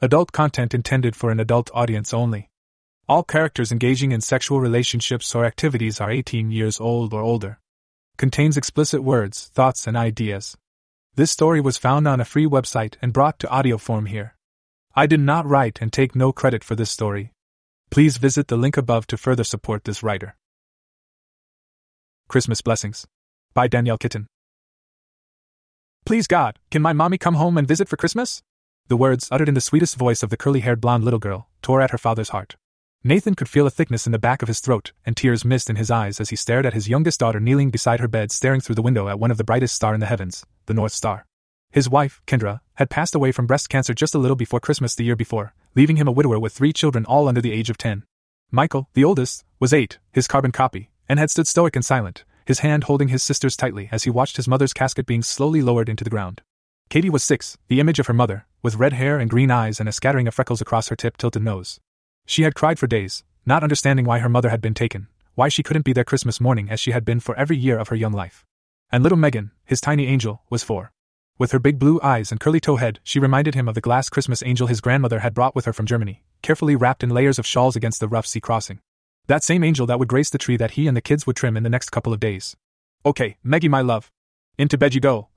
Adult 0.00 0.30
content 0.30 0.74
intended 0.74 1.16
for 1.16 1.32
an 1.32 1.40
adult 1.40 1.72
audience 1.74 2.14
only. 2.14 2.50
All 3.08 3.24
characters 3.24 3.72
engaging 3.72 4.12
in 4.12 4.20
sexual 4.20 4.60
relationships 4.60 5.34
or 5.34 5.44
activities 5.44 6.00
are 6.00 6.08
18 6.08 6.52
years 6.52 6.78
old 6.78 7.12
or 7.12 7.20
older. 7.20 7.58
Contains 8.16 8.56
explicit 8.56 9.02
words, 9.02 9.50
thoughts, 9.54 9.88
and 9.88 9.96
ideas. 9.96 10.56
This 11.16 11.32
story 11.32 11.60
was 11.60 11.78
found 11.78 12.06
on 12.06 12.20
a 12.20 12.24
free 12.24 12.46
website 12.46 12.94
and 13.02 13.12
brought 13.12 13.40
to 13.40 13.48
audio 13.48 13.76
form 13.76 14.06
here. 14.06 14.36
I 14.94 15.06
did 15.06 15.18
not 15.18 15.46
write 15.46 15.82
and 15.82 15.92
take 15.92 16.14
no 16.14 16.30
credit 16.30 16.62
for 16.62 16.76
this 16.76 16.92
story. 16.92 17.32
Please 17.90 18.18
visit 18.18 18.46
the 18.46 18.56
link 18.56 18.76
above 18.76 19.08
to 19.08 19.16
further 19.16 19.42
support 19.42 19.82
this 19.82 20.04
writer. 20.04 20.36
Christmas 22.28 22.60
Blessings 22.60 23.04
by 23.52 23.66
Danielle 23.66 23.98
Kitten. 23.98 24.28
Please 26.04 26.28
God, 26.28 26.60
can 26.70 26.82
my 26.82 26.92
mommy 26.92 27.18
come 27.18 27.34
home 27.34 27.58
and 27.58 27.66
visit 27.66 27.88
for 27.88 27.96
Christmas? 27.96 28.42
The 28.88 28.96
words, 28.96 29.28
uttered 29.30 29.48
in 29.48 29.54
the 29.54 29.60
sweetest 29.60 29.96
voice 29.96 30.22
of 30.22 30.30
the 30.30 30.38
curly 30.38 30.60
haired 30.60 30.80
blonde 30.80 31.04
little 31.04 31.18
girl, 31.18 31.48
tore 31.60 31.82
at 31.82 31.90
her 31.90 31.98
father's 31.98 32.30
heart. 32.30 32.56
Nathan 33.04 33.34
could 33.34 33.48
feel 33.48 33.66
a 33.66 33.70
thickness 33.70 34.06
in 34.06 34.12
the 34.12 34.18
back 34.18 34.40
of 34.40 34.48
his 34.48 34.60
throat, 34.60 34.92
and 35.04 35.14
tears 35.14 35.44
mist 35.44 35.68
in 35.68 35.76
his 35.76 35.90
eyes 35.90 36.20
as 36.20 36.30
he 36.30 36.36
stared 36.36 36.64
at 36.64 36.72
his 36.72 36.88
youngest 36.88 37.20
daughter 37.20 37.38
kneeling 37.38 37.68
beside 37.68 38.00
her 38.00 38.08
bed, 38.08 38.32
staring 38.32 38.62
through 38.62 38.76
the 38.76 38.82
window 38.82 39.06
at 39.06 39.20
one 39.20 39.30
of 39.30 39.36
the 39.36 39.44
brightest 39.44 39.74
stars 39.74 39.92
in 39.92 40.00
the 40.00 40.06
heavens, 40.06 40.46
the 40.64 40.72
North 40.72 40.92
Star. 40.92 41.26
His 41.70 41.88
wife, 41.88 42.22
Kendra, 42.26 42.60
had 42.76 42.88
passed 42.88 43.14
away 43.14 43.30
from 43.30 43.46
breast 43.46 43.68
cancer 43.68 43.92
just 43.92 44.14
a 44.14 44.18
little 44.18 44.36
before 44.36 44.58
Christmas 44.58 44.94
the 44.94 45.04
year 45.04 45.16
before, 45.16 45.52
leaving 45.76 45.96
him 45.96 46.08
a 46.08 46.12
widower 46.12 46.38
with 46.38 46.54
three 46.54 46.72
children 46.72 47.04
all 47.04 47.28
under 47.28 47.42
the 47.42 47.52
age 47.52 47.68
of 47.68 47.76
ten. 47.76 48.04
Michael, 48.50 48.88
the 48.94 49.04
oldest, 49.04 49.44
was 49.60 49.74
eight, 49.74 49.98
his 50.12 50.26
carbon 50.26 50.50
copy, 50.50 50.88
and 51.10 51.18
had 51.18 51.30
stood 51.30 51.46
stoic 51.46 51.76
and 51.76 51.84
silent, 51.84 52.24
his 52.46 52.60
hand 52.60 52.84
holding 52.84 53.08
his 53.08 53.22
sister's 53.22 53.54
tightly 53.54 53.90
as 53.92 54.04
he 54.04 54.10
watched 54.10 54.36
his 54.36 54.48
mother's 54.48 54.72
casket 54.72 55.04
being 55.04 55.22
slowly 55.22 55.60
lowered 55.60 55.90
into 55.90 56.04
the 56.04 56.10
ground. 56.10 56.40
Katie 56.88 57.10
was 57.10 57.22
six, 57.22 57.58
the 57.68 57.80
image 57.80 57.98
of 57.98 58.06
her 58.06 58.14
mother, 58.14 58.46
with 58.62 58.76
red 58.76 58.94
hair 58.94 59.18
and 59.18 59.28
green 59.28 59.50
eyes 59.50 59.78
and 59.78 59.86
a 59.86 59.92
scattering 59.92 60.26
of 60.26 60.32
freckles 60.32 60.62
across 60.62 60.88
her 60.88 60.96
tip 60.96 61.18
tilted 61.18 61.42
nose. 61.42 61.78
She 62.24 62.44
had 62.44 62.54
cried 62.54 62.78
for 62.78 62.86
days, 62.86 63.24
not 63.44 63.62
understanding 63.62 64.06
why 64.06 64.20
her 64.20 64.28
mother 64.28 64.48
had 64.48 64.62
been 64.62 64.72
taken, 64.72 65.08
why 65.34 65.50
she 65.50 65.62
couldn't 65.62 65.84
be 65.84 65.92
there 65.92 66.04
Christmas 66.04 66.40
morning 66.40 66.70
as 66.70 66.80
she 66.80 66.92
had 66.92 67.04
been 67.04 67.20
for 67.20 67.36
every 67.36 67.58
year 67.58 67.78
of 67.78 67.88
her 67.88 67.96
young 67.96 68.12
life. 68.12 68.46
And 68.90 69.02
little 69.02 69.18
Megan, 69.18 69.50
his 69.66 69.82
tiny 69.82 70.06
angel, 70.06 70.42
was 70.48 70.62
four. 70.62 70.92
With 71.36 71.52
her 71.52 71.58
big 71.58 71.78
blue 71.78 72.00
eyes 72.02 72.30
and 72.30 72.40
curly 72.40 72.58
tow 72.58 72.76
head, 72.76 73.00
she 73.04 73.20
reminded 73.20 73.54
him 73.54 73.68
of 73.68 73.74
the 73.74 73.82
glass 73.82 74.08
Christmas 74.08 74.42
angel 74.42 74.66
his 74.66 74.80
grandmother 74.80 75.18
had 75.18 75.34
brought 75.34 75.54
with 75.54 75.66
her 75.66 75.74
from 75.74 75.86
Germany, 75.86 76.24
carefully 76.40 76.74
wrapped 76.74 77.04
in 77.04 77.10
layers 77.10 77.38
of 77.38 77.46
shawls 77.46 77.76
against 77.76 78.00
the 78.00 78.08
rough 78.08 78.26
sea 78.26 78.40
crossing. 78.40 78.80
That 79.26 79.44
same 79.44 79.62
angel 79.62 79.86
that 79.86 79.98
would 79.98 80.08
grace 80.08 80.30
the 80.30 80.38
tree 80.38 80.56
that 80.56 80.72
he 80.72 80.86
and 80.88 80.96
the 80.96 81.02
kids 81.02 81.26
would 81.26 81.36
trim 81.36 81.54
in 81.54 81.64
the 81.64 81.68
next 81.68 81.90
couple 81.90 82.14
of 82.14 82.20
days. 82.20 82.56
Okay, 83.04 83.36
Meggie, 83.44 83.68
my 83.68 83.82
love. 83.82 84.10
Into 84.56 84.78
bed 84.78 84.94
you 84.94 85.02
go. 85.02 85.28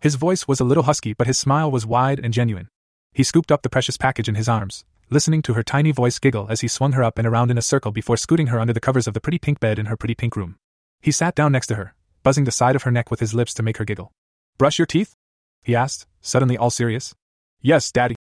His 0.00 0.14
voice 0.14 0.48
was 0.48 0.60
a 0.60 0.64
little 0.64 0.84
husky, 0.84 1.12
but 1.12 1.26
his 1.26 1.38
smile 1.38 1.70
was 1.70 1.86
wide 1.86 2.20
and 2.20 2.32
genuine. 2.32 2.68
He 3.12 3.22
scooped 3.22 3.52
up 3.52 3.62
the 3.62 3.68
precious 3.68 3.96
package 3.96 4.28
in 4.28 4.34
his 4.34 4.48
arms, 4.48 4.84
listening 5.10 5.42
to 5.42 5.54
her 5.54 5.62
tiny 5.62 5.92
voice 5.92 6.18
giggle 6.18 6.46
as 6.50 6.60
he 6.60 6.68
swung 6.68 6.92
her 6.92 7.02
up 7.02 7.18
and 7.18 7.26
around 7.26 7.50
in 7.50 7.58
a 7.58 7.62
circle 7.62 7.92
before 7.92 8.16
scooting 8.16 8.48
her 8.48 8.60
under 8.60 8.72
the 8.72 8.80
covers 8.80 9.06
of 9.06 9.14
the 9.14 9.20
pretty 9.20 9.38
pink 9.38 9.60
bed 9.60 9.78
in 9.78 9.86
her 9.86 9.96
pretty 9.96 10.14
pink 10.14 10.36
room. 10.36 10.56
He 11.00 11.10
sat 11.10 11.34
down 11.34 11.52
next 11.52 11.66
to 11.68 11.74
her, 11.74 11.94
buzzing 12.22 12.44
the 12.44 12.52
side 12.52 12.76
of 12.76 12.82
her 12.84 12.90
neck 12.90 13.10
with 13.10 13.20
his 13.20 13.34
lips 13.34 13.54
to 13.54 13.62
make 13.62 13.76
her 13.78 13.84
giggle. 13.84 14.12
Brush 14.58 14.78
your 14.78 14.86
teeth? 14.86 15.14
he 15.62 15.74
asked, 15.74 16.06
suddenly 16.20 16.56
all 16.56 16.70
serious. 16.70 17.14
Yes, 17.60 17.90
Daddy. 17.92 18.16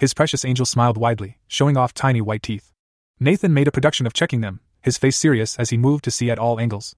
His 0.00 0.14
precious 0.14 0.44
angel 0.44 0.66
smiled 0.66 0.96
widely, 0.96 1.38
showing 1.48 1.76
off 1.76 1.94
tiny 1.94 2.20
white 2.20 2.42
teeth. 2.42 2.72
Nathan 3.20 3.54
made 3.54 3.68
a 3.68 3.72
production 3.72 4.06
of 4.06 4.12
checking 4.12 4.40
them, 4.40 4.60
his 4.80 4.98
face 4.98 5.16
serious 5.16 5.56
as 5.58 5.70
he 5.70 5.76
moved 5.76 6.04
to 6.04 6.10
see 6.10 6.30
at 6.30 6.38
all 6.38 6.58
angles. 6.58 6.94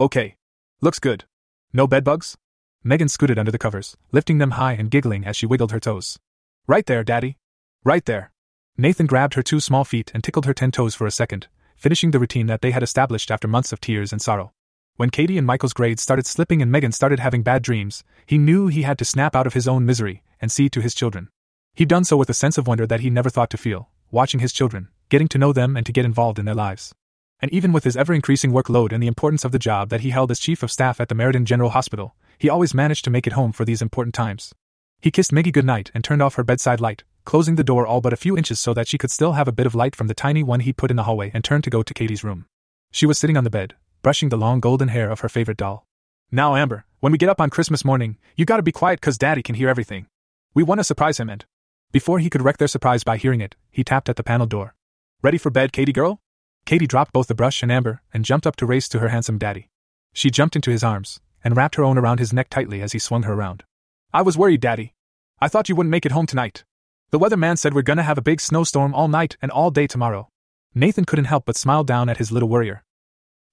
Okay, 0.00 0.36
Looks 0.80 1.00
good. 1.00 1.24
No 1.72 1.88
bedbugs? 1.88 2.36
Megan 2.84 3.08
scooted 3.08 3.38
under 3.38 3.50
the 3.50 3.58
covers, 3.58 3.96
lifting 4.12 4.38
them 4.38 4.52
high 4.52 4.72
and 4.72 4.90
giggling 4.90 5.24
as 5.24 5.36
she 5.36 5.46
wiggled 5.46 5.72
her 5.72 5.80
toes. 5.80 6.18
Right 6.66 6.86
there, 6.86 7.02
Daddy. 7.02 7.36
Right 7.84 8.04
there. 8.04 8.30
Nathan 8.76 9.06
grabbed 9.06 9.34
her 9.34 9.42
two 9.42 9.58
small 9.58 9.84
feet 9.84 10.10
and 10.14 10.22
tickled 10.22 10.46
her 10.46 10.54
ten 10.54 10.70
toes 10.70 10.94
for 10.94 11.06
a 11.06 11.10
second, 11.10 11.48
finishing 11.76 12.12
the 12.12 12.20
routine 12.20 12.46
that 12.46 12.62
they 12.62 12.70
had 12.70 12.82
established 12.82 13.30
after 13.30 13.48
months 13.48 13.72
of 13.72 13.80
tears 13.80 14.12
and 14.12 14.22
sorrow. 14.22 14.52
When 14.96 15.10
Katie 15.10 15.38
and 15.38 15.46
Michael's 15.46 15.72
grades 15.72 16.02
started 16.02 16.26
slipping 16.26 16.62
and 16.62 16.70
Megan 16.70 16.92
started 16.92 17.18
having 17.18 17.42
bad 17.42 17.62
dreams, 17.62 18.04
he 18.26 18.38
knew 18.38 18.68
he 18.68 18.82
had 18.82 18.98
to 18.98 19.04
snap 19.04 19.34
out 19.34 19.46
of 19.46 19.54
his 19.54 19.66
own 19.66 19.84
misery 19.84 20.22
and 20.40 20.52
see 20.52 20.68
to 20.68 20.80
his 20.80 20.94
children. 20.94 21.28
He'd 21.74 21.88
done 21.88 22.04
so 22.04 22.16
with 22.16 22.30
a 22.30 22.34
sense 22.34 22.58
of 22.58 22.66
wonder 22.66 22.86
that 22.86 23.00
he 23.00 23.10
never 23.10 23.30
thought 23.30 23.50
to 23.50 23.56
feel, 23.56 23.90
watching 24.10 24.40
his 24.40 24.52
children, 24.52 24.88
getting 25.08 25.28
to 25.28 25.38
know 25.38 25.52
them 25.52 25.76
and 25.76 25.84
to 25.86 25.92
get 25.92 26.04
involved 26.04 26.38
in 26.38 26.44
their 26.44 26.54
lives 26.54 26.94
and 27.40 27.52
even 27.52 27.72
with 27.72 27.84
his 27.84 27.96
ever 27.96 28.12
increasing 28.12 28.52
workload 28.52 28.92
and 28.92 29.02
the 29.02 29.06
importance 29.06 29.44
of 29.44 29.52
the 29.52 29.58
job 29.58 29.90
that 29.90 30.00
he 30.00 30.10
held 30.10 30.30
as 30.30 30.40
chief 30.40 30.62
of 30.62 30.72
staff 30.72 31.00
at 31.00 31.08
the 31.08 31.14
Meriden 31.14 31.44
General 31.44 31.70
Hospital, 31.70 32.14
he 32.38 32.48
always 32.48 32.74
managed 32.74 33.04
to 33.04 33.10
make 33.10 33.26
it 33.26 33.32
home 33.32 33.52
for 33.52 33.64
these 33.64 33.82
important 33.82 34.14
times. 34.14 34.54
He 35.00 35.10
kissed 35.10 35.32
Maggie 35.32 35.52
goodnight 35.52 35.90
and 35.94 36.02
turned 36.02 36.22
off 36.22 36.34
her 36.36 36.44
bedside 36.44 36.80
light, 36.80 37.04
closing 37.24 37.56
the 37.56 37.64
door 37.64 37.86
all 37.86 38.00
but 38.00 38.12
a 38.12 38.16
few 38.16 38.36
inches 38.36 38.58
so 38.58 38.72
that 38.74 38.88
she 38.88 38.98
could 38.98 39.10
still 39.10 39.32
have 39.32 39.48
a 39.48 39.52
bit 39.52 39.66
of 39.66 39.74
light 39.74 39.94
from 39.94 40.06
the 40.06 40.14
tiny 40.14 40.42
one 40.42 40.60
he 40.60 40.72
put 40.72 40.90
in 40.90 40.96
the 40.96 41.02
hallway 41.04 41.30
and 41.34 41.44
turned 41.44 41.64
to 41.64 41.70
go 41.70 41.82
to 41.82 41.94
Katie's 41.94 42.24
room. 42.24 42.46
She 42.90 43.06
was 43.06 43.18
sitting 43.18 43.36
on 43.36 43.44
the 43.44 43.50
bed, 43.50 43.74
brushing 44.02 44.28
the 44.28 44.36
long 44.36 44.60
golden 44.60 44.88
hair 44.88 45.10
of 45.10 45.20
her 45.20 45.28
favorite 45.28 45.56
doll. 45.56 45.86
Now, 46.30 46.56
Amber, 46.56 46.84
when 47.00 47.12
we 47.12 47.18
get 47.18 47.28
up 47.28 47.40
on 47.40 47.50
Christmas 47.50 47.84
morning, 47.84 48.18
you 48.36 48.44
gotta 48.44 48.62
be 48.62 48.72
quiet 48.72 49.00
cause 49.00 49.18
Daddy 49.18 49.42
can 49.42 49.54
hear 49.54 49.68
everything. 49.68 50.06
We 50.54 50.62
wanna 50.62 50.84
surprise 50.84 51.20
him 51.20 51.28
and. 51.30 51.44
Before 51.92 52.18
he 52.18 52.30
could 52.30 52.42
wreck 52.42 52.58
their 52.58 52.68
surprise 52.68 53.04
by 53.04 53.16
hearing 53.16 53.40
it, 53.40 53.56
he 53.70 53.84
tapped 53.84 54.08
at 54.08 54.16
the 54.16 54.22
panel 54.22 54.46
door. 54.46 54.74
Ready 55.22 55.38
for 55.38 55.50
bed, 55.50 55.72
Katie 55.72 55.92
girl? 55.92 56.20
Katie 56.66 56.86
dropped 56.86 57.12
both 57.12 57.28
the 57.28 57.34
brush 57.34 57.62
and 57.62 57.72
Amber 57.72 58.02
and 58.12 58.24
jumped 58.24 58.46
up 58.46 58.56
to 58.56 58.66
race 58.66 58.88
to 58.88 58.98
her 58.98 59.08
handsome 59.08 59.38
daddy. 59.38 59.70
She 60.12 60.30
jumped 60.30 60.56
into 60.56 60.70
his 60.70 60.84
arms 60.84 61.20
and 61.42 61.56
wrapped 61.56 61.76
her 61.76 61.84
own 61.84 61.98
around 61.98 62.18
his 62.18 62.32
neck 62.32 62.48
tightly 62.50 62.80
as 62.82 62.92
he 62.92 62.98
swung 62.98 63.24
her 63.24 63.32
around. 63.32 63.64
I 64.12 64.22
was 64.22 64.38
worried, 64.38 64.60
Daddy. 64.60 64.94
I 65.40 65.48
thought 65.48 65.68
you 65.68 65.76
wouldn't 65.76 65.90
make 65.90 66.06
it 66.06 66.12
home 66.12 66.26
tonight. 66.26 66.64
The 67.10 67.18
weatherman 67.18 67.58
said 67.58 67.74
we're 67.74 67.82
gonna 67.82 68.02
have 68.02 68.18
a 68.18 68.22
big 68.22 68.40
snowstorm 68.40 68.94
all 68.94 69.08
night 69.08 69.36
and 69.40 69.50
all 69.50 69.70
day 69.70 69.86
tomorrow. 69.86 70.28
Nathan 70.74 71.04
couldn't 71.04 71.26
help 71.26 71.46
but 71.46 71.56
smile 71.56 71.84
down 71.84 72.08
at 72.08 72.18
his 72.18 72.30
little 72.30 72.48
worrier. 72.48 72.82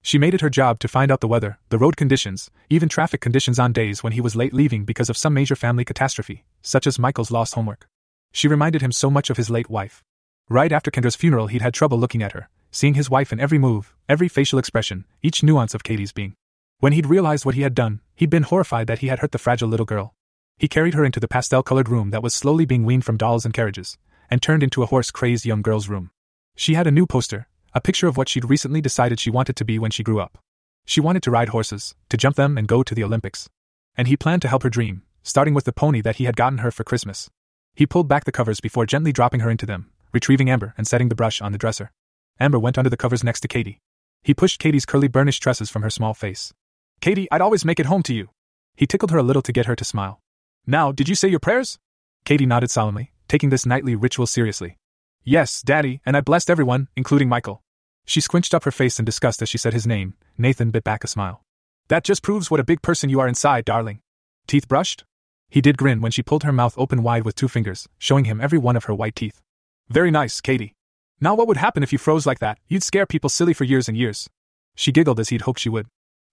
She 0.02 0.18
made 0.18 0.34
it 0.34 0.40
her 0.40 0.50
job 0.50 0.78
to 0.80 0.88
find 0.88 1.10
out 1.10 1.20
the 1.20 1.26
weather, 1.26 1.58
the 1.70 1.78
road 1.78 1.96
conditions, 1.96 2.50
even 2.70 2.88
traffic 2.88 3.20
conditions 3.20 3.58
on 3.58 3.72
days 3.72 4.02
when 4.04 4.12
he 4.12 4.20
was 4.20 4.36
late 4.36 4.52
leaving 4.52 4.84
because 4.84 5.10
of 5.10 5.16
some 5.16 5.34
major 5.34 5.56
family 5.56 5.84
catastrophe, 5.84 6.44
such 6.62 6.86
as 6.86 6.98
Michael's 6.98 7.30
lost 7.30 7.54
homework. 7.54 7.88
She 8.32 8.46
reminded 8.46 8.82
him 8.82 8.92
so 8.92 9.10
much 9.10 9.30
of 9.30 9.36
his 9.36 9.50
late 9.50 9.68
wife. 9.68 10.04
Right 10.48 10.70
after 10.70 10.90
Kendra's 10.90 11.16
funeral, 11.16 11.48
he'd 11.48 11.62
had 11.62 11.74
trouble 11.74 11.98
looking 11.98 12.22
at 12.22 12.32
her, 12.32 12.48
seeing 12.70 12.94
his 12.94 13.10
wife 13.10 13.32
in 13.32 13.40
every 13.40 13.58
move, 13.58 13.94
every 14.08 14.28
facial 14.28 14.58
expression, 14.58 15.06
each 15.22 15.42
nuance 15.42 15.74
of 15.74 15.82
Katie's 15.82 16.12
being. 16.12 16.34
When 16.78 16.92
he'd 16.92 17.06
realized 17.06 17.46
what 17.46 17.54
he 17.54 17.62
had 17.62 17.74
done, 17.74 18.00
he'd 18.14 18.28
been 18.28 18.42
horrified 18.42 18.86
that 18.86 18.98
he 18.98 19.06
had 19.06 19.20
hurt 19.20 19.32
the 19.32 19.38
fragile 19.38 19.68
little 19.68 19.86
girl. 19.86 20.14
He 20.58 20.68
carried 20.68 20.92
her 20.92 21.04
into 21.04 21.20
the 21.20 21.28
pastel 21.28 21.62
colored 21.62 21.88
room 21.88 22.10
that 22.10 22.22
was 22.22 22.34
slowly 22.34 22.66
being 22.66 22.84
weaned 22.84 23.04
from 23.04 23.16
dolls 23.16 23.46
and 23.46 23.54
carriages, 23.54 23.96
and 24.30 24.42
turned 24.42 24.62
into 24.62 24.82
a 24.82 24.86
horse 24.86 25.10
crazed 25.10 25.46
young 25.46 25.62
girl's 25.62 25.88
room. 25.88 26.10
She 26.54 26.74
had 26.74 26.86
a 26.86 26.90
new 26.90 27.06
poster, 27.06 27.48
a 27.72 27.80
picture 27.80 28.08
of 28.08 28.18
what 28.18 28.28
she'd 28.28 28.50
recently 28.50 28.82
decided 28.82 29.18
she 29.18 29.30
wanted 29.30 29.56
to 29.56 29.64
be 29.64 29.78
when 29.78 29.90
she 29.90 30.02
grew 30.02 30.20
up. 30.20 30.38
She 30.84 31.00
wanted 31.00 31.22
to 31.22 31.30
ride 31.30 31.48
horses, 31.48 31.94
to 32.10 32.16
jump 32.16 32.36
them 32.36 32.58
and 32.58 32.68
go 32.68 32.82
to 32.82 32.94
the 32.94 33.04
Olympics. 33.04 33.48
And 33.96 34.06
he 34.06 34.16
planned 34.16 34.42
to 34.42 34.48
help 34.48 34.62
her 34.62 34.70
dream, 34.70 35.02
starting 35.22 35.54
with 35.54 35.64
the 35.64 35.72
pony 35.72 36.02
that 36.02 36.16
he 36.16 36.24
had 36.24 36.36
gotten 36.36 36.58
her 36.58 36.70
for 36.70 36.84
Christmas. 36.84 37.30
He 37.74 37.86
pulled 37.86 38.06
back 38.06 38.24
the 38.24 38.32
covers 38.32 38.60
before 38.60 38.86
gently 38.86 39.12
dropping 39.12 39.40
her 39.40 39.50
into 39.50 39.66
them, 39.66 39.90
retrieving 40.12 40.50
Amber 40.50 40.74
and 40.76 40.86
setting 40.86 41.08
the 41.08 41.14
brush 41.14 41.40
on 41.40 41.52
the 41.52 41.58
dresser. 41.58 41.90
Amber 42.38 42.58
went 42.58 42.76
under 42.76 42.90
the 42.90 42.96
covers 42.96 43.24
next 43.24 43.40
to 43.40 43.48
Katie. 43.48 43.80
He 44.22 44.34
pushed 44.34 44.60
Katie's 44.60 44.86
curly 44.86 45.08
burnished 45.08 45.42
tresses 45.42 45.70
from 45.70 45.82
her 45.82 45.90
small 45.90 46.12
face. 46.12 46.52
Katie, 47.00 47.28
I'd 47.30 47.40
always 47.40 47.64
make 47.64 47.78
it 47.80 47.86
home 47.86 48.02
to 48.04 48.14
you. 48.14 48.30
He 48.76 48.86
tickled 48.86 49.10
her 49.10 49.18
a 49.18 49.22
little 49.22 49.42
to 49.42 49.52
get 49.52 49.66
her 49.66 49.76
to 49.76 49.84
smile. 49.84 50.20
Now, 50.66 50.92
did 50.92 51.08
you 51.08 51.14
say 51.14 51.28
your 51.28 51.40
prayers? 51.40 51.78
Katie 52.24 52.46
nodded 52.46 52.70
solemnly, 52.70 53.12
taking 53.28 53.50
this 53.50 53.66
nightly 53.66 53.94
ritual 53.94 54.26
seriously. 54.26 54.76
Yes, 55.24 55.62
Daddy, 55.62 56.00
and 56.04 56.16
I 56.16 56.20
blessed 56.20 56.50
everyone, 56.50 56.88
including 56.96 57.28
Michael. 57.28 57.62
She 58.04 58.20
squinched 58.20 58.54
up 58.54 58.64
her 58.64 58.70
face 58.70 58.98
in 58.98 59.04
disgust 59.04 59.42
as 59.42 59.48
she 59.48 59.58
said 59.58 59.72
his 59.72 59.86
name. 59.86 60.14
Nathan 60.38 60.70
bit 60.70 60.84
back 60.84 61.04
a 61.04 61.08
smile. 61.08 61.42
That 61.88 62.04
just 62.04 62.22
proves 62.22 62.50
what 62.50 62.60
a 62.60 62.64
big 62.64 62.82
person 62.82 63.10
you 63.10 63.20
are 63.20 63.28
inside, 63.28 63.64
darling. 63.64 64.00
Teeth 64.46 64.68
brushed? 64.68 65.04
He 65.48 65.60
did 65.60 65.78
grin 65.78 66.00
when 66.00 66.12
she 66.12 66.22
pulled 66.22 66.42
her 66.42 66.52
mouth 66.52 66.74
open 66.76 67.02
wide 67.02 67.24
with 67.24 67.34
two 67.36 67.48
fingers, 67.48 67.88
showing 67.98 68.24
him 68.24 68.40
every 68.40 68.58
one 68.58 68.76
of 68.76 68.84
her 68.84 68.94
white 68.94 69.16
teeth. 69.16 69.40
Very 69.88 70.10
nice, 70.10 70.40
Katie. 70.40 70.74
Now, 71.20 71.34
what 71.34 71.46
would 71.48 71.56
happen 71.56 71.82
if 71.82 71.92
you 71.92 71.98
froze 71.98 72.26
like 72.26 72.40
that? 72.40 72.58
You'd 72.68 72.82
scare 72.82 73.06
people 73.06 73.30
silly 73.30 73.54
for 73.54 73.64
years 73.64 73.88
and 73.88 73.96
years. 73.96 74.28
She 74.74 74.92
giggled 74.92 75.20
as 75.20 75.30
he'd 75.30 75.42
hoped 75.42 75.60
she 75.60 75.68
would. 75.68 75.86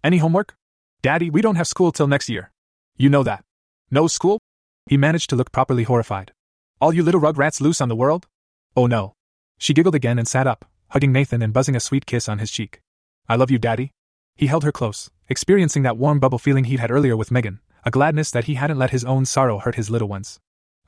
Any 0.03 0.17
homework? 0.17 0.55
Daddy, 1.01 1.29
we 1.29 1.41
don't 1.41 1.55
have 1.55 1.67
school 1.67 1.94
till 1.94 2.07
next 2.07 2.27
year. 2.27 2.51
You 2.97 3.09
know 3.09 3.23
that. 3.23 3.45
No 3.89 4.07
school? 4.07 4.39
He 4.85 4.97
managed 4.97 5.29
to 5.29 5.38
look 5.38 5.53
properly 5.53 5.83
horrified. 5.83 6.33
All 6.81 6.94
you 6.94 7.03
little 7.03 7.21
rugrats 7.21 7.61
loose 7.61 7.79
on 7.79 7.88
the 7.88 7.95
world? 7.95 8.27
Oh 8.75 8.85
no. 8.85 9.13
She 9.57 9.73
giggled 9.73 9.95
again 9.95 10.19
and 10.19 10.27
sat 10.27 10.45
up, 10.45 10.65
hugging 10.89 11.13
Nathan 11.13 11.41
and 11.41 11.53
buzzing 11.53 11.75
a 11.75 11.79
sweet 11.79 12.05
kiss 12.05 12.27
on 12.27 12.39
his 12.39 12.51
cheek. 12.51 12.81
I 13.29 13.38
love 13.38 13.50
you, 13.50 13.57
Daddy. 13.57 13.91
He 14.35 14.47
held 14.47 14.65
her 14.65 14.73
close, 14.73 15.09
experiencing 15.29 15.83
that 15.83 15.95
warm 15.95 16.19
bubble 16.19 16.39
feeling 16.39 16.65
he'd 16.65 16.81
had 16.81 16.91
earlier 16.91 17.15
with 17.15 17.31
Megan, 17.31 17.61
a 17.85 17.91
gladness 17.91 18.29
that 18.31 18.44
he 18.45 18.55
hadn't 18.55 18.79
let 18.79 18.89
his 18.89 19.05
own 19.05 19.23
sorrow 19.23 19.59
hurt 19.59 19.75
his 19.75 19.89
little 19.89 20.09
ones. 20.09 20.38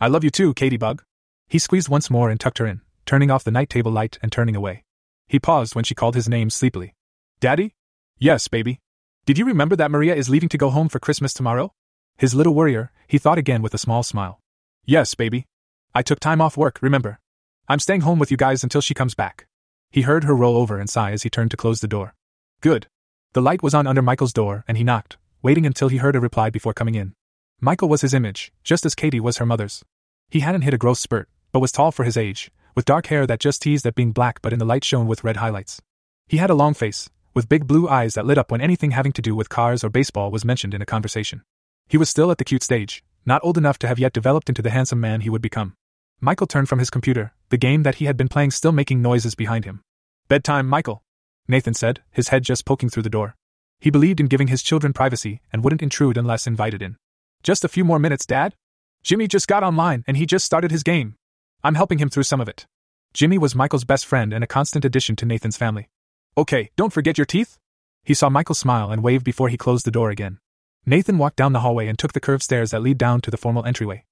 I 0.01 0.07
love 0.07 0.25
you 0.25 0.29
too, 0.29 0.53
Katie 0.53 0.75
Bug. 0.75 1.03
He 1.47 1.59
squeezed 1.59 1.87
once 1.87 2.09
more 2.09 2.29
and 2.29 2.37
tucked 2.37 2.57
her 2.57 2.67
in, 2.67 2.81
turning 3.05 3.31
off 3.31 3.45
the 3.45 3.51
night 3.51 3.69
table 3.69 3.93
light 3.93 4.19
and 4.21 4.29
turning 4.29 4.57
away. 4.57 4.83
He 5.29 5.39
paused 5.39 5.73
when 5.73 5.85
she 5.85 5.95
called 5.95 6.15
his 6.15 6.27
name 6.27 6.49
sleepily. 6.49 6.95
Daddy? 7.39 7.75
Yes, 8.19 8.49
baby. 8.49 8.79
Did 9.25 9.39
you 9.39 9.45
remember 9.45 9.75
that 9.75 9.89
Maria 9.89 10.13
is 10.13 10.29
leaving 10.29 10.49
to 10.49 10.57
go 10.57 10.69
home 10.69 10.87
for 10.87 10.99
Christmas 10.99 11.33
tomorrow? 11.33 11.73
His 12.15 12.35
little 12.35 12.53
worrier, 12.53 12.91
he 13.07 13.17
thought 13.17 13.39
again 13.39 13.63
with 13.63 13.73
a 13.73 13.79
small 13.79 14.03
smile. 14.03 14.39
Yes, 14.85 15.15
baby. 15.15 15.47
I 15.95 16.03
took 16.03 16.19
time 16.19 16.41
off 16.41 16.57
work, 16.57 16.77
remember? 16.79 17.19
I'm 17.67 17.79
staying 17.79 18.01
home 18.01 18.19
with 18.19 18.29
you 18.29 18.37
guys 18.37 18.61
until 18.61 18.81
she 18.81 18.93
comes 18.93 19.15
back. 19.15 19.47
He 19.89 20.03
heard 20.03 20.25
her 20.25 20.35
roll 20.35 20.55
over 20.55 20.77
and 20.77 20.87
sigh 20.87 21.11
as 21.11 21.23
he 21.23 21.31
turned 21.31 21.49
to 21.49 21.57
close 21.57 21.81
the 21.81 21.87
door. 21.87 22.13
Good. 22.61 22.85
The 23.33 23.41
light 23.41 23.63
was 23.63 23.73
on 23.73 23.87
under 23.87 24.03
Michael's 24.03 24.31
door, 24.31 24.63
and 24.67 24.77
he 24.77 24.83
knocked, 24.83 25.17
waiting 25.41 25.65
until 25.65 25.87
he 25.87 25.97
heard 25.97 26.15
a 26.15 26.19
reply 26.19 26.51
before 26.51 26.75
coming 26.75 26.93
in. 26.93 27.15
Michael 27.59 27.89
was 27.89 28.01
his 28.01 28.13
image, 28.13 28.53
just 28.63 28.85
as 28.85 28.93
Katie 28.93 29.19
was 29.19 29.37
her 29.37 29.45
mother's. 29.47 29.83
He 30.29 30.41
hadn't 30.41 30.61
hit 30.61 30.75
a 30.75 30.77
growth 30.77 30.99
spurt, 30.99 31.29
but 31.51 31.61
was 31.61 31.71
tall 31.71 31.91
for 31.91 32.03
his 32.03 32.15
age, 32.15 32.51
with 32.75 32.85
dark 32.85 33.07
hair 33.07 33.25
that 33.25 33.39
just 33.39 33.63
teased 33.63 33.87
at 33.87 33.95
being 33.95 34.11
black 34.11 34.43
but 34.43 34.53
in 34.53 34.59
the 34.59 34.65
light 34.65 34.83
shone 34.83 35.07
with 35.07 35.23
red 35.23 35.37
highlights. 35.37 35.81
He 36.27 36.37
had 36.37 36.51
a 36.51 36.55
long 36.55 36.75
face, 36.75 37.09
with 37.35 37.49
big 37.49 37.67
blue 37.67 37.87
eyes 37.87 38.15
that 38.15 38.25
lit 38.25 38.37
up 38.39 38.49
when 38.49 38.61
anything 38.61 38.91
having 38.91 39.11
to 39.11 39.21
do 39.21 39.35
with 39.35 39.49
cars 39.49 39.83
or 39.83 39.89
baseball 39.89 40.31
was 40.31 40.45
mentioned 40.45 40.73
in 40.73 40.81
a 40.81 40.85
conversation. 40.85 41.43
He 41.87 41.97
was 41.97 42.09
still 42.09 42.31
at 42.31 42.39
the 42.39 42.45
cute 42.45 42.63
stage, 42.63 43.03
not 43.25 43.43
old 43.43 43.57
enough 43.57 43.77
to 43.79 43.87
have 43.87 43.99
yet 43.99 44.13
developed 44.13 44.49
into 44.49 44.61
the 44.61 44.71
handsome 44.71 45.01
man 45.01 45.21
he 45.21 45.29
would 45.29 45.41
become. 45.41 45.75
Michael 46.21 46.47
turned 46.47 46.69
from 46.69 46.79
his 46.79 46.89
computer, 46.89 47.33
the 47.49 47.57
game 47.57 47.83
that 47.83 47.95
he 47.95 48.05
had 48.05 48.15
been 48.17 48.29
playing 48.29 48.51
still 48.51 48.71
making 48.71 49.01
noises 49.01 49.35
behind 49.35 49.65
him. 49.65 49.81
Bedtime, 50.29 50.67
Michael, 50.67 51.03
Nathan 51.47 51.73
said, 51.73 52.01
his 52.09 52.29
head 52.29 52.43
just 52.43 52.65
poking 52.65 52.89
through 52.89 53.03
the 53.03 53.09
door. 53.09 53.35
He 53.79 53.89
believed 53.89 54.19
in 54.19 54.27
giving 54.27 54.47
his 54.47 54.63
children 54.63 54.93
privacy 54.93 55.41
and 55.51 55.63
wouldn't 55.63 55.83
intrude 55.83 56.17
unless 56.17 56.47
invited 56.47 56.81
in. 56.81 56.95
Just 57.43 57.63
a 57.63 57.69
few 57.69 57.83
more 57.83 57.99
minutes, 57.99 58.25
Dad? 58.25 58.55
Jimmy 59.03 59.27
just 59.27 59.47
got 59.47 59.61
online 59.61 60.03
and 60.07 60.17
he 60.17 60.25
just 60.25 60.45
started 60.45 60.71
his 60.71 60.81
game. 60.81 61.15
I'm 61.63 61.75
helping 61.75 61.99
him 61.99 62.09
through 62.09 62.23
some 62.23 62.41
of 62.41 62.49
it. 62.49 62.65
Jimmy 63.13 63.37
was 63.37 63.53
Michael's 63.53 63.83
best 63.83 64.05
friend 64.05 64.33
and 64.33 64.43
a 64.43 64.47
constant 64.47 64.85
addition 64.85 65.15
to 65.17 65.25
Nathan's 65.25 65.57
family. 65.57 65.89
Okay, 66.37 66.69
don't 66.75 66.91
forget 66.91 67.17
your 67.17 67.25
teeth? 67.25 67.57
He 68.03 68.13
saw 68.13 68.29
Michael 68.29 68.55
smile 68.55 68.91
and 68.91 69.01
wave 69.01 69.23
before 69.23 69.47
he 69.47 69.55
closed 69.55 69.85
the 69.85 69.91
door 69.91 70.09
again. 70.09 70.39
Nathan 70.85 71.17
walked 71.17 71.37
down 71.37 71.53
the 71.53 71.61
hallway 71.61 71.87
and 71.87 71.97
took 71.97 72.11
the 72.11 72.19
curved 72.19 72.43
stairs 72.43 72.71
that 72.71 72.81
lead 72.81 72.97
down 72.97 73.21
to 73.21 73.31
the 73.31 73.37
formal 73.37 73.65
entryway. 73.65 74.03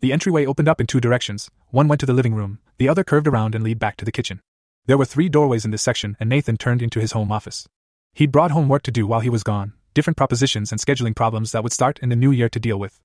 The 0.00 0.10
entryway 0.10 0.46
opened 0.46 0.68
up 0.68 0.80
in 0.80 0.86
two 0.86 1.00
directions 1.00 1.50
one 1.68 1.86
went 1.86 2.00
to 2.00 2.06
the 2.06 2.14
living 2.14 2.34
room, 2.34 2.60
the 2.78 2.88
other 2.88 3.04
curved 3.04 3.28
around 3.28 3.54
and 3.54 3.62
led 3.62 3.78
back 3.78 3.98
to 3.98 4.06
the 4.06 4.10
kitchen. 4.10 4.40
There 4.86 4.96
were 4.96 5.04
three 5.04 5.28
doorways 5.28 5.66
in 5.66 5.70
this 5.70 5.82
section, 5.82 6.16
and 6.18 6.30
Nathan 6.30 6.56
turned 6.56 6.80
into 6.80 6.98
his 6.98 7.12
home 7.12 7.30
office. 7.30 7.68
He'd 8.14 8.32
brought 8.32 8.52
home 8.52 8.68
work 8.70 8.82
to 8.84 8.90
do 8.90 9.06
while 9.06 9.20
he 9.20 9.28
was 9.28 9.42
gone, 9.42 9.74
different 9.92 10.16
propositions 10.16 10.72
and 10.72 10.80
scheduling 10.80 11.14
problems 11.14 11.52
that 11.52 11.62
would 11.62 11.74
start 11.74 11.98
in 11.98 12.08
the 12.08 12.16
new 12.16 12.30
year 12.30 12.48
to 12.48 12.58
deal 12.58 12.78
with. 12.78 12.98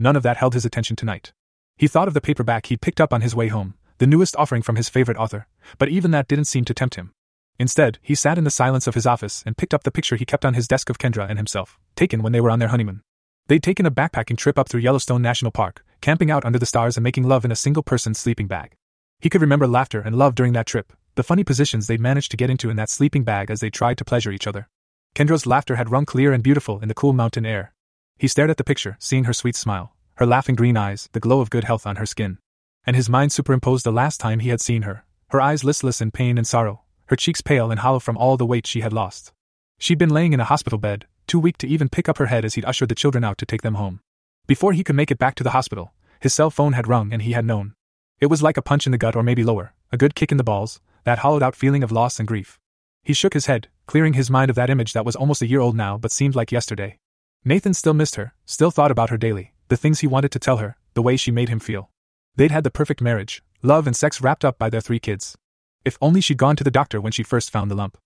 None 0.00 0.16
of 0.16 0.24
that 0.24 0.38
held 0.38 0.54
his 0.54 0.64
attention 0.64 0.96
tonight. 0.96 1.32
He 1.76 1.86
thought 1.86 2.08
of 2.08 2.14
the 2.14 2.20
paperback 2.20 2.66
he'd 2.66 2.82
picked 2.82 3.00
up 3.00 3.12
on 3.12 3.20
his 3.20 3.36
way 3.36 3.46
home, 3.46 3.74
the 3.98 4.06
newest 4.08 4.34
offering 4.34 4.62
from 4.62 4.74
his 4.74 4.88
favorite 4.88 5.16
author, 5.16 5.46
but 5.78 5.88
even 5.88 6.10
that 6.10 6.26
didn't 6.26 6.46
seem 6.46 6.64
to 6.64 6.74
tempt 6.74 6.96
him. 6.96 7.12
Instead, 7.60 7.98
he 8.00 8.14
sat 8.14 8.38
in 8.38 8.44
the 8.44 8.50
silence 8.50 8.86
of 8.86 8.94
his 8.94 9.04
office 9.04 9.42
and 9.44 9.54
picked 9.54 9.74
up 9.74 9.82
the 9.82 9.90
picture 9.90 10.16
he 10.16 10.24
kept 10.24 10.46
on 10.46 10.54
his 10.54 10.66
desk 10.66 10.88
of 10.88 10.98
Kendra 10.98 11.28
and 11.28 11.38
himself, 11.38 11.78
taken 11.94 12.22
when 12.22 12.32
they 12.32 12.40
were 12.40 12.50
on 12.50 12.58
their 12.58 12.68
honeymoon. 12.68 13.02
They'd 13.48 13.62
taken 13.62 13.84
a 13.84 13.90
backpacking 13.90 14.38
trip 14.38 14.58
up 14.58 14.70
through 14.70 14.80
Yellowstone 14.80 15.20
National 15.20 15.52
Park, 15.52 15.84
camping 16.00 16.30
out 16.30 16.46
under 16.46 16.58
the 16.58 16.64
stars 16.64 16.96
and 16.96 17.04
making 17.04 17.24
love 17.24 17.44
in 17.44 17.52
a 17.52 17.56
single 17.56 17.82
person's 17.82 18.18
sleeping 18.18 18.46
bag. 18.46 18.76
He 19.20 19.28
could 19.28 19.42
remember 19.42 19.66
laughter 19.66 20.00
and 20.00 20.16
love 20.16 20.34
during 20.34 20.54
that 20.54 20.64
trip, 20.64 20.94
the 21.16 21.22
funny 21.22 21.44
positions 21.44 21.86
they'd 21.86 22.00
managed 22.00 22.30
to 22.30 22.38
get 22.38 22.48
into 22.48 22.70
in 22.70 22.76
that 22.76 22.88
sleeping 22.88 23.24
bag 23.24 23.50
as 23.50 23.60
they 23.60 23.68
tried 23.68 23.98
to 23.98 24.06
pleasure 24.06 24.32
each 24.32 24.46
other. 24.46 24.66
Kendra's 25.14 25.46
laughter 25.46 25.76
had 25.76 25.90
rung 25.90 26.06
clear 26.06 26.32
and 26.32 26.42
beautiful 26.42 26.80
in 26.80 26.88
the 26.88 26.94
cool 26.94 27.12
mountain 27.12 27.44
air. 27.44 27.74
He 28.16 28.26
stared 28.26 28.48
at 28.48 28.56
the 28.56 28.64
picture, 28.64 28.96
seeing 28.98 29.24
her 29.24 29.34
sweet 29.34 29.54
smile, 29.54 29.94
her 30.14 30.24
laughing 30.24 30.54
green 30.54 30.78
eyes, 30.78 31.10
the 31.12 31.20
glow 31.20 31.42
of 31.42 31.50
good 31.50 31.64
health 31.64 31.86
on 31.86 31.96
her 31.96 32.06
skin. 32.06 32.38
And 32.86 32.96
his 32.96 33.10
mind 33.10 33.32
superimposed 33.32 33.84
the 33.84 33.92
last 33.92 34.18
time 34.18 34.38
he 34.38 34.48
had 34.48 34.62
seen 34.62 34.82
her, 34.82 35.04
her 35.28 35.42
eyes 35.42 35.62
listless 35.62 36.00
in 36.00 36.10
pain 36.10 36.38
and 36.38 36.46
sorrow, 36.46 36.84
her 37.10 37.16
cheeks 37.16 37.40
pale 37.40 37.72
and 37.72 37.80
hollow 37.80 37.98
from 37.98 38.16
all 38.16 38.36
the 38.36 38.46
weight 38.46 38.68
she 38.68 38.82
had 38.82 38.92
lost. 38.92 39.32
She'd 39.78 39.98
been 39.98 40.10
laying 40.10 40.32
in 40.32 40.38
a 40.38 40.44
hospital 40.44 40.78
bed, 40.78 41.06
too 41.26 41.40
weak 41.40 41.58
to 41.58 41.66
even 41.66 41.88
pick 41.88 42.08
up 42.08 42.18
her 42.18 42.26
head 42.26 42.44
as 42.44 42.54
he'd 42.54 42.64
ushered 42.64 42.88
the 42.88 42.94
children 42.94 43.24
out 43.24 43.36
to 43.38 43.46
take 43.46 43.62
them 43.62 43.74
home. 43.74 43.98
Before 44.46 44.72
he 44.72 44.84
could 44.84 44.94
make 44.94 45.10
it 45.10 45.18
back 45.18 45.34
to 45.34 45.42
the 45.42 45.50
hospital, 45.50 45.92
his 46.20 46.32
cell 46.32 46.50
phone 46.50 46.74
had 46.74 46.86
rung 46.86 47.12
and 47.12 47.22
he 47.22 47.32
had 47.32 47.44
known. 47.44 47.74
It 48.20 48.26
was 48.26 48.44
like 48.44 48.56
a 48.56 48.62
punch 48.62 48.86
in 48.86 48.92
the 48.92 48.98
gut 48.98 49.16
or 49.16 49.24
maybe 49.24 49.42
lower, 49.42 49.74
a 49.90 49.96
good 49.96 50.14
kick 50.14 50.30
in 50.30 50.38
the 50.38 50.44
balls, 50.44 50.80
that 51.02 51.18
hollowed 51.18 51.42
out 51.42 51.56
feeling 51.56 51.82
of 51.82 51.90
loss 51.90 52.20
and 52.20 52.28
grief. 52.28 52.60
He 53.02 53.12
shook 53.12 53.34
his 53.34 53.46
head, 53.46 53.66
clearing 53.86 54.12
his 54.12 54.30
mind 54.30 54.48
of 54.48 54.54
that 54.54 54.70
image 54.70 54.92
that 54.92 55.04
was 55.04 55.16
almost 55.16 55.42
a 55.42 55.48
year 55.48 55.60
old 55.60 55.74
now 55.74 55.98
but 55.98 56.12
seemed 56.12 56.36
like 56.36 56.52
yesterday. 56.52 56.96
Nathan 57.44 57.74
still 57.74 57.94
missed 57.94 58.14
her, 58.14 58.34
still 58.44 58.70
thought 58.70 58.92
about 58.92 59.10
her 59.10 59.18
daily, 59.18 59.52
the 59.66 59.76
things 59.76 59.98
he 59.98 60.06
wanted 60.06 60.30
to 60.30 60.38
tell 60.38 60.58
her, 60.58 60.76
the 60.94 61.02
way 61.02 61.16
she 61.16 61.32
made 61.32 61.48
him 61.48 61.58
feel. 61.58 61.90
They'd 62.36 62.52
had 62.52 62.62
the 62.62 62.70
perfect 62.70 63.00
marriage, 63.00 63.42
love 63.64 63.88
and 63.88 63.96
sex 63.96 64.20
wrapped 64.20 64.44
up 64.44 64.60
by 64.60 64.70
their 64.70 64.80
three 64.80 65.00
kids. 65.00 65.36
If 65.84 65.96
only 66.02 66.20
she'd 66.20 66.36
gone 66.36 66.56
to 66.56 66.64
the 66.64 66.70
doctor 66.70 67.00
when 67.00 67.12
she 67.12 67.22
first 67.22 67.50
found 67.50 67.70
the 67.70 67.74
lump. 67.74 67.96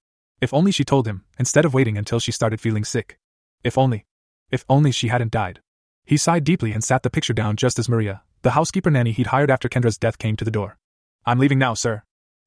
If 0.41 0.55
only 0.55 0.71
she 0.71 0.85
told 0.85 1.09
him, 1.09 1.25
instead 1.39 1.65
of 1.65 1.75
waiting 1.75 1.99
until 1.99 2.21
she 2.21 2.31
started 2.31 2.61
feeling 2.61 2.85
sick. 2.85 3.19
If 3.65 3.77
only. 3.77 4.07
If 4.51 4.65
only 4.69 4.93
she 4.93 5.09
hadn't 5.09 5.33
died. 5.33 5.61
He 6.05 6.17
sighed 6.17 6.45
deeply 6.45 6.73
and 6.73 6.85
sat 6.85 7.03
the 7.03 7.11
picture 7.11 7.33
down 7.33 7.57
just 7.57 7.79
as 7.79 7.89
Maria, 7.89 8.23
the 8.43 8.53
housekeeper 8.53 8.91
nanny 8.91 9.13
he'd 9.13 9.29
hired 9.29 9.51
after 9.51 9.69
Kendra's 9.69 9.99
death, 9.99 10.19
came 10.19 10.37
to 10.37 10.45
the 10.45 10.51
door. 10.51 10.77
I'm 11.25 11.39
leaving 11.39 11.59
now, 11.59 11.75
sir. 11.75 12.03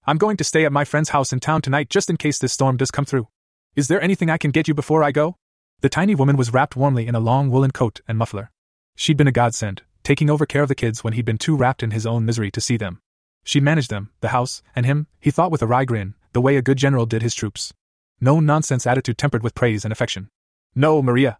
I'm 0.06 0.18
going 0.18 0.38
to 0.38 0.44
stay 0.44 0.64
at 0.64 0.72
my 0.72 0.86
friend's 0.86 1.10
house 1.10 1.34
in 1.34 1.40
town 1.40 1.62
tonight 1.62 1.90
just 1.90 2.10
in 2.10 2.18
case 2.18 2.40
this 2.40 2.54
storm 2.54 2.78
does 2.78 2.92
come 2.92 3.06
through. 3.06 3.28
Is 3.76 3.88
there 3.90 4.02
anything 4.02 4.30
I 4.30 4.38
can 4.38 4.52
get 4.52 4.68
you 4.68 4.74
before 4.74 5.04
I 5.04 5.12
go? 5.12 5.36
The 5.82 5.90
tiny 5.90 6.16
woman 6.16 6.38
was 6.38 6.54
wrapped 6.54 6.76
warmly 6.76 7.08
in 7.08 7.16
a 7.16 7.20
long 7.20 7.50
woolen 7.50 7.72
coat 7.72 8.00
and 8.08 8.18
muffler. 8.18 8.52
She'd 8.96 9.18
been 9.18 9.28
a 9.28 9.32
godsend, 9.32 9.82
taking 10.04 10.30
over 10.30 10.46
care 10.46 10.62
of 10.62 10.70
the 10.70 10.76
kids 10.76 11.04
when 11.04 11.14
he'd 11.14 11.26
been 11.26 11.38
too 11.38 11.58
wrapped 11.58 11.84
in 11.84 11.92
his 11.92 12.06
own 12.06 12.26
misery 12.26 12.50
to 12.52 12.62
see 12.62 12.78
them. 12.78 13.02
She 13.48 13.62
managed 13.62 13.90
them, 13.90 14.10
the 14.20 14.36
house, 14.36 14.62
and 14.76 14.86
him, 14.86 15.08
he 15.22 15.32
thought 15.32 15.52
with 15.52 15.62
a 15.62 15.68
wry 15.68 15.86
grin, 15.86 16.16
the 16.34 16.42
way 16.42 16.58
a 16.58 16.62
good 16.62 16.78
general 16.78 17.06
did 17.06 17.22
his 17.22 17.34
troops. 17.34 17.74
No 18.20 18.42
nonsense 18.42 18.86
attitude 18.86 19.18
tempered 19.18 19.42
with 19.42 19.56
praise 19.56 19.86
and 19.86 19.92
affection. 19.94 20.28
No, 20.76 21.02
Maria. 21.02 21.38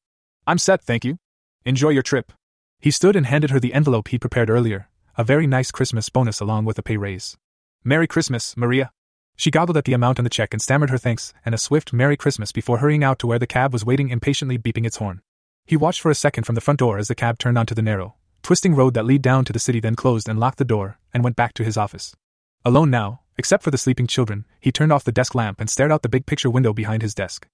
I'm 0.48 0.58
set, 0.58 0.82
thank 0.82 1.04
you. 1.04 1.18
Enjoy 1.66 1.90
your 1.90 2.04
trip. 2.04 2.32
He 2.80 2.92
stood 2.92 3.18
and 3.18 3.26
handed 3.26 3.50
her 3.50 3.60
the 3.60 3.74
envelope 3.74 4.08
he'd 4.08 4.22
prepared 4.22 4.50
earlier, 4.50 4.88
a 5.18 5.26
very 5.26 5.48
nice 5.48 5.70
Christmas 5.70 6.08
bonus 6.08 6.40
along 6.40 6.64
with 6.64 6.80
a 6.80 6.82
pay 6.82 6.96
raise. 6.96 7.36
Merry 7.84 8.08
Christmas, 8.08 8.56
Maria. 8.56 8.90
She 9.36 9.52
goggled 9.52 9.76
at 9.76 9.84
the 9.84 9.92
amount 9.92 10.18
on 10.18 10.24
the 10.24 10.30
check 10.30 10.54
and 10.54 10.62
stammered 10.62 10.92
her 10.92 10.98
thanks 10.98 11.34
and 11.44 11.54
a 11.54 11.58
swift 11.58 11.92
Merry 11.92 12.16
Christmas 12.16 12.54
before 12.54 12.78
hurrying 12.78 13.04
out 13.04 13.20
to 13.20 13.28
where 13.28 13.38
the 13.38 13.46
cab 13.46 13.74
was 13.74 13.84
waiting 13.84 14.08
impatiently 14.08 14.58
beeping 14.58 14.86
its 14.86 14.96
horn. 14.96 15.20
He 15.66 15.76
watched 15.76 16.00
for 16.00 16.10
a 16.10 16.16
second 16.16 16.46
from 16.46 16.56
the 16.56 16.62
front 16.62 16.80
door 16.80 17.00
as 17.00 17.10
the 17.10 17.16
cab 17.16 17.38
turned 17.38 17.58
onto 17.58 17.76
the 17.76 17.82
narrow, 17.82 18.16
twisting 18.48 18.74
road 18.74 18.94
that 18.94 19.06
lead 19.06 19.22
down 19.22 19.44
to 19.44 19.52
the 19.52 19.60
city, 19.60 19.82
then 19.82 19.94
closed 19.94 20.30
and 20.30 20.40
locked 20.40 20.58
the 20.58 20.64
door, 20.64 20.98
and 21.14 21.22
went 21.22 21.36
back 21.36 21.54
to 21.54 21.66
his 21.66 21.76
office. 21.76 22.16
Alone 22.64 22.90
now, 22.90 23.20
except 23.38 23.62
for 23.62 23.72
the 23.72 23.78
sleeping 23.78 24.08
children, 24.08 24.46
he 24.62 24.72
turned 24.72 24.90
off 24.90 25.04
the 25.04 25.12
desk 25.12 25.36
lamp 25.36 25.60
and 25.60 25.70
stared 25.70 25.92
out 25.92 26.02
the 26.02 26.08
big 26.08 26.26
picture 26.26 26.50
window 26.50 26.72
behind 26.72 27.02
his 27.02 27.14
desk. 27.14 27.46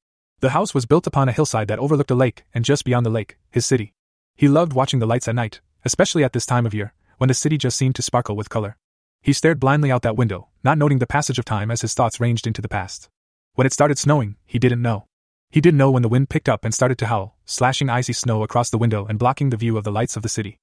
The 0.42 0.51
house 0.51 0.75
was 0.75 0.86
built 0.86 1.07
upon 1.07 1.28
a 1.28 1.31
hillside 1.31 1.68
that 1.69 1.80
overlooked 1.80 2.12
a 2.12 2.13
lake, 2.13 2.44
and 2.54 2.63
just 2.63 2.86
beyond 2.86 3.07
the 3.07 3.10
lake, 3.10 3.40
his 3.50 3.66
city. 3.66 3.95
He 4.36 4.48
loved 4.48 4.74
watching 4.74 5.00
the 5.00 5.07
lights 5.07 5.28
at 5.28 5.34
night, 5.34 5.62
especially 5.84 6.24
at 6.24 6.31
this 6.31 6.45
time 6.45 6.68
of 6.68 6.75
year, 6.75 6.94
when 7.18 7.28
the 7.28 7.34
city 7.34 7.57
just 7.57 7.75
seemed 7.75 7.95
to 7.95 8.04
sparkle 8.04 8.36
with 8.36 8.51
color. 8.51 8.78
He 9.24 9.34
stared 9.34 9.60
blindly 9.60 9.92
out 9.92 10.04
that 10.04 10.16
window, 10.16 10.50
not 10.63 10.78
noting 10.78 11.00
the 11.00 11.07
passage 11.07 11.40
of 11.40 11.45
time 11.45 11.71
as 11.71 11.81
his 11.81 11.95
thoughts 11.95 12.19
ranged 12.19 12.45
into 12.45 12.62
the 12.62 12.69
past. 12.69 13.09
When 13.56 13.66
it 13.66 13.73
started 13.73 13.97
snowing, 13.97 14.35
he 14.45 14.59
didn't 14.59 14.83
know. 14.83 15.07
He 15.50 15.59
didn't 15.59 15.80
know 15.80 15.90
when 15.90 16.04
the 16.04 16.09
wind 16.09 16.30
picked 16.30 16.50
up 16.50 16.64
and 16.64 16.71
started 16.71 17.00
to 17.00 17.07
howl, 17.07 17.35
slashing 17.45 17.90
icy 17.90 18.14
snow 18.14 18.44
across 18.44 18.69
the 18.69 18.78
window 18.78 19.07
and 19.07 19.18
blocking 19.18 19.50
the 19.50 19.57
view 19.57 19.76
of 19.76 19.83
the 19.83 19.92
lights 19.92 20.16
of 20.16 20.21
the 20.21 20.30
city. 20.30 20.59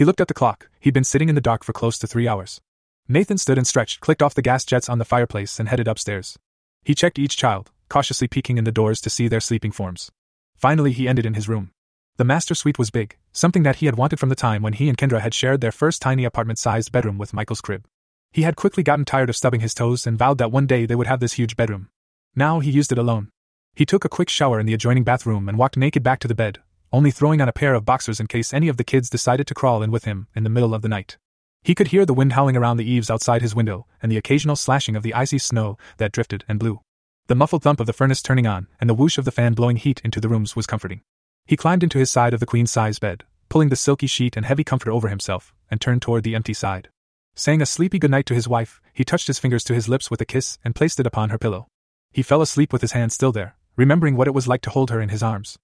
He 0.00 0.06
looked 0.06 0.22
at 0.22 0.28
the 0.28 0.32
clock, 0.32 0.70
he'd 0.80 0.94
been 0.94 1.04
sitting 1.04 1.28
in 1.28 1.34
the 1.34 1.42
dark 1.42 1.62
for 1.62 1.74
close 1.74 1.98
to 1.98 2.06
three 2.06 2.26
hours. 2.26 2.62
Nathan 3.06 3.36
stood 3.36 3.58
and 3.58 3.66
stretched, 3.66 4.00
clicked 4.00 4.22
off 4.22 4.34
the 4.34 4.40
gas 4.40 4.64
jets 4.64 4.88
on 4.88 4.96
the 4.96 5.04
fireplace, 5.04 5.60
and 5.60 5.68
headed 5.68 5.86
upstairs. 5.86 6.38
He 6.82 6.94
checked 6.94 7.18
each 7.18 7.36
child, 7.36 7.70
cautiously 7.90 8.26
peeking 8.26 8.56
in 8.56 8.64
the 8.64 8.72
doors 8.72 9.02
to 9.02 9.10
see 9.10 9.28
their 9.28 9.40
sleeping 9.40 9.72
forms. 9.72 10.10
Finally, 10.56 10.92
he 10.92 11.06
ended 11.06 11.26
in 11.26 11.34
his 11.34 11.50
room. 11.50 11.72
The 12.16 12.24
master 12.24 12.54
suite 12.54 12.78
was 12.78 12.90
big, 12.90 13.18
something 13.34 13.62
that 13.64 13.76
he 13.76 13.84
had 13.84 13.96
wanted 13.96 14.18
from 14.18 14.30
the 14.30 14.34
time 14.34 14.62
when 14.62 14.72
he 14.72 14.88
and 14.88 14.96
Kendra 14.96 15.20
had 15.20 15.34
shared 15.34 15.60
their 15.60 15.70
first 15.70 16.00
tiny 16.00 16.24
apartment 16.24 16.58
sized 16.58 16.92
bedroom 16.92 17.18
with 17.18 17.34
Michael's 17.34 17.60
crib. 17.60 17.84
He 18.32 18.40
had 18.40 18.56
quickly 18.56 18.82
gotten 18.82 19.04
tired 19.04 19.28
of 19.28 19.36
stubbing 19.36 19.60
his 19.60 19.74
toes 19.74 20.06
and 20.06 20.16
vowed 20.16 20.38
that 20.38 20.50
one 20.50 20.66
day 20.66 20.86
they 20.86 20.96
would 20.96 21.08
have 21.08 21.20
this 21.20 21.34
huge 21.34 21.56
bedroom. 21.56 21.90
Now 22.34 22.60
he 22.60 22.70
used 22.70 22.90
it 22.90 22.96
alone. 22.96 23.28
He 23.74 23.84
took 23.84 24.06
a 24.06 24.08
quick 24.08 24.30
shower 24.30 24.58
in 24.58 24.64
the 24.64 24.72
adjoining 24.72 25.04
bathroom 25.04 25.46
and 25.46 25.58
walked 25.58 25.76
naked 25.76 26.02
back 26.02 26.20
to 26.20 26.28
the 26.28 26.34
bed, 26.34 26.60
only 26.92 27.10
throwing 27.10 27.40
on 27.40 27.48
a 27.48 27.52
pair 27.52 27.74
of 27.74 27.84
boxers 27.84 28.20
in 28.20 28.26
case 28.26 28.52
any 28.52 28.68
of 28.68 28.76
the 28.76 28.84
kids 28.84 29.10
decided 29.10 29.46
to 29.46 29.54
crawl 29.54 29.82
in 29.82 29.90
with 29.90 30.04
him 30.04 30.26
in 30.34 30.44
the 30.44 30.50
middle 30.50 30.74
of 30.74 30.82
the 30.82 30.88
night. 30.88 31.18
He 31.62 31.74
could 31.74 31.88
hear 31.88 32.06
the 32.06 32.14
wind 32.14 32.32
howling 32.32 32.56
around 32.56 32.78
the 32.78 32.90
eaves 32.90 33.10
outside 33.10 33.42
his 33.42 33.54
window 33.54 33.86
and 34.02 34.10
the 34.10 34.16
occasional 34.16 34.56
slashing 34.56 34.96
of 34.96 35.02
the 35.02 35.14
icy 35.14 35.38
snow 35.38 35.76
that 35.98 36.12
drifted 36.12 36.44
and 36.48 36.58
blew. 36.58 36.80
The 37.26 37.34
muffled 37.34 37.62
thump 37.62 37.80
of 37.80 37.86
the 37.86 37.92
furnace 37.92 38.22
turning 38.22 38.46
on 38.46 38.66
and 38.80 38.88
the 38.88 38.94
whoosh 38.94 39.18
of 39.18 39.24
the 39.24 39.30
fan 39.30 39.54
blowing 39.54 39.76
heat 39.76 40.00
into 40.02 40.20
the 40.20 40.28
rooms 40.28 40.56
was 40.56 40.66
comforting. 40.66 41.02
He 41.46 41.56
climbed 41.56 41.82
into 41.82 41.98
his 41.98 42.10
side 42.10 42.34
of 42.34 42.40
the 42.40 42.46
queen 42.46 42.66
size 42.66 42.98
bed, 42.98 43.24
pulling 43.48 43.68
the 43.68 43.76
silky 43.76 44.06
sheet 44.06 44.36
and 44.36 44.46
heavy 44.46 44.64
comforter 44.64 44.92
over 44.92 45.08
himself, 45.08 45.52
and 45.70 45.80
turned 45.80 46.02
toward 46.02 46.24
the 46.24 46.34
empty 46.34 46.54
side. 46.54 46.88
Saying 47.34 47.62
a 47.62 47.66
sleepy 47.66 47.98
goodnight 47.98 48.26
to 48.26 48.34
his 48.34 48.48
wife, 48.48 48.80
he 48.92 49.04
touched 49.04 49.26
his 49.26 49.38
fingers 49.38 49.64
to 49.64 49.74
his 49.74 49.88
lips 49.88 50.10
with 50.10 50.20
a 50.20 50.24
kiss 50.24 50.58
and 50.64 50.74
placed 50.74 50.98
it 50.98 51.06
upon 51.06 51.30
her 51.30 51.38
pillow. 51.38 51.68
He 52.12 52.22
fell 52.22 52.42
asleep 52.42 52.72
with 52.72 52.82
his 52.82 52.92
hand 52.92 53.12
still 53.12 53.32
there, 53.32 53.56
remembering 53.76 54.16
what 54.16 54.26
it 54.26 54.34
was 54.34 54.48
like 54.48 54.62
to 54.62 54.70
hold 54.70 54.90
her 54.90 55.00
in 55.00 55.10
his 55.10 55.22
arms. 55.22 55.58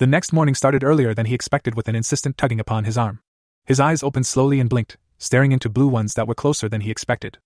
The 0.00 0.06
next 0.06 0.32
morning 0.32 0.54
started 0.54 0.82
earlier 0.82 1.12
than 1.12 1.26
he 1.26 1.34
expected 1.34 1.74
with 1.74 1.86
an 1.86 1.94
insistent 1.94 2.38
tugging 2.38 2.58
upon 2.58 2.84
his 2.84 2.96
arm. 2.96 3.20
His 3.66 3.78
eyes 3.78 4.02
opened 4.02 4.26
slowly 4.26 4.58
and 4.58 4.70
blinked, 4.70 4.96
staring 5.18 5.52
into 5.52 5.68
blue 5.68 5.88
ones 5.88 6.14
that 6.14 6.26
were 6.26 6.34
closer 6.34 6.70
than 6.70 6.80
he 6.80 6.90
expected. 6.90 7.36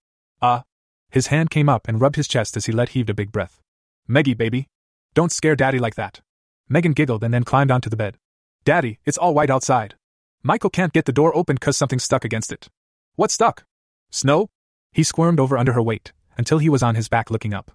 Ah! 0.40 0.62
His 1.10 1.26
hand 1.26 1.50
came 1.50 1.68
up 1.68 1.88
and 1.88 2.00
rubbed 2.00 2.14
his 2.14 2.28
chest 2.28 2.56
as 2.56 2.66
he 2.66 2.72
let 2.72 2.90
heaved 2.90 3.10
a 3.10 3.14
big 3.14 3.32
breath. 3.32 3.60
Meggie, 4.06 4.34
baby! 4.34 4.68
Don't 5.14 5.32
scare 5.32 5.56
Daddy 5.56 5.80
like 5.80 5.96
that! 5.96 6.20
Megan 6.68 6.92
giggled 6.92 7.24
and 7.24 7.34
then 7.34 7.42
climbed 7.42 7.72
onto 7.72 7.90
the 7.90 7.96
bed. 7.96 8.18
Daddy, 8.62 9.00
it's 9.04 9.18
all 9.18 9.34
white 9.34 9.50
outside. 9.50 9.96
Michael 10.44 10.70
can't 10.70 10.92
get 10.92 11.06
the 11.06 11.12
door 11.12 11.36
open 11.36 11.58
'cause 11.58 11.76
something's 11.76 12.04
stuck 12.04 12.24
against 12.24 12.52
it. 12.52 12.68
What 13.16 13.32
stuck? 13.32 13.64
Snow? 14.12 14.48
He 14.92 15.02
squirmed 15.02 15.40
over 15.40 15.58
under 15.58 15.72
her 15.72 15.82
weight, 15.82 16.12
until 16.38 16.58
he 16.58 16.68
was 16.68 16.84
on 16.84 16.94
his 16.94 17.08
back 17.08 17.32
looking 17.32 17.52
up. 17.52 17.72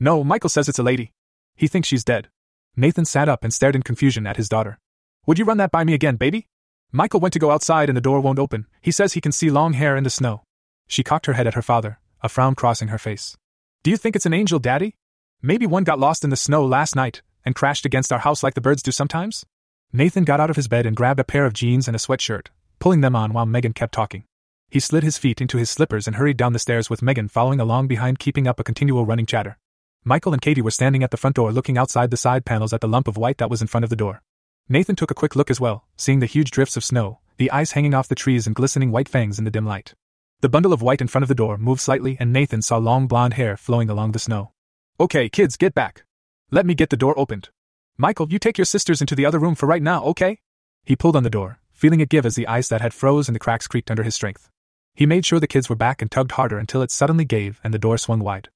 No, 0.00 0.24
Michael 0.24 0.48
says 0.48 0.70
it's 0.70 0.78
a 0.78 0.82
lady. 0.82 1.12
He 1.54 1.68
thinks 1.68 1.88
she's 1.88 2.02
dead. 2.02 2.30
Nathan 2.76 3.04
sat 3.04 3.28
up 3.28 3.44
and 3.44 3.52
stared 3.52 3.76
in 3.76 3.82
confusion 3.82 4.26
at 4.26 4.38
his 4.38 4.48
daughter. 4.48 4.78
Would 5.26 5.38
you 5.38 5.44
run 5.44 5.58
that 5.58 5.70
by 5.70 5.84
me 5.84 5.92
again, 5.92 6.16
baby? 6.16 6.48
Michael 6.90 7.20
went 7.20 7.32
to 7.34 7.38
go 7.38 7.50
outside 7.50 7.90
and 7.90 7.96
the 7.96 8.00
door 8.02 8.20
won't 8.20 8.38
open. 8.38 8.66
He 8.80 8.90
says 8.90 9.12
he 9.12 9.20
can 9.20 9.32
see 9.32 9.50
long 9.50 9.74
hair 9.74 9.96
in 9.96 10.04
the 10.04 10.10
snow. 10.10 10.42
She 10.88 11.02
cocked 11.02 11.26
her 11.26 11.34
head 11.34 11.46
at 11.46 11.54
her 11.54 11.62
father, 11.62 11.98
a 12.22 12.28
frown 12.28 12.54
crossing 12.54 12.88
her 12.88 12.98
face. 12.98 13.36
Do 13.82 13.90
you 13.90 13.96
think 13.96 14.16
it's 14.16 14.26
an 14.26 14.34
angel, 14.34 14.58
Daddy? 14.58 14.94
Maybe 15.42 15.66
one 15.66 15.84
got 15.84 15.98
lost 15.98 16.24
in 16.24 16.30
the 16.30 16.36
snow 16.36 16.64
last 16.64 16.96
night 16.96 17.20
and 17.44 17.54
crashed 17.54 17.84
against 17.84 18.12
our 18.12 18.20
house 18.20 18.42
like 18.42 18.54
the 18.54 18.60
birds 18.60 18.82
do 18.82 18.90
sometimes? 18.90 19.44
Nathan 19.92 20.24
got 20.24 20.40
out 20.40 20.50
of 20.50 20.56
his 20.56 20.68
bed 20.68 20.86
and 20.86 20.96
grabbed 20.96 21.20
a 21.20 21.24
pair 21.24 21.44
of 21.44 21.52
jeans 21.52 21.88
and 21.88 21.94
a 21.94 21.98
sweatshirt, 21.98 22.46
pulling 22.78 23.02
them 23.02 23.14
on 23.16 23.32
while 23.32 23.44
Megan 23.44 23.74
kept 23.74 23.92
talking. 23.92 24.24
He 24.70 24.80
slid 24.80 25.02
his 25.02 25.18
feet 25.18 25.42
into 25.42 25.58
his 25.58 25.68
slippers 25.68 26.06
and 26.06 26.16
hurried 26.16 26.38
down 26.38 26.54
the 26.54 26.58
stairs 26.58 26.88
with 26.88 27.02
Megan 27.02 27.28
following 27.28 27.60
along 27.60 27.88
behind, 27.88 28.18
keeping 28.18 28.46
up 28.46 28.58
a 28.58 28.64
continual 28.64 29.04
running 29.04 29.26
chatter. 29.26 29.58
Michael 30.04 30.32
and 30.32 30.42
Katie 30.42 30.62
were 30.62 30.72
standing 30.72 31.04
at 31.04 31.12
the 31.12 31.16
front 31.16 31.36
door 31.36 31.52
looking 31.52 31.78
outside 31.78 32.10
the 32.10 32.16
side 32.16 32.44
panels 32.44 32.72
at 32.72 32.80
the 32.80 32.88
lump 32.88 33.06
of 33.06 33.16
white 33.16 33.38
that 33.38 33.48
was 33.48 33.62
in 33.62 33.68
front 33.68 33.84
of 33.84 33.90
the 33.90 33.94
door. 33.94 34.20
Nathan 34.68 34.96
took 34.96 35.12
a 35.12 35.14
quick 35.14 35.36
look 35.36 35.48
as 35.48 35.60
well, 35.60 35.84
seeing 35.96 36.18
the 36.18 36.26
huge 36.26 36.50
drifts 36.50 36.76
of 36.76 36.82
snow, 36.82 37.20
the 37.36 37.48
ice 37.52 37.72
hanging 37.72 37.94
off 37.94 38.08
the 38.08 38.16
trees 38.16 38.44
and 38.44 38.56
glistening 38.56 38.90
white 38.90 39.08
fangs 39.08 39.38
in 39.38 39.44
the 39.44 39.50
dim 39.50 39.64
light. 39.64 39.94
The 40.40 40.48
bundle 40.48 40.72
of 40.72 40.82
white 40.82 41.00
in 41.00 41.06
front 41.06 41.22
of 41.22 41.28
the 41.28 41.36
door 41.36 41.56
moved 41.56 41.80
slightly 41.80 42.16
and 42.18 42.32
Nathan 42.32 42.62
saw 42.62 42.78
long 42.78 43.06
blonde 43.06 43.34
hair 43.34 43.56
flowing 43.56 43.88
along 43.88 44.10
the 44.10 44.18
snow. 44.18 44.50
Okay, 44.98 45.28
kids, 45.28 45.56
get 45.56 45.72
back. 45.72 46.04
Let 46.50 46.66
me 46.66 46.74
get 46.74 46.90
the 46.90 46.96
door 46.96 47.16
opened. 47.16 47.50
Michael, 47.96 48.28
you 48.28 48.40
take 48.40 48.58
your 48.58 48.64
sisters 48.64 49.00
into 49.00 49.14
the 49.14 49.24
other 49.24 49.38
room 49.38 49.54
for 49.54 49.66
right 49.66 49.82
now, 49.82 50.02
okay? 50.06 50.40
He 50.84 50.96
pulled 50.96 51.14
on 51.14 51.22
the 51.22 51.30
door, 51.30 51.60
feeling 51.70 52.00
it 52.00 52.08
give 52.08 52.26
as 52.26 52.34
the 52.34 52.48
ice 52.48 52.66
that 52.68 52.80
had 52.80 52.92
froze 52.92 53.28
and 53.28 53.36
the 53.36 53.40
cracks 53.40 53.68
creaked 53.68 53.90
under 53.90 54.02
his 54.02 54.16
strength. 54.16 54.50
He 54.96 55.06
made 55.06 55.24
sure 55.24 55.38
the 55.38 55.46
kids 55.46 55.68
were 55.68 55.76
back 55.76 56.02
and 56.02 56.10
tugged 56.10 56.32
harder 56.32 56.58
until 56.58 56.82
it 56.82 56.90
suddenly 56.90 57.24
gave 57.24 57.60
and 57.62 57.72
the 57.72 57.78
door 57.78 57.98
swung 57.98 58.18
wide. 58.18 58.48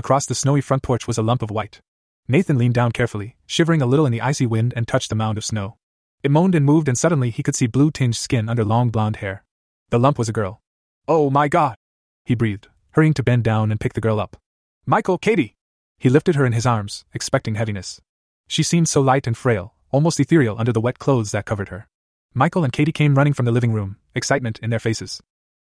Across 0.00 0.24
the 0.24 0.34
snowy 0.34 0.62
front 0.62 0.82
porch 0.82 1.06
was 1.06 1.18
a 1.18 1.22
lump 1.22 1.42
of 1.42 1.50
white. 1.50 1.82
Nathan 2.26 2.56
leaned 2.56 2.72
down 2.72 2.90
carefully, 2.90 3.36
shivering 3.44 3.82
a 3.82 3.86
little 3.86 4.06
in 4.06 4.12
the 4.12 4.22
icy 4.22 4.46
wind, 4.46 4.72
and 4.74 4.88
touched 4.88 5.10
the 5.10 5.14
mound 5.14 5.36
of 5.36 5.44
snow. 5.44 5.76
It 6.22 6.30
moaned 6.30 6.54
and 6.54 6.64
moved, 6.64 6.88
and 6.88 6.96
suddenly 6.96 7.28
he 7.28 7.42
could 7.42 7.54
see 7.54 7.66
blue 7.66 7.90
tinged 7.90 8.16
skin 8.16 8.48
under 8.48 8.64
long 8.64 8.88
blonde 8.88 9.16
hair. 9.16 9.44
The 9.90 9.98
lump 9.98 10.18
was 10.18 10.30
a 10.30 10.32
girl. 10.32 10.62
Oh 11.06 11.28
my 11.28 11.48
god! 11.48 11.76
He 12.24 12.34
breathed, 12.34 12.68
hurrying 12.92 13.12
to 13.12 13.22
bend 13.22 13.44
down 13.44 13.70
and 13.70 13.78
pick 13.78 13.92
the 13.92 14.00
girl 14.00 14.18
up. 14.18 14.38
Michael, 14.86 15.18
Katie! 15.18 15.54
He 15.98 16.08
lifted 16.08 16.34
her 16.34 16.46
in 16.46 16.54
his 16.54 16.64
arms, 16.64 17.04
expecting 17.12 17.56
heaviness. 17.56 18.00
She 18.48 18.62
seemed 18.62 18.88
so 18.88 19.02
light 19.02 19.26
and 19.26 19.36
frail, 19.36 19.74
almost 19.90 20.18
ethereal 20.18 20.58
under 20.58 20.72
the 20.72 20.80
wet 20.80 20.98
clothes 20.98 21.32
that 21.32 21.44
covered 21.44 21.68
her. 21.68 21.88
Michael 22.32 22.64
and 22.64 22.72
Katie 22.72 22.90
came 22.90 23.16
running 23.16 23.34
from 23.34 23.44
the 23.44 23.52
living 23.52 23.74
room, 23.74 23.98
excitement 24.14 24.58
in 24.60 24.70
their 24.70 24.80
faces. 24.80 25.20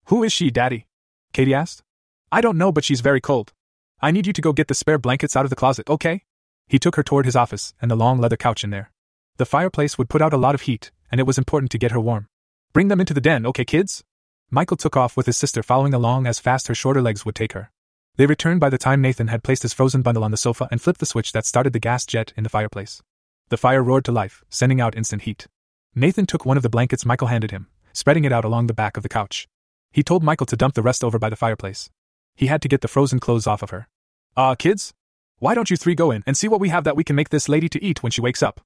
Who 0.08 0.22
is 0.22 0.30
she, 0.30 0.50
Daddy? 0.50 0.88
Katie 1.32 1.54
asked. 1.54 1.82
I 2.30 2.42
don't 2.42 2.58
know, 2.58 2.70
but 2.70 2.84
she's 2.84 3.00
very 3.00 3.22
cold. 3.22 3.54
I 4.00 4.10
need 4.10 4.26
you 4.26 4.32
to 4.34 4.42
go 4.42 4.52
get 4.52 4.68
the 4.68 4.74
spare 4.74 4.98
blankets 4.98 5.36
out 5.36 5.44
of 5.44 5.50
the 5.50 5.56
closet, 5.56 5.88
okay? 5.88 6.22
He 6.68 6.78
took 6.78 6.96
her 6.96 7.02
toward 7.02 7.24
his 7.24 7.36
office 7.36 7.72
and 7.80 7.90
the 7.90 7.96
long 7.96 8.18
leather 8.18 8.36
couch 8.36 8.62
in 8.62 8.70
there. 8.70 8.90
The 9.38 9.46
fireplace 9.46 9.96
would 9.96 10.10
put 10.10 10.20
out 10.20 10.32
a 10.32 10.38
lot 10.38 10.54
of 10.54 10.62
heat, 10.62 10.90
and 11.10 11.20
it 11.20 11.26
was 11.26 11.38
important 11.38 11.70
to 11.70 11.78
get 11.78 11.92
her 11.92 12.00
warm. 12.00 12.26
Bring 12.72 12.88
them 12.88 13.00
into 13.00 13.14
the 13.14 13.20
den, 13.20 13.46
okay, 13.46 13.64
kids? 13.64 14.04
Michael 14.50 14.76
took 14.76 14.96
off 14.96 15.16
with 15.16 15.26
his 15.26 15.36
sister 15.36 15.62
following 15.62 15.94
along 15.94 16.26
as 16.26 16.38
fast 16.38 16.68
her 16.68 16.74
shorter 16.74 17.00
legs 17.00 17.24
would 17.24 17.34
take 17.34 17.52
her. 17.52 17.70
They 18.16 18.26
returned 18.26 18.60
by 18.60 18.70
the 18.70 18.78
time 18.78 19.00
Nathan 19.00 19.28
had 19.28 19.42
placed 19.42 19.62
his 19.62 19.72
frozen 19.72 20.02
bundle 20.02 20.24
on 20.24 20.30
the 20.30 20.36
sofa 20.36 20.68
and 20.70 20.80
flipped 20.80 21.00
the 21.00 21.06
switch 21.06 21.32
that 21.32 21.46
started 21.46 21.72
the 21.72 21.78
gas 21.78 22.06
jet 22.06 22.32
in 22.36 22.44
the 22.44 22.50
fireplace. 22.50 23.02
The 23.48 23.56
fire 23.56 23.82
roared 23.82 24.04
to 24.06 24.12
life, 24.12 24.42
sending 24.48 24.80
out 24.80 24.96
instant 24.96 25.22
heat. 25.22 25.46
Nathan 25.94 26.26
took 26.26 26.44
one 26.44 26.56
of 26.56 26.62
the 26.62 26.68
blankets 26.68 27.06
Michael 27.06 27.28
handed 27.28 27.50
him, 27.50 27.68
spreading 27.92 28.24
it 28.24 28.32
out 28.32 28.44
along 28.44 28.66
the 28.66 28.74
back 28.74 28.96
of 28.96 29.02
the 29.02 29.08
couch. 29.08 29.48
He 29.92 30.02
told 30.02 30.22
Michael 30.22 30.46
to 30.46 30.56
dump 30.56 30.74
the 30.74 30.82
rest 30.82 31.02
over 31.02 31.18
by 31.18 31.30
the 31.30 31.36
fireplace. 31.36 31.90
He 32.36 32.46
had 32.46 32.62
to 32.62 32.68
get 32.68 32.82
the 32.82 32.88
frozen 32.88 33.18
clothes 33.18 33.46
off 33.46 33.62
of 33.62 33.70
her. 33.70 33.88
Ah, 34.36 34.50
uh, 34.50 34.54
kids? 34.54 34.92
Why 35.38 35.54
don't 35.54 35.70
you 35.70 35.76
three 35.76 35.94
go 35.94 36.10
in 36.10 36.22
and 36.26 36.36
see 36.36 36.48
what 36.48 36.60
we 36.60 36.68
have 36.68 36.84
that 36.84 36.96
we 36.96 37.04
can 37.04 37.16
make 37.16 37.30
this 37.30 37.48
lady 37.48 37.68
to 37.70 37.82
eat 37.82 38.02
when 38.02 38.12
she 38.12 38.20
wakes 38.20 38.42
up? 38.42 38.60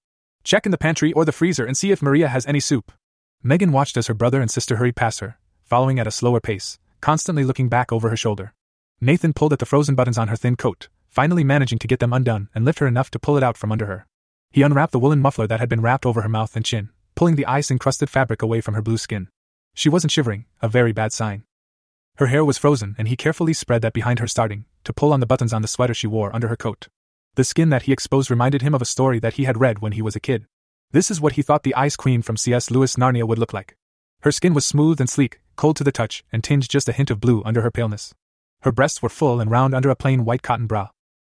Check 0.45 0.67
in 0.67 0.73
the 0.73 0.79
pantry 0.79 1.13
or 1.13 1.25
the 1.25 1.33
freezer 1.33 1.65
and 1.65 1.77
see 1.77 1.91
if 1.93 2.03
Maria 2.03 2.29
has 2.29 2.47
any 2.47 2.61
soup. 2.61 2.93
Megan 3.43 3.73
watched 3.73 3.97
as 3.97 4.09
her 4.09 4.15
brother 4.15 4.41
and 4.41 4.51
sister 4.51 4.77
hurried 4.77 4.97
past 4.97 5.21
her, 5.21 5.39
following 5.65 5.99
at 5.99 6.07
a 6.07 6.11
slower 6.11 6.41
pace, 6.41 6.79
constantly 7.01 7.45
looking 7.45 7.69
back 7.69 7.93
over 7.93 8.11
her 8.11 8.17
shoulder. 8.17 8.53
Nathan 9.01 9.33
pulled 9.33 9.53
at 9.53 9.61
the 9.61 9.67
frozen 9.67 9.95
buttons 9.95 10.19
on 10.19 10.29
her 10.29 10.37
thin 10.37 10.57
coat, 10.57 10.89
finally 11.09 11.45
managing 11.45 11.79
to 11.79 11.89
get 11.89 12.01
them 12.01 12.13
undone 12.13 12.49
and 12.55 12.65
lift 12.65 12.81
her 12.81 12.87
enough 12.87 13.11
to 13.11 13.19
pull 13.19 13.37
it 13.37 13.43
out 13.43 13.57
from 13.57 13.73
under 13.73 13.87
her. 13.87 14.07
He 14.51 14.63
unwrapped 14.63 14.93
the 14.93 14.99
woolen 14.99 15.21
muffler 15.21 15.47
that 15.47 15.61
had 15.61 15.69
been 15.69 15.81
wrapped 15.81 16.05
over 16.05 16.23
her 16.23 16.29
mouth 16.29 16.57
and 16.57 16.65
chin, 16.65 16.91
pulling 17.15 17.37
the 17.37 17.47
ice 17.47 17.71
encrusted 17.71 18.11
fabric 18.11 18.43
away 18.43 18.61
from 18.61 18.75
her 18.75 18.83
blue 18.83 18.99
skin. 18.99 19.29
She 19.75 19.89
wasn't 19.89 20.11
shivering, 20.11 20.47
a 20.61 20.69
very 20.69 20.93
bad 20.93 21.13
sign. 21.13 21.45
Her 22.17 22.27
hair 22.27 22.45
was 22.45 22.59
frozen, 22.59 22.95
and 22.99 23.09
he 23.09 23.17
carefully 23.17 23.53
spread 23.53 23.83
that 23.83 23.93
behind 23.93 24.19
her, 24.19 24.27
starting 24.27 24.67
to 24.85 24.93
pull 24.93 25.13
on 25.13 25.21
the 25.21 25.27
buttons 25.27 25.53
on 25.53 25.63
the 25.63 25.69
sweater 25.69 25.95
she 25.95 26.07
wore 26.07 26.35
under 26.35 26.49
her 26.49 26.57
coat. 26.57 26.89
The 27.37 27.45
skin 27.45 27.69
that 27.71 27.83
he 27.83 27.93
exposed 27.93 28.31
reminded 28.31 28.63
him 28.63 28.75
of 28.75 28.83
a 28.83 28.87
story 28.87 29.19
that 29.21 29.35
he 29.35 29.45
had 29.45 29.61
read 29.61 29.79
when 29.79 29.93
he 29.93 30.03
was 30.03 30.17
a 30.17 30.21
kid. 30.21 30.47
This 30.93 31.11
is 31.11 31.21
what 31.21 31.35
he 31.35 31.43
thought 31.43 31.63
the 31.63 31.75
Ice 31.75 31.97
Queen 31.97 32.23
from 32.23 32.37
C.S. 32.37 32.71
Lewis' 32.71 32.97
Narnia 32.97 33.27
would 33.27 33.39
look 33.39 33.53
like. 33.53 33.77
Her 34.23 34.33
skin 34.33 34.53
was 34.53 34.67
smooth 34.67 35.01
and 35.01 35.09
sleek, 35.09 35.41
cold 35.57 35.77
to 35.77 35.85
the 35.85 35.93
touch, 35.93 36.25
and 36.33 36.43
tinged 36.43 36.69
just 36.69 36.89
a 36.89 36.93
hint 36.93 37.11
of 37.11 37.21
blue 37.21 37.43
under 37.45 37.63
her 37.63 37.71
paleness. 37.71 38.13
Her 38.63 38.73
breasts 38.73 39.01
were 39.01 39.09
full 39.09 39.41
and 39.41 39.51
round 39.51 39.75
under 39.75 39.89
a 39.89 39.97
plain 39.97 40.25
white 40.25 40.43
cotton 40.43 40.67
bra. 40.67 40.89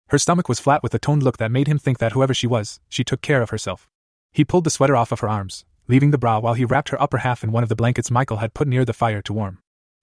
Her 0.09 0.19
stomach 0.19 0.49
was 0.49 0.59
flat 0.59 0.83
with 0.83 0.95
a 0.95 0.99
toned 0.99 1.23
look 1.23 1.37
that 1.37 1.53
made 1.53 1.69
him 1.69 1.79
think 1.79 1.99
that 1.99 2.13
whoever 2.13 2.35
she 2.35 2.49
was, 2.49 2.81
she 2.89 3.05
took 3.05 3.21
care 3.21 3.43
of 3.43 3.51
herself. 3.51 3.89
He 4.33 4.45
pulled 4.45 4.65
the 4.65 4.71
sweater 4.71 4.97
off 4.97 5.13
of 5.13 5.21
her 5.21 5.29
arms, 5.29 5.65
leaving 5.87 6.11
the 6.11 6.19
bra 6.19 6.41
while 6.41 6.55
he 6.55 6.65
wrapped 6.65 6.89
her 6.89 7.01
upper 7.01 7.19
half 7.19 7.45
in 7.45 7.53
one 7.53 7.63
of 7.63 7.69
the 7.69 7.77
blankets 7.77 8.11
Michael 8.11 8.39
had 8.39 8.55
put 8.55 8.67
near 8.67 8.85
the 8.85 8.93
fire 8.93 9.23
to 9.23 9.33
warm. 9.33 9.59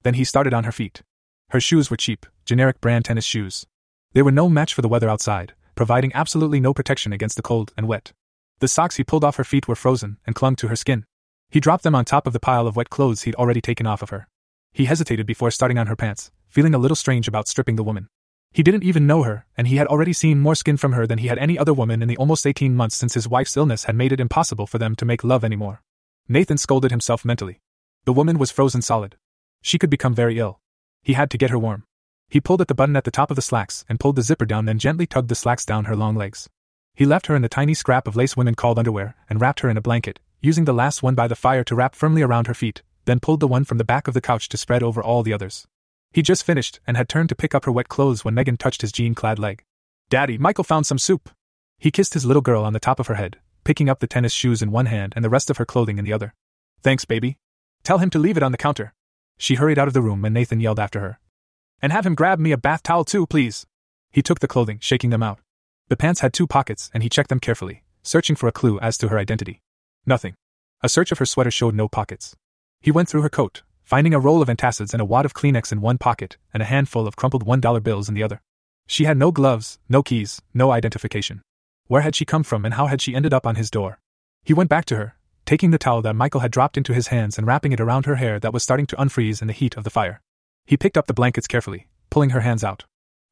Then 0.08 0.14
he 0.14 0.24
started 0.24 0.54
on 0.54 0.64
her 0.64 0.72
feet. 0.72 1.02
Her 1.50 1.60
shoes 1.60 1.92
were 1.92 1.98
cheap, 1.98 2.26
generic 2.46 2.80
brand 2.80 3.04
tennis 3.04 3.26
shoes. 3.26 3.68
They 4.14 4.22
were 4.22 4.32
no 4.32 4.48
match 4.48 4.74
for 4.74 4.82
the 4.82 4.88
weather 4.88 5.10
outside, 5.10 5.52
providing 5.76 6.14
absolutely 6.16 6.62
no 6.62 6.74
protection 6.74 7.12
against 7.12 7.36
the 7.36 7.42
cold 7.42 7.74
and 7.76 7.90
wet. 7.90 8.14
The 8.60 8.70
socks 8.70 8.96
he 8.96 9.04
pulled 9.04 9.26
off 9.26 9.36
her 9.36 9.44
feet 9.44 9.68
were 9.68 9.76
frozen 9.76 10.16
and 10.26 10.34
clung 10.34 10.56
to 10.56 10.70
her 10.70 10.78
skin. 10.78 11.06
He 11.50 11.60
dropped 11.60 11.84
them 11.84 11.94
on 11.94 12.06
top 12.06 12.26
of 12.26 12.32
the 12.32 12.40
pile 12.40 12.68
of 12.68 12.78
wet 12.78 12.90
clothes 12.90 13.24
he'd 13.24 13.36
already 13.36 13.60
taken 13.60 13.86
off 13.86 14.02
of 14.02 14.12
her. 14.12 14.30
He 14.72 14.86
hesitated 14.86 15.26
before 15.26 15.52
starting 15.52 15.78
on 15.78 15.88
her 15.88 15.96
pants, 15.98 16.32
feeling 16.48 16.74
a 16.74 16.78
little 16.78 16.96
strange 16.96 17.28
about 17.28 17.50
stripping 17.50 17.76
the 17.76 17.84
woman. 17.84 18.08
He 18.54 18.64
didn't 18.64 18.86
even 18.86 19.08
know 19.08 19.24
her, 19.24 19.46
and 19.58 19.68
he 19.68 19.76
had 19.76 19.88
already 19.88 20.14
seen 20.14 20.40
more 20.40 20.56
skin 20.56 20.78
from 20.78 20.94
her 20.94 21.06
than 21.06 21.18
he 21.18 21.28
had 21.28 21.38
any 21.38 21.60
other 21.60 21.74
woman 21.74 22.02
in 22.02 22.08
the 22.08 22.16
almost 22.16 22.48
18 22.48 22.74
months 22.78 22.96
since 22.96 23.14
his 23.14 23.28
wife's 23.28 23.58
illness 23.58 23.84
had 23.84 23.96
made 23.98 24.14
it 24.14 24.22
impossible 24.22 24.68
for 24.68 24.78
them 24.78 24.96
to 24.96 25.04
make 25.04 25.26
love 25.26 25.44
anymore. 25.44 25.82
Nathan 26.30 26.58
scolded 26.58 26.92
himself 26.92 27.26
mentally. 27.26 27.60
The 28.06 28.14
woman 28.14 28.38
was 28.38 28.52
frozen 28.52 28.82
solid. 28.82 29.18
She 29.62 29.78
could 29.78 29.90
become 29.90 30.14
very 30.14 30.40
ill. 30.40 30.60
He 31.02 31.14
had 31.14 31.30
to 31.32 31.38
get 31.38 31.50
her 31.50 31.60
warm. 31.60 31.84
He 32.30 32.42
pulled 32.42 32.62
at 32.62 32.68
the 32.68 32.76
button 32.76 32.96
at 32.96 33.06
the 33.06 33.12
top 33.12 33.32
of 33.32 33.36
the 33.36 33.42
slacks 33.42 33.86
and 33.88 34.00
pulled 34.00 34.18
the 34.18 34.22
zipper 34.22 34.46
down, 34.46 34.66
then 34.66 34.80
gently 34.80 35.06
tugged 35.06 35.30
the 35.30 35.36
slacks 35.36 35.66
down 35.66 35.86
her 35.86 35.96
long 35.96 36.16
legs. 36.16 36.50
He 36.94 37.06
left 37.06 37.28
her 37.28 37.36
in 37.36 37.42
the 37.42 37.50
tiny 37.50 37.74
scrap 37.74 38.08
of 38.08 38.16
lace 38.16 38.36
women 38.36 38.56
called 38.56 38.78
underwear 38.78 39.16
and 39.30 39.40
wrapped 39.40 39.62
her 39.62 39.70
in 39.70 39.78
a 39.78 39.82
blanket, 39.82 40.20
using 40.42 40.66
the 40.66 40.74
last 40.74 41.02
one 41.02 41.16
by 41.16 41.28
the 41.28 41.36
fire 41.36 41.64
to 41.64 41.76
wrap 41.76 41.96
firmly 41.96 42.22
around 42.22 42.48
her 42.48 42.54
feet, 42.54 42.82
then 43.06 43.20
pulled 43.20 43.40
the 43.40 43.48
one 43.48 43.64
from 43.64 43.78
the 43.78 43.84
back 43.84 44.08
of 44.08 44.14
the 44.14 44.22
couch 44.22 44.50
to 44.50 44.58
spread 44.58 44.84
over 44.84 45.02
all 45.02 45.24
the 45.24 45.34
others. 45.34 45.68
He 46.12 46.22
just 46.22 46.44
finished 46.44 46.80
and 46.86 46.98
had 46.98 47.08
turned 47.08 47.30
to 47.30 47.36
pick 47.36 47.56
up 47.56 47.66
her 47.66 47.72
wet 47.72 47.88
clothes 47.88 48.26
when 48.26 48.34
Megan 48.34 48.58
touched 48.58 48.82
his 48.82 48.92
jean 48.92 49.16
clad 49.16 49.40
leg. 49.40 49.64
Daddy, 50.10 50.38
Michael 50.38 50.64
found 50.64 50.86
some 50.86 50.98
soup. 50.98 51.30
He 51.78 51.92
kissed 51.92 52.14
his 52.14 52.26
little 52.26 52.42
girl 52.42 52.64
on 52.64 52.74
the 52.74 52.80
top 52.80 53.00
of 53.00 53.08
her 53.08 53.16
head, 53.16 53.38
picking 53.64 53.90
up 53.90 54.00
the 54.00 54.08
tennis 54.08 54.34
shoes 54.34 54.62
in 54.62 54.72
one 54.72 54.88
hand 54.88 55.14
and 55.16 55.24
the 55.24 55.30
rest 55.30 55.50
of 55.50 55.58
her 55.58 55.66
clothing 55.66 55.98
in 55.98 56.06
the 56.06 56.14
other. 56.14 56.34
Thanks, 56.82 57.06
baby. 57.06 57.38
Tell 57.84 58.00
him 58.00 58.10
to 58.10 58.20
leave 58.20 58.38
it 58.38 58.44
on 58.44 58.52
the 58.52 58.58
counter. 58.58 58.94
She 59.38 59.56
hurried 59.56 59.80
out 59.80 59.88
of 59.88 59.94
the 59.94 60.02
room 60.02 60.26
and 60.26 60.34
Nathan 60.34 60.60
yelled 60.60 60.80
after 60.80 61.00
her. 61.00 61.20
And 61.82 61.92
have 61.92 62.06
him 62.06 62.16
grab 62.16 62.40
me 62.40 62.52
a 62.52 62.58
bath 62.58 62.84
towel 62.84 63.06
too, 63.06 63.28
please. 63.28 63.66
He 64.12 64.22
took 64.22 64.40
the 64.40 64.48
clothing, 64.48 64.80
shaking 64.82 65.12
them 65.12 65.24
out. 65.24 65.40
The 65.90 65.98
pants 65.98 66.22
had 66.22 66.34
two 66.34 66.48
pockets 66.48 66.90
and 66.94 67.04
he 67.04 67.10
checked 67.10 67.30
them 67.30 67.40
carefully, 67.40 67.84
searching 68.02 68.36
for 68.36 68.48
a 68.48 68.52
clue 68.52 68.80
as 68.80 68.98
to 68.98 69.10
her 69.10 69.18
identity. 69.18 69.62
Nothing. 70.06 70.36
A 70.82 70.90
search 70.90 71.12
of 71.12 71.20
her 71.20 71.26
sweater 71.26 71.52
showed 71.52 71.76
no 71.76 71.88
pockets. 71.88 72.36
He 72.82 72.92
went 72.92 73.10
through 73.10 73.22
her 73.22 73.30
coat, 73.30 73.64
finding 73.84 74.14
a 74.14 74.20
roll 74.20 74.42
of 74.42 74.50
antacids 74.50 74.94
and 74.94 75.02
a 75.02 75.06
wad 75.06 75.26
of 75.26 75.34
Kleenex 75.34 75.72
in 75.72 75.82
one 75.82 75.98
pocket 75.98 76.38
and 76.54 76.62
a 76.62 76.68
handful 76.68 77.08
of 77.08 77.16
crumpled 77.16 77.46
$1 77.46 77.84
bills 77.84 78.10
in 78.10 78.16
the 78.16 78.24
other. 78.24 78.42
She 78.88 79.04
had 79.04 79.18
no 79.18 79.32
gloves, 79.32 79.80
no 79.90 80.02
keys, 80.02 80.42
no 80.54 80.72
identification. 80.72 81.42
Where 81.88 82.02
had 82.02 82.16
she 82.16 82.26
come 82.26 82.44
from 82.44 82.66
and 82.66 82.74
how 82.74 82.88
had 82.88 83.02
she 83.02 83.16
ended 83.16 83.34
up 83.34 83.46
on 83.46 83.56
his 83.56 83.72
door? 83.72 84.00
He 84.44 84.54
went 84.54 84.70
back 84.70 84.86
to 84.86 84.96
her, 84.96 85.17
taking 85.48 85.72
the 85.72 85.78
towel 85.78 86.02
that 86.02 86.14
Michael 86.14 86.42
had 86.42 86.52
dropped 86.52 86.76
into 86.76 86.94
his 86.94 87.08
hands 87.08 87.38
and 87.38 87.48
wrapping 87.48 87.72
it 87.72 87.80
around 87.80 88.06
her 88.06 88.18
hair 88.18 88.38
that 88.38 88.52
was 88.52 88.64
starting 88.64 88.86
to 88.86 88.98
unfreeze 88.98 89.42
in 89.42 89.48
the 89.48 89.54
heat 89.54 89.78
of 89.78 89.86
the 89.86 89.90
fire. 89.90 90.22
He 90.66 90.76
picked 90.76 90.98
up 90.98 91.08
the 91.08 91.14
blankets 91.14 91.48
carefully, 91.48 91.88
pulling 92.10 92.32
her 92.32 92.42
hands 92.42 92.66
out. 92.66 92.84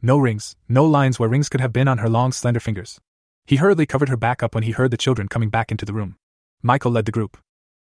No 0.01 0.17
rings, 0.17 0.55
no 0.69 0.85
lines 0.85 1.19
where 1.19 1.27
rings 1.27 1.49
could 1.49 1.59
have 1.59 1.73
been 1.73 1.89
on 1.89 1.97
her 1.97 2.07
long, 2.07 2.31
slender 2.31 2.61
fingers. 2.61 3.01
He 3.45 3.57
hurriedly 3.57 3.85
covered 3.85 4.07
her 4.07 4.15
back 4.15 4.41
up 4.41 4.55
when 4.55 4.63
he 4.63 4.71
heard 4.71 4.91
the 4.91 4.97
children 4.97 5.27
coming 5.27 5.49
back 5.49 5.71
into 5.71 5.83
the 5.83 5.91
room. 5.91 6.15
Michael 6.63 6.91
led 6.91 7.05
the 7.05 7.11
group. 7.11 7.37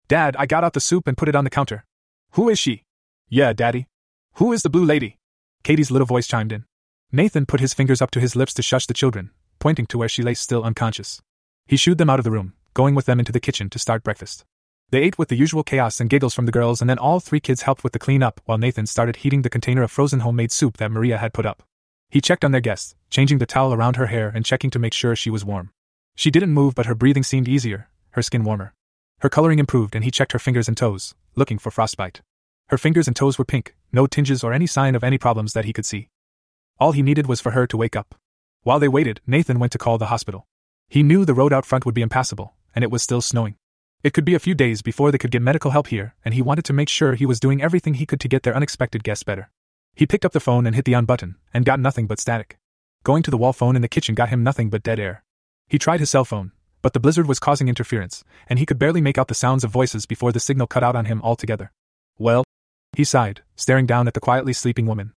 Dad, 0.09 0.35
I 0.37 0.47
got 0.47 0.65
out 0.65 0.73
the 0.73 0.81
soup 0.81 1.07
and 1.07 1.17
put 1.17 1.29
it 1.29 1.37
on 1.37 1.45
the 1.45 1.51
counter. 1.51 1.85
Who 2.33 2.49
is 2.49 2.59
she? 2.59 2.83
Yeah, 3.29 3.53
Daddy. 3.53 3.87
Who 4.35 4.53
is 4.53 4.63
the 4.63 4.69
blue 4.69 4.85
lady? 4.85 5.19
Katie's 5.63 5.93
little 5.93 6.07
voice 6.07 6.27
chimed 6.27 6.51
in. 6.51 6.65
Nathan 7.13 7.47
put 7.47 7.61
his 7.61 7.73
fingers 7.73 8.03
up 8.03 8.11
to 8.11 8.21
his 8.21 8.35
lips 8.35 8.53
to 8.55 8.63
shush 8.63 8.87
the 8.87 8.95
children, 8.95 9.31
pointing 9.61 9.87
to 9.87 9.99
where 9.99 10.09
she 10.09 10.23
lay 10.25 10.35
still 10.35 10.65
unconscious. 10.65 11.23
He 11.67 11.77
shooed 11.77 11.99
them 11.99 12.11
out 12.11 12.19
of 12.19 12.25
the 12.25 12.33
room, 12.33 12.55
going 12.75 12.95
with 12.95 13.07
them 13.07 13.19
into 13.19 13.33
the 13.33 13.41
kitchen 13.41 13.71
to 13.71 13.79
start 13.79 14.03
breakfast. 14.03 14.45
They 14.91 15.03
ate 15.03 15.19
with 15.19 15.29
the 15.29 15.37
usual 15.37 15.63
chaos 15.63 16.01
and 16.01 16.11
giggles 16.11 16.35
from 16.35 16.47
the 16.47 16.53
girls, 16.53 16.81
and 16.81 16.91
then 16.91 16.99
all 16.99 17.21
three 17.21 17.41
kids 17.41 17.63
helped 17.63 17.83
with 17.83 17.93
the 17.93 17.99
cleanup 17.99 18.41
while 18.45 18.59
Nathan 18.59 18.87
started 18.87 19.17
heating 19.17 19.43
the 19.43 19.51
container 19.51 19.83
of 19.83 19.91
frozen 19.91 20.21
homemade 20.21 20.53
soup 20.53 20.77
that 20.77 20.91
Maria 20.91 21.19
had 21.19 21.33
put 21.33 21.47
up. 21.47 21.63
He 22.11 22.21
checked 22.21 22.45
on 22.45 22.53
their 22.53 22.61
guests, 22.61 22.95
changing 23.11 23.39
the 23.39 23.47
towel 23.47 23.73
around 23.73 23.97
her 23.97 24.07
hair 24.07 24.31
and 24.35 24.45
checking 24.45 24.71
to 24.71 24.79
make 24.79 24.93
sure 24.93 25.17
she 25.17 25.31
was 25.31 25.45
warm. 25.45 25.71
She 26.15 26.31
didn't 26.31 26.53
move, 26.53 26.75
but 26.75 26.87
her 26.87 26.95
breathing 26.95 27.23
seemed 27.23 27.49
easier, 27.49 27.89
her 28.11 28.23
skin 28.23 28.45
warmer. 28.45 28.75
Her 29.21 29.29
coloring 29.29 29.59
improved, 29.59 29.95
and 29.95 30.05
he 30.05 30.11
checked 30.11 30.33
her 30.33 30.39
fingers 30.39 30.69
and 30.69 30.77
toes, 30.77 31.15
looking 31.35 31.59
for 31.59 31.71
frostbite. 31.71 32.21
Her 32.69 32.79
fingers 32.79 33.07
and 33.07 33.17
toes 33.17 33.39
were 33.39 33.45
pink, 33.45 33.75
no 33.93 34.07
tinges 34.07 34.45
or 34.45 34.53
any 34.53 34.67
sign 34.67 34.95
of 34.95 35.03
any 35.03 35.19
problems 35.19 35.53
that 35.55 35.65
he 35.65 35.73
could 35.73 35.87
see. 35.87 36.09
All 36.79 36.93
he 36.93 37.03
needed 37.03 37.27
was 37.27 37.41
for 37.41 37.53
her 37.53 37.67
to 37.67 37.77
wake 37.77 37.97
up. 37.97 38.15
While 38.63 38.79
they 38.79 38.89
waited, 38.89 39.21
Nathan 39.27 39.59
went 39.59 39.73
to 39.73 39.79
call 39.79 39.99
the 39.99 40.07
hospital. 40.07 40.47
He 40.89 41.03
knew 41.03 41.25
the 41.25 41.35
road 41.35 41.53
out 41.53 41.67
front 41.67 41.85
would 41.85 41.95
be 41.95 42.03
impassable, 42.03 42.55
and 42.75 42.83
it 42.83 42.91
was 42.91 43.03
still 43.03 43.21
snowing. 43.21 43.57
It 44.03 44.13
could 44.13 44.25
be 44.25 44.35
a 44.35 44.39
few 44.39 44.55
days 44.55 44.83
before 44.83 45.11
they 45.11 45.19
could 45.19 45.31
get 45.31 45.41
medical 45.41 45.71
help 45.71 45.87
here, 45.87 46.15
and 46.25 46.35
he 46.35 46.43
wanted 46.43 46.65
to 46.67 46.73
make 46.73 46.89
sure 46.89 47.15
he 47.15 47.25
was 47.25 47.41
doing 47.41 47.63
everything 47.63 47.95
he 47.95 48.07
could 48.07 48.21
to 48.21 48.29
get 48.29 48.43
their 48.43 48.55
unexpected 48.55 49.03
guest 49.03 49.25
better. 49.25 49.51
He 49.95 50.07
picked 50.07 50.25
up 50.25 50.33
the 50.33 50.41
phone 50.41 50.67
and 50.67 50.75
hit 50.75 50.85
the 50.85 50.95
on 50.95 51.05
button, 51.05 51.37
and 51.55 51.65
got 51.65 51.81
nothing 51.81 52.07
but 52.07 52.21
static. 52.21 52.59
Going 53.05 53.23
to 53.23 53.31
the 53.31 53.39
wall 53.39 53.53
phone 53.53 53.77
in 53.77 53.83
the 53.83 53.89
kitchen 53.89 54.15
got 54.15 54.29
him 54.29 54.43
nothing 54.43 54.69
but 54.69 54.83
dead 54.83 54.99
air. 54.99 55.25
He 55.69 55.79
tried 55.79 56.01
his 56.01 56.11
cell 56.11 56.25
phone, 56.25 56.53
but 56.83 56.93
the 56.93 57.01
blizzard 57.01 57.27
was 57.27 57.39
causing 57.39 57.69
interference, 57.69 58.25
and 58.47 58.59
he 58.59 58.67
could 58.67 58.79
barely 58.79 59.01
make 59.01 59.17
out 59.17 59.29
the 59.29 59.35
sounds 59.35 59.65
of 59.65 59.71
voices 59.71 60.05
before 60.05 60.33
the 60.33 60.41
signal 60.41 60.67
cut 60.67 60.83
out 60.83 60.97
on 60.97 61.07
him 61.07 61.23
altogether. 61.23 61.73
Well, 62.19 62.45
he 62.95 63.05
sighed, 63.05 63.41
staring 63.57 63.87
down 63.87 64.07
at 64.07 64.15
the 64.15 64.21
quietly 64.21 64.53
sleeping 64.53 64.85
woman. 64.85 65.15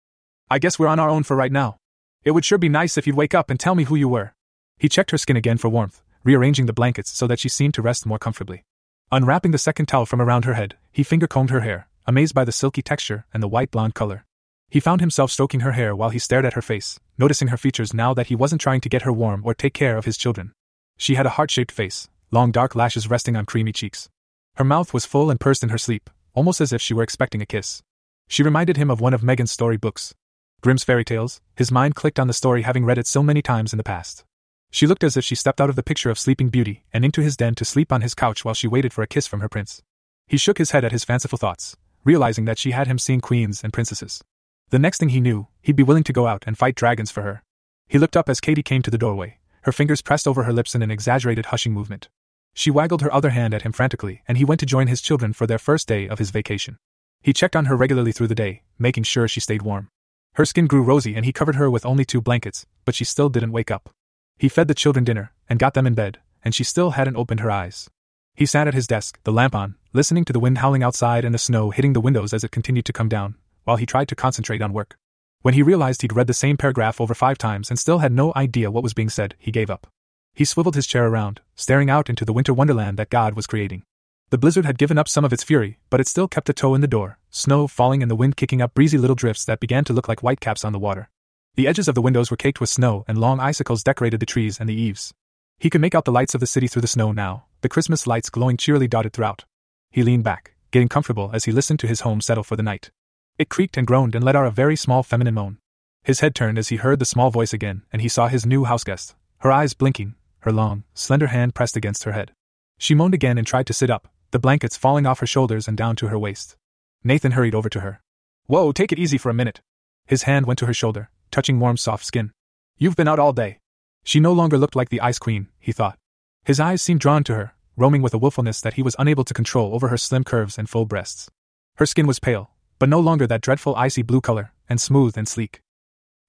I 0.49 0.59
guess 0.59 0.79
we're 0.79 0.87
on 0.87 0.99
our 0.99 1.09
own 1.09 1.23
for 1.23 1.35
right 1.35 1.51
now. 1.51 1.77
It 2.23 2.31
would 2.31 2.45
sure 2.45 2.57
be 2.57 2.69
nice 2.69 2.97
if 2.97 3.05
you'd 3.05 3.17
wake 3.17 3.35
up 3.35 3.49
and 3.49 3.59
tell 3.59 3.75
me 3.75 3.83
who 3.83 3.95
you 3.95 4.07
were. 4.07 4.33
He 4.77 4.87
checked 4.87 5.11
her 5.11 5.17
skin 5.17 5.35
again 5.35 5.57
for 5.57 5.67
warmth, 5.69 6.01
rearranging 6.27 6.65
the 6.65 6.74
blankets 6.74 7.10
so 7.10 7.25
that 7.25 7.39
she 7.39 7.48
seemed 7.48 7.74
to 7.74 7.81
rest 7.81 8.05
more 8.05 8.19
comfortably. 8.19 8.65
Unwrapping 9.13 9.51
the 9.51 9.57
second 9.57 9.86
towel 9.86 10.05
from 10.05 10.22
around 10.22 10.43
her 10.43 10.55
head, 10.55 10.75
he 10.91 11.01
finger 11.01 11.25
combed 11.25 11.51
her 11.51 11.62
hair, 11.62 11.88
amazed 12.05 12.36
by 12.36 12.43
the 12.43 12.51
silky 12.51 12.81
texture 12.81 13.25
and 13.34 13.41
the 13.41 13.48
white 13.48 13.72
blonde 13.72 13.96
color. 13.96 14.25
He 14.69 14.81
found 14.81 15.00
himself 15.00 15.31
stroking 15.31 15.62
her 15.62 15.72
hair 15.72 15.96
while 15.96 16.10
he 16.10 16.19
stared 16.19 16.43
at 16.43 16.51
her 16.51 16.62
face, 16.62 17.00
noticing 17.17 17.48
her 17.48 17.55
features 17.55 17.93
now 17.93 18.13
that 18.13 18.27
he 18.27 18.36
wasn't 18.36 18.60
trying 18.60 18.81
to 18.81 18.89
get 18.89 19.03
her 19.03 19.13
warm 19.13 19.41
or 19.46 19.53
take 19.53 19.74
care 19.74 19.98
of 19.98 20.03
his 20.03 20.17
children. 20.17 20.51
She 20.98 21.15
had 21.15 21.25
a 21.25 21.36
heart 21.38 21.50
shaped 21.50 21.72
face, 21.72 22.10
long 22.29 22.51
dark 22.51 22.75
lashes 22.75 23.10
resting 23.10 23.38
on 23.38 23.46
creamy 23.46 23.72
cheeks. 23.72 24.10
Her 24.57 24.65
mouth 24.65 24.93
was 24.93 25.05
full 25.05 25.29
and 25.29 25.39
pursed 25.39 25.63
in 25.63 25.69
her 25.69 25.77
sleep, 25.77 26.10
almost 26.34 26.60
as 26.60 26.74
if 26.74 26.81
she 26.81 26.93
were 26.93 27.03
expecting 27.03 27.41
a 27.41 27.46
kiss. 27.46 27.81
She 28.27 28.43
reminded 28.43 28.75
him 28.75 28.91
of 28.91 29.00
one 29.00 29.13
of 29.13 29.24
Megan's 29.24 29.53
story 29.53 29.77
books. 29.77 30.13
Grimm's 30.60 30.84
fairy 30.84 31.05
tales, 31.05 31.39
his 31.55 31.72
mind 31.72 31.96
clicked 31.96 32.19
on 32.19 32.27
the 32.27 32.34
story 32.34 32.63
having 32.63 32.84
read 32.84 32.98
it 32.98 33.07
so 33.07 33.24
many 33.24 33.41
times 33.41 33.72
in 33.72 33.77
the 33.77 33.84
past. 33.84 34.25
She 34.71 34.88
looked 34.88 35.03
as 35.03 35.17
if 35.17 35.24
she 35.24 35.36
stepped 35.36 35.62
out 35.62 35.69
of 35.69 35.75
the 35.75 35.83
picture 35.83 36.09
of 36.09 36.19
Sleeping 36.19 36.50
Beauty 36.50 36.83
and 36.93 37.05
into 37.05 37.21
his 37.21 37.38
den 37.38 37.55
to 37.55 37.65
sleep 37.65 37.91
on 37.91 38.01
his 38.01 38.13
couch 38.13 38.43
while 38.43 38.53
she 38.53 38.67
waited 38.67 38.93
for 38.93 39.01
a 39.01 39.07
kiss 39.07 39.27
from 39.27 39.39
her 39.39 39.50
prince. 39.50 39.81
He 40.27 40.38
shook 40.38 40.57
his 40.57 40.71
head 40.71 40.83
at 40.83 40.91
his 40.91 41.05
fanciful 41.05 41.38
thoughts, 41.38 41.77
realizing 42.03 42.45
that 42.45 42.57
she 42.57 42.71
had 42.71 42.88
him 42.88 43.00
seeing 43.00 43.21
queens 43.21 43.63
and 43.63 43.74
princesses. 43.74 44.24
The 44.69 44.79
next 44.79 44.97
thing 44.97 45.09
he 45.09 45.21
knew, 45.21 45.47
he'd 45.62 45.77
be 45.77 45.83
willing 45.83 46.03
to 46.03 46.13
go 46.13 46.27
out 46.27 46.43
and 46.45 46.57
fight 46.57 46.75
dragons 46.75 47.12
for 47.12 47.21
her. 47.21 47.43
He 47.88 47.97
looked 47.97 48.17
up 48.17 48.27
as 48.27 48.41
Katie 48.41 48.63
came 48.63 48.81
to 48.81 48.91
the 48.91 48.97
doorway, 48.97 49.39
her 49.62 49.71
fingers 49.71 50.01
pressed 50.01 50.27
over 50.27 50.43
her 50.43 50.53
lips 50.53 50.75
in 50.75 50.81
an 50.81 50.91
exaggerated 50.91 51.47
hushing 51.47 51.74
movement. 51.74 52.09
She 52.53 52.71
waggled 52.71 53.01
her 53.01 53.13
other 53.13 53.29
hand 53.29 53.53
at 53.53 53.62
him 53.62 53.71
frantically, 53.71 54.24
and 54.27 54.38
he 54.38 54.45
went 54.45 54.59
to 54.59 54.65
join 54.65 54.88
his 54.88 55.01
children 55.01 55.31
for 55.31 55.47
their 55.47 55.57
first 55.57 55.88
day 55.88 56.07
of 56.07 56.19
his 56.19 56.31
vacation. 56.31 56.77
He 57.21 57.33
checked 57.33 57.55
on 57.55 57.65
her 57.65 57.75
regularly 57.75 58.12
through 58.12 58.27
the 58.27 58.36
day, 58.36 58.63
making 58.77 59.03
sure 59.03 59.27
she 59.27 59.39
stayed 59.39 59.62
warm. 59.62 59.89
Her 60.33 60.45
skin 60.45 60.67
grew 60.67 60.83
rosy 60.83 61.15
and 61.15 61.25
he 61.25 61.33
covered 61.33 61.55
her 61.55 61.69
with 61.69 61.86
only 61.86 62.05
two 62.05 62.21
blankets, 62.21 62.65
but 62.83 62.95
she 62.95 63.03
still 63.03 63.29
didn't 63.29 63.51
wake 63.51 63.71
up. 63.71 63.89
He 64.38 64.50
fed 64.50 64.67
the 64.67 64.75
children 64.75 65.03
dinner, 65.03 65.32
and 65.50 65.60
got 65.60 65.74
them 65.74 65.88
in 65.88 65.96
bed, 65.96 66.20
and 66.44 66.53
she 66.53 66.63
still 66.63 66.91
hadn't 66.91 67.15
opened 67.15 67.39
her 67.39 67.51
eyes. 67.51 67.89
He 68.36 68.46
sat 68.46 68.67
at 68.67 68.75
his 68.75 68.86
desk, 68.86 69.20
the 69.24 69.32
lamp 69.32 69.56
on, 69.56 69.75
listening 69.94 70.24
to 70.25 70.34
the 70.34 70.39
wind 70.39 70.60
howling 70.60 70.84
outside 70.84 71.25
and 71.25 71.34
the 71.34 71.39
snow 71.39 71.72
hitting 71.72 71.94
the 71.94 72.01
windows 72.01 72.34
as 72.34 72.44
it 72.44 72.51
continued 72.51 72.86
to 72.86 72.94
come 72.94 73.10
down, 73.10 73.36
while 73.63 73.77
he 73.77 73.86
tried 73.88 74.08
to 74.10 74.15
concentrate 74.15 74.62
on 74.62 74.74
work. 74.74 74.96
When 75.41 75.56
he 75.56 75.63
realized 75.63 76.01
he'd 76.01 76.15
read 76.15 76.27
the 76.27 76.34
same 76.34 76.56
paragraph 76.56 77.01
over 77.01 77.15
five 77.15 77.38
times 77.38 77.70
and 77.70 77.79
still 77.79 77.98
had 78.00 78.12
no 78.12 78.32
idea 78.36 78.70
what 78.70 78.84
was 78.84 78.94
being 78.94 79.10
said, 79.10 79.34
he 79.39 79.52
gave 79.52 79.71
up. 79.71 79.88
He 80.36 80.45
swiveled 80.45 80.76
his 80.76 80.86
chair 80.86 81.08
around, 81.08 81.41
staring 81.56 81.89
out 81.89 82.10
into 82.10 82.26
the 82.26 82.34
winter 82.34 82.54
wonderland 82.54 82.97
that 82.97 83.10
God 83.10 83.34
was 83.34 83.47
creating. 83.47 83.82
The 84.30 84.38
blizzard 84.38 84.65
had 84.65 84.78
given 84.78 85.00
up 85.00 85.08
some 85.08 85.26
of 85.26 85.34
its 85.34 85.43
fury, 85.43 85.80
but 85.89 86.00
it 86.00 86.08
still 86.08 86.28
kept 86.28 86.50
a 86.50 86.54
toe 86.54 86.76
in 86.76 86.82
the 86.82 86.88
door, 86.88 87.17
snow 87.32 87.65
falling 87.65 88.04
and 88.04 88.12
the 88.12 88.15
wind 88.15 88.38
kicking 88.38 88.62
up 88.62 88.76
breezy 88.76 89.00
little 89.00 89.15
drifts 89.15 89.45
that 89.45 89.60
began 89.60 89.84
to 89.86 89.93
look 89.93 90.08
like 90.08 90.19
whitecaps 90.19 90.63
on 90.63 90.73
the 90.73 90.80
water. 90.80 91.10
The 91.58 91.67
edges 91.67 91.88
of 91.88 91.96
the 91.96 92.04
windows 92.04 92.30
were 92.30 92.38
caked 92.38 92.62
with 92.62 92.70
snow, 92.70 93.04
and 93.08 93.17
long 93.17 93.39
icicles 93.39 93.82
decorated 93.82 94.20
the 94.20 94.28
trees 94.28 94.60
and 94.60 94.70
the 94.70 94.76
eaves. 94.76 95.12
He 95.58 95.72
could 95.72 95.82
make 95.82 95.96
out 95.96 96.06
the 96.06 96.12
lights 96.12 96.36
of 96.36 96.39
the 96.39 96.46
city 96.46 96.67
through 96.67 96.84
the 96.84 96.88
snow 96.88 97.12
now, 97.12 97.46
the 97.62 97.67
Christmas 97.67 98.06
lights 98.06 98.30
glowing 98.30 98.58
cheerily 98.58 98.88
dotted 98.88 99.12
throughout. 99.12 99.43
He 99.89 100.04
leaned 100.04 100.24
back, 100.24 100.54
getting 100.70 100.88
comfortable 100.88 101.32
as 101.34 101.46
he 101.46 101.52
listened 101.52 101.80
to 101.80 101.88
his 101.88 102.02
home 102.02 102.22
settle 102.22 102.43
for 102.43 102.56
the 102.56 102.62
night. 102.62 102.91
It 103.39 103.50
creaked 103.50 103.76
and 103.76 103.88
groaned 103.88 104.13
and 104.13 104.24
let 104.24 104.36
out 104.36 104.46
a 104.46 104.52
very 104.52 104.76
small 104.76 105.02
feminine 105.02 105.34
moan. 105.34 105.58
His 106.04 106.20
head 106.20 106.36
turned 106.36 106.60
as 106.60 106.67
he 106.67 106.76
heard 106.76 107.00
the 107.00 107.06
small 107.06 107.32
voice 107.32 107.54
again, 107.54 107.82
and 107.91 108.04
he 108.04 108.08
saw 108.08 108.28
his 108.28 108.46
new 108.46 108.65
houseguest, 108.65 109.15
her 109.39 109.52
eyes 109.52 109.74
blinking, 109.74 110.13
her 110.41 110.52
long, 110.52 110.84
slender 110.93 111.28
hand 111.28 111.56
pressed 111.56 111.76
against 111.76 112.04
her 112.04 112.12
head. 112.12 112.34
She 112.78 112.93
moaned 112.93 113.15
again 113.15 113.39
and 113.39 113.48
tried 113.48 113.65
to 113.65 113.74
sit 113.74 113.89
up, 113.89 114.08
the 114.30 114.38
blankets 114.38 114.78
falling 114.78 115.08
off 115.08 115.22
her 115.22 115.26
shoulders 115.26 115.67
and 115.67 115.76
down 115.76 115.96
to 115.96 116.10
her 116.10 116.20
waist. 116.20 116.56
Nathan 117.04 117.32
hurried 117.32 117.56
over 117.56 117.67
to 117.67 117.80
her. 117.80 118.00
Whoa, 118.46 118.72
take 118.72 118.91
it 118.91 119.00
easy 119.00 119.17
for 119.17 119.32
a 119.32 119.34
minute. 119.34 119.62
His 120.06 120.24
hand 120.24 120.46
went 120.46 120.60
to 120.60 120.67
her 120.67 120.74
shoulder, 120.74 121.10
touching 121.31 121.59
warm, 121.59 121.77
soft 121.77 122.05
skin. 122.05 122.31
You've 122.77 122.95
been 122.95 123.07
out 123.07 123.19
all 123.19 123.33
day. 123.33 123.59
She 124.03 124.19
no 124.19 124.31
longer 124.33 124.57
looked 124.57 124.75
like 124.75 124.89
the 124.89 125.01
Ice 125.01 125.19
Queen, 125.19 125.47
he 125.59 125.71
thought. 125.71 125.97
His 126.45 126.59
eyes 126.59 126.81
seemed 126.81 126.99
drawn 126.99 127.23
to 127.25 127.35
her, 127.35 127.53
roaming 127.75 128.01
with 128.01 128.13
a 128.13 128.17
willfulness 128.17 128.61
that 128.61 128.75
he 128.75 128.81
was 128.81 128.95
unable 128.97 129.23
to 129.23 129.33
control 129.33 129.73
over 129.73 129.89
her 129.89 129.97
slim 129.97 130.23
curves 130.23 130.57
and 130.57 130.69
full 130.69 130.85
breasts. 130.85 131.29
Her 131.75 131.85
skin 131.85 132.07
was 132.07 132.19
pale, 132.19 132.51
but 132.79 132.89
no 132.89 132.99
longer 132.99 133.27
that 133.27 133.41
dreadful 133.41 133.75
icy 133.75 134.01
blue 134.01 134.21
color, 134.21 134.53
and 134.69 134.79
smooth 134.79 135.17
and 135.17 135.27
sleek. 135.27 135.61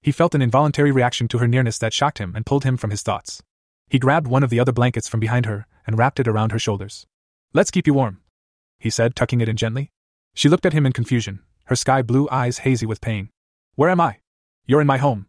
He 0.01 0.11
felt 0.11 0.35
an 0.35 0.41
involuntary 0.41 0.91
reaction 0.91 1.27
to 1.29 1.39
her 1.39 1.47
nearness 1.47 1.77
that 1.79 1.93
shocked 1.93 2.19
him 2.19 2.35
and 2.35 2.45
pulled 2.45 2.63
him 2.63 2.77
from 2.77 2.91
his 2.91 3.01
thoughts. 3.01 3.43
He 3.89 3.99
grabbed 3.99 4.27
one 4.27 4.43
of 4.43 4.49
the 4.49 4.59
other 4.59 4.71
blankets 4.71 5.07
from 5.07 5.19
behind 5.19 5.45
her 5.45 5.65
and 5.85 5.97
wrapped 5.97 6.19
it 6.19 6.27
around 6.27 6.51
her 6.51 6.59
shoulders. 6.59 7.07
Let's 7.53 7.71
keep 7.71 7.87
you 7.87 7.93
warm, 7.93 8.21
he 8.79 8.89
said, 8.89 9.15
tucking 9.15 9.41
it 9.41 9.49
in 9.49 9.57
gently. 9.57 9.91
She 10.33 10.47
looked 10.47 10.65
at 10.65 10.73
him 10.73 10.85
in 10.85 10.93
confusion, 10.93 11.39
her 11.65 11.75
sky 11.75 12.01
blue 12.01 12.29
eyes 12.31 12.59
hazy 12.59 12.85
with 12.85 13.01
pain. 13.01 13.29
Where 13.75 13.89
am 13.89 13.99
I? 13.99 14.19
You're 14.69 14.81
in 14.81 14.85
my 14.85 14.97
home, 14.97 15.25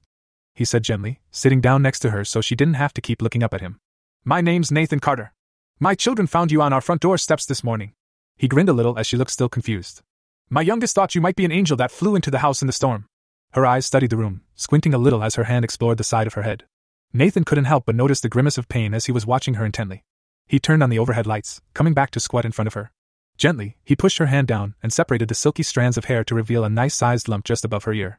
he 0.55 0.67
said 0.67 0.85
gently, 0.85 1.23
sitting 1.31 1.63
down 1.63 1.81
next 1.81 2.01
to 2.01 2.11
her 2.11 2.27
so 2.27 2.43
she 2.43 2.55
didn't 2.55 2.75
have 2.75 2.93
to 2.93 3.01
keep 3.01 3.23
looking 3.23 3.43
up 3.43 3.55
at 3.55 3.63
him. 3.63 3.81
My 4.23 4.43
name's 4.43 4.71
Nathan 4.71 5.01
Carter. 5.01 5.33
My 5.79 5.95
children 5.95 6.27
found 6.27 6.53
you 6.53 6.61
on 6.61 6.75
our 6.75 6.83
front 6.83 7.01
door 7.01 7.17
steps 7.17 7.47
this 7.47 7.65
morning. 7.65 7.95
He 8.37 8.49
grinned 8.49 8.69
a 8.69 8.75
little 8.75 8.99
as 8.99 9.07
she 9.07 9.17
looked 9.17 9.31
still 9.31 9.49
confused. 9.49 10.03
My 10.51 10.61
youngest 10.61 10.95
thought 10.95 11.15
you 11.15 11.23
might 11.23 11.37
be 11.37 11.47
an 11.47 11.53
angel 11.53 11.75
that 11.79 11.91
flew 11.91 12.17
into 12.17 12.31
the 12.31 12.41
house 12.41 12.61
in 12.61 12.67
the 12.67 12.75
storm. 12.75 13.07
Her 13.53 13.65
eyes 13.65 13.87
studied 13.87 14.11
the 14.11 14.19
room, 14.19 14.43
squinting 14.57 14.93
a 14.93 14.99
little 14.99 15.25
as 15.25 15.37
her 15.37 15.45
hand 15.45 15.65
explored 15.65 15.97
the 15.97 16.05
side 16.05 16.27
of 16.27 16.35
her 16.35 16.43
head. 16.43 16.65
Nathan 17.15 17.45
couldn't 17.45 17.65
help 17.65 17.87
but 17.87 17.97
notice 17.97 18.21
the 18.21 18.29
grimace 18.29 18.59
of 18.59 18.69
pain 18.69 18.93
as 18.93 19.07
he 19.07 19.13
was 19.13 19.25
watching 19.25 19.55
her 19.55 19.65
intently. 19.65 20.05
He 20.49 20.59
turned 20.59 20.83
on 20.83 20.91
the 20.91 20.99
overhead 20.99 21.27
lights, 21.27 21.63
coming 21.73 21.95
back 21.95 22.11
to 22.11 22.21
squat 22.21 22.45
in 22.45 22.53
front 22.53 22.67
of 22.67 22.75
her. 22.75 22.93
Gently, 23.39 23.79
he 23.83 23.97
pushed 23.97 24.19
her 24.19 24.27
hand 24.27 24.49
down 24.49 24.75
and 24.83 24.93
separated 24.93 25.29
the 25.29 25.35
silky 25.35 25.63
strands 25.63 25.97
of 25.97 26.05
hair 26.05 26.25
to 26.25 26.35
reveal 26.35 26.63
a 26.63 26.69
nice 26.69 26.95
sized 26.95 27.27
lump 27.27 27.47
just 27.47 27.65
above 27.65 27.85
her 27.85 27.95
ear. 27.95 28.19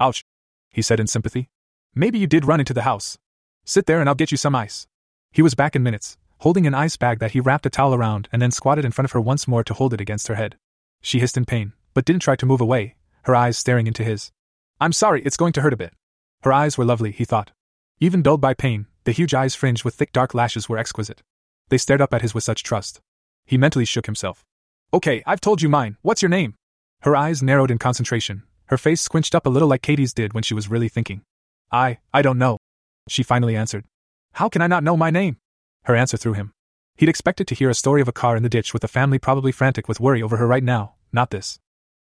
Ouch, 0.00 0.24
he 0.72 0.82
said 0.82 1.00
in 1.00 1.06
sympathy. 1.06 1.48
Maybe 1.94 2.18
you 2.18 2.26
did 2.26 2.44
run 2.44 2.60
into 2.60 2.74
the 2.74 2.82
house. 2.82 3.18
Sit 3.64 3.86
there 3.86 4.00
and 4.00 4.08
I'll 4.08 4.14
get 4.14 4.30
you 4.30 4.36
some 4.36 4.54
ice. 4.54 4.86
He 5.30 5.42
was 5.42 5.54
back 5.54 5.76
in 5.76 5.82
minutes, 5.82 6.16
holding 6.38 6.66
an 6.66 6.74
ice 6.74 6.96
bag 6.96 7.18
that 7.20 7.32
he 7.32 7.40
wrapped 7.40 7.66
a 7.66 7.70
towel 7.70 7.94
around 7.94 8.28
and 8.32 8.40
then 8.42 8.50
squatted 8.50 8.84
in 8.84 8.92
front 8.92 9.06
of 9.06 9.12
her 9.12 9.20
once 9.20 9.46
more 9.46 9.62
to 9.62 9.74
hold 9.74 9.94
it 9.94 10.00
against 10.00 10.28
her 10.28 10.34
head. 10.34 10.56
She 11.00 11.20
hissed 11.20 11.36
in 11.36 11.44
pain, 11.44 11.72
but 11.94 12.04
didn't 12.04 12.22
try 12.22 12.36
to 12.36 12.46
move 12.46 12.60
away, 12.60 12.96
her 13.22 13.34
eyes 13.34 13.58
staring 13.58 13.86
into 13.86 14.04
his. 14.04 14.32
I'm 14.80 14.92
sorry, 14.92 15.22
it's 15.22 15.36
going 15.36 15.52
to 15.52 15.60
hurt 15.60 15.72
a 15.72 15.76
bit. 15.76 15.92
Her 16.42 16.52
eyes 16.52 16.76
were 16.76 16.84
lovely, 16.84 17.12
he 17.12 17.24
thought. 17.24 17.52
Even 18.00 18.22
dulled 18.22 18.40
by 18.40 18.54
pain, 18.54 18.86
the 19.04 19.12
huge 19.12 19.34
eyes 19.34 19.54
fringed 19.54 19.84
with 19.84 19.94
thick 19.94 20.12
dark 20.12 20.34
lashes 20.34 20.68
were 20.68 20.78
exquisite. 20.78 21.22
They 21.68 21.78
stared 21.78 22.00
up 22.00 22.12
at 22.12 22.22
his 22.22 22.34
with 22.34 22.44
such 22.44 22.62
trust. 22.62 23.00
He 23.46 23.56
mentally 23.56 23.84
shook 23.84 24.06
himself. 24.06 24.44
Okay, 24.92 25.22
I've 25.26 25.40
told 25.40 25.62
you 25.62 25.68
mine. 25.68 25.96
What's 26.02 26.22
your 26.22 26.28
name? 26.28 26.54
Her 27.02 27.16
eyes 27.16 27.42
narrowed 27.42 27.70
in 27.70 27.78
concentration, 27.78 28.42
her 28.72 28.78
face 28.78 29.02
squinched 29.02 29.34
up 29.34 29.44
a 29.44 29.50
little 29.50 29.68
like 29.68 29.82
Katie's 29.82 30.14
did 30.14 30.32
when 30.32 30.42
she 30.42 30.54
was 30.54 30.70
really 30.70 30.88
thinking. 30.88 31.20
I, 31.70 31.98
I 32.14 32.22
don't 32.22 32.38
know. 32.38 32.56
She 33.06 33.22
finally 33.22 33.54
answered. 33.54 33.84
How 34.32 34.48
can 34.48 34.62
I 34.62 34.66
not 34.66 34.82
know 34.82 34.96
my 34.96 35.10
name? 35.10 35.36
Her 35.84 35.94
answer 35.94 36.16
threw 36.16 36.32
him. 36.32 36.54
He'd 36.96 37.10
expected 37.10 37.46
to 37.48 37.54
hear 37.54 37.68
a 37.68 37.74
story 37.74 38.00
of 38.00 38.08
a 38.08 38.12
car 38.12 38.34
in 38.34 38.42
the 38.42 38.48
ditch 38.48 38.72
with 38.72 38.82
a 38.82 38.88
family 38.88 39.18
probably 39.18 39.52
frantic 39.52 39.88
with 39.88 40.00
worry 40.00 40.22
over 40.22 40.38
her 40.38 40.46
right 40.46 40.64
now, 40.64 40.94
not 41.12 41.28
this. 41.28 41.58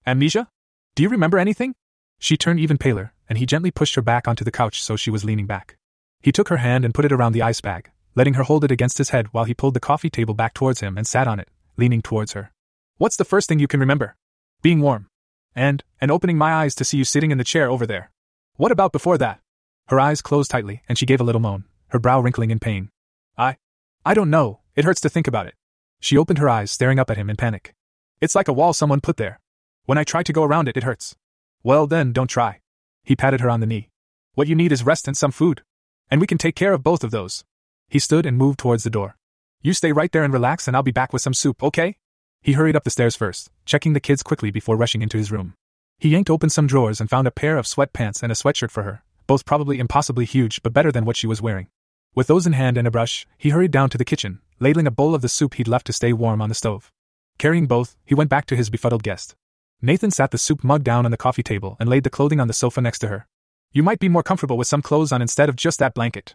Amnesia? 0.06 0.46
Do 0.94 1.02
you 1.02 1.08
remember 1.08 1.38
anything? 1.38 1.74
She 2.20 2.36
turned 2.36 2.60
even 2.60 2.78
paler, 2.78 3.14
and 3.28 3.36
he 3.36 3.46
gently 3.46 3.72
pushed 3.72 3.96
her 3.96 4.02
back 4.02 4.28
onto 4.28 4.44
the 4.44 4.52
couch 4.52 4.80
so 4.80 4.94
she 4.94 5.10
was 5.10 5.24
leaning 5.24 5.46
back. 5.46 5.76
He 6.20 6.30
took 6.30 6.50
her 6.50 6.58
hand 6.58 6.84
and 6.84 6.94
put 6.94 7.04
it 7.04 7.10
around 7.10 7.32
the 7.32 7.42
ice 7.42 7.60
bag, 7.60 7.90
letting 8.14 8.34
her 8.34 8.44
hold 8.44 8.62
it 8.62 8.70
against 8.70 8.98
his 8.98 9.10
head 9.10 9.26
while 9.32 9.44
he 9.44 9.54
pulled 9.54 9.74
the 9.74 9.80
coffee 9.80 10.10
table 10.10 10.34
back 10.34 10.54
towards 10.54 10.78
him 10.78 10.96
and 10.96 11.04
sat 11.04 11.26
on 11.26 11.40
it, 11.40 11.48
leaning 11.76 12.00
towards 12.00 12.34
her. 12.34 12.52
What's 12.96 13.16
the 13.16 13.24
first 13.24 13.48
thing 13.48 13.58
you 13.58 13.66
can 13.66 13.80
remember? 13.80 14.14
Being 14.62 14.80
warm. 14.80 15.08
And, 15.54 15.82
and 16.00 16.10
opening 16.10 16.38
my 16.38 16.54
eyes 16.54 16.74
to 16.76 16.84
see 16.84 16.96
you 16.96 17.04
sitting 17.04 17.30
in 17.30 17.38
the 17.38 17.44
chair 17.44 17.70
over 17.70 17.86
there. 17.86 18.10
What 18.56 18.72
about 18.72 18.92
before 18.92 19.18
that? 19.18 19.40
Her 19.88 19.98
eyes 19.98 20.22
closed 20.22 20.50
tightly, 20.50 20.82
and 20.88 20.96
she 20.96 21.06
gave 21.06 21.20
a 21.20 21.24
little 21.24 21.40
moan, 21.40 21.64
her 21.88 21.98
brow 21.98 22.20
wrinkling 22.20 22.50
in 22.50 22.60
pain. 22.60 22.90
I. 23.36 23.56
I 24.04 24.14
don't 24.14 24.30
know, 24.30 24.60
it 24.76 24.84
hurts 24.84 25.00
to 25.02 25.08
think 25.08 25.26
about 25.26 25.46
it. 25.46 25.54
She 26.00 26.16
opened 26.16 26.38
her 26.38 26.48
eyes, 26.48 26.70
staring 26.70 26.98
up 26.98 27.10
at 27.10 27.16
him 27.16 27.28
in 27.28 27.36
panic. 27.36 27.74
It's 28.20 28.34
like 28.34 28.48
a 28.48 28.52
wall 28.52 28.72
someone 28.72 29.00
put 29.00 29.16
there. 29.16 29.40
When 29.86 29.98
I 29.98 30.04
try 30.04 30.22
to 30.22 30.32
go 30.32 30.44
around 30.44 30.68
it, 30.68 30.76
it 30.76 30.84
hurts. 30.84 31.16
Well, 31.62 31.86
then, 31.86 32.12
don't 32.12 32.28
try. 32.28 32.60
He 33.02 33.16
patted 33.16 33.40
her 33.40 33.50
on 33.50 33.60
the 33.60 33.66
knee. 33.66 33.90
What 34.34 34.46
you 34.46 34.54
need 34.54 34.72
is 34.72 34.84
rest 34.84 35.08
and 35.08 35.16
some 35.16 35.32
food. 35.32 35.62
And 36.10 36.20
we 36.20 36.26
can 36.26 36.38
take 36.38 36.54
care 36.54 36.72
of 36.72 36.82
both 36.82 37.04
of 37.04 37.10
those. 37.10 37.44
He 37.88 37.98
stood 37.98 38.26
and 38.26 38.38
moved 38.38 38.58
towards 38.58 38.84
the 38.84 38.90
door. 38.90 39.16
You 39.62 39.72
stay 39.72 39.92
right 39.92 40.10
there 40.12 40.22
and 40.22 40.32
relax, 40.32 40.68
and 40.68 40.76
I'll 40.76 40.82
be 40.82 40.92
back 40.92 41.12
with 41.12 41.22
some 41.22 41.34
soup, 41.34 41.62
okay? 41.62 41.96
He 42.42 42.52
hurried 42.52 42.76
up 42.76 42.84
the 42.84 42.90
stairs 42.90 43.16
first, 43.16 43.50
checking 43.66 43.92
the 43.92 44.00
kids 44.00 44.22
quickly 44.22 44.50
before 44.50 44.76
rushing 44.76 45.02
into 45.02 45.18
his 45.18 45.30
room. 45.30 45.54
He 45.98 46.08
yanked 46.08 46.30
open 46.30 46.48
some 46.48 46.66
drawers 46.66 47.00
and 47.00 47.10
found 47.10 47.26
a 47.26 47.30
pair 47.30 47.58
of 47.58 47.66
sweatpants 47.66 48.22
and 48.22 48.32
a 48.32 48.34
sweatshirt 48.34 48.70
for 48.70 48.82
her, 48.82 49.02
both 49.26 49.44
probably 49.44 49.78
impossibly 49.78 50.24
huge 50.24 50.62
but 50.62 50.72
better 50.72 50.90
than 50.90 51.04
what 51.04 51.16
she 51.16 51.26
was 51.26 51.42
wearing. 51.42 51.68
With 52.14 52.26
those 52.26 52.46
in 52.46 52.54
hand 52.54 52.78
and 52.78 52.88
a 52.88 52.90
brush, 52.90 53.26
he 53.36 53.50
hurried 53.50 53.70
down 53.70 53.90
to 53.90 53.98
the 53.98 54.04
kitchen, 54.04 54.40
ladling 54.58 54.86
a 54.86 54.90
bowl 54.90 55.14
of 55.14 55.22
the 55.22 55.28
soup 55.28 55.54
he'd 55.54 55.68
left 55.68 55.86
to 55.86 55.92
stay 55.92 56.12
warm 56.12 56.40
on 56.40 56.48
the 56.48 56.54
stove. 56.54 56.90
Carrying 57.38 57.66
both, 57.66 57.96
he 58.04 58.14
went 58.14 58.30
back 58.30 58.46
to 58.46 58.56
his 58.56 58.70
befuddled 58.70 59.02
guest. 59.02 59.34
Nathan 59.82 60.10
sat 60.10 60.30
the 60.30 60.38
soup 60.38 60.64
mug 60.64 60.82
down 60.82 61.04
on 61.04 61.10
the 61.10 61.16
coffee 61.16 61.42
table 61.42 61.76
and 61.78 61.88
laid 61.88 62.04
the 62.04 62.10
clothing 62.10 62.40
on 62.40 62.48
the 62.48 62.54
sofa 62.54 62.80
next 62.80 62.98
to 63.00 63.08
her. 63.08 63.26
You 63.72 63.82
might 63.82 64.00
be 64.00 64.08
more 64.08 64.22
comfortable 64.22 64.56
with 64.56 64.66
some 64.66 64.82
clothes 64.82 65.12
on 65.12 65.22
instead 65.22 65.48
of 65.48 65.56
just 65.56 65.78
that 65.78 65.94
blanket. 65.94 66.34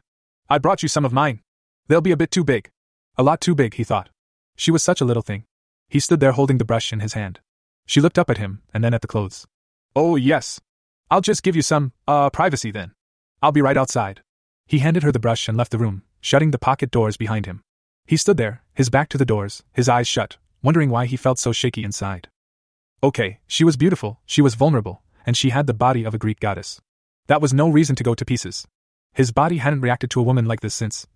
I 0.50 0.60
brought 0.60 0.84
you 0.84 0.88
some 0.88 1.04
of 1.04 1.12
mine. 1.12 1.42
They'll 1.88 2.02
be 2.02 2.12
a 2.12 2.18
bit 2.18 2.32
too 2.32 2.44
big. 2.44 2.70
A 3.18 3.24
lot 3.24 3.42
too 3.42 3.56
big, 3.56 3.74
he 3.74 3.84
thought. 3.84 4.10
She 4.56 4.72
was 4.72 4.84
such 4.84 5.02
a 5.02 5.06
little 5.06 5.24
thing. 5.24 5.44
He 5.90 6.00
stood 6.00 6.20
there 6.20 6.34
holding 6.34 6.58
the 6.58 6.66
brush 6.66 6.92
in 6.92 7.00
his 7.00 7.14
hand. 7.14 7.40
She 7.86 8.02
looked 8.02 8.18
up 8.18 8.30
at 8.30 8.38
him, 8.38 8.62
and 8.74 8.84
then 8.84 8.94
at 8.94 9.02
the 9.02 9.08
clothes. 9.08 9.46
Oh, 9.96 10.16
yes. 10.16 10.60
I'll 11.12 11.22
just 11.22 11.44
give 11.44 11.56
you 11.56 11.62
some, 11.62 11.94
uh, 12.08 12.30
privacy 12.30 12.72
then. 12.72 12.94
I'll 13.42 13.52
be 13.52 13.62
right 13.62 13.78
outside. 13.78 14.22
He 14.66 14.80
handed 14.80 15.04
her 15.04 15.12
the 15.12 15.20
brush 15.20 15.48
and 15.48 15.58
left 15.58 15.72
the 15.72 15.78
room, 15.78 16.04
shutting 16.22 16.52
the 16.52 16.58
pocket 16.58 16.90
doors 16.90 17.18
behind 17.18 17.46
him. 17.46 17.62
He 18.08 18.18
stood 18.18 18.38
there, 18.38 18.64
his 18.74 18.90
back 18.90 19.10
to 19.10 19.18
the 19.18 19.26
doors, 19.26 19.64
his 19.74 19.88
eyes 19.88 20.08
shut, 20.08 20.38
wondering 20.64 20.90
why 20.90 21.06
he 21.06 21.18
felt 21.18 21.40
so 21.40 21.52
shaky 21.52 21.84
inside. 21.84 22.28
Okay, 23.04 23.40
she 23.46 23.64
was 23.64 23.78
beautiful, 23.78 24.20
she 24.26 24.42
was 24.42 24.56
vulnerable, 24.56 25.04
and 25.26 25.38
she 25.38 25.52
had 25.52 25.68
the 25.68 25.74
body 25.74 26.04
of 26.04 26.14
a 26.14 26.18
Greek 26.18 26.40
goddess. 26.40 26.82
That 27.28 27.42
was 27.42 27.54
no 27.54 27.70
reason 27.70 27.96
to 27.98 28.04
go 28.04 28.16
to 28.16 28.26
pieces. 28.26 28.68
His 29.14 29.32
body 29.32 29.58
hadn't 29.58 29.82
reacted 29.82 30.10
to 30.12 30.20
a 30.20 30.24
woman 30.24 30.46
like 30.46 30.62
this 30.62 30.76
since. 30.76 31.08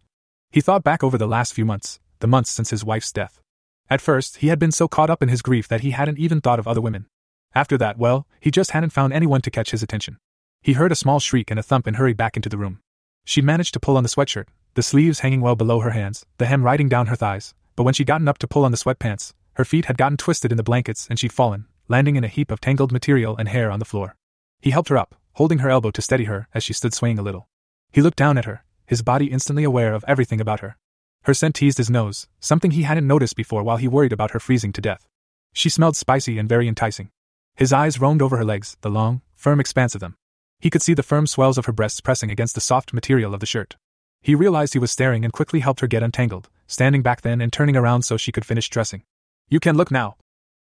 He 0.52 0.62
thought 0.62 0.84
back 0.84 1.04
over 1.04 1.18
the 1.18 1.28
last 1.28 1.54
few 1.54 1.66
months, 1.66 2.00
the 2.20 2.28
months 2.28 2.52
since 2.52 2.70
his 2.70 2.86
wife's 2.86 3.12
death. 3.12 3.42
At 3.90 4.02
first, 4.02 4.38
he 4.38 4.48
had 4.48 4.60
been 4.60 4.72
so 4.72 4.88
caught 4.88 5.10
up 5.10 5.24
in 5.24 5.30
his 5.30 5.42
grief 5.42 5.68
that 5.68 5.82
he 5.82 5.92
hadn't 5.92 6.20
even 6.20 6.42
thought 6.42 6.60
of 6.60 6.68
other 6.68 6.82
women. 6.82 7.08
After 7.56 7.78
that, 7.80 7.98
well, 7.98 8.28
he 8.40 8.52
just 8.52 8.72
hadn't 8.72 8.92
found 8.92 9.14
anyone 9.14 9.42
to 9.42 9.52
catch 9.52 9.72
his 9.72 9.82
attention. 9.82 10.18
He 10.62 10.74
heard 10.74 10.92
a 10.92 10.96
small 10.96 11.20
shriek 11.20 11.50
and 11.50 11.60
a 11.60 11.64
thump 11.64 11.88
and 11.88 11.96
hurried 11.96 12.18
back 12.18 12.36
into 12.36 12.50
the 12.50 12.58
room. 12.58 12.82
She 13.26 13.42
managed 13.42 13.74
to 13.74 13.80
pull 13.80 13.98
on 13.98 14.04
the 14.04 14.10
sweatshirt, 14.10 14.48
the 14.76 14.84
sleeves 14.84 15.22
hanging 15.22 15.42
well 15.42 15.56
below 15.56 15.80
her 15.80 15.92
hands, 15.92 16.26
the 16.38 16.46
hem 16.46 16.64
riding 16.64 16.90
down 16.90 17.08
her 17.08 17.16
thighs, 17.16 17.56
but 17.76 17.84
when 17.84 17.94
she'd 17.94 18.08
gotten 18.08 18.28
up 18.28 18.38
to 18.40 18.48
pull 18.48 18.66
on 18.66 18.72
the 18.72 18.78
sweatpants, 18.78 19.34
her 19.54 19.66
feet 19.66 19.86
had 19.86 19.98
gotten 19.98 20.18
twisted 20.18 20.52
in 20.52 20.58
the 20.58 20.64
blankets 20.64 21.08
and 21.10 21.18
she'd 21.18 21.34
fallen, 21.34 21.66
landing 21.88 22.16
in 22.16 22.24
a 22.24 22.28
heap 22.28 22.52
of 22.52 22.62
tangled 22.62 22.92
material 22.92 23.36
and 23.38 23.50
hair 23.50 23.72
on 23.72 23.80
the 23.80 23.86
floor. 23.86 24.16
He 24.62 24.72
helped 24.72 24.90
her 24.90 24.98
up, 24.98 25.16
holding 25.34 25.60
her 25.60 25.70
elbow 25.70 25.92
to 25.92 26.02
steady 26.02 26.26
her 26.26 26.48
as 26.54 26.64
she 26.64 26.74
stood 26.74 26.94
swaying 26.94 27.18
a 27.18 27.24
little. 27.24 27.48
He 27.92 28.02
looked 28.02 28.18
down 28.18 28.38
at 28.38 28.46
her, 28.46 28.64
his 28.86 29.02
body 29.02 29.28
instantly 29.28 29.64
aware 29.64 29.94
of 29.94 30.06
everything 30.08 30.40
about 30.40 30.60
her. 30.60 30.78
Her 31.24 31.34
scent 31.34 31.56
teased 31.56 31.78
his 31.78 31.90
nose, 31.90 32.28
something 32.40 32.72
he 32.72 32.84
hadn't 32.84 33.08
noticed 33.08 33.36
before 33.36 33.64
while 33.64 33.78
he 33.78 33.88
worried 33.88 34.14
about 34.14 34.32
her 34.32 34.40
freezing 34.40 34.74
to 34.74 34.82
death. 34.82 35.08
She 35.54 35.70
smelled 35.70 35.96
spicy 35.96 36.38
and 36.38 36.48
very 36.48 36.68
enticing. 36.68 37.10
His 37.56 37.74
eyes 37.74 38.00
roamed 38.00 38.22
over 38.22 38.38
her 38.38 38.46
legs, 38.46 38.78
the 38.82 38.90
long, 38.90 39.22
firm 39.34 39.60
expanse 39.60 39.96
of 39.96 40.02
them. 40.02 40.16
He 40.60 40.70
could 40.70 40.82
see 40.82 40.94
the 40.94 41.04
firm 41.04 41.28
swells 41.28 41.58
of 41.58 41.66
her 41.66 41.72
breasts 41.72 42.02
pressing 42.02 42.32
against 42.32 42.56
the 42.56 42.62
soft 42.62 42.94
material 42.94 43.34
of 43.34 43.40
the 43.40 43.46
shirt. 43.46 43.76
He 44.22 44.36
realized 44.36 44.74
he 44.74 44.80
was 44.80 44.92
staring 44.92 45.24
and 45.24 45.34
quickly 45.34 45.62
helped 45.62 45.80
her 45.80 45.88
get 45.88 46.04
untangled, 46.04 46.50
standing 46.68 47.02
back 47.02 47.22
then 47.22 47.42
and 47.42 47.52
turning 47.52 47.78
around 47.78 48.04
so 48.04 48.18
she 48.18 48.32
could 48.32 48.46
finish 48.46 48.70
dressing. 48.70 49.04
You 49.50 49.60
can 49.60 49.78
look 49.78 49.92
now, 49.92 50.18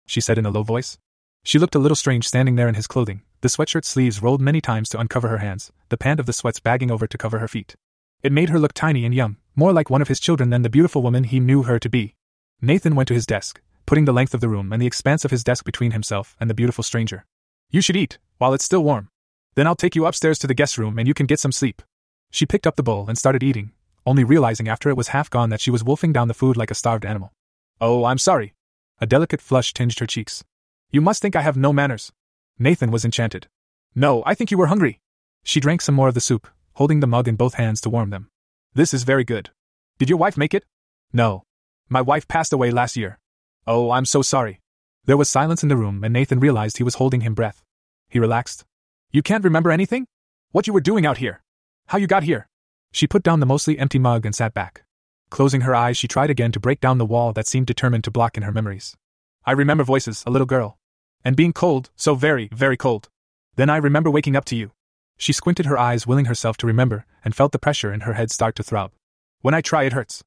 she 0.07 0.21
said 0.21 0.39
in 0.39 0.47
a 0.47 0.51
low 0.51 0.63
voice. 0.63 0.99
She 1.45 1.59
looked 1.59 1.75
a 1.75 1.79
little 1.79 1.97
strange 1.97 2.27
standing 2.27 2.57
there 2.57 2.69
in 2.69 2.75
his 2.75 2.87
clothing, 2.87 3.23
the 3.43 3.49
sweatshirt 3.49 3.85
sleeves 3.85 4.23
rolled 4.23 4.41
many 4.41 4.61
times 4.61 4.89
to 4.89 4.99
uncover 4.99 5.29
her 5.29 5.39
hands, 5.39 5.71
the 5.91 5.97
pant 5.99 6.19
of 6.19 6.27
the 6.27 6.33
sweats 6.33 6.61
bagging 6.61 6.91
over 6.91 7.07
to 7.07 7.19
cover 7.19 7.39
her 7.39 7.49
feet. 7.49 7.77
It 8.23 8.33
made 8.33 8.49
her 8.49 8.59
look 8.59 8.73
tiny 8.73 9.05
and 9.05 9.15
young, 9.15 9.37
more 9.57 9.73
like 9.73 9.91
one 9.91 10.03
of 10.03 10.09
his 10.09 10.21
children 10.21 10.51
than 10.51 10.63
the 10.63 10.71
beautiful 10.71 11.03
woman 11.03 11.25
he 11.25 11.41
knew 11.41 11.63
her 11.63 11.79
to 11.79 11.89
be. 11.89 12.15
Nathan 12.61 12.95
went 12.95 13.09
to 13.09 13.15
his 13.15 13.27
desk, 13.27 13.61
putting 13.87 14.05
the 14.05 14.13
length 14.13 14.35
of 14.35 14.41
the 14.41 14.49
room 14.49 14.73
and 14.73 14.81
the 14.81 14.87
expanse 14.87 15.25
of 15.25 15.31
his 15.31 15.45
desk 15.45 15.65
between 15.65 15.93
himself 15.93 16.37
and 16.41 16.49
the 16.49 16.55
beautiful 16.55 16.83
stranger. 16.83 17.25
You 17.71 17.81
should 17.81 17.97
eat, 17.97 18.19
while 18.39 18.55
it's 18.55 18.65
still 18.65 18.83
warm. 18.83 19.09
Then 19.55 19.67
I'll 19.67 19.77
take 19.77 19.95
you 19.95 20.07
upstairs 20.07 20.39
to 20.41 20.47
the 20.47 20.55
guest 20.55 20.79
room 20.79 20.99
and 20.99 21.07
you 21.07 21.15
can 21.15 21.27
get 21.27 21.41
some 21.41 21.53
sleep. 21.53 21.83
She 22.31 22.47
picked 22.47 22.67
up 22.67 22.77
the 22.77 22.83
bowl 22.83 23.07
and 23.09 23.17
started 23.17 23.43
eating, 23.43 23.73
only 24.07 24.25
realizing 24.25 24.69
after 24.69 24.91
it 24.91 24.97
was 24.97 25.09
half 25.09 25.31
gone 25.31 25.51
that 25.51 25.61
she 25.61 25.71
was 25.71 25.85
wolfing 25.85 26.13
down 26.13 26.29
the 26.29 26.35
food 26.35 26.57
like 26.57 26.71
a 26.71 26.75
starved 26.75 27.05
animal. 27.05 27.33
Oh, 27.81 28.05
I'm 28.05 28.19
sorry. 28.19 28.55
A 29.01 29.07
delicate 29.07 29.41
flush 29.41 29.73
tinged 29.73 29.99
her 29.99 30.07
cheeks. 30.07 30.45
You 30.91 31.01
must 31.01 31.23
think 31.23 31.37
I 31.37 31.43
have 31.43 31.57
no 31.57 31.73
manners. 31.73 32.13
Nathan 32.59 32.91
was 32.91 33.05
enchanted. 33.05 33.49
No, 33.95 34.23
I 34.27 34.35
think 34.35 34.51
you 34.51 34.59
were 34.59 34.67
hungry. 34.67 35.01
She 35.45 35.61
drank 35.61 35.81
some 35.81 35.95
more 35.95 36.09
of 36.09 36.15
the 36.15 36.21
soup, 36.21 36.49
holding 36.75 37.01
the 37.01 37.07
mug 37.07 37.29
in 37.29 37.37
both 37.37 37.55
hands 37.55 37.81
to 37.83 37.91
warm 37.91 38.11
them. 38.11 38.29
This 38.77 38.93
is 38.93 39.05
very 39.05 39.23
good. 39.23 39.51
Did 39.99 40.09
your 40.09 40.19
wife 40.19 40.37
make 40.37 40.53
it? 40.53 40.65
No. 41.13 41.45
My 41.89 42.01
wife 42.01 42.27
passed 42.27 42.53
away 42.53 42.73
last 42.73 42.97
year. 42.97 43.21
Oh, 43.69 43.93
I'm 43.93 44.05
so 44.05 44.21
sorry. 44.21 44.61
There 45.05 45.17
was 45.17 45.31
silence 45.31 45.63
in 45.63 45.69
the 45.69 45.77
room, 45.77 46.03
and 46.03 46.13
Nathan 46.13 46.41
realized 46.41 46.79
he 46.79 46.83
was 46.83 46.97
holding 46.97 47.21
him 47.21 47.35
breath. 47.35 47.63
He 48.09 48.19
relaxed. 48.19 48.65
You 49.13 49.23
can't 49.23 49.45
remember 49.45 49.71
anything? 49.71 50.07
What 50.51 50.67
you 50.67 50.73
were 50.73 50.81
doing 50.81 51.07
out 51.07 51.19
here? 51.19 51.43
How 51.87 51.99
you 51.99 52.09
got 52.09 52.25
here? 52.25 52.49
She 52.91 53.07
put 53.07 53.23
down 53.23 53.39
the 53.39 53.47
mostly 53.47 53.79
empty 53.79 54.01
mug 54.01 54.27
and 54.27 54.35
sat 54.35 54.55
back. 54.55 54.83
Closing 55.31 55.61
her 55.61 55.75
eyes, 55.75 55.97
she 55.97 56.09
tried 56.09 56.31
again 56.31 56.51
to 56.51 56.61
break 56.61 56.81
down 56.81 56.99
the 56.99 57.07
wall 57.07 57.33
that 57.35 57.47
seemed 57.47 57.69
determined 57.69 58.03
to 58.05 58.11
block 58.11 58.37
in 58.37 58.43
her 58.43 58.53
memories. 58.53 58.97
I 59.47 59.53
remember 59.53 59.85
voices, 59.85 60.25
a 60.27 60.31
little 60.31 60.47
girl. 60.47 60.79
And 61.25 61.37
being 61.37 61.53
cold, 61.53 61.91
so 61.95 62.17
very, 62.17 62.49
very 62.53 62.77
cold. 62.77 63.09
Then 63.55 63.71
I 63.71 63.77
remember 63.77 64.11
waking 64.11 64.35
up 64.35 64.45
to 64.47 64.57
you. 64.57 64.73
She 65.17 65.33
squinted 65.33 65.67
her 65.67 65.79
eyes, 65.79 66.07
willing 66.07 66.27
herself 66.27 66.57
to 66.59 66.67
remember, 66.67 67.07
and 67.25 67.35
felt 67.35 67.53
the 67.53 67.59
pressure 67.59 67.93
in 67.93 68.01
her 68.01 68.15
head 68.15 68.31
start 68.31 68.57
to 68.57 68.63
throb. 68.63 68.93
When 69.41 69.55
I 69.55 69.61
try, 69.61 69.85
it 69.85 69.93
hurts. 69.93 70.23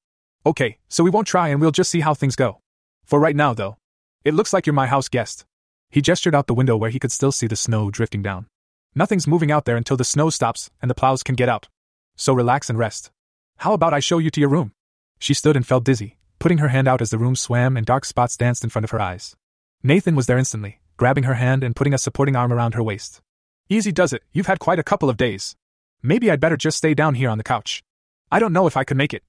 Okay, 0.46 0.78
so 0.88 1.04
we 1.04 1.10
won't 1.10 1.28
try 1.28 1.50
and 1.50 1.60
we'll 1.60 1.72
just 1.72 1.92
see 1.92 2.00
how 2.00 2.14
things 2.14 2.36
go. 2.36 2.62
For 3.04 3.20
right 3.20 3.36
now, 3.36 3.54
though, 3.54 3.78
it 4.24 4.34
looks 4.34 4.54
like 4.54 4.66
you're 4.66 4.74
my 4.74 4.88
house 4.88 5.10
guest. 5.10 5.46
He 5.90 6.02
gestured 6.02 6.36
out 6.36 6.48
the 6.48 6.54
window 6.54 6.78
where 6.78 6.90
he 6.90 7.00
could 7.00 7.12
still 7.12 7.32
see 7.32 7.48
the 7.48 7.56
snow 7.56 7.90
drifting 7.90 8.22
down. 8.22 8.48
Nothing's 8.96 9.28
moving 9.28 9.52
out 9.52 9.66
there 9.66 9.78
until 9.78 9.98
the 9.98 10.04
snow 10.04 10.30
stops 10.30 10.70
and 10.82 10.90
the 10.90 10.96
plows 10.96 11.24
can 11.24 11.36
get 11.36 11.50
out. 11.50 11.68
So 12.16 12.34
relax 12.34 12.70
and 12.70 12.80
rest. 12.80 13.12
How 13.58 13.74
about 13.74 13.94
I 13.94 14.00
show 14.00 14.18
you 14.18 14.30
to 14.32 14.40
your 14.40 14.50
room? 14.50 14.72
She 15.20 15.34
stood 15.34 15.56
and 15.56 15.66
felt 15.66 15.84
dizzy, 15.84 16.18
putting 16.40 16.58
her 16.60 16.68
hand 16.70 16.88
out 16.88 17.02
as 17.02 17.10
the 17.10 17.18
room 17.18 17.36
swam 17.36 17.78
and 17.78 17.86
dark 17.86 18.06
spots 18.06 18.38
danced 18.38 18.64
in 18.64 18.70
front 18.70 18.84
of 18.84 18.92
her 18.92 19.02
eyes. 19.02 19.36
Nathan 19.84 20.16
was 20.16 20.28
there 20.28 20.38
instantly, 20.38 20.80
grabbing 20.98 21.24
her 21.24 21.36
hand 21.36 21.64
and 21.64 21.76
putting 21.76 21.94
a 21.94 21.98
supporting 21.98 22.36
arm 22.36 22.52
around 22.52 22.74
her 22.74 22.84
waist. 22.84 23.22
Easy 23.70 23.92
does 23.92 24.14
it, 24.14 24.24
you've 24.32 24.48
had 24.48 24.60
quite 24.60 24.80
a 24.80 24.84
couple 24.84 25.10
of 25.10 25.18
days. 25.18 25.56
Maybe 26.02 26.32
I'd 26.32 26.40
better 26.40 26.56
just 26.56 26.78
stay 26.78 26.94
down 26.94 27.16
here 27.16 27.30
on 27.30 27.38
the 27.38 27.44
couch. 27.44 27.84
I 28.32 28.40
don't 28.40 28.54
know 28.54 28.66
if 28.66 28.78
I 28.78 28.86
could 28.86 28.98
make 28.98 29.14
it. 29.14 29.24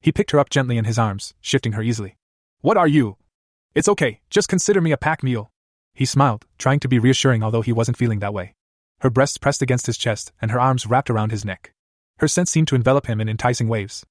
He 0.00 0.12
picked 0.12 0.30
her 0.32 0.38
up 0.38 0.50
gently 0.50 0.76
in 0.76 0.84
his 0.84 0.98
arms, 0.98 1.32
shifting 1.40 1.72
her 1.72 1.82
easily. 1.82 2.16
What 2.60 2.76
are 2.76 2.86
you? 2.86 3.16
It's 3.74 3.88
okay, 3.88 4.20
just 4.28 4.48
consider 4.48 4.80
me 4.80 4.92
a 4.92 4.98
pack 4.98 5.22
mule. 5.22 5.50
He 5.94 6.04
smiled, 6.04 6.44
trying 6.58 6.80
to 6.80 6.88
be 6.88 6.98
reassuring 6.98 7.42
although 7.42 7.62
he 7.62 7.72
wasn't 7.72 7.96
feeling 7.96 8.18
that 8.18 8.34
way. 8.34 8.54
Her 9.00 9.10
breasts 9.10 9.38
pressed 9.38 9.62
against 9.62 9.86
his 9.86 9.96
chest, 9.96 10.32
and 10.40 10.50
her 10.50 10.60
arms 10.60 10.86
wrapped 10.86 11.08
around 11.08 11.30
his 11.30 11.44
neck. 11.44 11.72
Her 12.18 12.28
scent 12.28 12.48
seemed 12.48 12.68
to 12.68 12.74
envelop 12.74 13.06
him 13.06 13.20
in 13.20 13.28
enticing 13.28 13.68
waves. 13.68 14.04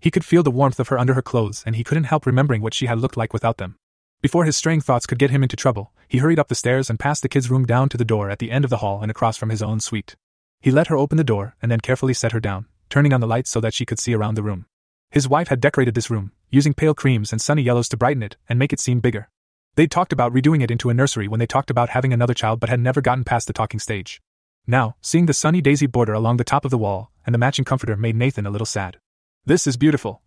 He 0.00 0.10
could 0.10 0.24
feel 0.24 0.42
the 0.42 0.50
warmth 0.50 0.80
of 0.80 0.88
her 0.88 0.98
under 0.98 1.14
her 1.14 1.22
clothes, 1.22 1.62
and 1.66 1.76
he 1.76 1.84
couldn't 1.84 2.04
help 2.04 2.24
remembering 2.24 2.62
what 2.62 2.74
she 2.74 2.86
had 2.86 2.98
looked 2.98 3.16
like 3.16 3.32
without 3.32 3.58
them. 3.58 3.76
Before 4.22 4.44
his 4.44 4.56
straying 4.56 4.82
thoughts 4.82 5.04
could 5.04 5.18
get 5.18 5.32
him 5.32 5.42
into 5.42 5.56
trouble, 5.56 5.90
he 6.06 6.18
hurried 6.18 6.38
up 6.38 6.46
the 6.46 6.54
stairs 6.54 6.88
and 6.88 6.96
past 6.96 7.22
the 7.22 7.28
kid's 7.28 7.50
room 7.50 7.66
down 7.66 7.88
to 7.88 7.96
the 7.96 8.04
door 8.04 8.30
at 8.30 8.38
the 8.38 8.52
end 8.52 8.64
of 8.64 8.70
the 8.70 8.76
hall 8.76 9.02
and 9.02 9.10
across 9.10 9.36
from 9.36 9.50
his 9.50 9.62
own 9.62 9.80
suite. 9.80 10.14
He 10.60 10.70
let 10.70 10.86
her 10.86 10.96
open 10.96 11.18
the 11.18 11.24
door 11.24 11.56
and 11.60 11.72
then 11.72 11.80
carefully 11.80 12.14
set 12.14 12.30
her 12.30 12.38
down, 12.38 12.66
turning 12.88 13.12
on 13.12 13.20
the 13.20 13.26
lights 13.26 13.50
so 13.50 13.60
that 13.60 13.74
she 13.74 13.84
could 13.84 13.98
see 13.98 14.14
around 14.14 14.36
the 14.36 14.42
room. 14.44 14.66
His 15.10 15.28
wife 15.28 15.48
had 15.48 15.60
decorated 15.60 15.96
this 15.96 16.08
room, 16.08 16.30
using 16.50 16.72
pale 16.72 16.94
creams 16.94 17.32
and 17.32 17.40
sunny 17.40 17.62
yellows 17.62 17.88
to 17.88 17.96
brighten 17.96 18.22
it 18.22 18.36
and 18.48 18.60
make 18.60 18.72
it 18.72 18.78
seem 18.78 19.00
bigger. 19.00 19.28
They'd 19.74 19.90
talked 19.90 20.12
about 20.12 20.32
redoing 20.32 20.62
it 20.62 20.70
into 20.70 20.88
a 20.88 20.94
nursery 20.94 21.26
when 21.26 21.40
they 21.40 21.46
talked 21.46 21.70
about 21.70 21.88
having 21.88 22.12
another 22.12 22.34
child 22.34 22.60
but 22.60 22.70
had 22.70 22.78
never 22.78 23.00
gotten 23.00 23.24
past 23.24 23.48
the 23.48 23.52
talking 23.52 23.80
stage. 23.80 24.22
Now, 24.68 24.94
seeing 25.00 25.26
the 25.26 25.34
sunny 25.34 25.60
daisy 25.60 25.86
border 25.86 26.12
along 26.12 26.36
the 26.36 26.44
top 26.44 26.64
of 26.64 26.70
the 26.70 26.78
wall 26.78 27.10
and 27.26 27.34
the 27.34 27.38
matching 27.38 27.64
comforter 27.64 27.96
made 27.96 28.14
Nathan 28.14 28.46
a 28.46 28.50
little 28.50 28.66
sad. 28.66 28.98
This 29.44 29.66
is 29.66 29.76
beautiful, 29.76 30.22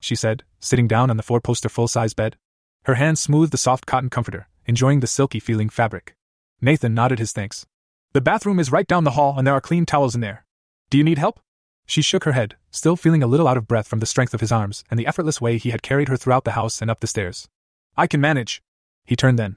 she 0.00 0.14
said, 0.14 0.44
sitting 0.60 0.88
down 0.88 1.10
on 1.10 1.18
the 1.18 1.22
four 1.22 1.42
poster 1.42 1.68
full 1.68 1.88
size 1.88 2.14
bed. 2.14 2.36
Her 2.84 2.94
hand 2.94 3.18
smoothed 3.18 3.52
the 3.52 3.58
soft 3.58 3.86
cotton 3.86 4.10
comforter, 4.10 4.48
enjoying 4.66 5.00
the 5.00 5.06
silky 5.06 5.40
feeling 5.40 5.68
fabric. 5.68 6.14
Nathan 6.60 6.94
nodded 6.94 7.18
his 7.18 7.32
thanks. 7.32 7.66
The 8.12 8.20
bathroom 8.20 8.60
is 8.60 8.70
right 8.70 8.86
down 8.86 9.04
the 9.04 9.12
hall 9.12 9.34
and 9.36 9.46
there 9.46 9.54
are 9.54 9.60
clean 9.60 9.86
towels 9.86 10.14
in 10.14 10.20
there. 10.20 10.44
Do 10.90 10.98
you 10.98 11.04
need 11.04 11.18
help? 11.18 11.40
She 11.86 12.02
shook 12.02 12.24
her 12.24 12.32
head, 12.32 12.56
still 12.70 12.96
feeling 12.96 13.22
a 13.22 13.26
little 13.26 13.48
out 13.48 13.56
of 13.56 13.66
breath 13.66 13.88
from 13.88 14.00
the 14.00 14.06
strength 14.06 14.34
of 14.34 14.40
his 14.40 14.52
arms 14.52 14.84
and 14.90 15.00
the 15.00 15.06
effortless 15.06 15.40
way 15.40 15.58
he 15.58 15.70
had 15.70 15.82
carried 15.82 16.08
her 16.08 16.16
throughout 16.16 16.44
the 16.44 16.52
house 16.52 16.80
and 16.80 16.90
up 16.90 17.00
the 17.00 17.06
stairs. 17.06 17.48
I 17.96 18.06
can 18.06 18.20
manage. 18.20 18.62
He 19.04 19.16
turned 19.16 19.38
then. 19.38 19.56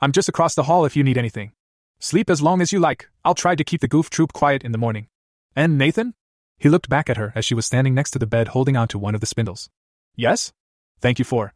I'm 0.00 0.12
just 0.12 0.28
across 0.28 0.54
the 0.54 0.64
hall 0.64 0.84
if 0.84 0.96
you 0.96 1.02
need 1.02 1.18
anything. 1.18 1.52
Sleep 2.00 2.30
as 2.30 2.40
long 2.42 2.60
as 2.60 2.72
you 2.72 2.78
like, 2.78 3.08
I'll 3.24 3.34
try 3.34 3.54
to 3.54 3.64
keep 3.64 3.80
the 3.80 3.88
goof 3.88 4.10
troop 4.10 4.32
quiet 4.32 4.62
in 4.62 4.72
the 4.72 4.78
morning. 4.78 5.08
And 5.56 5.76
Nathan? 5.76 6.14
He 6.58 6.68
looked 6.68 6.88
back 6.88 7.10
at 7.10 7.16
her 7.16 7.32
as 7.34 7.44
she 7.44 7.54
was 7.54 7.66
standing 7.66 7.94
next 7.94 8.12
to 8.12 8.18
the 8.18 8.26
bed 8.26 8.48
holding 8.48 8.76
onto 8.76 8.98
one 8.98 9.14
of 9.14 9.20
the 9.20 9.26
spindles. 9.26 9.68
Yes? 10.14 10.52
Thank 11.00 11.18
you 11.18 11.24
for. 11.24 11.54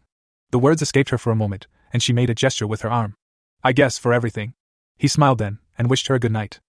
The 0.52 0.58
words 0.58 0.82
escaped 0.82 1.08
her 1.08 1.18
for 1.18 1.30
a 1.30 1.36
moment, 1.36 1.66
and 1.94 2.02
she 2.02 2.12
made 2.12 2.28
a 2.28 2.34
gesture 2.34 2.66
with 2.66 2.82
her 2.82 2.90
arm. 2.90 3.14
I 3.64 3.72
guess 3.72 3.96
for 3.96 4.12
everything. 4.12 4.52
He 4.98 5.08
smiled 5.08 5.38
then, 5.38 5.58
and 5.78 5.88
wished 5.88 6.08
her 6.08 6.14
a 6.14 6.20
good 6.20 6.30
night. 6.30 6.60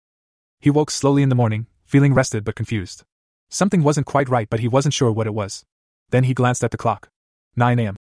He 0.62 0.70
woke 0.70 0.90
slowly 0.90 1.22
in 1.22 1.28
the 1.28 1.36
morning, 1.36 1.68
feeling 1.86 2.14
rested 2.14 2.46
but 2.46 2.56
confused. 2.56 3.04
Something 3.50 3.84
wasn't 3.84 4.08
quite 4.08 4.30
right, 4.30 4.50
but 4.50 4.62
he 4.62 4.70
wasn't 4.70 4.94
sure 4.94 5.12
what 5.12 5.28
it 5.28 5.34
was. 5.34 5.66
Then 6.12 6.24
he 6.24 6.34
glanced 6.34 6.64
at 6.64 6.72
the 6.72 6.78
clock. 6.78 7.10
9 7.58 7.78
a.m. 7.78 7.98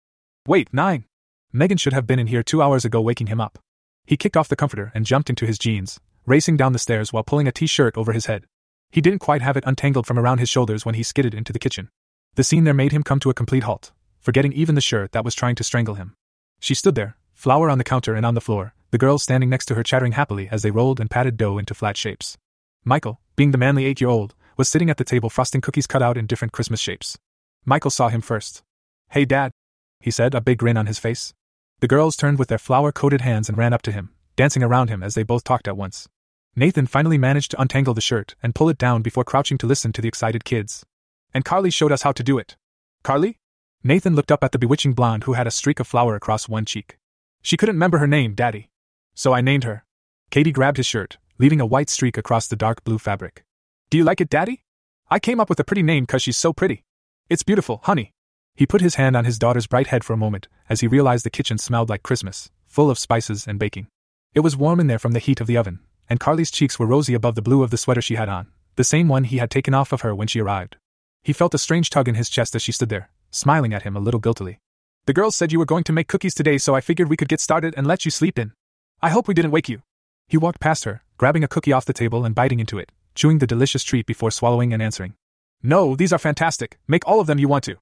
Wait, 0.47 0.73
9! 0.73 1.03
Megan 1.51 1.77
should 1.77 1.93
have 1.93 2.07
been 2.07 2.17
in 2.17 2.27
here 2.27 2.43
two 2.43 2.61
hours 2.61 2.85
ago 2.85 3.01
waking 3.01 3.27
him 3.27 3.41
up. 3.41 3.59
He 4.05 4.15
kicked 4.15 4.37
off 4.37 4.47
the 4.47 4.55
comforter 4.55 4.89
and 4.95 5.05
jumped 5.05 5.29
into 5.29 5.45
his 5.45 5.59
jeans, 5.59 5.99
racing 6.25 6.55
down 6.55 6.71
the 6.71 6.79
stairs 6.79 7.11
while 7.11 7.23
pulling 7.23 7.47
a 7.47 7.51
t 7.51 7.67
shirt 7.67 7.97
over 7.97 8.13
his 8.13 8.27
head. 8.27 8.45
He 8.89 9.01
didn't 9.01 9.19
quite 9.19 9.41
have 9.41 9.57
it 9.57 9.65
untangled 9.67 10.07
from 10.07 10.17
around 10.17 10.37
his 10.37 10.49
shoulders 10.49 10.85
when 10.85 10.95
he 10.95 11.03
skidded 11.03 11.33
into 11.33 11.51
the 11.51 11.59
kitchen. 11.59 11.89
The 12.35 12.43
scene 12.45 12.63
there 12.63 12.73
made 12.73 12.93
him 12.93 13.03
come 13.03 13.19
to 13.19 13.29
a 13.29 13.33
complete 13.33 13.63
halt, 13.63 13.91
forgetting 14.23 14.53
even 14.53 14.73
the 14.73 14.81
shirt 14.81 15.11
that 15.11 15.23
was 15.23 15.35
trying 15.35 15.53
to 15.55 15.63
strangle 15.63 15.95
him. 15.95 16.15
She 16.59 16.73
stood 16.73 16.95
there, 16.95 17.17
flour 17.33 17.69
on 17.69 17.77
the 17.77 17.83
counter 17.83 18.15
and 18.15 18.25
on 18.25 18.33
the 18.33 18.41
floor, 18.41 18.73
the 18.89 18.97
girls 18.97 19.21
standing 19.21 19.49
next 19.49 19.65
to 19.65 19.75
her 19.75 19.83
chattering 19.83 20.13
happily 20.13 20.47
as 20.49 20.63
they 20.63 20.71
rolled 20.71 20.99
and 20.99 21.11
patted 21.11 21.37
dough 21.37 21.57
into 21.57 21.75
flat 21.75 21.97
shapes. 21.97 22.37
Michael, 22.85 23.19
being 23.35 23.51
the 23.51 23.57
manly 23.57 23.85
eight 23.85 24.01
year 24.01 24.09
old, 24.09 24.33
was 24.57 24.69
sitting 24.69 24.89
at 24.89 24.97
the 24.97 25.03
table 25.03 25.29
frosting 25.29 25.61
cookies 25.61 25.87
cut 25.87 26.01
out 26.01 26.17
in 26.17 26.25
different 26.25 26.53
Christmas 26.53 26.79
shapes. 26.79 27.17
Michael 27.65 27.91
saw 27.91 28.09
him 28.09 28.21
first. 28.21 28.63
Hey, 29.09 29.25
Dad, 29.25 29.51
he 29.99 30.09
said, 30.11 30.33
a 30.33 30.41
big 30.41 30.57
grin 30.57 30.77
on 30.77 30.85
his 30.85 30.99
face. 30.99 31.33
The 31.79 31.87
girls 31.87 32.15
turned 32.15 32.39
with 32.39 32.47
their 32.47 32.57
flour 32.57 32.91
coated 32.91 33.21
hands 33.21 33.49
and 33.49 33.57
ran 33.57 33.73
up 33.73 33.81
to 33.83 33.91
him, 33.91 34.11
dancing 34.35 34.63
around 34.63 34.89
him 34.89 35.03
as 35.03 35.15
they 35.15 35.23
both 35.23 35.43
talked 35.43 35.67
at 35.67 35.77
once. 35.77 36.07
Nathan 36.55 36.87
finally 36.87 37.17
managed 37.17 37.51
to 37.51 37.61
untangle 37.61 37.93
the 37.93 38.01
shirt 38.01 38.35
and 38.43 38.55
pull 38.55 38.69
it 38.69 38.77
down 38.77 39.01
before 39.01 39.23
crouching 39.23 39.57
to 39.57 39.67
listen 39.67 39.91
to 39.93 40.01
the 40.01 40.07
excited 40.07 40.45
kids. 40.45 40.85
And 41.33 41.43
Carly 41.43 41.71
showed 41.71 41.91
us 41.91 42.03
how 42.03 42.11
to 42.11 42.23
do 42.23 42.37
it. 42.37 42.55
Carly? 43.01 43.39
Nathan 43.85 44.15
looked 44.15 44.31
up 44.31 44.45
at 44.45 44.53
the 44.53 44.59
bewitching 44.59 44.93
blonde 44.93 45.25
who 45.25 45.33
had 45.33 45.45
a 45.45 45.51
streak 45.51 45.77
of 45.81 45.87
flour 45.87 46.15
across 46.15 46.47
one 46.47 46.63
cheek. 46.63 46.97
She 47.41 47.57
couldn't 47.57 47.75
remember 47.75 47.97
her 47.97 48.07
name, 48.07 48.33
Daddy. 48.33 48.69
So 49.13 49.33
I 49.33 49.41
named 49.41 49.65
her. 49.65 49.83
Katie 50.31 50.53
grabbed 50.53 50.77
his 50.77 50.85
shirt, 50.85 51.17
leaving 51.37 51.59
a 51.59 51.65
white 51.65 51.89
streak 51.89 52.17
across 52.17 52.47
the 52.47 52.55
dark 52.55 52.85
blue 52.85 52.97
fabric. 52.97 53.43
Do 53.89 53.97
you 53.97 54.05
like 54.05 54.21
it, 54.21 54.29
Daddy? 54.29 54.63
I 55.11 55.19
came 55.19 55.41
up 55.41 55.49
with 55.49 55.59
a 55.59 55.65
pretty 55.65 55.83
name 55.83 56.05
because 56.05 56.21
she's 56.21 56.37
so 56.37 56.53
pretty. 56.53 56.85
It's 57.29 57.43
beautiful, 57.43 57.81
honey. 57.83 58.13
He 58.55 58.65
put 58.65 58.79
his 58.79 58.95
hand 58.95 59.17
on 59.17 59.25
his 59.25 59.37
daughter's 59.37 59.67
bright 59.67 59.87
head 59.87 60.05
for 60.05 60.13
a 60.13 60.17
moment 60.17 60.47
as 60.69 60.79
he 60.79 60.87
realized 60.87 61.25
the 61.25 61.29
kitchen 61.29 61.57
smelled 61.57 61.89
like 61.89 62.03
Christmas, 62.03 62.49
full 62.65 62.89
of 62.89 62.97
spices 62.97 63.47
and 63.47 63.59
baking. 63.59 63.87
It 64.33 64.39
was 64.39 64.55
warm 64.55 64.79
in 64.79 64.87
there 64.87 64.97
from 64.97 65.11
the 65.11 65.19
heat 65.19 65.41
of 65.41 65.47
the 65.47 65.57
oven, 65.57 65.81
and 66.09 66.21
Carly's 66.21 66.51
cheeks 66.51 66.79
were 66.79 66.87
rosy 66.87 67.15
above 67.15 67.35
the 67.35 67.41
blue 67.41 67.63
of 67.63 67.69
the 67.69 67.77
sweater 67.77 68.01
she 68.01 68.15
had 68.15 68.29
on, 68.29 68.47
the 68.77 68.85
same 68.85 69.09
one 69.09 69.25
he 69.25 69.39
had 69.39 69.51
taken 69.51 69.73
off 69.73 69.91
of 69.91 70.01
her 70.01 70.15
when 70.15 70.29
she 70.29 70.39
arrived. 70.39 70.77
He 71.21 71.33
felt 71.33 71.53
a 71.53 71.57
strange 71.57 71.89
tug 71.89 72.07
in 72.07 72.15
his 72.15 72.29
chest 72.29 72.55
as 72.55 72.61
she 72.61 72.71
stood 72.71 72.89
there, 72.89 73.09
smiling 73.33 73.73
at 73.73 73.83
him 73.83 73.95
a 73.95 73.99
little 73.99 74.19
guiltily. 74.19 74.59
The 75.05 75.13
girls 75.13 75.35
said 75.35 75.51
you 75.51 75.59
were 75.59 75.65
going 75.65 75.83
to 75.85 75.93
make 75.93 76.07
cookies 76.07 76.33
today, 76.33 76.57
so 76.57 76.75
I 76.75 76.81
figured 76.81 77.09
we 77.09 77.17
could 77.17 77.27
get 77.27 77.41
started 77.41 77.73
and 77.75 77.85
let 77.85 78.05
you 78.05 78.11
sleep 78.11 78.39
in. 78.39 78.53
I 79.01 79.09
hope 79.09 79.27
we 79.27 79.33
didn't 79.33 79.51
wake 79.51 79.67
you. 79.67 79.81
He 80.27 80.37
walked 80.37 80.61
past 80.61 80.85
her, 80.85 81.03
grabbing 81.17 81.43
a 81.43 81.47
cookie 81.47 81.73
off 81.73 81.85
the 81.85 81.93
table 81.93 82.23
and 82.23 82.33
biting 82.33 82.59
into 82.59 82.79
it, 82.79 82.91
chewing 83.15 83.39
the 83.39 83.47
delicious 83.47 83.83
treat 83.83 84.05
before 84.05 84.31
swallowing 84.31 84.73
and 84.73 84.81
answering. 84.81 85.15
No, 85.61 85.95
these 85.95 86.13
are 86.13 86.19
fantastic. 86.19 86.79
Make 86.87 87.07
all 87.07 87.19
of 87.19 87.27
them 87.27 87.39
you 87.39 87.47
want 87.47 87.65
to. 87.65 87.77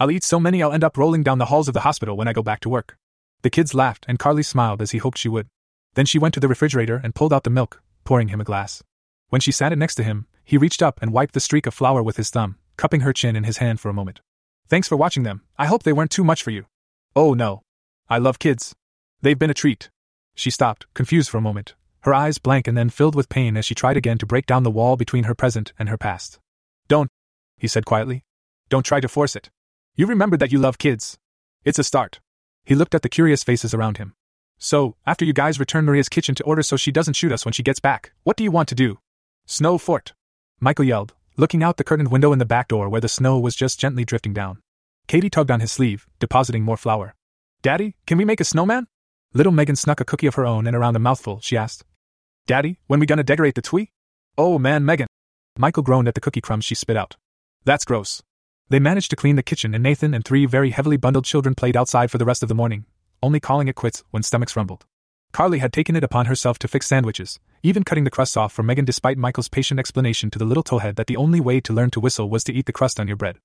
I'll 0.00 0.10
eat 0.10 0.24
so 0.24 0.40
many 0.40 0.62
I'll 0.62 0.72
end 0.72 0.84
up 0.84 0.96
rolling 0.96 1.22
down 1.22 1.38
the 1.38 1.46
halls 1.46 1.68
of 1.68 1.74
the 1.74 1.80
hospital 1.80 2.16
when 2.16 2.26
I 2.26 2.32
go 2.32 2.42
back 2.42 2.60
to 2.60 2.68
work. 2.68 2.96
The 3.42 3.50
kids 3.50 3.74
laughed, 3.74 4.04
and 4.08 4.18
Carly 4.18 4.42
smiled 4.42 4.82
as 4.82 4.90
he 4.90 4.98
hoped 4.98 5.18
she 5.18 5.28
would. 5.28 5.46
Then 5.94 6.06
she 6.06 6.18
went 6.18 6.34
to 6.34 6.40
the 6.40 6.48
refrigerator 6.48 7.00
and 7.02 7.14
pulled 7.14 7.32
out 7.32 7.44
the 7.44 7.50
milk, 7.50 7.82
pouring 8.04 8.28
him 8.28 8.40
a 8.40 8.44
glass. 8.44 8.82
When 9.28 9.40
she 9.40 9.52
sat 9.52 9.72
it 9.72 9.78
next 9.78 9.94
to 9.96 10.02
him, 10.02 10.26
he 10.44 10.58
reached 10.58 10.82
up 10.82 11.00
and 11.00 11.12
wiped 11.12 11.34
the 11.34 11.40
streak 11.40 11.66
of 11.66 11.74
flour 11.74 12.02
with 12.02 12.16
his 12.16 12.30
thumb, 12.30 12.56
cupping 12.76 13.02
her 13.02 13.12
chin 13.12 13.36
in 13.36 13.44
his 13.44 13.58
hand 13.58 13.80
for 13.80 13.88
a 13.88 13.94
moment. 13.94 14.20
Thanks 14.68 14.88
for 14.88 14.96
watching 14.96 15.22
them. 15.22 15.42
I 15.58 15.66
hope 15.66 15.82
they 15.82 15.92
weren't 15.92 16.10
too 16.10 16.24
much 16.24 16.42
for 16.42 16.50
you. 16.50 16.66
Oh 17.14 17.34
no. 17.34 17.62
I 18.08 18.18
love 18.18 18.38
kids. 18.38 18.74
They've 19.20 19.38
been 19.38 19.50
a 19.50 19.54
treat. 19.54 19.90
She 20.34 20.50
stopped, 20.50 20.86
confused 20.94 21.30
for 21.30 21.38
a 21.38 21.42
moment, 21.42 21.74
her 22.00 22.12
eyes 22.14 22.38
blank 22.38 22.66
and 22.66 22.76
then 22.76 22.90
filled 22.90 23.14
with 23.14 23.28
pain 23.28 23.56
as 23.56 23.64
she 23.64 23.74
tried 23.74 23.96
again 23.96 24.18
to 24.18 24.26
break 24.26 24.46
down 24.46 24.62
the 24.62 24.70
wall 24.70 24.96
between 24.96 25.24
her 25.24 25.34
present 25.34 25.72
and 25.78 25.88
her 25.88 25.96
past. 25.96 26.38
Don't, 26.88 27.08
he 27.56 27.68
said 27.68 27.86
quietly. 27.86 28.24
Don't 28.68 28.84
try 28.84 29.00
to 29.00 29.08
force 29.08 29.36
it. 29.36 29.50
You 29.94 30.06
remembered 30.06 30.40
that 30.40 30.52
you 30.52 30.58
love 30.58 30.78
kids. 30.78 31.18
It's 31.64 31.78
a 31.78 31.84
start. 31.84 32.20
He 32.64 32.74
looked 32.74 32.94
at 32.94 33.02
the 33.02 33.08
curious 33.08 33.44
faces 33.44 33.74
around 33.74 33.98
him. 33.98 34.14
So, 34.58 34.96
after 35.06 35.24
you 35.24 35.32
guys 35.32 35.60
return 35.60 35.84
Maria's 35.84 36.08
kitchen 36.08 36.34
to 36.36 36.44
order 36.44 36.62
so 36.62 36.76
she 36.76 36.92
doesn't 36.92 37.14
shoot 37.14 37.32
us 37.32 37.44
when 37.44 37.52
she 37.52 37.62
gets 37.62 37.80
back, 37.80 38.12
what 38.22 38.36
do 38.36 38.44
you 38.44 38.50
want 38.50 38.68
to 38.70 38.74
do? 38.74 38.98
Snow 39.46 39.78
fort. 39.78 40.14
Michael 40.60 40.84
yelled, 40.84 41.14
looking 41.36 41.62
out 41.62 41.76
the 41.76 41.84
curtained 41.84 42.12
window 42.12 42.32
in 42.32 42.38
the 42.38 42.44
back 42.44 42.68
door 42.68 42.88
where 42.88 43.00
the 43.00 43.08
snow 43.08 43.38
was 43.38 43.56
just 43.56 43.80
gently 43.80 44.04
drifting 44.04 44.32
down. 44.32 44.60
Katie 45.06 45.30
tugged 45.30 45.50
on 45.50 45.60
his 45.60 45.72
sleeve, 45.72 46.06
depositing 46.18 46.62
more 46.62 46.76
flour. 46.76 47.14
Daddy, 47.62 47.96
can 48.06 48.18
we 48.18 48.24
make 48.24 48.40
a 48.40 48.44
snowman? 48.44 48.86
Little 49.32 49.52
Megan 49.52 49.76
snuck 49.76 50.00
a 50.00 50.04
cookie 50.04 50.26
of 50.26 50.36
her 50.36 50.46
own 50.46 50.66
and 50.66 50.76
around 50.76 50.96
a 50.96 51.00
mouthful, 51.00 51.40
she 51.40 51.56
asked. 51.56 51.84
Daddy, 52.46 52.78
when 52.86 53.00
we 53.00 53.06
gonna 53.06 53.24
decorate 53.24 53.54
the 53.54 53.62
tree? 53.62 53.90
Oh 54.38 54.58
man, 54.58 54.84
Megan. 54.84 55.08
Michael 55.58 55.82
groaned 55.82 56.08
at 56.08 56.14
the 56.14 56.20
cookie 56.20 56.40
crumbs 56.40 56.64
she 56.64 56.74
spit 56.74 56.96
out. 56.96 57.16
That's 57.64 57.84
gross. 57.84 58.22
They 58.68 58.78
managed 58.78 59.10
to 59.10 59.16
clean 59.16 59.36
the 59.36 59.42
kitchen 59.42 59.74
and 59.74 59.82
Nathan 59.82 60.14
and 60.14 60.24
three 60.24 60.46
very 60.46 60.70
heavily 60.70 60.96
bundled 60.96 61.24
children 61.24 61.54
played 61.54 61.76
outside 61.76 62.10
for 62.10 62.18
the 62.18 62.24
rest 62.24 62.42
of 62.42 62.48
the 62.48 62.54
morning, 62.54 62.86
only 63.22 63.40
calling 63.40 63.68
it 63.68 63.74
quits 63.74 64.04
when 64.10 64.22
stomachs 64.22 64.56
rumbled. 64.56 64.84
Carly 65.32 65.58
had 65.58 65.72
taken 65.72 65.96
it 65.96 66.04
upon 66.04 66.26
herself 66.26 66.58
to 66.60 66.68
fix 66.68 66.86
sandwiches, 66.86 67.40
even 67.64 67.82
cutting 67.82 68.04
the 68.04 68.10
crusts 68.10 68.36
off 68.36 68.52
for 68.52 68.62
Megan 68.62 68.84
despite 68.84 69.16
Michael's 69.16 69.48
patient 69.48 69.80
explanation 69.80 70.30
to 70.30 70.38
the 70.38 70.44
little 70.44 70.62
towhead 70.62 70.96
that 70.96 71.06
the 71.06 71.16
only 71.16 71.40
way 71.40 71.60
to 71.62 71.72
learn 71.72 71.90
to 71.90 71.98
whistle 71.98 72.28
was 72.28 72.44
to 72.44 72.52
eat 72.52 72.66
the 72.66 72.72
crust 72.72 73.00
on 73.00 73.08
your 73.08 73.16
bread. 73.16 73.38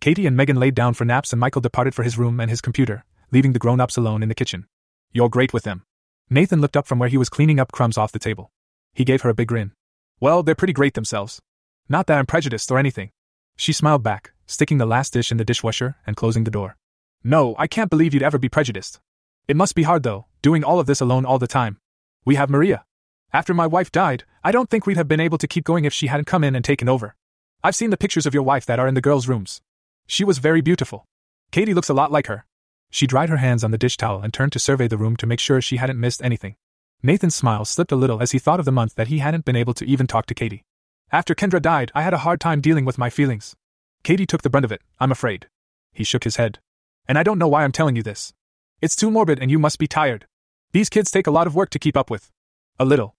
Katie 0.00 0.26
and 0.26 0.36
Megan 0.36 0.56
laid 0.56 0.74
down 0.74 0.92
for 0.92 1.04
naps 1.04 1.32
and 1.32 1.38
Michael 1.38 1.60
departed 1.60 1.94
for 1.94 2.02
his 2.02 2.18
room 2.18 2.40
and 2.40 2.50
his 2.50 2.60
computer, 2.60 3.04
leaving 3.30 3.52
the 3.52 3.60
grown 3.60 3.80
ups 3.80 3.96
alone 3.96 4.24
in 4.24 4.28
the 4.28 4.34
kitchen. 4.34 4.66
You're 5.12 5.28
great 5.28 5.52
with 5.52 5.62
them. 5.62 5.84
Nathan 6.28 6.60
looked 6.60 6.76
up 6.76 6.88
from 6.88 6.98
where 6.98 7.08
he 7.08 7.16
was 7.16 7.28
cleaning 7.28 7.60
up 7.60 7.70
crumbs 7.70 7.96
off 7.96 8.10
the 8.10 8.18
table. 8.18 8.50
He 8.92 9.04
gave 9.04 9.22
her 9.22 9.30
a 9.30 9.34
big 9.34 9.46
grin. 9.46 9.70
Well, 10.18 10.42
they're 10.42 10.56
pretty 10.56 10.72
great 10.72 10.94
themselves. 10.94 11.40
Not 11.88 12.08
that 12.08 12.18
I'm 12.18 12.26
prejudiced 12.26 12.72
or 12.72 12.78
anything. 12.78 13.12
She 13.54 13.72
smiled 13.72 14.02
back, 14.02 14.32
sticking 14.46 14.78
the 14.78 14.86
last 14.86 15.12
dish 15.12 15.30
in 15.30 15.36
the 15.36 15.44
dishwasher 15.44 15.94
and 16.04 16.16
closing 16.16 16.42
the 16.42 16.50
door. 16.50 16.76
No, 17.22 17.54
I 17.56 17.68
can't 17.68 17.90
believe 17.90 18.14
you'd 18.14 18.22
ever 18.24 18.38
be 18.38 18.48
prejudiced. 18.48 18.98
It 19.46 19.56
must 19.56 19.76
be 19.76 19.84
hard, 19.84 20.02
though, 20.02 20.26
doing 20.42 20.64
all 20.64 20.80
of 20.80 20.86
this 20.86 21.00
alone 21.00 21.24
all 21.24 21.38
the 21.38 21.46
time. 21.46 21.78
We 22.24 22.34
have 22.34 22.50
Maria. 22.50 22.84
After 23.34 23.52
my 23.52 23.66
wife 23.66 23.90
died, 23.90 24.22
I 24.44 24.52
don't 24.52 24.70
think 24.70 24.86
we'd 24.86 24.96
have 24.96 25.08
been 25.08 25.18
able 25.18 25.38
to 25.38 25.48
keep 25.48 25.64
going 25.64 25.84
if 25.84 25.92
she 25.92 26.06
hadn't 26.06 26.26
come 26.28 26.44
in 26.44 26.54
and 26.54 26.64
taken 26.64 26.88
over. 26.88 27.16
I've 27.64 27.74
seen 27.74 27.90
the 27.90 27.96
pictures 27.96 28.26
of 28.26 28.32
your 28.32 28.44
wife 28.44 28.64
that 28.66 28.78
are 28.78 28.86
in 28.86 28.94
the 28.94 29.00
girls' 29.00 29.26
rooms. 29.26 29.60
She 30.06 30.22
was 30.22 30.38
very 30.38 30.60
beautiful. 30.60 31.04
Katie 31.50 31.74
looks 31.74 31.88
a 31.88 31.94
lot 31.94 32.12
like 32.12 32.28
her. 32.28 32.46
She 32.90 33.08
dried 33.08 33.30
her 33.30 33.38
hands 33.38 33.64
on 33.64 33.72
the 33.72 33.76
dish 33.76 33.96
towel 33.96 34.20
and 34.20 34.32
turned 34.32 34.52
to 34.52 34.60
survey 34.60 34.86
the 34.86 34.96
room 34.96 35.16
to 35.16 35.26
make 35.26 35.40
sure 35.40 35.60
she 35.60 35.78
hadn't 35.78 35.98
missed 35.98 36.22
anything. 36.22 36.54
Nathan's 37.02 37.34
smile 37.34 37.64
slipped 37.64 37.90
a 37.90 37.96
little 37.96 38.22
as 38.22 38.30
he 38.30 38.38
thought 38.38 38.60
of 38.60 38.66
the 38.66 38.70
month 38.70 38.94
that 38.94 39.08
he 39.08 39.18
hadn't 39.18 39.44
been 39.44 39.56
able 39.56 39.74
to 39.74 39.84
even 39.84 40.06
talk 40.06 40.26
to 40.26 40.34
Katie. 40.34 40.62
After 41.10 41.34
Kendra 41.34 41.60
died, 41.60 41.90
I 41.92 42.02
had 42.02 42.14
a 42.14 42.18
hard 42.18 42.40
time 42.40 42.60
dealing 42.60 42.84
with 42.84 42.98
my 42.98 43.10
feelings. 43.10 43.56
Katie 44.04 44.26
took 44.26 44.42
the 44.42 44.50
brunt 44.50 44.64
of 44.64 44.70
it, 44.70 44.82
I'm 45.00 45.10
afraid. 45.10 45.48
He 45.92 46.04
shook 46.04 46.22
his 46.22 46.36
head. 46.36 46.60
And 47.08 47.18
I 47.18 47.24
don't 47.24 47.40
know 47.40 47.48
why 47.48 47.64
I'm 47.64 47.72
telling 47.72 47.96
you 47.96 48.04
this. 48.04 48.32
It's 48.80 48.94
too 48.94 49.10
morbid 49.10 49.40
and 49.40 49.50
you 49.50 49.58
must 49.58 49.80
be 49.80 49.88
tired. 49.88 50.28
These 50.70 50.88
kids 50.88 51.10
take 51.10 51.26
a 51.26 51.32
lot 51.32 51.48
of 51.48 51.56
work 51.56 51.70
to 51.70 51.80
keep 51.80 51.96
up 51.96 52.10
with. 52.10 52.30
A 52.78 52.84
little. 52.84 53.13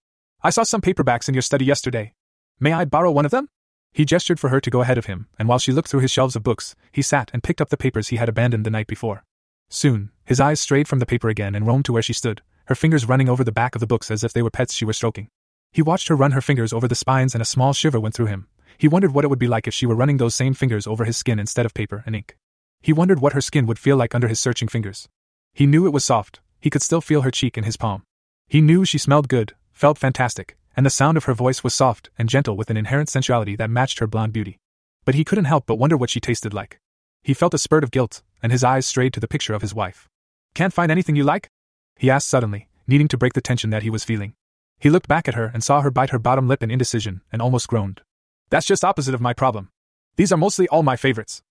I 0.46 0.52
saw 0.52 0.62
some 0.62 0.80
paperbacks 0.80 1.28
in 1.28 1.34
your 1.34 1.42
study 1.42 1.66
yesterday. 1.66 2.14
May 2.60 2.72
I 2.72 2.86
borrow 2.86 3.10
one 3.10 3.26
of 3.26 3.32
them? 3.32 3.50
He 3.92 4.06
gestured 4.06 4.40
for 4.40 4.50
her 4.50 4.62
to 4.62 4.70
go 4.70 4.82
ahead 4.82 5.00
of 5.00 5.08
him, 5.08 5.28
and 5.40 5.50
while 5.50 5.58
she 5.58 5.72
looked 5.72 5.90
through 5.90 6.02
his 6.02 6.12
shelves 6.12 6.36
of 6.36 6.44
books, 6.44 6.76
he 6.92 7.02
sat 7.02 7.32
and 7.34 7.42
picked 7.42 7.62
up 7.62 7.70
the 7.70 7.78
papers 7.78 8.10
he 8.10 8.18
had 8.18 8.30
abandoned 8.30 8.64
the 8.64 8.70
night 8.70 8.86
before. 8.86 9.24
Soon, 9.72 10.12
his 10.24 10.40
eyes 10.40 10.62
strayed 10.62 10.88
from 10.88 11.00
the 11.00 11.06
paper 11.08 11.30
again 11.30 11.56
and 11.56 11.66
roamed 11.66 11.86
to 11.86 11.94
where 11.94 12.04
she 12.04 12.14
stood, 12.14 12.44
her 12.66 12.76
fingers 12.76 13.10
running 13.10 13.28
over 13.28 13.44
the 13.44 13.52
back 13.52 13.74
of 13.74 13.80
the 13.80 13.88
books 13.88 14.12
as 14.12 14.24
if 14.24 14.34
they 14.34 14.44
were 14.44 14.52
pets 14.52 14.76
she 14.76 14.86
were 14.86 14.94
stroking. 14.94 15.30
He 15.72 15.82
watched 15.82 16.10
her 16.10 16.16
run 16.16 16.34
her 16.34 16.42
fingers 16.42 16.74
over 16.74 16.88
the 16.88 16.94
spines 16.94 17.34
and 17.34 17.42
a 17.42 17.46
small 17.46 17.74
shiver 17.74 18.00
went 18.00 18.14
through 18.14 18.28
him. 18.28 18.48
He 18.78 18.88
wondered 18.88 19.16
what 19.16 19.26
it 19.26 19.30
would 19.30 19.40
be 19.40 19.48
like 19.48 19.68
if 19.68 19.74
she 19.74 19.88
were 19.88 19.96
running 19.96 20.18
those 20.18 20.36
same 20.36 20.54
fingers 20.54 20.86
over 20.86 21.06
his 21.06 21.18
skin 21.18 21.40
instead 21.40 21.66
of 21.66 21.74
paper 21.74 22.04
and 22.06 22.16
ink. 22.16 22.38
He 22.84 22.94
wondered 22.94 23.20
what 23.20 23.34
her 23.34 23.42
skin 23.42 23.66
would 23.66 23.80
feel 23.80 23.98
like 23.98 24.14
under 24.14 24.28
his 24.28 24.40
searching 24.40 24.68
fingers. 24.68 25.10
He 25.56 25.66
knew 25.66 25.88
it 25.88 25.94
was 25.94 26.06
soft, 26.06 26.40
he 26.62 26.70
could 26.70 26.84
still 26.84 27.02
feel 27.02 27.22
her 27.22 27.32
cheek 27.32 27.58
in 27.58 27.64
his 27.64 27.78
palm. 27.78 28.04
He 28.48 28.62
knew 28.62 28.86
she 28.86 29.00
smelled 29.00 29.28
good, 29.28 29.56
felt 29.76 29.98
fantastic, 29.98 30.58
and 30.76 30.86
the 30.86 30.90
sound 30.90 31.18
of 31.18 31.26
her 31.26 31.34
voice 31.34 31.64
was 31.64 31.76
soft 31.76 32.10
and 32.18 32.30
gentle 32.30 32.58
with 32.58 32.70
an 32.70 32.78
inherent 32.78 33.10
sensuality 33.10 33.56
that 33.58 33.70
matched 33.70 34.00
her 34.00 34.08
blonde 34.08 34.34
beauty. 34.34 34.58
But 35.04 35.16
he 35.16 35.26
couldn't 35.26 35.46
help 35.46 35.66
but 35.68 35.78
wonder 35.78 35.98
what 35.98 36.10
she 36.10 36.20
tasted 36.20 36.54
like. 36.54 36.80
He 37.22 37.34
felt 37.34 37.54
a 37.54 37.58
spurt 37.60 37.84
of 37.84 37.92
guilt, 37.92 38.24
and 38.42 38.52
his 38.52 38.64
eyes 38.64 38.88
strayed 38.88 39.14
to 39.14 39.20
the 39.20 39.28
picture 39.28 39.54
of 39.54 39.62
his 39.62 39.76
wife. 39.76 40.08
Can't 40.54 40.74
find 40.74 40.92
anything 40.92 41.16
you 41.16 41.24
like? 41.24 41.50
He 41.98 42.10
asked 42.10 42.28
suddenly, 42.28 42.70
needing 42.88 43.08
to 43.10 43.18
break 43.18 43.34
the 43.34 43.42
tension 43.42 43.70
that 43.72 43.84
he 43.84 43.90
was 43.90 44.04
feeling. 44.04 44.34
He 44.80 44.90
looked 44.90 45.08
back 45.08 45.28
at 45.28 45.36
her 45.36 45.52
and 45.54 45.64
saw 45.64 45.82
her 45.82 45.92
bite 45.92 46.12
her 46.12 46.20
bottom 46.20 46.48
lip 46.48 46.64
in 46.64 46.72
indecision 46.72 47.22
and 47.32 47.42
almost 47.42 47.68
groaned. 47.68 48.02
That's 48.50 48.66
just 48.66 48.86
opposite 48.86 49.14
of 49.14 49.22
my 49.22 49.34
problem. 49.34 49.70
These 50.16 50.32
are 50.32 50.38
mostly 50.38 50.68
all 50.70 50.84
my 50.84 50.96
favorites. 50.96 51.42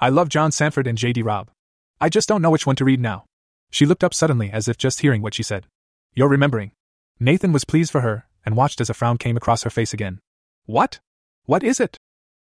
I 0.00 0.08
love 0.08 0.28
John 0.28 0.52
Sandford 0.52 0.86
and 0.86 0.96
J.D. 0.96 1.22
Robb. 1.22 1.50
I 2.00 2.08
just 2.08 2.28
don't 2.28 2.42
know 2.42 2.50
which 2.50 2.66
one 2.66 2.76
to 2.76 2.84
read 2.84 3.00
now. 3.00 3.24
She 3.70 3.86
looked 3.86 4.04
up 4.04 4.14
suddenly 4.14 4.50
as 4.50 4.68
if 4.68 4.78
just 4.78 5.00
hearing 5.00 5.20
what 5.20 5.34
she 5.34 5.42
said. 5.42 5.66
You're 6.14 6.28
remembering. 6.28 6.72
Nathan 7.20 7.52
was 7.52 7.64
pleased 7.64 7.92
for 7.92 8.00
her 8.00 8.26
and 8.44 8.56
watched 8.56 8.80
as 8.80 8.90
a 8.90 8.94
frown 8.94 9.18
came 9.18 9.36
across 9.36 9.62
her 9.62 9.70
face 9.70 9.94
again. 9.94 10.20
What? 10.66 11.00
What 11.44 11.62
is 11.62 11.80
it? 11.80 11.98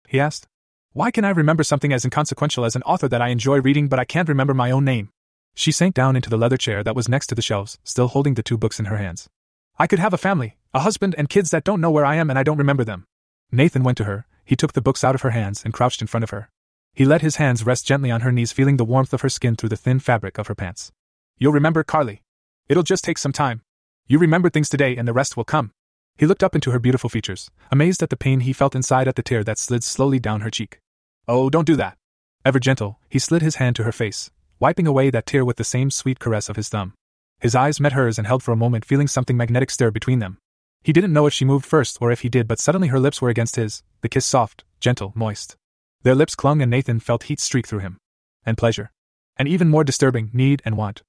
He 0.07 0.19
asked. 0.19 0.47
Why 0.91 1.11
can 1.11 1.25
I 1.25 1.29
remember 1.29 1.63
something 1.63 1.93
as 1.93 2.03
inconsequential 2.03 2.65
as 2.65 2.75
an 2.75 2.83
author 2.83 3.07
that 3.07 3.21
I 3.21 3.29
enjoy 3.29 3.61
reading 3.61 3.87
but 3.87 3.99
I 3.99 4.05
can't 4.05 4.29
remember 4.29 4.53
my 4.53 4.71
own 4.71 4.85
name? 4.85 5.09
She 5.55 5.71
sank 5.71 5.93
down 5.93 6.15
into 6.15 6.29
the 6.29 6.37
leather 6.37 6.57
chair 6.57 6.83
that 6.83 6.95
was 6.95 7.09
next 7.09 7.27
to 7.27 7.35
the 7.35 7.41
shelves, 7.41 7.77
still 7.83 8.07
holding 8.07 8.33
the 8.33 8.43
two 8.43 8.57
books 8.57 8.79
in 8.79 8.85
her 8.85 8.97
hands. 8.97 9.29
I 9.77 9.87
could 9.87 9.99
have 9.99 10.13
a 10.13 10.17
family, 10.17 10.57
a 10.73 10.79
husband, 10.79 11.15
and 11.17 11.29
kids 11.29 11.49
that 11.49 11.63
don't 11.63 11.81
know 11.81 11.91
where 11.91 12.05
I 12.05 12.15
am 12.15 12.29
and 12.29 12.37
I 12.37 12.43
don't 12.43 12.57
remember 12.57 12.83
them. 12.83 13.05
Nathan 13.51 13.83
went 13.83 13.97
to 13.99 14.03
her, 14.03 14.25
he 14.45 14.55
took 14.55 14.73
the 14.73 14.81
books 14.81 15.03
out 15.03 15.15
of 15.15 15.21
her 15.21 15.31
hands 15.31 15.63
and 15.63 15.73
crouched 15.73 16.01
in 16.01 16.07
front 16.07 16.23
of 16.23 16.29
her. 16.29 16.49
He 16.93 17.05
let 17.05 17.21
his 17.21 17.37
hands 17.37 17.65
rest 17.65 17.87
gently 17.87 18.11
on 18.11 18.21
her 18.21 18.31
knees, 18.31 18.51
feeling 18.51 18.77
the 18.77 18.85
warmth 18.85 19.13
of 19.13 19.21
her 19.21 19.29
skin 19.29 19.55
through 19.55 19.69
the 19.69 19.77
thin 19.77 19.99
fabric 19.99 20.37
of 20.37 20.47
her 20.47 20.55
pants. 20.55 20.91
You'll 21.39 21.51
remember, 21.51 21.83
Carly. 21.83 22.21
It'll 22.69 22.83
just 22.83 23.03
take 23.03 23.17
some 23.17 23.33
time. 23.33 23.62
You 24.05 24.19
remember 24.19 24.49
things 24.49 24.67
today 24.67 24.97
and 24.97 25.07
the 25.07 25.13
rest 25.13 25.37
will 25.37 25.45
come. 25.45 25.71
He 26.17 26.25
looked 26.25 26.43
up 26.43 26.55
into 26.55 26.71
her 26.71 26.79
beautiful 26.79 27.09
features, 27.09 27.49
amazed 27.71 28.03
at 28.03 28.09
the 28.09 28.17
pain 28.17 28.41
he 28.41 28.51
felt 28.51 28.75
inside 28.75 29.07
at 29.07 29.15
the 29.15 29.23
tear 29.23 29.43
that 29.45 29.57
slid 29.57 29.83
slowly 29.83 30.19
down 30.19 30.41
her 30.41 30.49
cheek. 30.49 30.79
Oh, 31.27 31.49
don't 31.49 31.65
do 31.65 31.77
that. 31.77 31.97
Ever 32.43 32.59
gentle, 32.59 32.99
he 33.09 33.17
slid 33.17 33.41
his 33.41 33.55
hand 33.55 33.77
to 33.77 33.83
her 33.83 33.93
face, 33.93 34.29
wiping 34.59 34.87
away 34.87 35.09
that 35.09 35.25
tear 35.25 35.45
with 35.45 35.55
the 35.55 35.63
same 35.63 35.89
sweet 35.89 36.19
caress 36.19 36.49
of 36.49 36.57
his 36.57 36.67
thumb. 36.67 36.93
His 37.39 37.55
eyes 37.55 37.79
met 37.79 37.93
hers 37.93 38.17
and 38.17 38.27
held 38.27 38.43
for 38.43 38.51
a 38.51 38.57
moment, 38.57 38.83
feeling 38.83 39.07
something 39.07 39.37
magnetic 39.37 39.71
stir 39.71 39.89
between 39.89 40.19
them. 40.19 40.37
He 40.83 40.91
didn't 40.91 41.13
know 41.13 41.25
if 41.25 41.33
she 41.33 41.45
moved 41.45 41.65
first 41.65 41.97
or 42.01 42.11
if 42.11 42.21
he 42.21 42.29
did, 42.29 42.47
but 42.47 42.59
suddenly 42.59 42.89
her 42.89 42.99
lips 42.99 43.21
were 43.21 43.29
against 43.29 43.55
his, 43.55 43.83
the 44.01 44.09
kiss 44.09 44.25
soft, 44.25 44.65
gentle, 44.81 45.13
moist. 45.15 45.55
Their 46.03 46.15
lips 46.15 46.35
clung, 46.35 46.61
and 46.61 46.69
Nathan 46.69 46.99
felt 46.99 47.23
heat 47.23 47.39
streak 47.39 47.65
through 47.65 47.79
him. 47.79 47.97
And 48.45 48.57
pleasure. 48.57 48.91
And 49.37 49.47
even 49.47 49.69
more 49.69 49.85
disturbing, 49.85 50.29
need 50.33 50.61
and 50.65 50.75
want. 50.75 51.01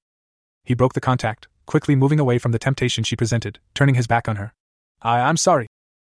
He 0.63 0.73
broke 0.73 0.93
the 0.93 1.01
contact, 1.01 1.49
quickly 1.65 1.95
moving 1.95 2.19
away 2.19 2.37
from 2.37 2.51
the 2.51 2.59
temptation 2.59 3.03
she 3.03 3.15
presented, 3.15 3.59
turning 3.73 3.95
his 3.95 4.07
back 4.07 4.27
on 4.27 4.35
her. 4.35 4.53
I, 5.01 5.19
I'm 5.19 5.37
sorry, 5.37 5.67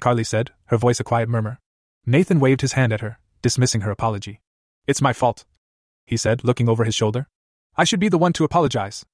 Carly 0.01 0.25
said, 0.25 0.53
her 0.67 0.77
voice 0.77 1.01
a 1.01 1.05
quiet 1.05 1.29
murmur. 1.29 1.59
Nathan 2.07 2.41
waved 2.41 2.61
his 2.61 2.73
hand 2.73 2.93
at 2.93 3.01
her, 3.01 3.19
dismissing 3.43 3.83
her 3.83 3.91
apology. 3.91 4.41
It's 4.87 5.03
my 5.03 5.13
fault, 5.13 5.45
he 6.07 6.17
said, 6.17 6.45
looking 6.45 6.69
over 6.69 6.85
his 6.85 6.95
shoulder. 6.95 7.29
I 7.77 7.85
should 7.85 8.01
be 8.01 8.09
the 8.09 8.19
one 8.19 8.33
to 8.35 8.45
apologize. 8.45 9.05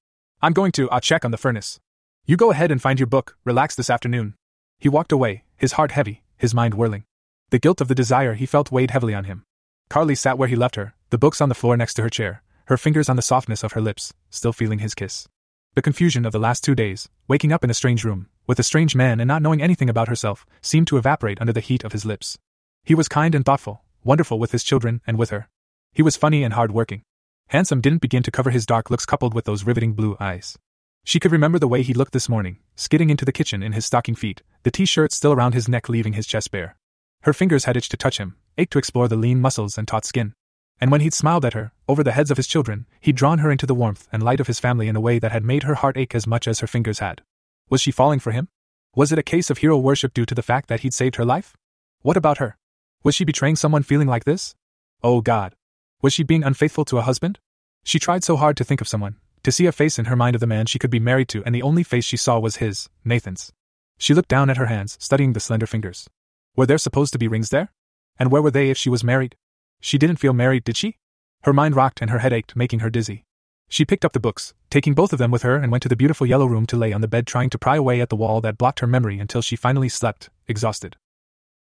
I'm 0.41 0.53
going 0.53 0.71
to, 0.73 0.89
I'll 0.89 1.01
check 1.01 1.25
on 1.25 1.31
the 1.31 1.37
furnace. 1.37 1.79
You 2.25 2.37
go 2.37 2.51
ahead 2.51 2.71
and 2.71 2.81
find 2.81 2.99
your 2.99 3.07
book, 3.07 3.37
relax 3.43 3.75
this 3.75 3.89
afternoon. 3.89 4.35
He 4.79 4.89
walked 4.89 5.11
away, 5.11 5.43
his 5.57 5.73
heart 5.73 5.91
heavy, 5.91 6.23
his 6.37 6.53
mind 6.53 6.73
whirling. 6.73 7.03
The 7.49 7.59
guilt 7.59 7.81
of 7.81 7.87
the 7.87 7.95
desire 7.95 8.33
he 8.33 8.45
felt 8.45 8.71
weighed 8.71 8.91
heavily 8.91 9.13
on 9.13 9.25
him. 9.25 9.43
Carly 9.89 10.15
sat 10.15 10.37
where 10.37 10.47
he 10.47 10.55
left 10.55 10.75
her, 10.75 10.95
the 11.09 11.17
books 11.17 11.41
on 11.41 11.49
the 11.49 11.55
floor 11.55 11.77
next 11.77 11.93
to 11.95 12.01
her 12.01 12.09
chair, 12.09 12.41
her 12.65 12.77
fingers 12.77 13.09
on 13.09 13.15
the 13.15 13.21
softness 13.21 13.63
of 13.63 13.73
her 13.73 13.81
lips, 13.81 14.13
still 14.29 14.53
feeling 14.53 14.79
his 14.79 14.95
kiss. 14.95 15.27
The 15.75 15.81
confusion 15.81 16.25
of 16.25 16.31
the 16.31 16.39
last 16.39 16.63
two 16.63 16.73
days, 16.73 17.09
waking 17.27 17.51
up 17.51 17.61
in 17.61 17.69
a 17.69 17.73
strange 17.73 18.05
room, 18.05 18.29
with 18.47 18.57
a 18.59 18.63
strange 18.63 18.95
man 18.95 19.19
and 19.19 19.27
not 19.27 19.41
knowing 19.41 19.61
anything 19.61 19.89
about 19.89 20.07
herself, 20.07 20.45
seemed 20.61 20.87
to 20.87 20.95
evaporate 20.95 21.41
under 21.41 21.51
the 21.51 21.59
heat 21.59 21.83
of 21.83 21.91
his 21.91 22.05
lips. 22.05 22.37
He 22.85 22.95
was 22.95 23.09
kind 23.09 23.35
and 23.35 23.43
thoughtful, 23.43 23.83
wonderful 24.01 24.39
with 24.39 24.53
his 24.53 24.63
children 24.63 25.01
and 25.05 25.17
with 25.17 25.31
her. 25.31 25.49
He 25.91 26.01
was 26.01 26.15
funny 26.15 26.43
and 26.43 26.53
hard 26.53 26.71
working. 26.71 27.01
Handsome 27.49 27.81
didn't 27.81 28.01
begin 28.01 28.23
to 28.23 28.31
cover 28.31 28.51
his 28.51 28.65
dark 28.65 28.89
looks 28.89 29.05
coupled 29.05 29.33
with 29.33 29.43
those 29.43 29.65
riveting 29.65 29.91
blue 29.91 30.15
eyes. 30.17 30.57
She 31.03 31.19
could 31.19 31.33
remember 31.33 31.59
the 31.59 31.67
way 31.67 31.83
he 31.83 31.93
looked 31.93 32.13
this 32.13 32.29
morning, 32.29 32.59
skidding 32.77 33.09
into 33.09 33.25
the 33.25 33.33
kitchen 33.33 33.61
in 33.61 33.73
his 33.73 33.85
stocking 33.85 34.15
feet, 34.15 34.43
the 34.63 34.71
t 34.71 34.85
shirt 34.85 35.11
still 35.11 35.33
around 35.33 35.55
his 35.55 35.67
neck 35.67 35.89
leaving 35.89 36.13
his 36.13 36.25
chest 36.25 36.51
bare. 36.51 36.77
Her 37.23 37.33
fingers 37.33 37.65
had 37.65 37.75
itched 37.75 37.91
to 37.91 37.97
touch 37.97 38.17
him, 38.17 38.37
ached 38.57 38.71
to 38.71 38.79
explore 38.79 39.09
the 39.09 39.17
lean 39.17 39.41
muscles 39.41 39.77
and 39.77 39.85
taut 39.85 40.05
skin. 40.05 40.35
And 40.79 40.89
when 40.89 41.01
he'd 41.01 41.13
smiled 41.13 41.43
at 41.43 41.53
her, 41.53 41.73
over 41.87 42.03
the 42.03 42.13
heads 42.13 42.31
of 42.31 42.37
his 42.37 42.47
children, 42.47 42.87
he'd 42.99 43.15
drawn 43.15 43.39
her 43.39 43.51
into 43.51 43.65
the 43.65 43.75
warmth 43.75 44.07
and 44.11 44.23
light 44.23 44.39
of 44.39 44.47
his 44.47 44.59
family 44.59 44.87
in 44.87 44.95
a 44.95 45.01
way 45.01 45.19
that 45.19 45.31
had 45.31 45.43
made 45.43 45.63
her 45.63 45.75
heart 45.75 45.97
ache 45.97 46.15
as 46.15 46.25
much 46.25 46.47
as 46.47 46.59
her 46.59 46.67
fingers 46.67 46.99
had. 46.99 47.21
Was 47.69 47.81
she 47.81 47.91
falling 47.91 48.19
for 48.19 48.31
him? 48.31 48.47
Was 48.95 49.11
it 49.11 49.19
a 49.19 49.23
case 49.23 49.49
of 49.49 49.59
hero 49.59 49.77
worship 49.77 50.13
due 50.13 50.25
to 50.25 50.35
the 50.35 50.41
fact 50.41 50.67
that 50.69 50.79
he'd 50.79 50.93
saved 50.93 51.17
her 51.17 51.25
life? 51.25 51.55
What 52.01 52.17
about 52.17 52.39
her? 52.39 52.57
Was 53.03 53.13
she 53.13 53.23
betraying 53.23 53.55
someone 53.55 53.83
feeling 53.83 54.07
like 54.07 54.23
this? 54.23 54.55
Oh 55.03 55.21
God. 55.21 55.55
Was 56.01 56.13
she 56.13 56.23
being 56.23 56.43
unfaithful 56.43 56.85
to 56.85 56.97
a 56.97 57.03
husband? 57.03 57.39
She 57.83 57.99
tried 57.99 58.23
so 58.23 58.35
hard 58.35 58.57
to 58.57 58.63
think 58.63 58.81
of 58.81 58.87
someone, 58.87 59.17
to 59.43 59.51
see 59.51 59.67
a 59.67 59.71
face 59.71 59.99
in 59.99 60.05
her 60.05 60.15
mind 60.15 60.35
of 60.35 60.39
the 60.39 60.47
man 60.47 60.65
she 60.65 60.79
could 60.79 60.89
be 60.89 60.99
married 60.99 61.27
to, 61.29 61.43
and 61.45 61.53
the 61.53 61.61
only 61.61 61.83
face 61.83 62.05
she 62.05 62.17
saw 62.17 62.39
was 62.39 62.55
his, 62.55 62.89
Nathan's. 63.03 63.51
She 63.97 64.13
looked 64.15 64.29
down 64.29 64.49
at 64.49 64.57
her 64.57 64.65
hands, 64.65 64.97
studying 64.99 65.33
the 65.33 65.39
slender 65.39 65.67
fingers. 65.67 66.09
Were 66.55 66.65
there 66.65 66.79
supposed 66.79 67.13
to 67.13 67.19
be 67.19 67.27
rings 67.27 67.49
there? 67.49 67.71
And 68.17 68.31
where 68.31 68.41
were 68.41 68.51
they 68.51 68.69
if 68.69 68.77
she 68.77 68.89
was 68.89 69.03
married? 69.03 69.35
She 69.81 69.97
didn't 69.97 70.17
feel 70.17 70.33
married, 70.33 70.63
did 70.63 70.77
she? 70.77 70.97
Her 71.45 71.53
mind 71.53 71.75
rocked 71.75 72.01
and 72.01 72.09
her 72.09 72.17
head 72.17 72.33
ached, 72.33 72.55
making 72.55 72.79
her 72.79 72.89
dizzy. 72.89 73.23
She 73.69 73.85
picked 73.85 74.03
up 74.03 74.13
the 74.13 74.19
books, 74.19 74.55
taking 74.71 74.95
both 74.95 75.13
of 75.13 75.19
them 75.19 75.29
with 75.29 75.43
her, 75.43 75.57
and 75.57 75.71
went 75.71 75.83
to 75.83 75.89
the 75.89 75.95
beautiful 75.95 76.25
yellow 76.25 76.47
room 76.47 76.65
to 76.65 76.75
lay 76.75 76.91
on 76.91 77.01
the 77.01 77.07
bed, 77.07 77.27
trying 77.27 77.51
to 77.51 77.59
pry 77.59 77.75
away 77.75 78.01
at 78.01 78.09
the 78.09 78.15
wall 78.15 78.41
that 78.41 78.57
blocked 78.57 78.79
her 78.79 78.87
memory 78.87 79.19
until 79.19 79.43
she 79.43 79.55
finally 79.55 79.87
slept, 79.87 80.31
exhausted. 80.47 80.95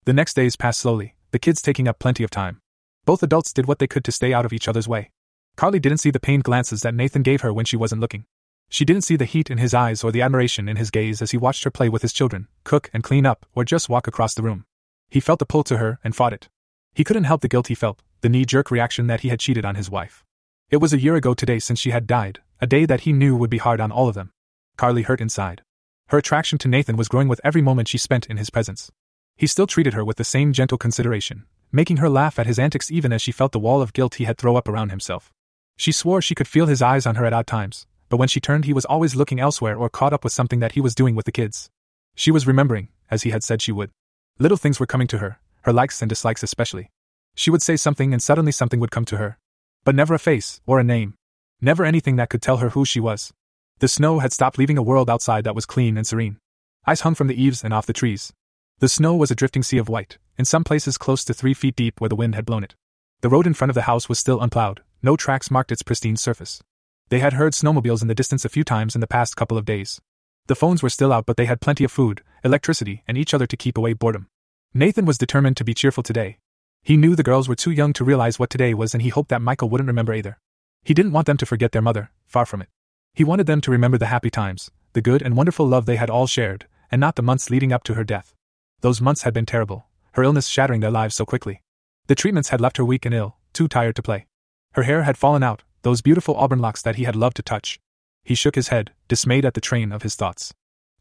The 0.06 0.14
next 0.14 0.36
days 0.36 0.56
passed 0.56 0.80
slowly, 0.80 1.16
the 1.32 1.40
kids 1.40 1.62
taking 1.62 1.90
up 1.90 2.00
plenty 2.00 2.24
of 2.24 2.30
time. 2.30 2.62
Both 3.04 3.24
adults 3.24 3.52
did 3.52 3.66
what 3.66 3.80
they 3.80 3.88
could 3.88 4.06
to 4.06 4.12
stay 4.14 4.32
out 4.32 4.46
of 4.46 4.54
each 4.54 4.70
other's 4.70 4.88
way. 4.88 5.12
Carly 5.58 5.82
didn't 5.82 5.98
see 5.98 6.12
the 6.12 6.18
pained 6.18 6.46
glances 6.46 6.82
that 6.84 6.96
Nathan 6.96 7.22
gave 7.22 7.42
her 7.42 7.52
when 7.52 7.66
she 7.66 7.76
wasn't 7.76 8.00
looking. 8.00 8.24
She 8.70 8.86
didn't 8.86 9.04
see 9.04 9.18
the 9.18 9.26
heat 9.26 9.52
in 9.52 9.58
his 9.58 9.74
eyes 9.74 10.02
or 10.02 10.14
the 10.14 10.22
admiration 10.22 10.70
in 10.70 10.78
his 10.78 10.92
gaze 10.92 11.22
as 11.22 11.32
he 11.32 11.38
watched 11.38 11.66
her 11.66 11.72
play 11.72 11.90
with 11.90 12.04
his 12.04 12.14
children, 12.14 12.48
cook 12.64 12.90
and 12.94 13.04
clean 13.04 13.26
up, 13.26 13.46
or 13.54 13.66
just 13.66 13.90
walk 13.90 14.08
across 14.08 14.34
the 14.34 14.44
room. 14.44 14.64
He 15.10 15.20
felt 15.20 15.40
the 15.40 15.46
pull 15.46 15.66
to 15.66 15.78
her 15.80 16.00
and 16.06 16.16
fought 16.16 16.32
it. 16.32 16.48
He 16.94 17.04
couldn't 17.04 17.26
help 17.26 17.42
the 17.42 17.50
guilt 17.50 17.68
he 17.68 17.76
felt, 17.76 18.02
the 18.24 18.30
knee 18.30 18.46
jerk 18.46 18.72
reaction 18.72 19.08
that 19.08 19.20
he 19.20 19.28
had 19.28 19.40
cheated 19.42 19.66
on 19.66 19.76
his 19.76 19.90
wife. 19.90 20.24
It 20.72 20.78
was 20.78 20.94
a 20.94 21.00
year 21.00 21.18
ago 21.18 21.34
today 21.34 21.60
since 21.60 21.78
she 21.78 21.92
had 21.92 22.08
died, 22.08 22.40
a 22.62 22.66
day 22.66 22.86
that 22.86 23.02
he 23.02 23.12
knew 23.12 23.36
would 23.36 23.50
be 23.50 23.58
hard 23.58 23.82
on 23.82 23.92
all 23.92 24.08
of 24.08 24.16
them. 24.16 24.32
Carly 24.78 25.02
hurt 25.02 25.20
inside. 25.20 25.62
Her 26.08 26.20
attraction 26.20 26.58
to 26.60 26.70
Nathan 26.70 26.96
was 26.96 27.10
growing 27.10 27.28
with 27.28 27.42
every 27.44 27.62
moment 27.62 27.90
she 27.90 27.98
spent 27.98 28.28
in 28.28 28.38
his 28.38 28.50
presence. 28.50 28.90
He 29.36 29.46
still 29.46 29.68
treated 29.68 29.94
her 29.94 30.06
with 30.06 30.16
the 30.16 30.24
same 30.24 30.54
gentle 30.54 30.78
consideration, 30.78 31.44
making 31.70 31.98
her 31.98 32.08
laugh 32.08 32.40
at 32.40 32.48
his 32.48 32.58
antics 32.58 32.90
even 32.90 33.12
as 33.12 33.22
she 33.22 33.34
felt 33.34 33.52
the 33.52 33.60
wall 33.60 33.82
of 33.82 33.92
guilt 33.92 34.16
he 34.16 34.24
had 34.24 34.38
thrown 34.38 34.56
up 34.56 34.70
around 34.70 34.92
himself. 34.92 35.34
She 35.76 35.92
swore 35.92 36.22
she 36.22 36.36
could 36.36 36.48
feel 36.48 36.68
his 36.68 36.82
eyes 36.82 37.06
on 37.06 37.16
her 37.16 37.26
at 37.26 37.34
odd 37.34 37.46
times, 37.46 37.88
but 38.08 38.18
when 38.18 38.30
she 38.30 38.40
turned, 38.40 38.64
he 38.64 38.74
was 38.74 38.86
always 38.86 39.18
looking 39.18 39.42
elsewhere 39.42 39.76
or 39.76 39.90
caught 39.90 40.14
up 40.14 40.24
with 40.24 40.32
something 40.32 40.62
that 40.62 40.74
he 40.74 40.82
was 40.82 40.96
doing 40.96 41.14
with 41.14 41.26
the 41.26 41.34
kids. 41.34 41.70
She 42.16 42.32
was 42.32 42.48
remembering, 42.48 42.88
as 43.12 43.24
he 43.24 43.32
had 43.32 43.44
said 43.44 43.62
she 43.62 43.74
would. 43.74 43.92
Little 44.40 44.58
things 44.58 44.80
were 44.80 44.86
coming 44.86 45.08
to 45.08 45.18
her, 45.18 45.40
her 45.64 45.74
likes 45.74 46.02
and 46.02 46.08
dislikes 46.08 46.42
especially. 46.42 46.90
She 47.36 47.50
would 47.50 47.62
say 47.62 47.76
something 47.76 48.14
and 48.14 48.22
suddenly 48.22 48.52
something 48.52 48.80
would 48.80 48.92
come 48.92 49.06
to 49.06 49.18
her. 49.18 49.38
But 49.84 49.96
never 49.96 50.14
a 50.14 50.20
face, 50.20 50.62
or 50.66 50.80
a 50.80 50.84
name. 50.84 51.16
Never 51.62 51.84
anything 51.84 52.16
that 52.18 52.30
could 52.30 52.42
tell 52.42 52.58
her 52.58 52.70
who 52.70 52.86
she 52.86 53.00
was. 53.00 53.34
The 53.80 53.88
snow 53.88 54.20
had 54.20 54.32
stopped 54.32 54.58
leaving 54.58 54.78
a 54.78 54.84
world 54.84 55.10
outside 55.10 55.44
that 55.44 55.56
was 55.56 55.66
clean 55.66 55.98
and 55.98 56.06
serene. 56.06 56.38
Ice 56.86 57.02
hung 57.02 57.16
from 57.16 57.28
the 57.28 57.42
eaves 57.42 57.64
and 57.64 57.74
off 57.74 57.86
the 57.86 57.94
trees. 57.94 58.34
The 58.80 58.90
snow 58.90 59.16
was 59.16 59.32
a 59.32 59.36
drifting 59.36 59.64
sea 59.64 59.78
of 59.78 59.90
white, 59.90 60.18
in 60.38 60.46
some 60.46 60.64
places 60.64 60.98
close 60.98 61.24
to 61.26 61.34
three 61.34 61.54
feet 61.54 61.76
deep 61.76 62.00
where 62.00 62.10
the 62.10 62.16
wind 62.16 62.36
had 62.36 62.46
blown 62.46 62.64
it. 62.64 62.76
The 63.22 63.30
road 63.30 63.48
in 63.48 63.54
front 63.54 63.70
of 63.70 63.76
the 63.76 63.84
house 63.84 64.10
was 64.10 64.20
still 64.20 64.42
unplowed, 64.42 64.82
no 65.02 65.16
tracks 65.16 65.50
marked 65.50 65.72
its 65.72 65.84
pristine 65.84 66.18
surface. 66.18 66.62
They 67.10 67.20
had 67.20 67.34
heard 67.34 67.54
snowmobiles 67.54 68.02
in 68.02 68.08
the 68.08 68.16
distance 68.16 68.44
a 68.44 68.50
few 68.50 68.64
times 68.64 68.96
in 68.96 69.02
the 69.02 69.08
past 69.08 69.36
couple 69.36 69.58
of 69.58 69.66
days. 69.66 70.02
The 70.48 70.56
phones 70.56 70.84
were 70.84 70.90
still 70.90 71.14
out, 71.14 71.26
but 71.26 71.38
they 71.38 71.46
had 71.46 71.62
plenty 71.62 71.84
of 71.84 71.92
food, 71.92 72.22
electricity, 72.44 73.04
and 73.08 73.18
each 73.18 73.34
other 73.34 73.48
to 73.48 73.58
keep 73.58 73.78
away 73.78 73.94
boredom. 73.94 74.28
Nathan 74.74 75.06
was 75.06 75.18
determined 75.18 75.56
to 75.58 75.64
be 75.64 75.74
cheerful 75.74 76.04
today, 76.04 76.38
he 76.84 76.98
knew 76.98 77.16
the 77.16 77.24
girls 77.24 77.48
were 77.48 77.56
too 77.56 77.72
young 77.72 77.94
to 77.94 78.04
realize 78.04 78.38
what 78.38 78.50
today 78.50 78.74
was, 78.74 78.94
and 78.94 79.02
he 79.02 79.10
hoped 79.10 79.30
that 79.30 79.42
Michael 79.42 79.70
wouldn't 79.70 79.88
remember 79.88 80.14
either. 80.14 80.38
He 80.84 80.94
didn't 80.94 81.14
want 81.14 81.28
them 81.28 81.38
to 81.38 81.46
forget 81.46 81.72
their 81.72 81.82
mother, 81.82 82.12
far 82.28 82.46
from 82.46 82.62
it. 82.62 82.68
He 83.14 83.24
wanted 83.24 83.48
them 83.48 83.62
to 83.62 83.72
remember 83.72 83.98
the 83.98 84.08
happy 84.08 84.30
times, 84.30 84.70
the 84.92 85.02
good 85.02 85.22
and 85.22 85.38
wonderful 85.38 85.66
love 85.66 85.86
they 85.86 85.96
had 85.96 86.10
all 86.10 86.28
shared, 86.28 86.68
and 86.92 87.00
not 87.00 87.16
the 87.16 87.22
months 87.22 87.50
leading 87.50 87.72
up 87.72 87.84
to 87.84 87.94
her 87.94 88.04
death. 88.04 88.34
Those 88.82 89.02
months 89.02 89.22
had 89.22 89.34
been 89.34 89.46
terrible, 89.46 89.86
her 90.14 90.24
illness 90.24 90.48
shattering 90.48 90.82
their 90.82 90.92
lives 90.92 91.16
so 91.16 91.26
quickly. 91.26 91.62
The 92.08 92.16
treatments 92.16 92.50
had 92.50 92.60
left 92.60 92.78
her 92.78 92.86
weak 92.86 93.06
and 93.06 93.16
ill, 93.16 93.38
too 93.54 93.70
tired 93.70 93.96
to 93.96 94.04
play. 94.04 94.26
Her 94.74 94.84
hair 94.84 95.04
had 95.04 95.18
fallen 95.18 95.42
out, 95.42 95.64
those 95.84 96.02
beautiful 96.02 96.36
auburn 96.36 96.60
locks 96.60 96.82
that 96.82 96.96
he 96.98 97.06
had 97.06 97.16
loved 97.16 97.38
to 97.38 97.44
touch. 97.44 97.80
He 98.24 98.36
shook 98.36 98.56
his 98.56 98.68
head, 98.68 98.92
dismayed 99.08 99.46
at 99.46 99.54
the 99.54 99.62
train 99.62 99.92
of 99.92 100.02
his 100.02 100.16
thoughts. 100.16 100.54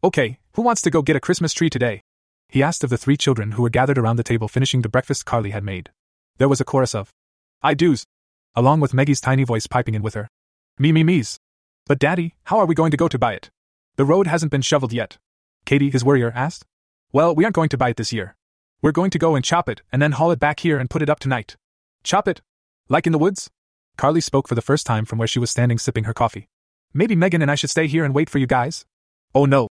Okay, 0.03 0.39
who 0.53 0.61
wants 0.61 0.81
to 0.83 0.91
go 0.91 1.01
get 1.01 1.15
a 1.15 1.21
Christmas 1.21 1.53
tree 1.53 1.69
today? 1.69 2.03
He 2.53 2.61
asked 2.61 2.83
of 2.83 2.91
the 2.91 2.99
three 2.99 3.17
children 3.17 3.53
who 3.53 3.63
were 3.63 3.71
gathered 3.71 3.97
around 3.97 4.17
the 4.17 4.23
table 4.23 4.47
finishing 4.47 4.83
the 4.83 4.87
breakfast 4.87 5.25
Carly 5.25 5.49
had 5.49 5.63
made. 5.63 5.89
There 6.37 6.47
was 6.47 6.61
a 6.61 6.63
chorus 6.63 6.93
of, 6.93 7.09
I 7.63 7.73
do's, 7.73 8.05
along 8.53 8.79
with 8.79 8.93
Maggie's 8.93 9.19
tiny 9.19 9.43
voice 9.43 9.65
piping 9.65 9.95
in 9.95 10.03
with 10.03 10.13
her. 10.13 10.27
Me, 10.77 10.91
me, 10.91 11.03
me's. 11.03 11.39
But, 11.87 11.97
Daddy, 11.97 12.35
how 12.43 12.59
are 12.59 12.67
we 12.67 12.75
going 12.75 12.91
to 12.91 12.97
go 12.97 13.07
to 13.07 13.17
buy 13.17 13.33
it? 13.33 13.49
The 13.95 14.05
road 14.05 14.27
hasn't 14.27 14.51
been 14.51 14.61
shoveled 14.61 14.93
yet. 14.93 15.17
Katie, 15.65 15.89
his 15.89 16.05
worrier, 16.05 16.31
asked. 16.35 16.63
Well, 17.11 17.33
we 17.33 17.43
aren't 17.43 17.55
going 17.55 17.69
to 17.69 17.77
buy 17.77 17.89
it 17.89 17.97
this 17.97 18.13
year. 18.13 18.35
We're 18.83 18.91
going 18.91 19.09
to 19.09 19.17
go 19.17 19.33
and 19.33 19.43
chop 19.43 19.67
it 19.67 19.81
and 19.91 19.99
then 19.99 20.11
haul 20.11 20.29
it 20.29 20.39
back 20.39 20.59
here 20.59 20.77
and 20.77 20.91
put 20.91 21.01
it 21.01 21.09
up 21.09 21.19
tonight. 21.19 21.55
Chop 22.03 22.27
it? 22.27 22.43
Like 22.87 23.07
in 23.07 23.13
the 23.13 23.17
woods? 23.17 23.49
Carly 23.97 24.21
spoke 24.21 24.47
for 24.47 24.53
the 24.53 24.61
first 24.61 24.85
time 24.85 25.05
from 25.05 25.17
where 25.17 25.27
she 25.27 25.39
was 25.39 25.49
standing 25.49 25.79
sipping 25.79 26.03
her 26.03 26.13
coffee. 26.13 26.49
Maybe 26.93 27.15
Megan 27.15 27.41
and 27.41 27.49
I 27.49 27.55
should 27.55 27.71
stay 27.71 27.87
here 27.87 28.05
and 28.05 28.13
wait 28.13 28.29
for 28.29 28.37
you 28.37 28.45
guys? 28.45 28.85
Oh 29.33 29.45
no, 29.45 29.69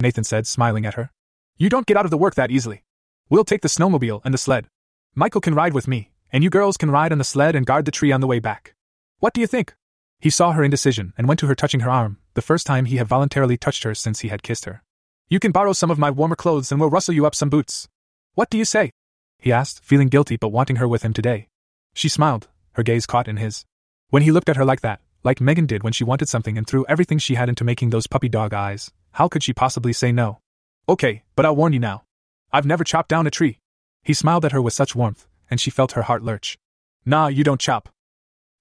Nathan 0.00 0.24
said, 0.24 0.48
smiling 0.48 0.84
at 0.84 0.94
her. 0.94 1.12
You 1.56 1.68
don't 1.68 1.86
get 1.86 1.96
out 1.96 2.04
of 2.04 2.10
the 2.10 2.18
work 2.18 2.34
that 2.34 2.50
easily. 2.50 2.82
We'll 3.30 3.44
take 3.44 3.62
the 3.62 3.68
snowmobile 3.68 4.22
and 4.24 4.34
the 4.34 4.38
sled. 4.38 4.66
Michael 5.14 5.40
can 5.40 5.54
ride 5.54 5.72
with 5.72 5.86
me, 5.86 6.10
and 6.32 6.42
you 6.42 6.50
girls 6.50 6.76
can 6.76 6.90
ride 6.90 7.12
on 7.12 7.18
the 7.18 7.24
sled 7.24 7.54
and 7.54 7.64
guard 7.64 7.84
the 7.84 7.92
tree 7.92 8.10
on 8.10 8.20
the 8.20 8.26
way 8.26 8.40
back. 8.40 8.74
What 9.20 9.32
do 9.32 9.40
you 9.40 9.46
think? 9.46 9.74
He 10.18 10.30
saw 10.30 10.50
her 10.50 10.64
indecision 10.64 11.12
and 11.16 11.28
went 11.28 11.38
to 11.40 11.46
her, 11.46 11.54
touching 11.54 11.80
her 11.80 11.90
arm, 11.90 12.18
the 12.34 12.42
first 12.42 12.66
time 12.66 12.86
he 12.86 12.96
had 12.96 13.06
voluntarily 13.06 13.56
touched 13.56 13.84
her 13.84 13.94
since 13.94 14.20
he 14.20 14.28
had 14.28 14.42
kissed 14.42 14.64
her. 14.64 14.82
You 15.28 15.38
can 15.38 15.52
borrow 15.52 15.72
some 15.72 15.92
of 15.92 15.98
my 15.98 16.10
warmer 16.10 16.34
clothes 16.34 16.72
and 16.72 16.80
we'll 16.80 16.90
rustle 16.90 17.14
you 17.14 17.24
up 17.24 17.36
some 17.36 17.50
boots. 17.50 17.88
What 18.34 18.50
do 18.50 18.58
you 18.58 18.64
say? 18.64 18.90
He 19.38 19.52
asked, 19.52 19.84
feeling 19.84 20.08
guilty 20.08 20.36
but 20.36 20.48
wanting 20.48 20.76
her 20.76 20.88
with 20.88 21.02
him 21.02 21.12
today. 21.12 21.48
She 21.94 22.08
smiled, 22.08 22.48
her 22.72 22.82
gaze 22.82 23.06
caught 23.06 23.28
in 23.28 23.36
his. 23.36 23.64
When 24.10 24.24
he 24.24 24.32
looked 24.32 24.48
at 24.48 24.56
her 24.56 24.64
like 24.64 24.80
that, 24.80 25.00
like 25.22 25.40
Megan 25.40 25.66
did 25.66 25.84
when 25.84 25.92
she 25.92 26.04
wanted 26.04 26.28
something 26.28 26.58
and 26.58 26.66
threw 26.66 26.84
everything 26.88 27.18
she 27.18 27.36
had 27.36 27.48
into 27.48 27.64
making 27.64 27.90
those 27.90 28.08
puppy 28.08 28.28
dog 28.28 28.52
eyes. 28.52 28.90
How 29.12 29.28
could 29.28 29.44
she 29.44 29.52
possibly 29.52 29.92
say 29.92 30.10
no? 30.10 30.40
Okay, 30.88 31.22
but 31.34 31.46
I'll 31.46 31.56
warn 31.56 31.72
you 31.72 31.78
now. 31.78 32.04
I've 32.52 32.66
never 32.66 32.84
chopped 32.84 33.08
down 33.08 33.26
a 33.26 33.30
tree. 33.30 33.58
He 34.02 34.12
smiled 34.12 34.44
at 34.44 34.52
her 34.52 34.60
with 34.60 34.74
such 34.74 34.94
warmth, 34.94 35.26
and 35.50 35.58
she 35.58 35.70
felt 35.70 35.92
her 35.92 36.02
heart 36.02 36.22
lurch. 36.22 36.58
Nah, 37.06 37.28
you 37.28 37.42
don't 37.42 37.60
chop. 37.60 37.88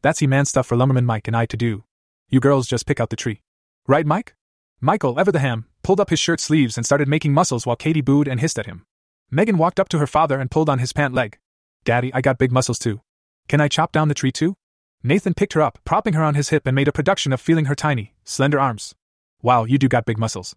That's 0.01 0.19
he 0.19 0.27
man 0.27 0.45
stuff 0.45 0.67
for 0.67 0.77
Lumberman 0.77 1.05
Mike 1.05 1.27
and 1.27 1.35
I 1.35 1.45
to 1.47 1.57
do. 1.57 1.83
You 2.29 2.39
girls 2.39 2.67
just 2.67 2.85
pick 2.85 2.99
out 2.99 3.09
the 3.09 3.15
tree. 3.15 3.41
Right, 3.87 4.05
Mike? 4.05 4.35
Michael, 4.79 5.19
ever 5.19 5.31
the 5.31 5.39
ham, 5.39 5.65
pulled 5.81 5.99
up 5.99 6.09
his 6.09 6.19
shirt 6.19 6.39
sleeves 6.39 6.77
and 6.77 6.85
started 6.85 7.07
making 7.07 7.33
muscles 7.33 7.65
while 7.65 7.75
Katie 7.75 8.01
booed 8.01 8.27
and 8.27 8.39
hissed 8.39 8.57
at 8.59 8.65
him. 8.65 8.85
Megan 9.29 9.57
walked 9.57 9.79
up 9.79 9.89
to 9.89 9.97
her 9.99 10.07
father 10.07 10.39
and 10.39 10.51
pulled 10.51 10.69
on 10.69 10.79
his 10.79 10.93
pant 10.93 11.13
leg. 11.13 11.37
Daddy, 11.83 12.13
I 12.13 12.21
got 12.21 12.37
big 12.37 12.51
muscles 12.51 12.79
too. 12.79 13.01
Can 13.47 13.59
I 13.59 13.67
chop 13.67 13.91
down 13.91 14.07
the 14.07 14.13
tree 14.13 14.31
too? 14.31 14.55
Nathan 15.03 15.33
picked 15.33 15.53
her 15.53 15.61
up, 15.61 15.79
propping 15.83 16.13
her 16.13 16.23
on 16.23 16.35
his 16.35 16.49
hip, 16.49 16.65
and 16.65 16.75
made 16.75 16.87
a 16.87 16.93
production 16.93 17.33
of 17.33 17.41
feeling 17.41 17.65
her 17.65 17.75
tiny, 17.75 18.13
slender 18.23 18.59
arms. 18.59 18.95
Wow, 19.41 19.65
you 19.65 19.77
do 19.77 19.89
got 19.89 20.05
big 20.05 20.17
muscles. 20.17 20.55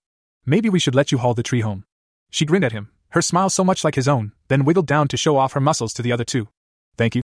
Maybe 0.49 0.69
we 0.69 0.79
should 0.79 0.95
let 0.95 1.11
you 1.11 1.19
haul 1.19 1.35
the 1.35 1.43
tree 1.43 1.61
home. 1.61 1.85
She 2.31 2.47
grinned 2.47 2.65
at 2.65 2.71
him, 2.71 2.91
her 3.11 3.21
smile 3.21 3.51
so 3.51 3.65
much 3.65 3.83
like 3.83 3.97
his 3.97 4.07
own, 4.07 4.31
then 4.47 4.65
wiggled 4.65 4.87
down 4.87 5.09
to 5.09 5.17
show 5.17 5.37
off 5.37 5.55
her 5.55 5.61
muscles 5.61 5.93
to 5.95 6.03
the 6.03 6.13
other 6.13 6.25
two. 6.25 6.49
Thank 6.97 7.17
you. 7.17 7.23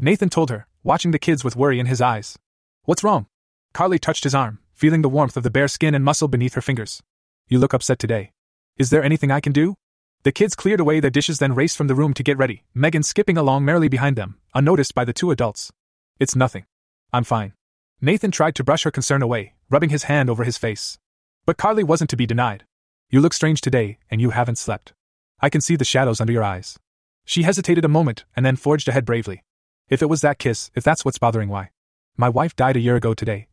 Nathan 0.00 0.28
told 0.28 0.50
her, 0.50 0.66
watching 0.82 1.12
the 1.12 1.18
kids 1.18 1.44
with 1.44 1.54
worry 1.54 1.78
in 1.78 1.86
his 1.86 2.00
eyes. 2.00 2.36
What's 2.84 3.04
wrong? 3.04 3.26
Carly 3.72 4.00
touched 4.00 4.24
his 4.24 4.34
arm, 4.34 4.58
feeling 4.74 5.02
the 5.02 5.08
warmth 5.08 5.36
of 5.36 5.44
the 5.44 5.50
bare 5.50 5.68
skin 5.68 5.94
and 5.94 6.04
muscle 6.04 6.26
beneath 6.26 6.54
her 6.54 6.60
fingers. 6.60 7.00
You 7.48 7.58
look 7.58 7.72
upset 7.74 8.00
today. 8.00 8.32
Is 8.76 8.90
there 8.90 9.04
anything 9.04 9.30
I 9.30 9.40
can 9.40 9.52
do? 9.52 9.76
The 10.24 10.32
kids 10.32 10.56
cleared 10.56 10.80
away 10.80 10.98
their 10.98 11.10
dishes 11.10 11.38
then 11.38 11.54
raced 11.54 11.76
from 11.76 11.86
the 11.86 11.94
room 11.94 12.12
to 12.14 12.22
get 12.22 12.38
ready, 12.38 12.64
Megan 12.74 13.02
skipping 13.02 13.36
along 13.36 13.64
merrily 13.64 13.88
behind 13.88 14.16
them, 14.16 14.38
unnoticed 14.54 14.94
by 14.94 15.04
the 15.04 15.12
two 15.12 15.30
adults. 15.30 15.70
It's 16.18 16.34
nothing. 16.34 16.64
I'm 17.12 17.24
fine. 17.24 17.52
Nathan 18.00 18.32
tried 18.32 18.54
to 18.56 18.64
brush 18.64 18.82
her 18.82 18.90
concern 18.90 19.22
away, 19.22 19.54
rubbing 19.70 19.90
his 19.90 20.04
hand 20.04 20.28
over 20.28 20.42
his 20.42 20.58
face. 20.58 20.98
But 21.46 21.58
Carly 21.58 21.84
wasn't 21.84 22.08
to 22.10 22.16
be 22.16 22.26
denied. 22.26 22.64
You 23.10 23.20
look 23.20 23.34
strange 23.34 23.60
today, 23.60 23.98
and 24.10 24.20
you 24.20 24.30
haven't 24.30 24.56
slept. 24.56 24.94
I 25.40 25.50
can 25.50 25.60
see 25.60 25.76
the 25.76 25.84
shadows 25.84 26.20
under 26.20 26.32
your 26.32 26.42
eyes. 26.42 26.78
She 27.26 27.42
hesitated 27.42 27.84
a 27.84 27.88
moment 27.88 28.24
and 28.34 28.46
then 28.46 28.56
forged 28.56 28.88
ahead 28.88 29.04
bravely. 29.04 29.44
If 29.88 30.00
it 30.00 30.08
was 30.08 30.22
that 30.22 30.38
kiss, 30.38 30.70
if 30.74 30.82
that's 30.82 31.04
what's 31.04 31.18
bothering 31.18 31.50
why. 31.50 31.70
My 32.16 32.30
wife 32.30 32.56
died 32.56 32.76
a 32.76 32.80
year 32.80 32.96
ago 32.96 33.12
today. 33.12 33.48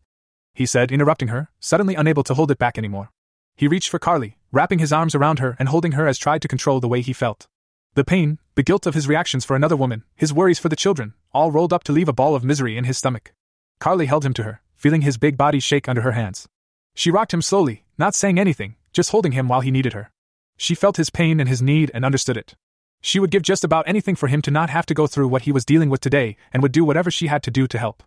He 0.54 0.66
said, 0.66 0.92
interrupting 0.92 1.30
her, 1.30 1.50
suddenly 1.60 1.96
unable 1.96 2.24
to 2.24 2.34
hold 2.34 2.52
it 2.52 2.58
back 2.58 2.78
anymore. 2.78 3.10
He 3.56 3.68
reached 3.68 3.90
for 3.90 4.00
Carly, 4.00 4.38
wrapping 4.52 4.80
his 4.80 4.94
arms 4.94 5.14
around 5.14 5.40
her 5.40 5.58
and 5.60 5.68
holding 5.68 5.94
her 5.94 6.08
as 6.08 6.18
tried 6.18 6.42
to 6.44 6.48
control 6.48 6.80
the 6.80 6.88
way 6.88 7.02
he 7.02 7.14
felt. 7.14 7.48
The 7.96 8.06
pain, 8.06 8.40
the 8.56 8.64
guilt 8.64 8.86
of 8.86 8.94
his 8.94 9.08
reactions 9.08 9.44
for 9.44 9.56
another 9.56 9.76
woman, 9.76 10.06
his 10.16 10.34
worries 10.34 10.60
for 10.60 10.70
the 10.70 10.78
children, 10.78 11.14
all 11.34 11.52
rolled 11.52 11.74
up 11.74 11.84
to 11.84 11.92
leave 11.92 12.08
a 12.08 12.14
ball 12.14 12.36
of 12.36 12.44
misery 12.44 12.78
in 12.78 12.86
his 12.86 12.98
stomach. 12.98 13.34
Carly 13.80 14.06
held 14.06 14.24
him 14.24 14.34
to 14.36 14.44
her, 14.44 14.62
feeling 14.76 15.02
his 15.02 15.18
big 15.18 15.38
body 15.38 15.60
shake 15.60 15.90
under 15.90 16.02
her 16.02 16.14
hands. 16.14 16.48
She 16.94 17.12
rocked 17.12 17.34
him 17.34 17.42
slowly, 17.42 17.84
not 17.98 18.16
saying 18.16 18.40
anything, 18.40 18.76
just 18.94 19.12
holding 19.12 19.32
him 19.32 19.48
while 19.48 19.62
he 19.62 19.72
needed 19.72 19.94
her. 19.94 20.12
She 20.58 20.76
felt 20.76 20.98
his 20.98 21.10
pain 21.10 21.40
and 21.40 21.50
his 21.50 21.62
need 21.62 21.92
and 21.94 22.06
understood 22.06 22.38
it. 22.38 22.56
She 23.02 23.20
would 23.20 23.32
give 23.32 23.42
just 23.42 23.64
about 23.64 23.88
anything 23.88 24.16
for 24.16 24.28
him 24.28 24.42
to 24.44 24.52
not 24.52 24.70
have 24.70 24.86
to 24.86 24.94
go 24.94 25.08
through 25.08 25.28
what 25.28 25.44
he 25.44 25.52
was 25.52 25.66
dealing 25.66 25.90
with 25.90 26.02
today 26.02 26.38
and 26.54 26.62
would 26.62 26.72
do 26.72 26.86
whatever 26.86 27.10
she 27.10 27.28
had 27.28 27.42
to 27.44 27.52
do 27.52 27.68
to 27.68 27.80
help. 27.80 28.04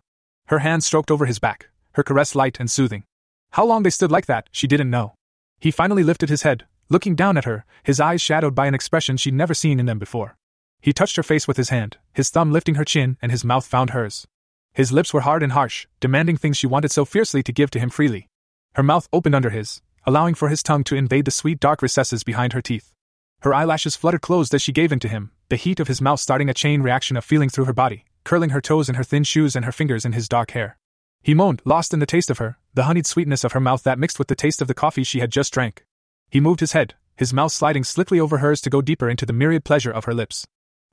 Her 0.47 0.59
hand 0.59 0.83
stroked 0.83 1.11
over 1.11 1.25
his 1.25 1.39
back, 1.39 1.69
her 1.93 2.03
caress 2.03 2.35
light 2.35 2.59
and 2.59 2.71
soothing. 2.71 3.03
How 3.51 3.65
long 3.65 3.83
they 3.83 3.89
stood 3.89 4.11
like 4.11 4.27
that, 4.27 4.47
she 4.51 4.67
didn't 4.67 4.89
know. 4.89 5.15
He 5.59 5.71
finally 5.71 6.03
lifted 6.03 6.29
his 6.29 6.43
head, 6.43 6.65
looking 6.89 7.15
down 7.15 7.37
at 7.37 7.45
her, 7.45 7.65
his 7.83 7.99
eyes 7.99 8.21
shadowed 8.21 8.55
by 8.55 8.67
an 8.67 8.75
expression 8.75 9.17
she'd 9.17 9.33
never 9.33 9.53
seen 9.53 9.79
in 9.79 9.85
them 9.85 9.99
before. 9.99 10.37
He 10.81 10.93
touched 10.93 11.15
her 11.15 11.23
face 11.23 11.47
with 11.47 11.57
his 11.57 11.69
hand, 11.69 11.97
his 12.13 12.29
thumb 12.29 12.51
lifting 12.51 12.75
her 12.75 12.85
chin, 12.85 13.17
and 13.21 13.31
his 13.31 13.43
mouth 13.43 13.65
found 13.65 13.89
hers. 13.89 14.27
His 14.73 14.91
lips 14.91 15.13
were 15.13 15.21
hard 15.21 15.41
and 15.41 15.53
harsh, 15.53 15.87
demanding 15.99 16.37
things 16.37 16.57
she 16.57 16.67
wanted 16.67 16.91
so 16.91 17.05
fiercely 17.05 17.41
to 17.43 17.51
give 17.51 17.71
to 17.71 17.79
him 17.79 17.89
freely. 17.89 18.27
Her 18.75 18.83
mouth 18.83 19.07
opened 19.13 19.35
under 19.35 19.51
his, 19.51 19.81
allowing 20.05 20.35
for 20.35 20.49
his 20.49 20.61
tongue 20.61 20.83
to 20.83 20.97
invade 20.97 21.23
the 21.23 21.31
sweet 21.31 21.61
dark 21.61 21.81
recesses 21.81 22.25
behind 22.25 22.51
her 22.51 22.61
teeth. 22.61 22.91
Her 23.39 23.53
eyelashes 23.53 23.95
fluttered 23.95 24.21
closed 24.21 24.53
as 24.53 24.61
she 24.61 24.73
gave 24.73 24.91
in 24.91 24.99
to 24.99 25.07
him, 25.07 25.31
the 25.47 25.55
heat 25.55 25.79
of 25.79 25.87
his 25.87 26.01
mouth 26.01 26.19
starting 26.19 26.49
a 26.49 26.53
chain 26.53 26.81
reaction 26.81 27.15
of 27.15 27.23
feeling 27.23 27.47
through 27.47 27.65
her 27.65 27.73
body, 27.73 28.03
curling 28.25 28.49
her 28.49 28.59
toes 28.59 28.89
in 28.89 28.95
her 28.95 29.03
thin 29.03 29.23
shoes 29.23 29.55
and 29.55 29.63
her 29.63 29.71
fingers 29.71 30.03
in 30.03 30.11
his 30.11 30.27
dark 30.27 30.51
hair. 30.51 30.77
He 31.23 31.33
moaned, 31.33 31.61
lost 31.63 31.93
in 31.93 31.99
the 31.99 32.05
taste 32.05 32.29
of 32.29 32.39
her, 32.39 32.57
the 32.73 32.83
honeyed 32.83 33.05
sweetness 33.05 33.45
of 33.45 33.53
her 33.53 33.61
mouth 33.61 33.83
that 33.83 33.97
mixed 33.97 34.19
with 34.19 34.27
the 34.27 34.35
taste 34.35 34.61
of 34.61 34.67
the 34.67 34.73
coffee 34.73 35.05
she 35.05 35.21
had 35.21 35.31
just 35.31 35.53
drank. 35.53 35.85
He 36.29 36.41
moved 36.41 36.59
his 36.59 36.73
head, 36.73 36.95
his 37.15 37.33
mouth 37.33 37.53
sliding 37.53 37.85
slickly 37.85 38.19
over 38.19 38.39
hers 38.39 38.59
to 38.61 38.69
go 38.69 38.81
deeper 38.81 39.09
into 39.09 39.25
the 39.25 39.31
myriad 39.31 39.63
pleasure 39.63 39.91
of 39.91 40.03
her 40.03 40.13
lips. 40.13 40.45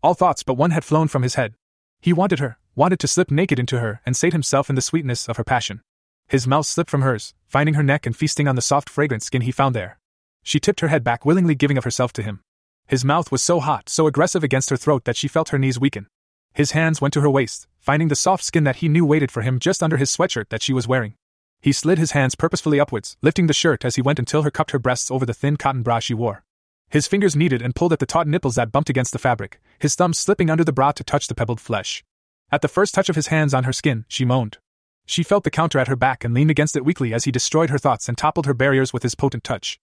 All 0.05 0.15
thoughts 0.15 0.45
but 0.45 0.55
one 0.55 0.71
had 0.71 0.85
flown 0.85 1.09
from 1.09 1.25
his 1.25 1.35
head. 1.35 1.55
He 2.01 2.13
wanted 2.13 2.39
her, 2.39 2.59
wanted 2.77 3.01
to 3.01 3.09
slip 3.09 3.33
naked 3.33 3.59
into 3.59 3.81
her 3.81 4.01
and 4.07 4.17
sate 4.17 4.33
himself 4.33 4.71
in 4.71 4.77
the 4.77 4.83
sweetness 4.83 5.29
of 5.29 5.37
her 5.37 5.45
passion. 5.45 5.81
His 6.33 6.47
mouth 6.47 6.65
slipped 6.65 6.89
from 6.89 7.03
hers, 7.03 7.35
finding 7.47 7.75
her 7.75 7.83
neck 7.83 8.07
and 8.07 8.17
feasting 8.17 8.49
on 8.49 8.57
the 8.57 8.63
soft, 8.63 8.89
fragrant 8.89 9.23
skin 9.23 9.43
he 9.43 9.53
found 9.53 9.77
there. 9.77 9.99
She 10.43 10.59
tipped 10.59 10.81
her 10.81 10.89
head 10.89 11.05
back, 11.05 11.27
willingly 11.27 11.55
giving 11.55 11.77
of 11.77 11.85
herself 11.85 12.11
to 12.15 12.23
him. 12.23 12.41
His 12.89 13.05
mouth 13.05 13.31
was 13.31 13.43
so 13.43 13.61
hot, 13.61 13.91
so 13.91 14.07
aggressive 14.07 14.43
against 14.43 14.71
her 14.71 14.79
throat 14.79 15.05
that 15.05 15.15
she 15.15 15.29
felt 15.29 15.51
her 15.51 15.59
knees 15.59 15.79
weaken. 15.79 16.07
His 16.55 16.71
hands 16.71 17.03
went 17.03 17.13
to 17.13 17.21
her 17.21 17.29
waist, 17.29 17.67
finding 17.79 18.09
the 18.09 18.17
soft 18.17 18.45
skin 18.45 18.65
that 18.65 18.77
he 18.77 18.89
knew 18.89 19.05
waited 19.05 19.31
for 19.31 19.43
him 19.43 19.59
just 19.59 19.83
under 19.83 19.99
his 19.99 20.11
sweatshirt 20.11 20.49
that 20.49 20.63
she 20.63 20.73
was 20.73 20.89
wearing. 20.89 21.17
He 21.61 21.71
slid 21.71 21.99
his 21.99 22.13
hands 22.13 22.35
purposefully 22.35 22.81
upwards, 22.81 23.19
lifting 23.21 23.47
the 23.47 23.53
shirt 23.53 23.85
as 23.85 23.97
he 23.97 24.03
went 24.03 24.19
until 24.19 24.41
her 24.41 24.51
cupped 24.51 24.71
her 24.71 24.79
breasts 24.79 25.11
over 25.11 25.27
the 25.27 25.35
thin 25.35 25.59
cotton 25.59 25.83
bra 25.83 25.99
she 25.99 26.15
wore. 26.15 26.45
His 26.89 27.07
fingers 27.07 27.37
kneaded 27.37 27.61
and 27.61 27.75
pulled 27.75 27.93
at 27.93 27.99
the 27.99 28.07
taut 28.07 28.27
nipples 28.27 28.55
that 28.55 28.73
bumped 28.73 28.89
against 28.89 29.13
the 29.13 29.19
fabric, 29.19 29.61
his 29.79 29.95
thumbs 29.95 30.17
slipping 30.17 30.49
under 30.49 30.65
the 30.65 30.73
bra 30.73 30.93
to 30.93 31.05
touch 31.05 31.27
the 31.27 31.35
pebbled 31.35 31.61
flesh. 31.61 32.03
At 32.51 32.63
the 32.63 32.69
first 32.69 32.95
touch 32.95 33.11
of 33.11 33.17
his 33.17 33.27
hands 33.27 33.53
on 33.53 33.65
her 33.65 33.73
skin, 33.75 34.07
she 34.09 34.25
moaned. 34.25 34.57
She 35.07 35.23
felt 35.23 35.45
the 35.45 35.51
counter 35.51 35.79
at 35.79 35.89
her 35.89 35.97
back 35.97 36.25
and 36.25 36.33
leaned 36.33 36.51
against 36.51 36.77
it 36.77 36.85
weakly 36.85 37.13
as 37.13 37.25
he 37.25 37.33
destroyed 37.33 37.71
her 37.71 37.79
thoughts 37.79 38.09
and 38.09 38.17
toppled 38.17 38.47
her 38.47 38.55
barriers 38.55 38.93
with 38.93 39.03
his 39.03 39.15
potent 39.15 39.45
touch. 39.45 39.79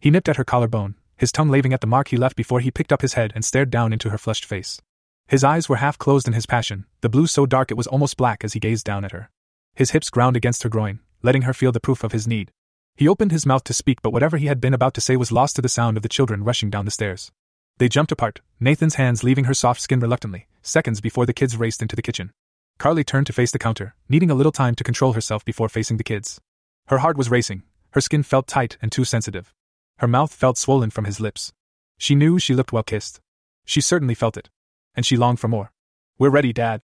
He 0.00 0.10
nipped 0.10 0.28
at 0.28 0.36
her 0.36 0.44
collarbone, 0.44 0.94
his 1.16 1.32
tongue 1.32 1.48
laving 1.48 1.72
at 1.72 1.80
the 1.80 1.86
mark 1.86 2.08
he 2.08 2.16
left 2.16 2.36
before 2.36 2.60
he 2.60 2.70
picked 2.70 2.92
up 2.92 3.02
his 3.02 3.14
head 3.14 3.32
and 3.34 3.44
stared 3.44 3.70
down 3.70 3.92
into 3.92 4.10
her 4.10 4.18
flushed 4.18 4.44
face. 4.44 4.80
His 5.26 5.44
eyes 5.44 5.68
were 5.68 5.76
half 5.76 5.98
closed 5.98 6.26
in 6.26 6.34
his 6.34 6.46
passion, 6.46 6.84
the 7.00 7.08
blue 7.08 7.26
so 7.26 7.46
dark 7.46 7.70
it 7.70 7.76
was 7.76 7.86
almost 7.86 8.16
black 8.16 8.44
as 8.44 8.52
he 8.52 8.60
gazed 8.60 8.84
down 8.84 9.04
at 9.04 9.12
her. 9.12 9.30
His 9.74 9.92
hips 9.92 10.10
ground 10.10 10.36
against 10.36 10.62
her 10.62 10.68
groin, 10.68 11.00
letting 11.22 11.42
her 11.42 11.54
feel 11.54 11.72
the 11.72 11.80
proof 11.80 12.04
of 12.04 12.12
his 12.12 12.28
need. 12.28 12.50
He 12.96 13.08
opened 13.08 13.32
his 13.32 13.46
mouth 13.46 13.64
to 13.64 13.74
speak, 13.74 14.02
but 14.02 14.12
whatever 14.12 14.36
he 14.36 14.46
had 14.46 14.60
been 14.60 14.74
about 14.74 14.94
to 14.94 15.00
say 15.00 15.16
was 15.16 15.32
lost 15.32 15.56
to 15.56 15.62
the 15.62 15.68
sound 15.68 15.96
of 15.96 16.02
the 16.02 16.08
children 16.08 16.44
rushing 16.44 16.70
down 16.70 16.84
the 16.84 16.90
stairs. 16.90 17.32
They 17.78 17.88
jumped 17.88 18.12
apart, 18.12 18.40
Nathan's 18.60 18.94
hands 18.96 19.24
leaving 19.24 19.44
her 19.44 19.54
soft 19.54 19.80
skin 19.80 19.98
reluctantly, 19.98 20.46
seconds 20.62 21.00
before 21.00 21.26
the 21.26 21.32
kids 21.32 21.56
raced 21.56 21.82
into 21.82 21.96
the 21.96 22.02
kitchen. 22.02 22.30
Carly 22.78 23.04
turned 23.04 23.26
to 23.26 23.32
face 23.32 23.50
the 23.50 23.58
counter, 23.58 23.94
needing 24.08 24.30
a 24.30 24.34
little 24.34 24.52
time 24.52 24.74
to 24.74 24.84
control 24.84 25.12
herself 25.12 25.44
before 25.44 25.68
facing 25.68 25.96
the 25.96 26.04
kids. 26.04 26.40
Her 26.88 26.98
heart 26.98 27.16
was 27.16 27.30
racing, 27.30 27.62
her 27.92 28.00
skin 28.00 28.22
felt 28.22 28.46
tight 28.46 28.76
and 28.82 28.90
too 28.90 29.04
sensitive. 29.04 29.54
Her 29.98 30.08
mouth 30.08 30.34
felt 30.34 30.58
swollen 30.58 30.90
from 30.90 31.04
his 31.04 31.20
lips. 31.20 31.52
She 31.96 32.14
knew 32.14 32.38
she 32.38 32.54
looked 32.54 32.72
well 32.72 32.82
kissed. 32.82 33.20
She 33.64 33.80
certainly 33.80 34.14
felt 34.14 34.36
it. 34.36 34.50
And 34.94 35.06
she 35.06 35.16
longed 35.16 35.40
for 35.40 35.48
more. 35.48 35.72
We're 36.18 36.30
ready, 36.30 36.52
Dad. 36.52 36.80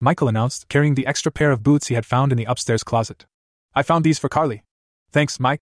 Michael 0.00 0.28
announced, 0.28 0.68
carrying 0.68 0.94
the 0.94 1.06
extra 1.06 1.30
pair 1.30 1.52
of 1.52 1.62
boots 1.62 1.88
he 1.88 1.94
had 1.94 2.06
found 2.06 2.32
in 2.32 2.38
the 2.38 2.46
upstairs 2.46 2.82
closet. 2.82 3.26
I 3.74 3.82
found 3.82 4.04
these 4.04 4.18
for 4.18 4.28
Carly. 4.28 4.64
Thanks, 5.12 5.38
Mike. 5.38 5.60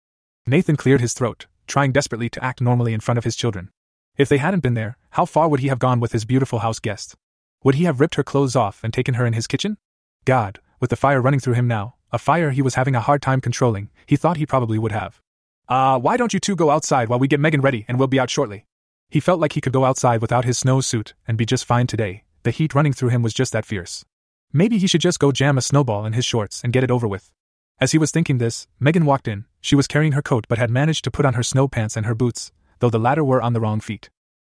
Nathan 0.47 0.77
cleared 0.77 1.01
his 1.01 1.15
throat, 1.15 1.47
trying 1.67 1.93
desperately 1.93 2.29
to 2.31 2.45
act 2.45 2.61
normally 2.61 2.93
in 2.93 3.01
front 3.01 3.19
of 3.19 3.25
his 3.25 3.37
children. 3.37 3.71
If 4.17 4.29
they 4.29 4.39
hadn't 4.39 4.61
been 4.61 4.75
there, 4.75 4.97
how 5.11 5.25
far 5.25 5.49
would 5.49 5.61
he 5.61 5.69
have 5.69 5.79
gone 5.79 6.01
with 6.01 6.13
his 6.13 6.25
beautiful 6.25 6.61
house 6.61 6.79
guest? 6.79 7.17
Would 7.63 7.75
he 7.75 7.85
have 7.85 8.01
ripped 8.01 8.15
her 8.15 8.25
clothes 8.25 8.57
off 8.57 8.83
and 8.83 8.93
taken 8.93 9.15
her 9.15 9.27
in 9.27 9.35
his 9.35 9.47
kitchen? 9.47 9.77
God, 10.25 10.61
with 10.81 10.89
the 10.89 10.97
fire 10.97 11.21
running 11.21 11.41
through 11.41 11.55
him 11.55 11.69
now, 11.69 11.97
a 12.11 12.19
fire 12.19 12.51
he 12.51 12.63
was 12.63 12.75
having 12.75 12.97
a 12.97 13.01
hard 13.01 13.21
time 13.21 13.41
controlling, 13.41 13.91
he 14.07 14.17
thought 14.17 14.39
he 14.39 14.47
probably 14.47 14.79
would 14.79 14.93
have. 14.93 15.21
Ah, 15.69 15.95
uh, 15.95 15.99
why 15.99 16.17
don't 16.17 16.33
you 16.33 16.41
two 16.41 16.57
go 16.57 16.71
outside 16.71 17.09
while 17.09 17.19
we 17.19 17.29
get 17.29 17.39
Megan 17.39 17.61
ready 17.61 17.85
and 17.87 17.99
we'll 17.99 18.09
be 18.09 18.19
out 18.19 18.31
shortly? 18.31 18.67
He 19.11 19.21
felt 19.21 19.41
like 19.41 19.53
he 19.53 19.61
could 19.61 19.75
go 19.75 19.85
outside 19.85 20.23
without 20.23 20.45
his 20.45 20.59
snow 20.59 20.81
suit 20.81 21.15
and 21.29 21.37
be 21.37 21.45
just 21.45 21.67
fine 21.67 21.87
today, 21.87 22.25
the 22.45 22.51
heat 22.51 22.75
running 22.75 22.95
through 22.95 23.11
him 23.11 23.23
was 23.23 23.35
just 23.35 23.53
that 23.53 23.67
fierce. 23.67 24.05
Maybe 24.53 24.79
he 24.79 24.87
should 24.87 25.03
just 25.03 25.21
go 25.21 25.31
jam 25.31 25.59
a 25.59 25.63
snowball 25.63 26.07
in 26.07 26.15
his 26.15 26.25
shorts 26.25 26.63
and 26.65 26.73
get 26.73 26.83
it 26.83 26.91
over 26.91 27.07
with. 27.07 27.31
As 27.79 27.93
he 27.93 27.99
was 27.99 28.11
thinking 28.11 28.39
this, 28.39 28.67
Megan 28.79 29.05
walked 29.05 29.29
in. 29.29 29.45
She 29.61 29.77
was 29.77 29.87
carrying 29.87 30.13
her 30.13 30.23
coat 30.23 30.47
but 30.49 30.59
had 30.59 30.71
managed 30.71 31.05
to 31.05 31.11
put 31.11 31.27
on 31.27 31.35
her 31.35 31.43
snow 31.43 31.69
pants 31.69 31.97
and 31.97 32.07
her 32.07 32.15
boots, 32.15 32.53
though 32.79 32.91
the 32.91 32.99
latter 32.99 33.23
were 33.23 33.43
on 33.43 33.53
the 33.53 33.61
wrong 33.61 33.81
feet. 33.81 34.09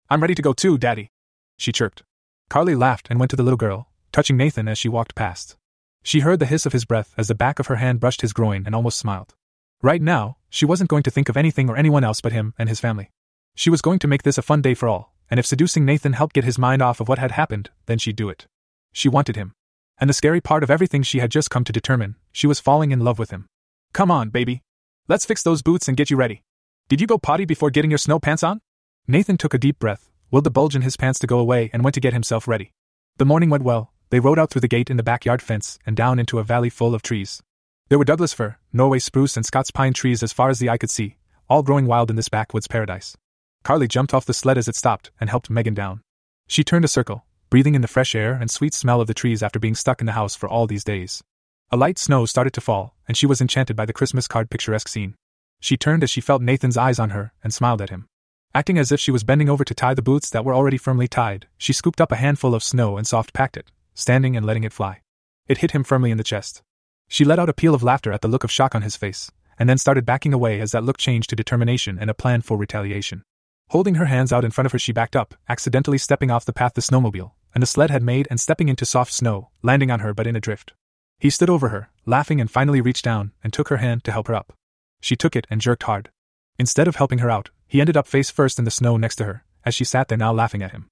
I'm 0.09 0.22
ready 0.22 0.36
to 0.36 0.41
go 0.41 0.53
too, 0.53 0.78
Daddy. 0.78 1.12
She 1.57 1.72
chirped. 1.72 2.03
Carly 2.51 2.75
laughed 2.75 3.07
and 3.09 3.17
went 3.17 3.29
to 3.29 3.37
the 3.37 3.43
little 3.43 3.55
girl, 3.55 3.87
touching 4.11 4.35
Nathan 4.35 4.67
as 4.67 4.77
she 4.77 4.89
walked 4.89 5.15
past. 5.15 5.55
She 6.03 6.19
heard 6.19 6.39
the 6.39 6.45
hiss 6.45 6.65
of 6.65 6.73
his 6.73 6.83
breath 6.83 7.13
as 7.17 7.29
the 7.29 7.33
back 7.33 7.59
of 7.59 7.67
her 7.67 7.77
hand 7.77 8.01
brushed 8.01 8.19
his 8.19 8.33
groin 8.33 8.63
and 8.65 8.75
almost 8.75 8.97
smiled. 8.97 9.35
Right 9.81 10.01
now, 10.01 10.35
she 10.49 10.65
wasn't 10.65 10.89
going 10.89 11.03
to 11.03 11.11
think 11.11 11.29
of 11.29 11.37
anything 11.37 11.69
or 11.69 11.77
anyone 11.77 12.03
else 12.03 12.19
but 12.19 12.33
him 12.33 12.53
and 12.59 12.67
his 12.67 12.81
family. 12.81 13.09
She 13.55 13.69
was 13.69 13.81
going 13.81 13.99
to 13.99 14.07
make 14.09 14.23
this 14.23 14.37
a 14.37 14.41
fun 14.41 14.61
day 14.61 14.73
for 14.73 14.89
all, 14.89 15.13
and 15.29 15.39
if 15.39 15.45
seducing 15.45 15.85
Nathan 15.85 16.11
helped 16.11 16.35
get 16.35 16.43
his 16.43 16.59
mind 16.59 16.81
off 16.81 16.99
of 16.99 17.07
what 17.07 17.19
had 17.19 17.31
happened, 17.31 17.69
then 17.85 17.97
she'd 17.97 18.17
do 18.17 18.27
it. 18.27 18.47
She 18.91 19.07
wanted 19.07 19.37
him. 19.37 19.53
And 19.97 20.09
the 20.09 20.13
scary 20.13 20.41
part 20.41 20.61
of 20.61 20.69
everything 20.69 21.03
she 21.03 21.19
had 21.19 21.31
just 21.31 21.49
come 21.49 21.63
to 21.63 21.71
determine, 21.71 22.17
she 22.33 22.47
was 22.47 22.59
falling 22.59 22.91
in 22.91 22.99
love 22.99 23.17
with 23.17 23.31
him. 23.31 23.47
Come 23.93 24.11
on, 24.11 24.29
baby. 24.29 24.61
Let's 25.07 25.25
fix 25.25 25.41
those 25.41 25.61
boots 25.61 25.87
and 25.87 25.95
get 25.95 26.09
you 26.09 26.17
ready. 26.17 26.43
Did 26.89 26.99
you 26.99 27.07
go 27.07 27.17
potty 27.17 27.45
before 27.45 27.69
getting 27.69 27.91
your 27.91 27.97
snow 27.97 28.19
pants 28.19 28.43
on? 28.43 28.59
Nathan 29.07 29.37
took 29.37 29.53
a 29.53 29.57
deep 29.57 29.79
breath, 29.79 30.11
willed 30.32 30.45
the 30.45 30.49
bulge 30.49 30.75
in 30.75 30.82
his 30.82 30.97
pants 30.97 31.19
to 31.19 31.27
go 31.27 31.38
away, 31.38 31.69
and 31.73 31.84
went 31.84 31.93
to 31.93 31.99
get 31.99 32.13
himself 32.13 32.47
ready. 32.47 32.71
The 33.17 33.25
morning 33.25 33.49
went 33.49 33.63
well. 33.63 33.91
They 34.09 34.19
rode 34.19 34.39
out 34.39 34.49
through 34.49 34.61
the 34.61 34.67
gate 34.67 34.89
in 34.89 34.97
the 34.97 35.03
backyard 35.03 35.41
fence 35.41 35.77
and 35.86 35.95
down 35.95 36.17
into 36.17 36.39
a 36.39 36.43
valley 36.43 36.69
full 36.69 36.95
of 36.95 37.01
trees. 37.01 37.41
There 37.89 37.99
were 37.99 38.05
Douglas 38.05 38.34
fir, 38.34 38.57
Norway 38.73 38.99
spruce, 38.99 39.36
and 39.36 39.45
Scots 39.45 39.71
pine 39.71 39.93
trees 39.93 40.23
as 40.23 40.34
far 40.34 40.49
as 40.49 40.59
the 40.59 40.69
eye 40.69 40.77
could 40.77 40.89
see, 40.89 41.17
all 41.49 41.63
growing 41.63 41.86
wild 41.86 42.09
in 42.09 42.15
this 42.15 42.29
backwoods 42.29 42.67
paradise. 42.67 43.15
Carly 43.63 43.88
jumped 43.88 44.13
off 44.13 44.25
the 44.25 44.34
sled 44.34 44.57
as 44.57 44.67
it 44.67 44.75
stopped 44.75 45.11
and 45.19 45.29
helped 45.29 45.49
Megan 45.49 45.73
down. 45.73 46.01
She 46.47 46.63
turned 46.63 46.86
a 46.86 46.89
circle, 46.89 47.25
breathing 47.49 47.75
in 47.75 47.82
the 47.82 47.88
fresh 47.88 48.15
air 48.15 48.34
and 48.34 48.49
sweet 48.49 48.73
smell 48.73 49.01
of 49.01 49.07
the 49.07 49.13
trees 49.13 49.43
after 49.43 49.59
being 49.59 49.75
stuck 49.75 49.99
in 49.99 50.05
the 50.05 50.13
house 50.13 50.36
for 50.36 50.49
all 50.49 50.67
these 50.67 50.84
days. 50.84 51.21
A 51.69 51.77
light 51.77 51.99
snow 51.99 52.25
started 52.25 52.53
to 52.53 52.61
fall, 52.61 52.95
and 53.07 53.15
she 53.15 53.25
was 53.25 53.39
enchanted 53.39 53.75
by 53.75 53.86
the 53.86 53.93
Christmas 53.93 54.27
card 54.27 54.49
picturesque 54.49 54.88
scene. 54.88 55.15
She 55.59 55.77
turned 55.77 56.03
as 56.03 56.09
she 56.09 56.21
felt 56.21 56.41
Nathan's 56.41 56.77
eyes 56.77 56.99
on 56.99 57.11
her 57.11 57.34
and 57.43 57.53
smiled 57.53 57.82
at 57.82 57.89
him. 57.89 58.07
Acting 58.53 58.77
as 58.77 58.91
if 58.91 58.99
she 58.99 59.11
was 59.11 59.23
bending 59.23 59.49
over 59.49 59.63
to 59.63 59.73
tie 59.73 59.93
the 59.93 60.01
boots 60.01 60.29
that 60.29 60.43
were 60.43 60.53
already 60.53 60.77
firmly 60.77 61.07
tied, 61.07 61.47
she 61.57 61.73
scooped 61.73 62.01
up 62.01 62.11
a 62.11 62.17
handful 62.17 62.53
of 62.53 62.63
snow 62.63 62.97
and 62.97 63.07
soft 63.07 63.33
packed 63.33 63.57
it, 63.57 63.71
standing 63.93 64.35
and 64.35 64.45
letting 64.45 64.63
it 64.63 64.73
fly. 64.73 65.01
It 65.47 65.59
hit 65.59 65.71
him 65.71 65.83
firmly 65.83 66.11
in 66.11 66.17
the 66.17 66.23
chest. 66.23 66.61
She 67.07 67.25
let 67.25 67.39
out 67.39 67.49
a 67.49 67.53
peal 67.53 67.73
of 67.73 67.83
laughter 67.83 68.11
at 68.11 68.21
the 68.21 68.27
look 68.27 68.43
of 68.43 68.51
shock 68.51 68.75
on 68.75 68.81
his 68.81 68.95
face, 68.95 69.31
and 69.57 69.69
then 69.69 69.77
started 69.77 70.05
backing 70.05 70.33
away 70.33 70.59
as 70.59 70.71
that 70.71 70.83
look 70.83 70.97
changed 70.97 71.29
to 71.29 71.35
determination 71.35 71.97
and 71.99 72.09
a 72.09 72.13
plan 72.13 72.41
for 72.41 72.57
retaliation. 72.57 73.23
Holding 73.69 73.95
her 73.95 74.05
hands 74.05 74.33
out 74.33 74.43
in 74.43 74.51
front 74.51 74.65
of 74.65 74.71
her, 74.73 74.79
she 74.79 74.91
backed 74.91 75.15
up, 75.15 75.33
accidentally 75.47 75.97
stepping 75.97 76.29
off 76.29 76.45
the 76.45 76.53
path 76.53 76.73
the 76.73 76.81
snowmobile 76.81 77.31
and 77.53 77.61
the 77.61 77.67
sled 77.67 77.89
had 77.89 78.03
made 78.03 78.27
and 78.29 78.39
stepping 78.39 78.69
into 78.69 78.85
soft 78.85 79.13
snow, 79.13 79.49
landing 79.61 79.91
on 79.91 79.99
her 79.99 80.13
butt 80.13 80.27
in 80.27 80.35
a 80.35 80.41
drift. 80.41 80.73
He 81.19 81.29
stood 81.29 81.49
over 81.49 81.69
her, 81.69 81.89
laughing, 82.05 82.41
and 82.41 82.49
finally 82.49 82.81
reached 82.81 83.05
down 83.05 83.31
and 83.43 83.53
took 83.53 83.67
her 83.67 83.77
hand 83.77 84.03
to 84.05 84.11
help 84.11 84.27
her 84.27 84.35
up. 84.35 84.53
She 85.01 85.15
took 85.15 85.35
it 85.35 85.47
and 85.49 85.61
jerked 85.61 85.83
hard. 85.83 86.09
Instead 86.57 86.87
of 86.87 86.95
helping 86.95 87.19
her 87.19 87.29
out, 87.29 87.49
he 87.72 87.80
ended 87.80 87.95
up 87.95 88.05
face 88.05 88.30
first 88.30 88.59
in 88.59 88.65
the 88.65 88.69
snow 88.69 88.97
next 88.97 89.15
to 89.15 89.24
her, 89.24 89.45
as 89.63 89.74
she 89.74 89.86
sat 89.86 90.09
there 90.09 90.17
now 90.17 90.34
laughing 90.34 90.61
at 90.61 90.74
him. 90.74 90.89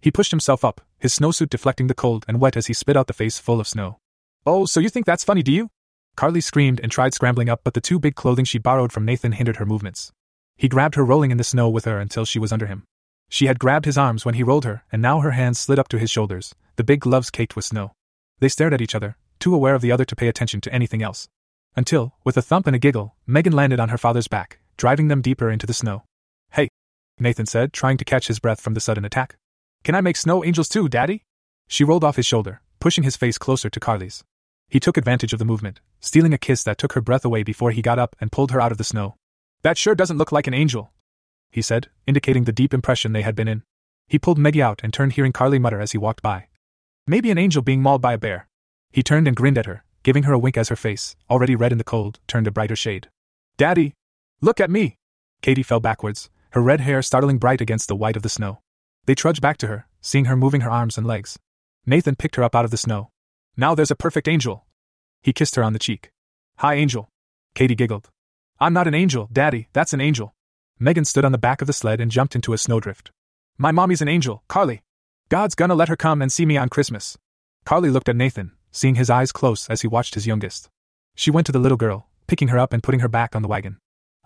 He 0.00 0.10
pushed 0.10 0.30
himself 0.30 0.64
up, 0.64 0.80
his 0.98 1.14
snowsuit 1.14 1.50
deflecting 1.50 1.88
the 1.88 1.94
cold 1.94 2.24
and 2.26 2.40
wet 2.40 2.56
as 2.56 2.68
he 2.68 2.72
spit 2.72 2.96
out 2.96 3.06
the 3.06 3.12
face 3.12 3.38
full 3.38 3.60
of 3.60 3.68
snow. 3.68 3.98
Oh, 4.46 4.64
so 4.64 4.80
you 4.80 4.88
think 4.88 5.04
that's 5.04 5.24
funny, 5.24 5.42
do 5.42 5.52
you? 5.52 5.68
Carly 6.16 6.40
screamed 6.40 6.80
and 6.82 6.90
tried 6.90 7.12
scrambling 7.12 7.50
up, 7.50 7.60
but 7.64 7.74
the 7.74 7.82
too 7.82 7.98
big 7.98 8.14
clothing 8.14 8.46
she 8.46 8.56
borrowed 8.56 8.92
from 8.92 9.04
Nathan 9.04 9.32
hindered 9.32 9.56
her 9.56 9.66
movements. 9.66 10.10
He 10.56 10.70
grabbed 10.70 10.94
her, 10.94 11.04
rolling 11.04 11.32
in 11.32 11.36
the 11.36 11.44
snow 11.44 11.68
with 11.68 11.84
her 11.84 11.98
until 11.98 12.24
she 12.24 12.38
was 12.38 12.50
under 12.50 12.64
him. 12.64 12.84
She 13.28 13.44
had 13.44 13.58
grabbed 13.58 13.84
his 13.84 13.98
arms 13.98 14.24
when 14.24 14.36
he 14.36 14.42
rolled 14.42 14.64
her, 14.64 14.84
and 14.90 15.02
now 15.02 15.20
her 15.20 15.32
hands 15.32 15.58
slid 15.58 15.78
up 15.78 15.88
to 15.88 15.98
his 15.98 16.10
shoulders, 16.10 16.54
the 16.76 16.84
big 16.84 17.00
gloves 17.00 17.28
caked 17.28 17.56
with 17.56 17.66
snow. 17.66 17.92
They 18.38 18.48
stared 18.48 18.72
at 18.72 18.80
each 18.80 18.94
other, 18.94 19.18
too 19.38 19.54
aware 19.54 19.74
of 19.74 19.82
the 19.82 19.92
other 19.92 20.06
to 20.06 20.16
pay 20.16 20.28
attention 20.28 20.62
to 20.62 20.72
anything 20.72 21.02
else. 21.02 21.28
Until, 21.76 22.14
with 22.24 22.38
a 22.38 22.42
thump 22.42 22.66
and 22.66 22.74
a 22.74 22.78
giggle, 22.78 23.16
Megan 23.26 23.52
landed 23.52 23.80
on 23.80 23.90
her 23.90 23.98
father's 23.98 24.28
back, 24.28 24.60
driving 24.76 25.08
them 25.08 25.22
deeper 25.22 25.50
into 25.50 25.66
the 25.66 25.74
snow. 25.74 26.04
Hey, 26.50 26.68
Nathan 27.18 27.46
said, 27.46 27.72
trying 27.72 27.96
to 27.98 28.04
catch 28.04 28.26
his 28.26 28.38
breath 28.38 28.60
from 28.60 28.74
the 28.74 28.80
sudden 28.80 29.04
attack. 29.04 29.36
Can 29.84 29.94
I 29.94 30.00
make 30.00 30.16
snow 30.16 30.44
angels 30.44 30.68
too, 30.68 30.88
Daddy? 30.88 31.22
She 31.68 31.84
rolled 31.84 32.04
off 32.04 32.16
his 32.16 32.26
shoulder, 32.26 32.60
pushing 32.80 33.04
his 33.04 33.16
face 33.16 33.38
closer 33.38 33.70
to 33.70 33.80
Carly's. 33.80 34.24
He 34.68 34.80
took 34.80 34.96
advantage 34.96 35.32
of 35.32 35.38
the 35.38 35.44
movement, 35.44 35.80
stealing 36.00 36.34
a 36.34 36.38
kiss 36.38 36.62
that 36.64 36.78
took 36.78 36.94
her 36.94 37.00
breath 37.00 37.24
away 37.24 37.42
before 37.42 37.70
he 37.70 37.82
got 37.82 37.98
up 37.98 38.16
and 38.20 38.32
pulled 38.32 38.50
her 38.50 38.60
out 38.60 38.72
of 38.72 38.78
the 38.78 38.84
snow. 38.84 39.16
That 39.62 39.78
sure 39.78 39.94
doesn't 39.94 40.18
look 40.18 40.32
like 40.32 40.46
an 40.46 40.54
angel, 40.54 40.92
he 41.50 41.62
said, 41.62 41.88
indicating 42.06 42.44
the 42.44 42.52
deep 42.52 42.74
impression 42.74 43.12
they 43.12 43.22
had 43.22 43.34
been 43.34 43.48
in. 43.48 43.62
He 44.08 44.18
pulled 44.18 44.38
Meggie 44.38 44.62
out 44.62 44.80
and 44.84 44.92
turned, 44.92 45.14
hearing 45.14 45.32
Carly 45.32 45.58
mutter 45.58 45.80
as 45.80 45.92
he 45.92 45.98
walked 45.98 46.22
by. 46.22 46.48
Maybe 47.06 47.30
an 47.30 47.38
angel 47.38 47.62
being 47.62 47.82
mauled 47.82 48.02
by 48.02 48.12
a 48.12 48.18
bear. 48.18 48.48
He 48.92 49.02
turned 49.02 49.26
and 49.26 49.36
grinned 49.36 49.58
at 49.58 49.66
her, 49.66 49.82
giving 50.02 50.24
her 50.24 50.34
a 50.34 50.38
wink 50.38 50.56
as 50.56 50.68
her 50.68 50.76
face, 50.76 51.16
already 51.30 51.56
red 51.56 51.72
in 51.72 51.78
the 51.78 51.84
cold, 51.84 52.20
turned 52.26 52.46
a 52.46 52.50
brighter 52.50 52.76
shade. 52.76 53.08
Daddy! 53.56 53.94
Look 54.46 54.60
at 54.60 54.70
me! 54.70 54.96
Katy 55.42 55.64
fell 55.64 55.80
backwards, 55.80 56.30
her 56.50 56.62
red 56.62 56.80
hair 56.80 57.02
startling 57.02 57.38
bright 57.38 57.60
against 57.60 57.88
the 57.88 57.96
white 57.96 58.14
of 58.14 58.22
the 58.22 58.28
snow. 58.28 58.60
They 59.06 59.16
trudged 59.16 59.42
back 59.42 59.56
to 59.56 59.66
her, 59.66 59.88
seeing 60.00 60.26
her 60.26 60.36
moving 60.36 60.60
her 60.60 60.70
arms 60.70 60.96
and 60.96 61.04
legs. 61.04 61.36
Nathan 61.84 62.14
picked 62.14 62.36
her 62.36 62.44
up 62.44 62.54
out 62.54 62.64
of 62.64 62.70
the 62.70 62.76
snow. 62.76 63.10
Now 63.56 63.74
there's 63.74 63.90
a 63.90 63.96
perfect 63.96 64.28
angel. 64.28 64.64
He 65.20 65.32
kissed 65.32 65.56
her 65.56 65.64
on 65.64 65.72
the 65.72 65.80
cheek. 65.80 66.12
Hi, 66.58 66.74
angel. 66.74 67.08
Katy 67.56 67.74
giggled. 67.74 68.08
I'm 68.60 68.72
not 68.72 68.86
an 68.86 68.94
angel, 68.94 69.28
Daddy, 69.32 69.66
that's 69.72 69.92
an 69.92 70.00
angel. 70.00 70.32
Megan 70.78 71.04
stood 71.04 71.24
on 71.24 71.32
the 71.32 71.38
back 71.38 71.60
of 71.60 71.66
the 71.66 71.72
sled 71.72 72.00
and 72.00 72.12
jumped 72.12 72.36
into 72.36 72.52
a 72.52 72.58
snowdrift. 72.58 73.10
My 73.58 73.72
mommy's 73.72 74.00
an 74.00 74.06
angel, 74.06 74.44
Carly. 74.46 74.82
God's 75.28 75.56
gonna 75.56 75.74
let 75.74 75.88
her 75.88 75.96
come 75.96 76.22
and 76.22 76.30
see 76.30 76.46
me 76.46 76.56
on 76.56 76.68
Christmas. 76.68 77.18
Carly 77.64 77.90
looked 77.90 78.08
at 78.08 78.14
Nathan, 78.14 78.52
seeing 78.70 78.94
his 78.94 79.10
eyes 79.10 79.32
close 79.32 79.68
as 79.68 79.80
he 79.80 79.88
watched 79.88 80.14
his 80.14 80.28
youngest. 80.28 80.68
She 81.16 81.32
went 81.32 81.46
to 81.46 81.52
the 81.52 81.58
little 81.58 81.76
girl, 81.76 82.10
picking 82.28 82.46
her 82.46 82.60
up 82.60 82.72
and 82.72 82.80
putting 82.80 83.00
her 83.00 83.08
back 83.08 83.34
on 83.34 83.42
the 83.42 83.48
wagon. 83.48 83.78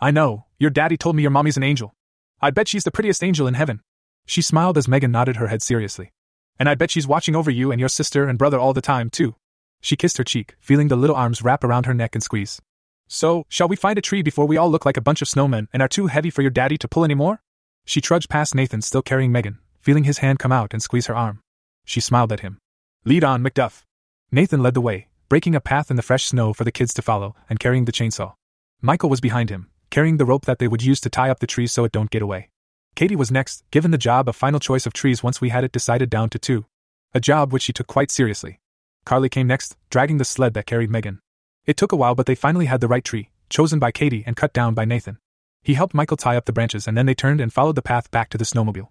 I 0.03 0.11
know, 0.11 0.47
your 0.59 0.71
daddy 0.71 0.97
told 0.97 1.15
me 1.15 1.21
your 1.21 1.31
mommy's 1.31 1.59
an 1.59 1.63
angel. 1.63 1.95
I 2.41 2.51
bet 2.51 2.69
she's 2.69 2.85
the 2.85 2.91
prettiest 2.91 3.23
angel 3.23 3.47
in 3.47 3.53
heaven. 3.53 3.81
She 4.25 4.41
smiled 4.41 4.79
as 4.79 4.89
Megan 4.89 5.13
nodded 5.13 5.37
her 5.37 5.49
head 5.49 5.61
seriously. 5.61 6.13
And 6.59 6.71
I 6.71 6.75
bet 6.75 6.91
she's 6.91 7.07
watching 7.07 7.37
over 7.37 7.51
you 7.51 7.71
and 7.71 7.79
your 7.79 7.91
sister 7.91 8.27
and 8.27 8.39
brother 8.39 8.59
all 8.59 8.73
the 8.73 8.81
time, 8.81 9.11
too. 9.11 9.35
She 9.83 9.97
kissed 9.97 10.17
her 10.17 10.25
cheek, 10.25 10.55
feeling 10.59 10.89
the 10.89 10.97
little 10.97 11.17
arms 11.17 11.43
wrap 11.43 11.63
around 11.65 11.85
her 11.85 11.93
neck 11.93 12.15
and 12.15 12.23
squeeze. 12.23 12.63
So, 13.09 13.45
shall 13.51 13.69
we 13.69 13.77
find 13.77 13.99
a 13.99 14.03
tree 14.03 14.23
before 14.23 14.47
we 14.47 14.57
all 14.57 14.71
look 14.71 14.87
like 14.87 14.97
a 14.97 15.03
bunch 15.03 15.21
of 15.21 15.29
snowmen 15.29 15.67
and 15.73 15.83
are 15.83 15.89
too 15.89 16.07
heavy 16.07 16.31
for 16.31 16.41
your 16.41 16.51
daddy 16.51 16.79
to 16.79 16.89
pull 16.89 17.05
anymore? 17.05 17.43
She 17.85 18.01
trudged 18.01 18.31
past 18.31 18.55
Nathan, 18.55 18.81
still 18.81 19.03
carrying 19.03 19.33
Megan, 19.33 19.59
feeling 19.81 20.05
his 20.05 20.19
hand 20.19 20.39
come 20.39 20.53
out 20.53 20.73
and 20.73 20.83
squeeze 20.83 21.07
her 21.07 21.17
arm. 21.17 21.41
She 21.85 22.01
smiled 22.01 22.33
at 22.33 22.41
him. 22.41 22.59
Lead 23.05 23.25
on, 23.25 23.43
Macduff. 23.43 23.83
Nathan 24.33 24.63
led 24.63 24.75
the 24.75 24.81
way, 24.81 25.09
breaking 25.29 25.55
a 25.55 25.61
path 25.61 25.91
in 25.91 25.97
the 25.97 26.03
fresh 26.03 26.25
snow 26.25 26.55
for 26.55 26.65
the 26.65 26.73
kids 26.73 26.95
to 26.95 27.03
follow 27.03 27.35
and 27.51 27.61
carrying 27.61 27.85
the 27.85 27.93
chainsaw. 27.93 28.33
Michael 28.81 29.11
was 29.11 29.21
behind 29.21 29.51
him, 29.51 29.69
carrying 29.91 30.17
the 30.17 30.25
rope 30.25 30.47
that 30.47 30.59
they 30.59 30.69
would 30.69 30.83
use 30.83 31.01
to 31.01 31.11
tie 31.11 31.31
up 31.31 31.41
the 31.41 31.47
trees 31.47 31.73
so 31.73 31.85
it 31.85 31.93
don't 31.93 32.11
get 32.11 32.23
away. 32.23 32.49
Katie 32.95 33.17
was 33.17 33.31
next, 33.31 33.65
given 33.71 33.91
the 33.91 33.99
job 33.99 34.29
of 34.29 34.37
final 34.37 34.61
choice 34.61 34.87
of 34.87 34.93
trees 34.93 35.23
once 35.23 35.41
we 35.41 35.49
had 35.49 35.65
it 35.65 35.73
decided 35.73 36.11
down 36.11 36.31
to 36.31 36.39
two. 36.39 36.67
A 37.15 37.21
job 37.21 37.53
which 37.53 37.63
she 37.63 37.73
took 37.73 37.87
quite 37.87 38.11
seriously. 38.11 38.61
Carly 39.05 39.29
came 39.29 39.47
next, 39.47 39.77
dragging 39.91 40.19
the 40.19 40.25
sled 40.25 40.55
that 40.55 40.67
carried 40.67 40.91
Megan. 40.91 41.21
It 41.67 41.77
took 41.77 41.93
a 41.93 41.97
while, 41.97 42.15
but 42.15 42.27
they 42.27 42.35
finally 42.35 42.67
had 42.67 42.81
the 42.81 42.89
right 42.89 43.05
tree, 43.05 43.31
chosen 43.49 43.79
by 43.79 43.91
Katie 43.91 44.25
and 44.27 44.37
cut 44.37 44.53
down 44.53 44.75
by 44.75 44.85
Nathan. 44.85 45.19
He 45.63 45.75
helped 45.75 45.95
Michael 45.95 46.17
tie 46.17 46.37
up 46.37 46.47
the 46.47 46.53
branches 46.53 46.87
and 46.87 46.97
then 46.97 47.07
they 47.07 47.15
turned 47.15 47.41
and 47.41 47.53
followed 47.53 47.75
the 47.75 47.83
path 47.83 48.11
back 48.11 48.31
to 48.31 48.39
the 48.39 48.45
snowmobile. 48.45 48.89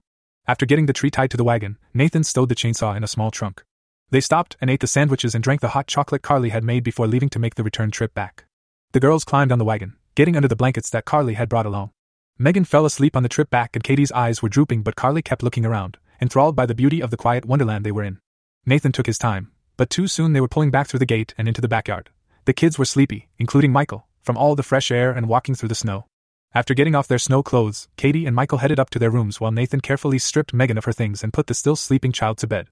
After 0.47 0.65
getting 0.65 0.85
the 0.85 0.93
tree 0.93 1.11
tied 1.11 1.31
to 1.31 1.37
the 1.37 1.43
wagon, 1.43 1.77
Nathan 1.93 2.23
stowed 2.23 2.49
the 2.49 2.55
chainsaw 2.55 2.95
in 2.95 3.03
a 3.03 3.07
small 3.07 3.31
trunk. 3.31 3.63
They 4.11 4.21
stopped 4.21 4.57
and 4.59 4.69
ate 4.69 4.79
the 4.79 4.87
sandwiches 4.87 5.35
and 5.35 5.43
drank 5.43 5.61
the 5.61 5.69
hot 5.69 5.87
chocolate 5.87 6.23
Carly 6.23 6.49
had 6.49 6.63
made 6.63 6.83
before 6.83 7.07
leaving 7.07 7.29
to 7.29 7.39
make 7.39 7.55
the 7.55 7.63
return 7.63 7.91
trip 7.91 8.13
back. 8.13 8.45
The 8.91 8.99
girls 8.99 9.23
climbed 9.23 9.51
on 9.51 9.59
the 9.59 9.65
wagon, 9.65 9.95
getting 10.15 10.35
under 10.35 10.47
the 10.47 10.55
blankets 10.55 10.89
that 10.89 11.05
Carly 11.05 11.35
had 11.35 11.49
brought 11.49 11.65
along. 11.65 11.91
Megan 12.37 12.65
fell 12.65 12.85
asleep 12.85 13.15
on 13.15 13.23
the 13.23 13.29
trip 13.29 13.49
back 13.49 13.75
and 13.75 13.83
Katie's 13.83 14.11
eyes 14.11 14.41
were 14.41 14.49
drooping, 14.49 14.81
but 14.83 14.95
Carly 14.95 15.21
kept 15.21 15.43
looking 15.43 15.65
around, 15.65 15.97
enthralled 16.21 16.55
by 16.55 16.65
the 16.65 16.75
beauty 16.75 17.01
of 17.01 17.11
the 17.11 17.17
quiet 17.17 17.45
wonderland 17.45 17.85
they 17.85 17.91
were 17.91 18.03
in. 18.03 18.19
Nathan 18.65 18.91
took 18.91 19.07
his 19.07 19.17
time, 19.17 19.51
but 19.77 19.89
too 19.89 20.07
soon 20.07 20.33
they 20.33 20.41
were 20.41 20.47
pulling 20.47 20.71
back 20.71 20.87
through 20.87 20.99
the 20.99 21.05
gate 21.05 21.33
and 21.37 21.47
into 21.47 21.61
the 21.61 21.67
backyard. 21.67 22.09
The 22.45 22.53
kids 22.53 22.79
were 22.79 22.85
sleepy, 22.85 23.27
including 23.37 23.71
Michael, 23.71 24.07
from 24.21 24.37
all 24.37 24.55
the 24.55 24.63
fresh 24.63 24.91
air 24.91 25.11
and 25.11 25.27
walking 25.27 25.55
through 25.55 25.69
the 25.69 25.75
snow. 25.75 26.05
After 26.53 26.73
getting 26.73 26.95
off 26.95 27.07
their 27.07 27.19
snow 27.19 27.43
clothes, 27.43 27.87
Katie 27.97 28.25
and 28.25 28.35
Michael 28.35 28.59
headed 28.59 28.79
up 28.79 28.89
to 28.91 28.99
their 28.99 29.11
rooms 29.11 29.39
while 29.39 29.51
Nathan 29.51 29.81
carefully 29.81 30.17
stripped 30.17 30.53
Megan 30.53 30.77
of 30.77 30.85
her 30.85 30.93
things 30.93 31.23
and 31.23 31.33
put 31.33 31.47
the 31.47 31.53
still 31.53 31.75
sleeping 31.75 32.11
child 32.11 32.37
to 32.39 32.47
bed. 32.47 32.69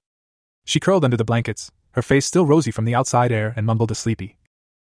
She 0.64 0.80
curled 0.80 1.04
under 1.04 1.16
the 1.16 1.24
blankets, 1.24 1.70
her 1.92 2.02
face 2.02 2.26
still 2.26 2.46
rosy 2.46 2.70
from 2.70 2.84
the 2.84 2.94
outside 2.94 3.32
air, 3.32 3.52
and 3.56 3.66
mumbled 3.66 3.90
a 3.90 3.94
sleepy, 3.94 4.38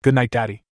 Good 0.04 0.14
night, 0.14 0.30
Daddy. 0.30 0.63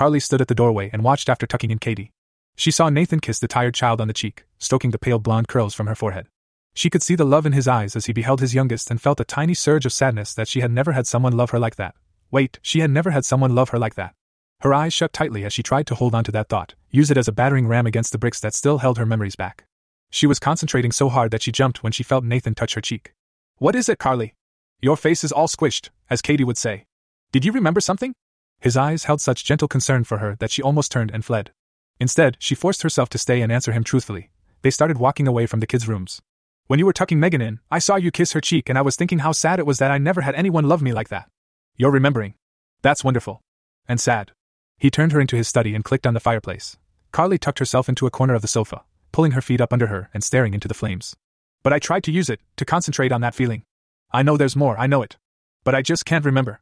Carly 0.00 0.18
stood 0.18 0.40
at 0.40 0.48
the 0.48 0.54
doorway 0.54 0.88
and 0.94 1.04
watched 1.04 1.28
after 1.28 1.46
tucking 1.46 1.70
in 1.70 1.78
Katy. 1.78 2.10
She 2.56 2.70
saw 2.70 2.88
Nathan 2.88 3.20
kiss 3.20 3.38
the 3.38 3.46
tired 3.46 3.74
child 3.74 4.00
on 4.00 4.08
the 4.08 4.14
cheek, 4.14 4.46
stroking 4.58 4.92
the 4.92 4.98
pale 4.98 5.18
blonde 5.18 5.46
curls 5.46 5.74
from 5.74 5.88
her 5.88 5.94
forehead. 5.94 6.26
She 6.72 6.88
could 6.88 7.02
see 7.02 7.16
the 7.16 7.26
love 7.26 7.44
in 7.44 7.52
his 7.52 7.68
eyes 7.68 7.94
as 7.94 8.06
he 8.06 8.14
beheld 8.14 8.40
his 8.40 8.54
youngest 8.54 8.90
and 8.90 8.98
felt 8.98 9.20
a 9.20 9.26
tiny 9.26 9.52
surge 9.52 9.84
of 9.84 9.92
sadness 9.92 10.32
that 10.32 10.48
she 10.48 10.60
had 10.60 10.70
never 10.70 10.92
had 10.92 11.06
someone 11.06 11.36
love 11.36 11.50
her 11.50 11.58
like 11.58 11.76
that. 11.76 11.94
Wait, 12.30 12.58
she 12.62 12.80
had 12.80 12.90
never 12.90 13.10
had 13.10 13.26
someone 13.26 13.54
love 13.54 13.68
her 13.68 13.78
like 13.78 13.94
that. 13.96 14.14
Her 14.60 14.72
eyes 14.72 14.94
shut 14.94 15.12
tightly 15.12 15.44
as 15.44 15.52
she 15.52 15.62
tried 15.62 15.86
to 15.88 15.94
hold 15.94 16.14
on 16.14 16.24
to 16.24 16.32
that 16.32 16.48
thought, 16.48 16.76
use 16.90 17.10
it 17.10 17.18
as 17.18 17.28
a 17.28 17.32
battering 17.32 17.68
ram 17.68 17.86
against 17.86 18.12
the 18.12 18.18
bricks 18.18 18.40
that 18.40 18.54
still 18.54 18.78
held 18.78 18.96
her 18.96 19.04
memories 19.04 19.36
back. 19.36 19.64
She 20.08 20.26
was 20.26 20.38
concentrating 20.38 20.92
so 20.92 21.10
hard 21.10 21.30
that 21.32 21.42
she 21.42 21.52
jumped 21.52 21.82
when 21.82 21.92
she 21.92 22.04
felt 22.04 22.24
Nathan 22.24 22.54
touch 22.54 22.72
her 22.72 22.80
cheek. 22.80 23.12
What 23.58 23.76
is 23.76 23.86
it, 23.90 23.98
Carly? 23.98 24.32
Your 24.80 24.96
face 24.96 25.24
is 25.24 25.30
all 25.30 25.46
squished, 25.46 25.90
as 26.08 26.22
Katy 26.22 26.44
would 26.44 26.56
say. 26.56 26.86
Did 27.32 27.44
you 27.44 27.52
remember 27.52 27.82
something? 27.82 28.14
His 28.60 28.76
eyes 28.76 29.04
held 29.04 29.20
such 29.20 29.44
gentle 29.44 29.68
concern 29.68 30.04
for 30.04 30.18
her 30.18 30.36
that 30.36 30.50
she 30.50 30.62
almost 30.62 30.92
turned 30.92 31.10
and 31.10 31.24
fled. 31.24 31.50
Instead, 31.98 32.36
she 32.38 32.54
forced 32.54 32.82
herself 32.82 33.08
to 33.10 33.18
stay 33.18 33.40
and 33.40 33.50
answer 33.50 33.72
him 33.72 33.84
truthfully. 33.84 34.30
They 34.62 34.70
started 34.70 34.98
walking 34.98 35.26
away 35.26 35.46
from 35.46 35.60
the 35.60 35.66
kids' 35.66 35.88
rooms. 35.88 36.20
When 36.66 36.78
you 36.78 36.86
were 36.86 36.92
tucking 36.92 37.18
Megan 37.18 37.40
in, 37.40 37.60
I 37.70 37.78
saw 37.78 37.96
you 37.96 38.10
kiss 38.10 38.32
her 38.32 38.40
cheek 38.40 38.68
and 38.68 38.78
I 38.78 38.82
was 38.82 38.96
thinking 38.96 39.20
how 39.20 39.32
sad 39.32 39.58
it 39.58 39.66
was 39.66 39.78
that 39.78 39.90
I 39.90 39.98
never 39.98 40.20
had 40.20 40.34
anyone 40.34 40.68
love 40.68 40.82
me 40.82 40.92
like 40.92 41.08
that. 41.08 41.28
You're 41.76 41.90
remembering. 41.90 42.34
That's 42.82 43.02
wonderful. 43.02 43.40
And 43.88 44.00
sad. 44.00 44.32
He 44.78 44.90
turned 44.90 45.12
her 45.12 45.20
into 45.20 45.36
his 45.36 45.48
study 45.48 45.74
and 45.74 45.84
clicked 45.84 46.06
on 46.06 46.14
the 46.14 46.20
fireplace. 46.20 46.76
Carly 47.12 47.38
tucked 47.38 47.58
herself 47.58 47.88
into 47.88 48.06
a 48.06 48.10
corner 48.10 48.34
of 48.34 48.42
the 48.42 48.48
sofa, 48.48 48.84
pulling 49.12 49.32
her 49.32 49.40
feet 49.40 49.60
up 49.60 49.72
under 49.72 49.88
her 49.88 50.10
and 50.14 50.22
staring 50.22 50.54
into 50.54 50.68
the 50.68 50.74
flames. 50.74 51.16
But 51.62 51.72
I 51.72 51.78
tried 51.78 52.04
to 52.04 52.12
use 52.12 52.30
it, 52.30 52.40
to 52.56 52.64
concentrate 52.64 53.12
on 53.12 53.20
that 53.22 53.34
feeling. 53.34 53.64
I 54.12 54.22
know 54.22 54.36
there's 54.36 54.56
more, 54.56 54.78
I 54.78 54.86
know 54.86 55.02
it. 55.02 55.16
But 55.64 55.74
I 55.74 55.82
just 55.82 56.04
can't 56.04 56.24
remember. 56.24 56.60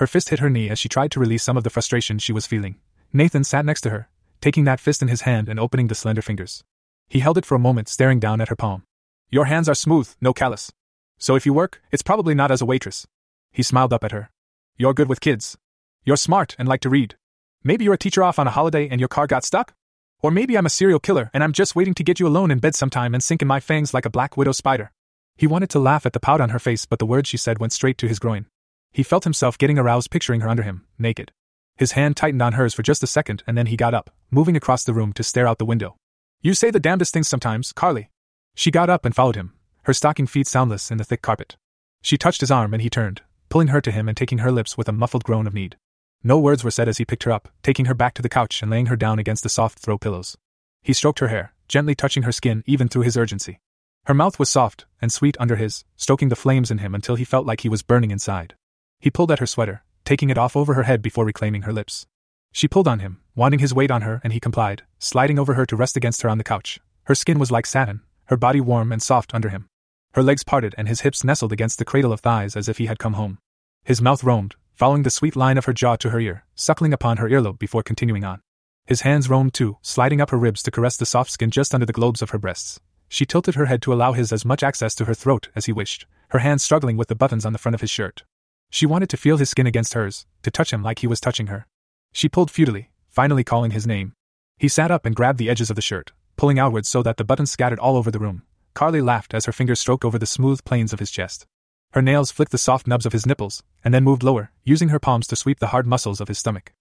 Her 0.00 0.06
fist 0.06 0.30
hit 0.30 0.38
her 0.38 0.48
knee 0.48 0.70
as 0.70 0.78
she 0.78 0.88
tried 0.88 1.10
to 1.10 1.20
release 1.20 1.42
some 1.42 1.58
of 1.58 1.62
the 1.62 1.68
frustration 1.68 2.18
she 2.18 2.32
was 2.32 2.46
feeling. 2.46 2.76
Nathan 3.12 3.44
sat 3.44 3.66
next 3.66 3.82
to 3.82 3.90
her, 3.90 4.08
taking 4.40 4.64
that 4.64 4.80
fist 4.80 5.02
in 5.02 5.08
his 5.08 5.20
hand 5.20 5.46
and 5.46 5.60
opening 5.60 5.88
the 5.88 5.94
slender 5.94 6.22
fingers. 6.22 6.64
He 7.06 7.18
held 7.18 7.36
it 7.36 7.44
for 7.44 7.54
a 7.54 7.58
moment, 7.58 7.86
staring 7.86 8.18
down 8.18 8.40
at 8.40 8.48
her 8.48 8.56
palm. 8.56 8.84
Your 9.28 9.44
hands 9.44 9.68
are 9.68 9.74
smooth, 9.74 10.08
no 10.18 10.32
callus. 10.32 10.72
So 11.18 11.34
if 11.34 11.44
you 11.44 11.52
work, 11.52 11.82
it's 11.92 12.02
probably 12.02 12.34
not 12.34 12.50
as 12.50 12.62
a 12.62 12.64
waitress. 12.64 13.06
He 13.52 13.62
smiled 13.62 13.92
up 13.92 14.02
at 14.02 14.12
her. 14.12 14.30
You're 14.78 14.94
good 14.94 15.10
with 15.10 15.20
kids. 15.20 15.58
You're 16.02 16.16
smart 16.16 16.56
and 16.58 16.66
like 16.66 16.80
to 16.80 16.88
read. 16.88 17.16
Maybe 17.62 17.84
you're 17.84 17.92
a 17.92 17.98
teacher 17.98 18.22
off 18.22 18.38
on 18.38 18.46
a 18.46 18.52
holiday 18.52 18.88
and 18.88 19.02
your 19.02 19.08
car 19.08 19.26
got 19.26 19.44
stuck? 19.44 19.74
Or 20.22 20.30
maybe 20.30 20.56
I'm 20.56 20.64
a 20.64 20.70
serial 20.70 20.98
killer 20.98 21.30
and 21.34 21.44
I'm 21.44 21.52
just 21.52 21.76
waiting 21.76 21.92
to 21.92 22.02
get 22.02 22.18
you 22.18 22.26
alone 22.26 22.50
in 22.50 22.58
bed 22.58 22.74
sometime 22.74 23.12
and 23.12 23.22
sink 23.22 23.42
in 23.42 23.48
my 23.48 23.60
fangs 23.60 23.92
like 23.92 24.06
a 24.06 24.16
black 24.16 24.38
widow 24.38 24.52
spider. 24.52 24.92
He 25.36 25.46
wanted 25.46 25.68
to 25.70 25.78
laugh 25.78 26.06
at 26.06 26.14
the 26.14 26.20
pout 26.20 26.40
on 26.40 26.48
her 26.48 26.58
face, 26.58 26.86
but 26.86 27.00
the 27.00 27.04
words 27.04 27.28
she 27.28 27.36
said 27.36 27.58
went 27.58 27.74
straight 27.74 27.98
to 27.98 28.08
his 28.08 28.18
groin. 28.18 28.46
He 28.92 29.02
felt 29.02 29.24
himself 29.24 29.58
getting 29.58 29.78
aroused 29.78 30.10
picturing 30.10 30.40
her 30.40 30.48
under 30.48 30.62
him, 30.62 30.86
naked. 30.98 31.32
His 31.76 31.92
hand 31.92 32.16
tightened 32.16 32.42
on 32.42 32.54
hers 32.54 32.74
for 32.74 32.82
just 32.82 33.02
a 33.02 33.06
second 33.06 33.42
and 33.46 33.56
then 33.56 33.66
he 33.66 33.76
got 33.76 33.94
up, 33.94 34.10
moving 34.30 34.56
across 34.56 34.84
the 34.84 34.92
room 34.92 35.12
to 35.14 35.22
stare 35.22 35.46
out 35.46 35.58
the 35.58 35.64
window. 35.64 35.96
You 36.42 36.54
say 36.54 36.70
the 36.70 36.80
damnedest 36.80 37.12
things 37.12 37.28
sometimes, 37.28 37.72
Carly. 37.72 38.10
She 38.54 38.70
got 38.70 38.90
up 38.90 39.04
and 39.04 39.14
followed 39.14 39.36
him, 39.36 39.54
her 39.84 39.94
stocking 39.94 40.26
feet 40.26 40.46
soundless 40.46 40.90
in 40.90 40.98
the 40.98 41.04
thick 41.04 41.22
carpet. 41.22 41.56
She 42.02 42.18
touched 42.18 42.40
his 42.40 42.50
arm 42.50 42.74
and 42.74 42.82
he 42.82 42.90
turned, 42.90 43.22
pulling 43.48 43.68
her 43.68 43.80
to 43.80 43.90
him 43.90 44.08
and 44.08 44.16
taking 44.16 44.38
her 44.38 44.50
lips 44.50 44.76
with 44.76 44.88
a 44.88 44.92
muffled 44.92 45.24
groan 45.24 45.46
of 45.46 45.54
need. 45.54 45.76
No 46.22 46.38
words 46.38 46.62
were 46.62 46.70
said 46.70 46.88
as 46.88 46.98
he 46.98 47.04
picked 47.04 47.24
her 47.24 47.32
up, 47.32 47.48
taking 47.62 47.86
her 47.86 47.94
back 47.94 48.14
to 48.14 48.22
the 48.22 48.28
couch 48.28 48.60
and 48.60 48.70
laying 48.70 48.86
her 48.86 48.96
down 48.96 49.18
against 49.18 49.42
the 49.42 49.48
soft 49.48 49.78
throw 49.78 49.96
pillows. 49.96 50.36
He 50.82 50.92
stroked 50.92 51.20
her 51.20 51.28
hair, 51.28 51.54
gently 51.68 51.94
touching 51.94 52.24
her 52.24 52.32
skin 52.32 52.62
even 52.66 52.88
through 52.88 53.02
his 53.02 53.16
urgency. 53.16 53.60
Her 54.04 54.14
mouth 54.14 54.38
was 54.38 54.50
soft 54.50 54.86
and 55.00 55.12
sweet 55.12 55.36
under 55.40 55.56
his, 55.56 55.84
stoking 55.96 56.28
the 56.28 56.36
flames 56.36 56.70
in 56.70 56.78
him 56.78 56.94
until 56.94 57.16
he 57.16 57.24
felt 57.24 57.46
like 57.46 57.60
he 57.60 57.68
was 57.68 57.82
burning 57.82 58.10
inside. 58.10 58.54
He 59.00 59.10
pulled 59.10 59.32
at 59.32 59.38
her 59.38 59.46
sweater, 59.46 59.82
taking 60.04 60.28
it 60.28 60.38
off 60.38 60.56
over 60.56 60.74
her 60.74 60.82
head 60.82 61.00
before 61.00 61.24
reclaiming 61.24 61.62
her 61.62 61.72
lips. 61.72 62.06
She 62.52 62.68
pulled 62.68 62.86
on 62.86 62.98
him, 62.98 63.20
wanting 63.34 63.60
his 63.60 63.72
weight 63.72 63.90
on 63.90 64.02
her, 64.02 64.20
and 64.22 64.32
he 64.32 64.40
complied, 64.40 64.82
sliding 64.98 65.38
over 65.38 65.54
her 65.54 65.64
to 65.66 65.76
rest 65.76 65.96
against 65.96 66.22
her 66.22 66.28
on 66.28 66.38
the 66.38 66.44
couch. 66.44 66.78
Her 67.04 67.14
skin 67.14 67.38
was 67.38 67.50
like 67.50 67.64
satin, 67.64 68.02
her 68.26 68.36
body 68.36 68.60
warm 68.60 68.92
and 68.92 69.02
soft 69.02 69.34
under 69.34 69.48
him. 69.48 69.68
Her 70.12 70.22
legs 70.22 70.44
parted 70.44 70.74
and 70.76 70.88
his 70.88 71.00
hips 71.00 71.24
nestled 71.24 71.52
against 71.52 71.78
the 71.78 71.84
cradle 71.84 72.12
of 72.12 72.20
thighs 72.20 72.56
as 72.56 72.68
if 72.68 72.78
he 72.78 72.86
had 72.86 72.98
come 72.98 73.14
home. 73.14 73.38
His 73.84 74.02
mouth 74.02 74.22
roamed, 74.22 74.56
following 74.74 75.02
the 75.02 75.10
sweet 75.10 75.36
line 75.36 75.56
of 75.56 75.64
her 75.64 75.72
jaw 75.72 75.96
to 75.96 76.10
her 76.10 76.20
ear, 76.20 76.44
suckling 76.54 76.92
upon 76.92 77.16
her 77.16 77.28
earlobe 77.28 77.58
before 77.58 77.82
continuing 77.82 78.24
on. 78.24 78.40
His 78.86 79.02
hands 79.02 79.30
roamed 79.30 79.54
too, 79.54 79.78
sliding 79.82 80.20
up 80.20 80.30
her 80.30 80.38
ribs 80.38 80.62
to 80.64 80.70
caress 80.70 80.96
the 80.96 81.06
soft 81.06 81.30
skin 81.30 81.50
just 81.50 81.72
under 81.72 81.86
the 81.86 81.92
globes 81.92 82.22
of 82.22 82.30
her 82.30 82.38
breasts. 82.38 82.80
She 83.08 83.24
tilted 83.24 83.54
her 83.54 83.66
head 83.66 83.82
to 83.82 83.92
allow 83.92 84.12
his 84.12 84.32
as 84.32 84.44
much 84.44 84.62
access 84.62 84.94
to 84.96 85.04
her 85.04 85.14
throat 85.14 85.48
as 85.54 85.66
he 85.66 85.72
wished, 85.72 86.06
her 86.28 86.40
hands 86.40 86.62
struggling 86.62 86.96
with 86.96 87.08
the 87.08 87.14
buttons 87.14 87.46
on 87.46 87.52
the 87.52 87.58
front 87.58 87.74
of 87.74 87.80
his 87.80 87.90
shirt. 87.90 88.24
She 88.70 88.86
wanted 88.86 89.10
to 89.10 89.16
feel 89.16 89.36
his 89.36 89.50
skin 89.50 89.66
against 89.66 89.94
hers, 89.94 90.26
to 90.42 90.50
touch 90.50 90.72
him 90.72 90.82
like 90.82 91.00
he 91.00 91.06
was 91.06 91.20
touching 91.20 91.48
her. 91.48 91.66
She 92.12 92.28
pulled 92.28 92.50
futilely, 92.50 92.90
finally 93.08 93.44
calling 93.44 93.72
his 93.72 93.86
name. 93.86 94.14
He 94.58 94.68
sat 94.68 94.90
up 94.90 95.04
and 95.04 95.16
grabbed 95.16 95.38
the 95.38 95.50
edges 95.50 95.70
of 95.70 95.76
the 95.76 95.82
shirt, 95.82 96.12
pulling 96.36 96.58
outwards 96.58 96.88
so 96.88 97.02
that 97.02 97.16
the 97.16 97.24
buttons 97.24 97.50
scattered 97.50 97.80
all 97.80 97.96
over 97.96 98.10
the 98.10 98.18
room. 98.18 98.42
Carly 98.74 99.00
laughed 99.00 99.34
as 99.34 99.46
her 99.46 99.52
fingers 99.52 99.80
stroked 99.80 100.04
over 100.04 100.18
the 100.18 100.26
smooth 100.26 100.64
planes 100.64 100.92
of 100.92 101.00
his 101.00 101.10
chest. 101.10 101.46
Her 101.92 102.02
nails 102.02 102.30
flicked 102.30 102.52
the 102.52 102.58
soft 102.58 102.86
nubs 102.86 103.04
of 103.04 103.12
his 103.12 103.26
nipples, 103.26 103.64
and 103.84 103.92
then 103.92 104.04
moved 104.04 104.22
lower, 104.22 104.52
using 104.64 104.90
her 104.90 105.00
palms 105.00 105.26
to 105.26 105.36
sweep 105.36 105.58
the 105.58 105.68
hard 105.68 105.86
muscles 105.86 106.20
of 106.20 106.28
his 106.28 106.38
stomach. 106.38 106.72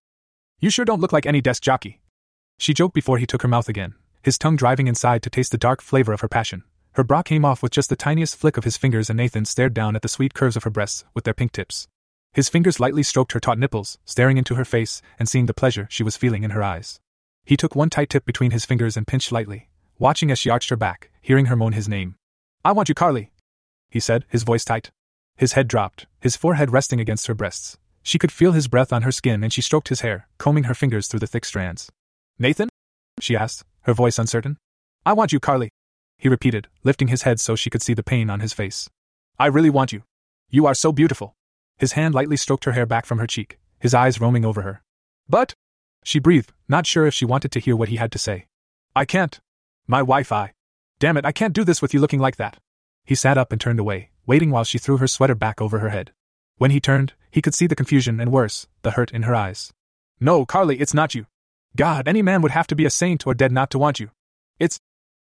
You 0.60 0.70
sure 0.70 0.86
don't 0.86 1.02
look 1.02 1.14
like 1.14 1.26
any 1.26 1.42
desk 1.42 1.64
jockey. 1.64 2.02
She 2.60 2.76
joked 2.76 2.94
before 2.94 3.18
he 3.18 3.26
took 3.26 3.42
her 3.42 3.48
mouth 3.48 3.68
again, 3.68 3.96
his 4.22 4.38
tongue 4.38 4.56
driving 4.56 4.88
inside 4.88 5.24
to 5.24 5.30
taste 5.30 5.52
the 5.52 5.58
dark 5.58 5.82
flavor 5.82 6.14
of 6.14 6.22
her 6.22 6.28
passion. 6.28 6.64
Her 7.00 7.04
bra 7.06 7.24
came 7.24 7.46
off 7.46 7.64
with 7.64 7.72
just 7.72 7.88
the 7.88 7.96
tiniest 7.96 8.36
flick 8.36 8.58
of 8.58 8.66
his 8.66 8.76
fingers, 8.76 9.10
and 9.10 9.16
Nathan 9.16 9.46
stared 9.46 9.74
down 9.74 9.96
at 9.96 10.02
the 10.02 10.10
sweet 10.10 10.34
curves 10.34 10.58
of 10.58 10.66
her 10.66 10.70
breasts 10.70 11.06
with 11.14 11.24
their 11.24 11.34
pink 11.34 11.54
tips. 11.54 11.88
His 12.34 12.50
fingers 12.50 12.78
lightly 12.78 13.04
stroked 13.04 13.32
her 13.32 13.40
taut 13.40 13.58
nipples, 13.58 13.98
staring 14.04 14.36
into 14.36 14.56
her 14.56 14.66
face 14.66 15.02
and 15.18 15.30
seeing 15.30 15.46
the 15.46 15.54
pleasure 15.54 15.88
she 15.90 16.04
was 16.04 16.18
feeling 16.18 16.44
in 16.44 16.50
her 16.50 16.62
eyes. 16.62 17.00
He 17.46 17.56
took 17.56 17.74
one 17.74 17.90
tight 17.90 18.10
tip 18.10 18.26
between 18.26 18.52
his 18.52 18.66
fingers 18.66 18.98
and 18.98 19.08
pinched 19.08 19.32
lightly, 19.32 19.70
watching 19.98 20.30
as 20.30 20.40
she 20.40 20.50
arched 20.50 20.72
her 20.72 20.76
back, 20.76 21.10
hearing 21.22 21.46
her 21.46 21.56
moan 21.56 21.72
his 21.72 21.88
name. 21.88 22.16
I 22.66 22.74
want 22.74 22.90
you, 22.90 22.96
Carly, 22.96 23.32
he 23.90 24.02
said, 24.02 24.26
his 24.28 24.44
voice 24.44 24.66
tight. 24.66 24.92
His 25.38 25.54
head 25.54 25.70
dropped, 25.70 26.06
his 26.20 26.36
forehead 26.36 26.74
resting 26.74 27.00
against 27.00 27.28
her 27.28 27.34
breasts. 27.34 27.78
She 28.04 28.20
could 28.20 28.34
feel 28.34 28.52
his 28.52 28.68
breath 28.68 28.92
on 28.92 29.04
her 29.04 29.14
skin 29.14 29.42
and 29.42 29.54
she 29.54 29.62
stroked 29.62 29.88
his 29.88 30.02
hair, 30.02 30.28
combing 30.38 30.66
her 30.66 30.74
fingers 30.74 31.08
through 31.08 31.22
the 31.22 31.28
thick 31.28 31.46
strands. 31.46 31.90
Nathan? 32.38 32.68
she 33.22 33.38
asked, 33.38 33.64
her 33.84 33.94
voice 33.94 34.20
uncertain. 34.20 34.58
I 35.06 35.14
want 35.14 35.32
you, 35.32 35.40
Carly, 35.40 35.70
he 36.20 36.30
repeated, 36.30 36.68
lifting 36.84 37.08
his 37.08 37.24
head 37.24 37.40
so 37.40 37.56
she 37.56 37.72
could 37.72 37.82
see 37.82 37.96
the 37.96 38.04
pain 38.04 38.30
on 38.30 38.42
his 38.42 38.54
face. 38.54 38.90
I 39.40 39.48
really 39.48 39.72
want 39.72 39.92
you. 39.92 40.04
You 40.50 40.68
are 40.68 40.76
so 40.76 40.92
beautiful. 40.92 41.36
His 41.78 41.94
hand 41.94 42.14
lightly 42.14 42.38
stroked 42.38 42.66
her 42.66 42.74
hair 42.74 42.86
back 42.86 43.06
from 43.06 43.18
her 43.18 43.26
cheek, 43.26 43.58
his 43.80 43.94
eyes 43.94 44.20
roaming 44.20 44.46
over 44.46 44.62
her. 44.62 44.84
But, 45.28 45.56
she 46.04 46.20
breathed, 46.20 46.52
not 46.68 46.86
sure 46.86 47.08
if 47.08 47.14
she 47.14 47.26
wanted 47.26 47.52
to 47.54 47.60
hear 47.60 47.76
what 47.76 47.90
he 47.90 47.96
had 47.96 48.12
to 48.12 48.20
say. 48.20 48.48
I 48.96 49.06
can't. 49.06 49.40
My 49.88 50.00
Wi 50.00 50.24
Fi. 50.24 50.54
Damn 51.00 51.18
it, 51.18 51.26
I 51.26 51.32
can't 51.32 51.54
do 51.54 51.64
this 51.64 51.82
with 51.82 51.94
you 51.94 52.02
looking 52.02 52.20
like 52.20 52.36
that. 52.36 52.58
He 53.06 53.16
sat 53.16 53.38
up 53.38 53.52
and 53.52 53.62
turned 53.62 53.80
away, 53.80 54.10
waiting 54.26 54.52
while 54.52 54.66
she 54.66 54.78
threw 54.78 54.98
her 54.98 55.08
sweater 55.08 55.36
back 55.36 55.62
over 55.62 55.80
her 55.80 55.90
head. 55.90 56.12
When 56.58 56.72
he 56.72 56.82
turned, 56.82 57.14
he 57.32 57.42
could 57.42 57.56
see 57.56 57.68
the 57.68 57.76
confusion 57.76 58.20
and 58.20 58.32
worse, 58.32 58.68
the 58.82 58.92
hurt 58.92 59.12
in 59.12 59.24
her 59.24 59.34
eyes. 59.34 59.72
No, 60.20 60.46
Carly, 60.46 60.82
it's 60.82 60.94
not 60.94 61.16
you. 61.16 61.26
God, 61.76 62.08
any 62.08 62.22
man 62.22 62.42
would 62.42 62.52
have 62.52 62.68
to 62.68 62.76
be 62.76 62.86
a 62.86 62.90
saint 62.90 63.26
or 63.26 63.34
dead 63.34 63.52
not 63.52 63.70
to 63.72 63.80
want 63.80 64.00
you. 64.00 64.12
It's. 64.60 64.80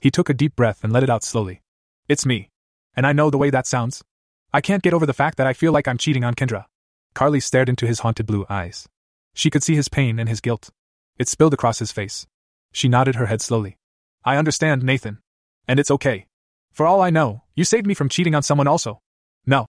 He 0.02 0.10
took 0.10 0.30
a 0.30 0.34
deep 0.34 0.56
breath 0.56 0.84
and 0.84 0.92
let 0.92 1.04
it 1.04 1.10
out 1.12 1.24
slowly. 1.24 1.62
It's 2.10 2.26
me. 2.26 2.50
And 2.96 3.06
I 3.06 3.14
know 3.14 3.30
the 3.30 3.38
way 3.38 3.52
that 3.52 3.68
sounds. 3.68 4.04
I 4.52 4.60
can't 4.60 4.82
get 4.82 4.96
over 4.96 5.06
the 5.06 5.14
fact 5.14 5.38
that 5.38 5.46
I 5.46 5.54
feel 5.54 5.72
like 5.72 5.88
I'm 5.88 6.00
cheating 6.00 6.24
on 6.24 6.34
Kendra. 6.34 6.66
Carly 7.14 7.40
stared 7.40 7.70
into 7.70 7.86
his 7.86 8.00
haunted 8.00 8.26
blue 8.26 8.46
eyes. 8.50 8.90
She 9.36 9.52
could 9.52 9.64
see 9.64 9.76
his 9.76 9.90
pain 9.90 10.18
and 10.18 10.28
his 10.28 10.42
guilt. 10.42 10.72
It 11.20 11.30
spilled 11.30 11.54
across 11.54 11.78
his 11.78 11.92
face. 11.92 12.26
She 12.74 12.90
nodded 12.90 13.16
her 13.16 13.28
head 13.28 13.42
slowly. 13.42 13.78
I 14.26 14.38
understand, 14.38 14.82
Nathan. 14.82 15.20
And 15.68 15.80
it's 15.80 15.92
okay. 15.92 16.26
For 16.72 16.88
all 16.88 17.02
I 17.02 17.12
know, 17.12 17.44
you 17.56 17.64
saved 17.64 17.86
me 17.86 17.94
from 17.94 18.10
cheating 18.10 18.34
on 18.34 18.44
someone 18.44 18.68
also. 18.68 19.02
No. 19.46 19.68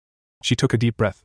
She 0.43 0.57
took 0.57 0.74
a 0.74 0.79
deep 0.79 0.97
breath. 0.97 1.24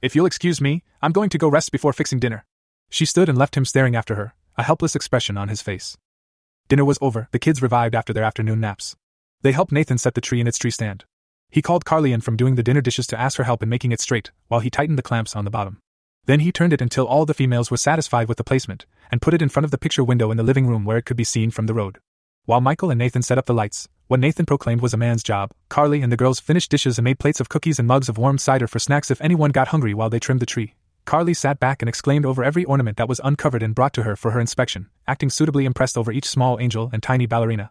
If 0.00 0.16
you'll 0.16 0.26
excuse 0.26 0.60
me, 0.60 0.82
I'm 1.00 1.12
going 1.12 1.30
to 1.30 1.38
go 1.38 1.48
rest 1.48 1.70
before 1.70 1.92
fixing 1.92 2.18
dinner. 2.18 2.44
She 2.90 3.06
stood 3.06 3.28
and 3.28 3.38
left 3.38 3.56
him 3.56 3.64
staring 3.64 3.94
after 3.94 4.16
her, 4.16 4.34
a 4.58 4.64
helpless 4.64 4.96
expression 4.96 5.38
on 5.38 5.48
his 5.48 5.62
face. 5.62 5.96
Dinner 6.72 6.86
was 6.86 6.96
over, 7.02 7.28
the 7.32 7.38
kids 7.38 7.60
revived 7.60 7.94
after 7.94 8.14
their 8.14 8.24
afternoon 8.24 8.58
naps. 8.58 8.96
They 9.42 9.52
helped 9.52 9.72
Nathan 9.72 9.98
set 9.98 10.14
the 10.14 10.22
tree 10.22 10.40
in 10.40 10.46
its 10.46 10.56
tree 10.56 10.70
stand. 10.70 11.04
He 11.50 11.60
called 11.60 11.84
Carly 11.84 12.14
in 12.14 12.22
from 12.22 12.34
doing 12.34 12.54
the 12.54 12.62
dinner 12.62 12.80
dishes 12.80 13.06
to 13.08 13.20
ask 13.20 13.36
her 13.36 13.44
help 13.44 13.62
in 13.62 13.68
making 13.68 13.92
it 13.92 14.00
straight, 14.00 14.30
while 14.48 14.60
he 14.60 14.70
tightened 14.70 14.96
the 14.96 15.02
clamps 15.02 15.36
on 15.36 15.44
the 15.44 15.50
bottom. 15.50 15.80
Then 16.24 16.40
he 16.40 16.50
turned 16.50 16.72
it 16.72 16.80
until 16.80 17.06
all 17.06 17.26
the 17.26 17.34
females 17.34 17.70
were 17.70 17.76
satisfied 17.76 18.26
with 18.26 18.38
the 18.38 18.42
placement, 18.42 18.86
and 19.10 19.20
put 19.20 19.34
it 19.34 19.42
in 19.42 19.50
front 19.50 19.66
of 19.66 19.70
the 19.70 19.76
picture 19.76 20.02
window 20.02 20.30
in 20.30 20.38
the 20.38 20.42
living 20.42 20.66
room 20.66 20.86
where 20.86 20.96
it 20.96 21.04
could 21.04 21.18
be 21.18 21.24
seen 21.24 21.50
from 21.50 21.66
the 21.66 21.74
road. 21.74 21.98
While 22.46 22.62
Michael 22.62 22.90
and 22.90 22.98
Nathan 22.98 23.20
set 23.20 23.36
up 23.36 23.44
the 23.44 23.52
lights, 23.52 23.86
what 24.06 24.20
Nathan 24.20 24.46
proclaimed 24.46 24.80
was 24.80 24.94
a 24.94 24.96
man's 24.96 25.22
job, 25.22 25.50
Carly 25.68 26.00
and 26.00 26.10
the 26.10 26.16
girls 26.16 26.40
finished 26.40 26.70
dishes 26.70 26.96
and 26.96 27.04
made 27.04 27.18
plates 27.18 27.38
of 27.38 27.50
cookies 27.50 27.78
and 27.78 27.86
mugs 27.86 28.08
of 28.08 28.16
warm 28.16 28.38
cider 28.38 28.66
for 28.66 28.78
snacks 28.78 29.10
if 29.10 29.20
anyone 29.20 29.50
got 29.50 29.68
hungry 29.68 29.92
while 29.92 30.08
they 30.08 30.18
trimmed 30.18 30.40
the 30.40 30.46
tree. 30.46 30.72
Carly 31.04 31.34
sat 31.34 31.60
back 31.60 31.82
and 31.82 31.88
exclaimed 31.90 32.24
over 32.24 32.42
every 32.42 32.64
ornament 32.64 32.96
that 32.96 33.10
was 33.10 33.20
uncovered 33.22 33.62
and 33.62 33.74
brought 33.74 33.92
to 33.92 34.04
her 34.04 34.16
for 34.16 34.30
her 34.30 34.40
inspection, 34.40 34.88
acting 35.06 35.30
suitably 35.30 35.64
impressed 35.64 35.98
over 35.98 36.12
each 36.12 36.28
small 36.28 36.58
angel 36.60 36.90
and 36.92 37.02
tiny 37.02 37.26
ballerina. 37.26 37.70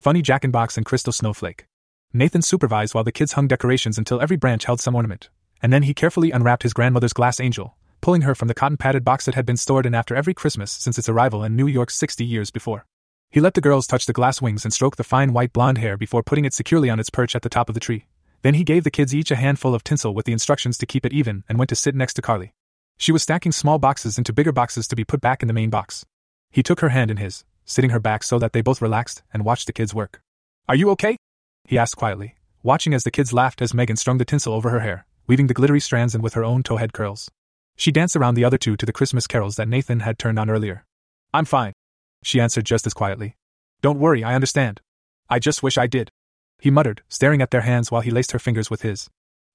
Funny 0.00 0.22
jack 0.22 0.44
in 0.44 0.50
box 0.50 0.76
and 0.76 0.86
crystal 0.86 1.12
snowflake. 1.12 1.66
Nathan 2.12 2.42
supervised 2.42 2.94
while 2.94 3.04
the 3.04 3.12
kids 3.12 3.32
hung 3.32 3.48
decorations 3.48 3.98
until 3.98 4.20
every 4.20 4.36
branch 4.36 4.64
held 4.64 4.80
some 4.80 4.94
ornament, 4.94 5.28
and 5.62 5.72
then 5.72 5.82
he 5.82 5.92
carefully 5.92 6.30
unwrapped 6.30 6.62
his 6.62 6.72
grandmother's 6.72 7.12
glass 7.12 7.40
angel, 7.40 7.76
pulling 8.00 8.22
her 8.22 8.34
from 8.34 8.48
the 8.48 8.54
cotton 8.54 8.76
padded 8.76 9.04
box 9.04 9.24
that 9.26 9.34
had 9.34 9.44
been 9.44 9.56
stored 9.56 9.86
in 9.86 9.94
after 9.94 10.14
every 10.14 10.34
Christmas 10.34 10.70
since 10.70 10.98
its 10.98 11.08
arrival 11.08 11.44
in 11.44 11.56
New 11.56 11.66
York 11.66 11.90
60 11.90 12.24
years 12.24 12.50
before. 12.50 12.86
He 13.30 13.40
let 13.40 13.54
the 13.54 13.60
girls 13.60 13.86
touch 13.86 14.06
the 14.06 14.12
glass 14.12 14.40
wings 14.40 14.64
and 14.64 14.72
stroke 14.72 14.96
the 14.96 15.04
fine 15.04 15.32
white 15.32 15.52
blonde 15.52 15.78
hair 15.78 15.96
before 15.96 16.22
putting 16.22 16.46
it 16.46 16.54
securely 16.54 16.88
on 16.88 16.98
its 16.98 17.10
perch 17.10 17.36
at 17.36 17.42
the 17.42 17.50
top 17.50 17.68
of 17.68 17.74
the 17.74 17.80
tree. 17.80 18.06
Then 18.42 18.54
he 18.54 18.64
gave 18.64 18.84
the 18.84 18.90
kids 18.90 19.14
each 19.14 19.30
a 19.30 19.36
handful 19.36 19.74
of 19.74 19.84
tinsel 19.84 20.14
with 20.14 20.24
the 20.24 20.32
instructions 20.32 20.78
to 20.78 20.86
keep 20.86 21.04
it 21.04 21.12
even 21.12 21.44
and 21.48 21.58
went 21.58 21.68
to 21.70 21.76
sit 21.76 21.94
next 21.94 22.14
to 22.14 22.22
Carly. 22.22 22.54
She 22.96 23.12
was 23.12 23.22
stacking 23.22 23.52
small 23.52 23.78
boxes 23.78 24.16
into 24.16 24.32
bigger 24.32 24.52
boxes 24.52 24.88
to 24.88 24.96
be 24.96 25.04
put 25.04 25.20
back 25.20 25.42
in 25.42 25.48
the 25.48 25.54
main 25.54 25.70
box. 25.70 26.06
He 26.50 26.62
took 26.62 26.80
her 26.80 26.88
hand 26.88 27.10
in 27.10 27.18
his, 27.18 27.44
sitting 27.64 27.90
her 27.90 28.00
back 28.00 28.22
so 28.22 28.38
that 28.38 28.52
they 28.52 28.60
both 28.60 28.82
relaxed 28.82 29.22
and 29.32 29.44
watched 29.44 29.66
the 29.66 29.72
kids 29.72 29.94
work. 29.94 30.20
Are 30.68 30.74
you 30.74 30.90
okay? 30.90 31.16
He 31.64 31.78
asked 31.78 31.96
quietly, 31.96 32.34
watching 32.62 32.94
as 32.94 33.04
the 33.04 33.10
kids 33.10 33.32
laughed 33.32 33.62
as 33.62 33.74
Megan 33.74 33.96
strung 33.96 34.18
the 34.18 34.24
tinsel 34.24 34.54
over 34.54 34.70
her 34.70 34.80
hair, 34.80 35.06
weaving 35.26 35.46
the 35.46 35.54
glittery 35.54 35.80
strands 35.80 36.14
in 36.14 36.22
with 36.22 36.34
her 36.34 36.44
own 36.44 36.62
towhead 36.62 36.92
curls. 36.92 37.30
She 37.76 37.92
danced 37.92 38.16
around 38.16 38.34
the 38.34 38.44
other 38.44 38.58
two 38.58 38.76
to 38.76 38.86
the 38.86 38.92
Christmas 38.92 39.26
carols 39.26 39.56
that 39.56 39.68
Nathan 39.68 40.00
had 40.00 40.18
turned 40.18 40.38
on 40.38 40.50
earlier. 40.50 40.84
I'm 41.32 41.44
fine, 41.44 41.72
she 42.22 42.40
answered 42.40 42.64
just 42.64 42.86
as 42.86 42.94
quietly. 42.94 43.36
Don't 43.82 44.00
worry, 44.00 44.24
I 44.24 44.34
understand. 44.34 44.80
I 45.30 45.38
just 45.38 45.62
wish 45.62 45.78
I 45.78 45.86
did. 45.86 46.10
He 46.58 46.70
muttered, 46.70 47.02
staring 47.08 47.40
at 47.40 47.50
their 47.50 47.60
hands 47.60 47.90
while 47.90 48.00
he 48.00 48.10
laced 48.10 48.32
her 48.32 48.38
fingers 48.38 48.70
with 48.70 48.82
his. 48.82 49.08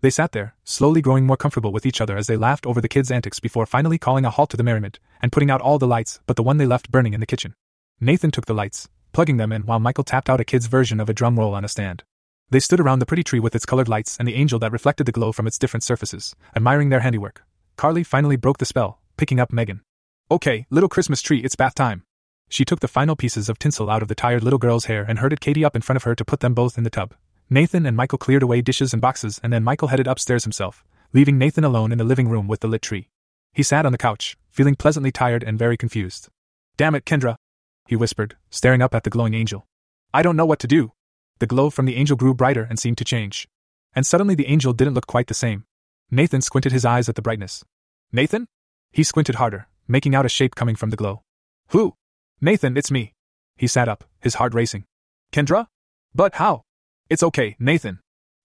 They 0.03 0.09
sat 0.09 0.33
there, 0.33 0.53
slowly 0.65 1.01
growing 1.01 1.25
more 1.25 1.37
comfortable 1.37 1.71
with 1.71 1.85
each 1.85 2.01
other 2.01 2.17
as 2.17 2.27
they 2.27 2.35
laughed 2.35 2.65
over 2.65 2.81
the 2.81 2.89
kids' 2.89 3.09
antics 3.09 3.39
before 3.39 3.65
finally 3.65 3.97
calling 3.97 4.25
a 4.25 4.29
halt 4.29 4.49
to 4.49 4.57
the 4.57 4.63
merriment 4.63 4.99
and 5.21 5.31
putting 5.31 5.49
out 5.49 5.61
all 5.61 5.79
the 5.79 5.87
lights 5.87 6.19
but 6.27 6.35
the 6.35 6.43
one 6.43 6.57
they 6.57 6.65
left 6.65 6.91
burning 6.91 7.13
in 7.13 7.21
the 7.21 7.25
kitchen. 7.25 7.55
Nathan 8.01 8.29
took 8.29 8.45
the 8.45 8.53
lights, 8.53 8.89
plugging 9.13 9.37
them 9.37 9.53
in 9.53 9.61
while 9.61 9.79
Michael 9.79 10.03
tapped 10.03 10.29
out 10.29 10.41
a 10.41 10.43
kid's 10.43 10.65
version 10.65 10.99
of 10.99 11.07
a 11.07 11.13
drum 11.13 11.39
roll 11.39 11.53
on 11.53 11.63
a 11.63 11.69
stand. 11.69 12.03
They 12.49 12.59
stood 12.59 12.81
around 12.81 12.99
the 12.99 13.05
pretty 13.05 13.23
tree 13.23 13.39
with 13.39 13.55
its 13.55 13.65
colored 13.65 13.87
lights 13.87 14.17
and 14.19 14.27
the 14.27 14.35
angel 14.35 14.59
that 14.59 14.73
reflected 14.73 15.05
the 15.05 15.13
glow 15.13 15.31
from 15.31 15.47
its 15.47 15.57
different 15.57 15.85
surfaces, 15.85 16.35
admiring 16.53 16.89
their 16.89 16.99
handiwork. 16.99 17.41
Carly 17.77 18.03
finally 18.03 18.35
broke 18.35 18.57
the 18.57 18.65
spell, 18.65 18.99
picking 19.15 19.39
up 19.39 19.53
Megan. 19.53 19.83
Okay, 20.29 20.67
little 20.69 20.89
Christmas 20.89 21.21
tree, 21.21 21.39
it's 21.39 21.55
bath 21.55 21.75
time. 21.75 22.03
She 22.49 22.65
took 22.65 22.81
the 22.81 22.89
final 22.89 23.15
pieces 23.15 23.47
of 23.47 23.57
tinsel 23.57 23.89
out 23.89 24.01
of 24.01 24.09
the 24.09 24.15
tired 24.15 24.43
little 24.43 24.59
girl's 24.59 24.85
hair 24.85 25.05
and 25.07 25.19
herded 25.19 25.39
Katie 25.39 25.63
up 25.63 25.77
in 25.77 25.81
front 25.81 25.95
of 25.95 26.03
her 26.03 26.13
to 26.13 26.25
put 26.25 26.41
them 26.41 26.53
both 26.53 26.77
in 26.77 26.83
the 26.83 26.89
tub. 26.89 27.13
Nathan 27.53 27.85
and 27.85 27.95
Michael 27.95 28.17
cleared 28.17 28.41
away 28.41 28.61
dishes 28.61 28.93
and 28.93 29.01
boxes, 29.01 29.39
and 29.43 29.53
then 29.53 29.63
Michael 29.63 29.89
headed 29.89 30.07
upstairs 30.07 30.43
himself, 30.43 30.83
leaving 31.13 31.37
Nathan 31.37 31.63
alone 31.63 31.91
in 31.91 31.99
the 31.99 32.03
living 32.03 32.27
room 32.27 32.47
with 32.47 32.61
the 32.61 32.67
lit 32.67 32.81
tree. 32.81 33.09
He 33.53 33.61
sat 33.61 33.85
on 33.85 33.91
the 33.91 33.97
couch, 33.99 34.35
feeling 34.49 34.73
pleasantly 34.73 35.11
tired 35.11 35.43
and 35.43 35.59
very 35.59 35.77
confused. 35.77 36.29
Damn 36.77 36.95
it, 36.95 37.05
Kendra, 37.05 37.35
he 37.87 37.95
whispered, 37.95 38.37
staring 38.49 38.81
up 38.81 38.95
at 38.95 39.03
the 39.03 39.11
glowing 39.11 39.35
angel. 39.35 39.67
I 40.15 40.23
don't 40.23 40.35
know 40.35 40.47
what 40.47 40.57
to 40.61 40.67
do. 40.67 40.93
The 41.37 41.45
glow 41.45 41.69
from 41.69 41.85
the 41.85 41.95
angel 41.95 42.17
grew 42.17 42.33
brighter 42.33 42.65
and 42.67 42.79
seemed 42.79 42.97
to 42.97 43.05
change. 43.05 43.47
And 43.95 44.03
suddenly 44.03 44.33
the 44.33 44.47
angel 44.47 44.73
didn't 44.73 44.95
look 44.95 45.05
quite 45.05 45.27
the 45.27 45.35
same. 45.35 45.65
Nathan 46.09 46.41
squinted 46.41 46.71
his 46.71 46.85
eyes 46.85 47.07
at 47.07 47.13
the 47.13 47.21
brightness. 47.21 47.63
Nathan? 48.11 48.47
He 48.91 49.03
squinted 49.03 49.35
harder, 49.35 49.67
making 49.87 50.15
out 50.15 50.25
a 50.25 50.29
shape 50.29 50.55
coming 50.55 50.75
from 50.75 50.89
the 50.89 50.97
glow. 50.97 51.21
Who? 51.67 51.97
Nathan, 52.41 52.77
it's 52.77 52.89
me. 52.89 53.13
He 53.57 53.67
sat 53.67 53.87
up, 53.87 54.05
his 54.21 54.35
heart 54.35 54.55
racing. 54.55 54.85
Kendra? 55.31 55.67
But 56.15 56.33
how? 56.35 56.63
It's 57.13 57.21
okay, 57.21 57.55
Nathan. 57.59 57.99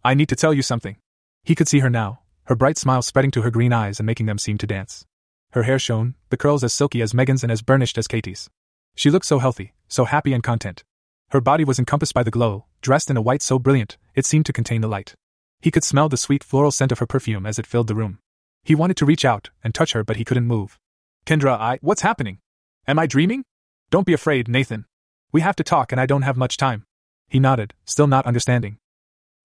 I 0.05 0.13
need 0.13 0.29
to 0.29 0.37
tell 0.37 0.53
you 0.53 0.61
something. 0.61 0.99
He 1.43 1.55
could 1.55 1.69
see 1.69 1.79
her 1.79 1.89
now, 1.89 2.21
her 2.45 2.55
bright 2.55 2.77
smile 2.77 3.01
spreading 3.01 3.31
to 3.31 3.41
her 3.41 3.51
green 3.51 3.73
eyes 3.73 3.99
and 3.99 4.07
making 4.07 4.27
them 4.27 4.37
seem 4.37 4.59
to 4.59 4.67
dance. 4.67 5.07
Her 5.53 5.63
hair 5.63 5.79
shone, 5.79 6.17
the 6.29 6.37
curls 6.37 6.63
as 6.63 6.75
silky 6.75 7.01
as 7.01 7.15
Megan's 7.15 7.43
and 7.43 7.51
as 7.51 7.63
burnished 7.63 7.97
as 7.97 8.07
Katie's. 8.07 8.51
She 8.95 9.09
looked 9.09 9.25
so 9.25 9.39
healthy, 9.39 9.73
so 9.89 10.05
happy 10.05 10.35
and 10.35 10.43
content. 10.43 10.85
Her 11.31 11.41
body 11.41 11.65
was 11.65 11.79
encompassed 11.79 12.13
by 12.13 12.23
the 12.23 12.31
glow, 12.31 12.67
dressed 12.83 13.09
in 13.09 13.17
a 13.17 13.23
white 13.23 13.41
so 13.41 13.59
brilliant, 13.59 13.97
it 14.15 14.27
seemed 14.27 14.45
to 14.45 14.53
contain 14.53 14.83
the 14.83 14.87
light. 14.87 15.15
He 15.63 15.71
could 15.71 15.83
smell 15.83 16.11
the 16.11 16.19
sweet 16.19 16.45
floral 16.45 16.71
scent 16.71 16.93
of 16.93 16.99
her 16.99 17.07
perfume 17.07 17.47
as 17.47 17.59
it 17.59 17.67
filled 17.67 17.87
the 17.87 17.95
room. 17.95 18.19
He 18.65 18.75
wanted 18.75 18.99
to 18.99 19.07
reach 19.07 19.25
out 19.25 19.49
and 19.65 19.75
touch 19.75 19.95
her, 19.95 20.05
but 20.05 20.17
he 20.17 20.27
couldn't 20.27 20.47
move. 20.47 20.79
Kendra, 21.25 21.59
I. 21.59 21.79
What's 21.81 22.03
happening? 22.03 22.41
Am 22.87 22.99
I 22.99 23.07
dreaming? 23.07 23.45
Don't 23.89 24.05
be 24.05 24.13
afraid, 24.13 24.47
Nathan. 24.47 24.85
We 25.33 25.41
have 25.41 25.57
to 25.57 25.65
talk, 25.65 25.91
and 25.91 25.99
I 25.99 26.05
don't 26.05 26.29
have 26.29 26.37
much 26.37 26.59
time. 26.59 26.85
He 27.29 27.39
nodded, 27.39 27.75
still 27.85 28.07
not 28.07 28.27
understanding. 28.27 28.79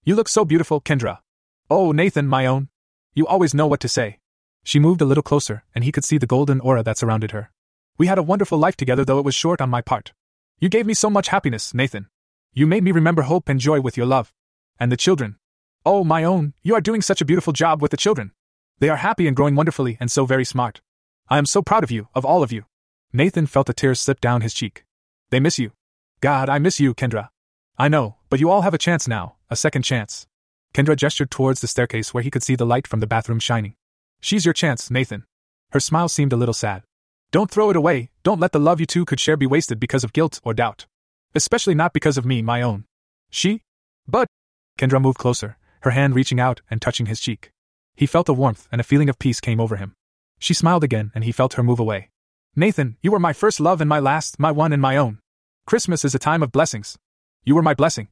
You 0.04 0.14
look 0.14 0.28
so 0.28 0.44
beautiful, 0.44 0.80
Kendra. 0.80 1.18
Oh, 1.70 1.92
Nathan, 1.92 2.26
my 2.26 2.46
own. 2.46 2.68
You 3.14 3.26
always 3.26 3.54
know 3.54 3.66
what 3.66 3.80
to 3.80 3.88
say. 3.88 4.18
She 4.62 4.78
moved 4.78 5.00
a 5.00 5.04
little 5.04 5.22
closer, 5.22 5.64
and 5.74 5.84
he 5.84 5.92
could 5.92 6.04
see 6.04 6.18
the 6.18 6.26
golden 6.26 6.60
aura 6.60 6.82
that 6.82 6.98
surrounded 6.98 7.30
her. 7.32 7.50
We 7.98 8.06
had 8.06 8.18
a 8.18 8.22
wonderful 8.22 8.58
life 8.58 8.76
together, 8.76 9.04
though 9.04 9.18
it 9.18 9.24
was 9.24 9.34
short 9.34 9.60
on 9.60 9.70
my 9.70 9.82
part. 9.82 10.12
You 10.58 10.68
gave 10.68 10.86
me 10.86 10.94
so 10.94 11.10
much 11.10 11.28
happiness, 11.28 11.74
Nathan. 11.74 12.08
You 12.52 12.66
made 12.66 12.82
me 12.82 12.92
remember 12.92 13.22
hope 13.22 13.48
and 13.48 13.60
joy 13.60 13.80
with 13.80 13.96
your 13.96 14.06
love. 14.06 14.32
And 14.80 14.90
the 14.90 14.96
children. 14.96 15.36
Oh, 15.84 16.04
my 16.04 16.24
own, 16.24 16.54
you 16.62 16.74
are 16.74 16.80
doing 16.80 17.02
such 17.02 17.20
a 17.20 17.24
beautiful 17.24 17.52
job 17.52 17.82
with 17.82 17.90
the 17.90 17.96
children. 17.96 18.32
They 18.78 18.88
are 18.88 18.96
happy 18.96 19.26
and 19.26 19.36
growing 19.36 19.54
wonderfully 19.54 19.96
and 20.00 20.10
so 20.10 20.24
very 20.24 20.44
smart. 20.44 20.80
I 21.28 21.38
am 21.38 21.46
so 21.46 21.62
proud 21.62 21.84
of 21.84 21.90
you, 21.90 22.08
of 22.14 22.24
all 22.24 22.42
of 22.42 22.52
you. 22.52 22.64
Nathan 23.12 23.46
felt 23.46 23.68
a 23.68 23.74
tear 23.74 23.94
slip 23.94 24.20
down 24.20 24.40
his 24.40 24.54
cheek. 24.54 24.84
They 25.30 25.40
miss 25.40 25.58
you. 25.58 25.72
God, 26.20 26.48
I 26.48 26.58
miss 26.58 26.80
you, 26.80 26.94
Kendra. 26.94 27.28
I 27.76 27.88
know, 27.88 28.16
but 28.30 28.38
you 28.38 28.50
all 28.50 28.62
have 28.62 28.74
a 28.74 28.78
chance 28.78 29.08
now, 29.08 29.34
a 29.50 29.56
second 29.56 29.82
chance. 29.82 30.26
Kendra 30.72 30.96
gestured 30.96 31.30
towards 31.30 31.60
the 31.60 31.66
staircase 31.66 32.14
where 32.14 32.22
he 32.22 32.30
could 32.30 32.42
see 32.42 32.54
the 32.54 32.66
light 32.66 32.86
from 32.86 33.00
the 33.00 33.06
bathroom 33.06 33.40
shining. 33.40 33.74
She's 34.20 34.44
your 34.44 34.54
chance, 34.54 34.90
Nathan. 34.90 35.24
Her 35.72 35.80
smile 35.80 36.08
seemed 36.08 36.32
a 36.32 36.36
little 36.36 36.54
sad. 36.54 36.82
Don't 37.32 37.50
throw 37.50 37.70
it 37.70 37.76
away, 37.76 38.10
don't 38.22 38.38
let 38.38 38.52
the 38.52 38.60
love 38.60 38.78
you 38.78 38.86
two 38.86 39.04
could 39.04 39.18
share 39.18 39.36
be 39.36 39.46
wasted 39.46 39.80
because 39.80 40.04
of 40.04 40.12
guilt 40.12 40.40
or 40.44 40.54
doubt. 40.54 40.86
Especially 41.34 41.74
not 41.74 41.92
because 41.92 42.16
of 42.16 42.24
me, 42.24 42.42
my 42.42 42.62
own. 42.62 42.84
She? 43.30 43.62
But. 44.06 44.28
Kendra 44.78 45.02
moved 45.02 45.18
closer, 45.18 45.56
her 45.80 45.90
hand 45.90 46.14
reaching 46.14 46.38
out 46.38 46.60
and 46.70 46.80
touching 46.80 47.06
his 47.06 47.20
cheek. 47.20 47.50
He 47.96 48.06
felt 48.06 48.28
a 48.28 48.32
warmth 48.32 48.68
and 48.70 48.80
a 48.80 48.84
feeling 48.84 49.08
of 49.08 49.18
peace 49.18 49.40
came 49.40 49.60
over 49.60 49.76
him. 49.76 49.94
She 50.38 50.54
smiled 50.54 50.84
again 50.84 51.10
and 51.12 51.24
he 51.24 51.32
felt 51.32 51.54
her 51.54 51.62
move 51.64 51.80
away. 51.80 52.10
Nathan, 52.54 52.96
you 53.02 53.10
were 53.10 53.18
my 53.18 53.32
first 53.32 53.58
love 53.58 53.80
and 53.80 53.88
my 53.88 53.98
last, 53.98 54.38
my 54.38 54.52
one 54.52 54.72
and 54.72 54.80
my 54.82 54.96
own. 54.96 55.18
Christmas 55.66 56.04
is 56.04 56.14
a 56.14 56.20
time 56.20 56.42
of 56.42 56.52
blessings. 56.52 56.96
You 57.46 57.54
were 57.54 57.62
my 57.62 57.74
blessing, 57.74 58.08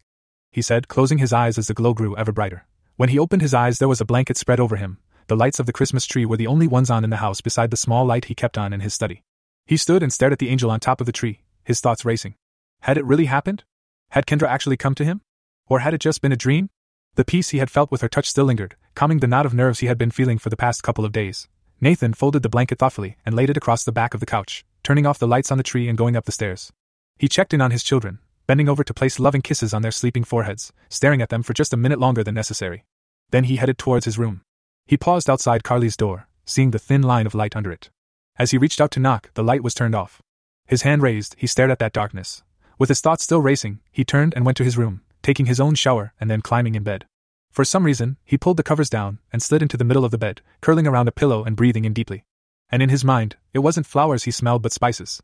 he 0.51 0.61
said, 0.61 0.89
closing 0.89 1.17
his 1.17 1.33
eyes 1.33 1.57
as 1.57 1.67
the 1.67 1.75
glow 1.75 1.95
grew 1.95 2.15
ever 2.17 2.33
brighter. 2.33 2.67
When 2.97 3.09
he 3.09 3.19
opened 3.19 3.41
his 3.41 3.55
eyes, 3.55 3.79
there 3.79 3.89
was 3.89 4.01
a 4.01 4.05
blanket 4.05 4.37
spread 4.37 4.61
over 4.61 4.77
him. 4.77 4.99
The 5.29 5.37
lights 5.37 5.59
of 5.59 5.65
the 5.65 5.73
Christmas 5.73 6.05
tree 6.05 6.27
were 6.27 6.37
the 6.37 6.47
only 6.47 6.67
ones 6.67 6.91
on 6.91 7.03
in 7.03 7.09
the 7.09 7.17
house 7.17 7.41
beside 7.41 7.71
the 7.71 7.77
small 7.79 8.05
light 8.05 8.27
he 8.27 8.35
kept 8.35 8.59
on 8.59 8.75
in 8.75 8.81
his 8.81 8.93
study. 8.93 9.23
He 9.67 9.79
stood 9.79 10.03
and 10.03 10.13
stared 10.13 10.33
at 10.33 10.39
the 10.39 10.51
angel 10.51 10.71
on 10.71 10.81
top 10.81 11.01
of 11.01 11.07
the 11.07 11.13
tree, 11.13 11.41
his 11.65 11.81
thoughts 11.81 12.05
racing. 12.05 12.35
Had 12.83 12.99
it 12.99 13.07
really 13.07 13.25
happened? 13.25 13.65
Had 14.11 14.27
Kendra 14.27 14.49
actually 14.49 14.77
come 14.77 14.95
to 14.97 15.05
him? 15.05 15.23
Or 15.67 15.79
had 15.79 15.95
it 15.95 16.03
just 16.03 16.21
been 16.21 16.33
a 16.33 16.37
dream? 16.37 16.69
The 17.15 17.25
peace 17.25 17.51
he 17.51 17.59
had 17.59 17.71
felt 17.71 17.91
with 17.91 18.03
her 18.03 18.09
touch 18.09 18.29
still 18.29 18.45
lingered, 18.45 18.77
calming 18.95 19.21
the 19.21 19.27
knot 19.27 19.47
of 19.47 19.55
nerves 19.55 19.79
he 19.79 19.87
had 19.87 19.97
been 19.97 20.11
feeling 20.11 20.37
for 20.37 20.51
the 20.51 20.57
past 20.57 20.83
couple 20.83 21.07
of 21.07 21.13
days. 21.13 21.49
Nathan 21.81 22.13
folded 22.13 22.43
the 22.43 22.51
blanket 22.51 22.79
thoughtfully 22.79 23.17
and 23.25 23.35
laid 23.35 23.49
it 23.49 23.57
across 23.57 23.85
the 23.85 23.93
back 23.93 24.13
of 24.13 24.21
the 24.21 24.27
couch, 24.27 24.67
turning 24.83 25.07
off 25.07 25.19
the 25.19 25.27
lights 25.27 25.51
on 25.51 25.57
the 25.57 25.65
tree 25.65 25.89
and 25.89 25.97
going 25.97 26.17
up 26.17 26.27
the 26.27 26.33
stairs. 26.33 26.71
He 27.19 27.29
checked 27.29 27.55
in 27.55 27.63
on 27.63 27.71
his 27.71 27.83
children, 27.83 28.19
bending 28.47 28.69
over 28.69 28.85
to 28.85 28.95
place 28.95 29.19
loving 29.19 29.43
kisses 29.43 29.73
on 29.73 29.83
their 29.83 29.91
sleeping 29.91 30.25
foreheads, 30.25 30.73
staring 30.89 31.23
at 31.23 31.29
them 31.29 31.43
for 31.43 31.55
just 31.55 31.73
a 31.73 31.77
minute 31.77 31.99
longer 31.99 32.25
than 32.25 32.35
necessary. 32.35 32.85
Then 33.31 33.45
he 33.45 33.57
headed 33.57 33.79
towards 33.79 34.05
his 34.05 34.19
room. 34.19 34.43
He 34.87 34.97
paused 34.97 35.31
outside 35.31 35.65
Carly's 35.65 35.97
door, 35.97 36.29
seeing 36.45 36.71
the 36.71 36.79
thin 36.79 37.03
line 37.03 37.27
of 37.27 37.35
light 37.35 37.57
under 37.57 37.73
it. 37.73 37.91
As 38.39 38.51
he 38.51 38.59
reached 38.59 38.81
out 38.81 38.91
to 38.93 39.01
knock, 39.01 39.31
the 39.35 39.45
light 39.45 39.63
was 39.63 39.75
turned 39.75 39.95
off. 39.95 40.21
His 40.67 40.83
hand 40.83 41.03
raised, 41.03 41.35
he 41.39 41.47
stared 41.47 41.71
at 41.71 41.79
that 41.79 41.93
darkness. 41.93 42.43
With 42.79 42.89
his 42.89 43.01
thoughts 43.01 43.25
still 43.25 43.41
racing, 43.41 43.81
he 43.91 44.05
turned 44.05 44.35
and 44.35 44.45
went 44.45 44.57
to 44.57 44.65
his 44.65 44.79
room, 44.79 45.03
taking 45.23 45.47
his 45.47 45.61
own 45.61 45.75
shower 45.75 46.13
and 46.21 46.31
then 46.31 46.41
climbing 46.41 46.75
in 46.75 46.83
bed. 46.83 47.07
For 47.51 47.65
some 47.65 47.85
reason, 47.85 48.17
he 48.25 48.39
pulled 48.39 48.57
the 48.57 48.63
covers 48.63 48.89
down 48.89 49.19
and 49.33 49.43
slid 49.43 49.61
into 49.63 49.77
the 49.77 49.85
middle 49.85 50.05
of 50.05 50.11
the 50.11 50.19
bed, 50.19 50.41
curling 50.63 50.87
around 50.87 51.09
a 51.09 51.13
pillow 51.13 51.45
and 51.45 51.55
breathing 51.55 51.85
in 51.85 51.93
deeply. 51.93 52.25
And 52.71 52.83
in 52.83 52.89
his 52.89 53.05
mind, 53.05 53.37
it 53.53 53.59
wasn't 53.59 53.87
flowers 53.87 54.25
he 54.25 54.31
smelled 54.31 54.63
but 54.63 54.73
spices. 54.73 55.23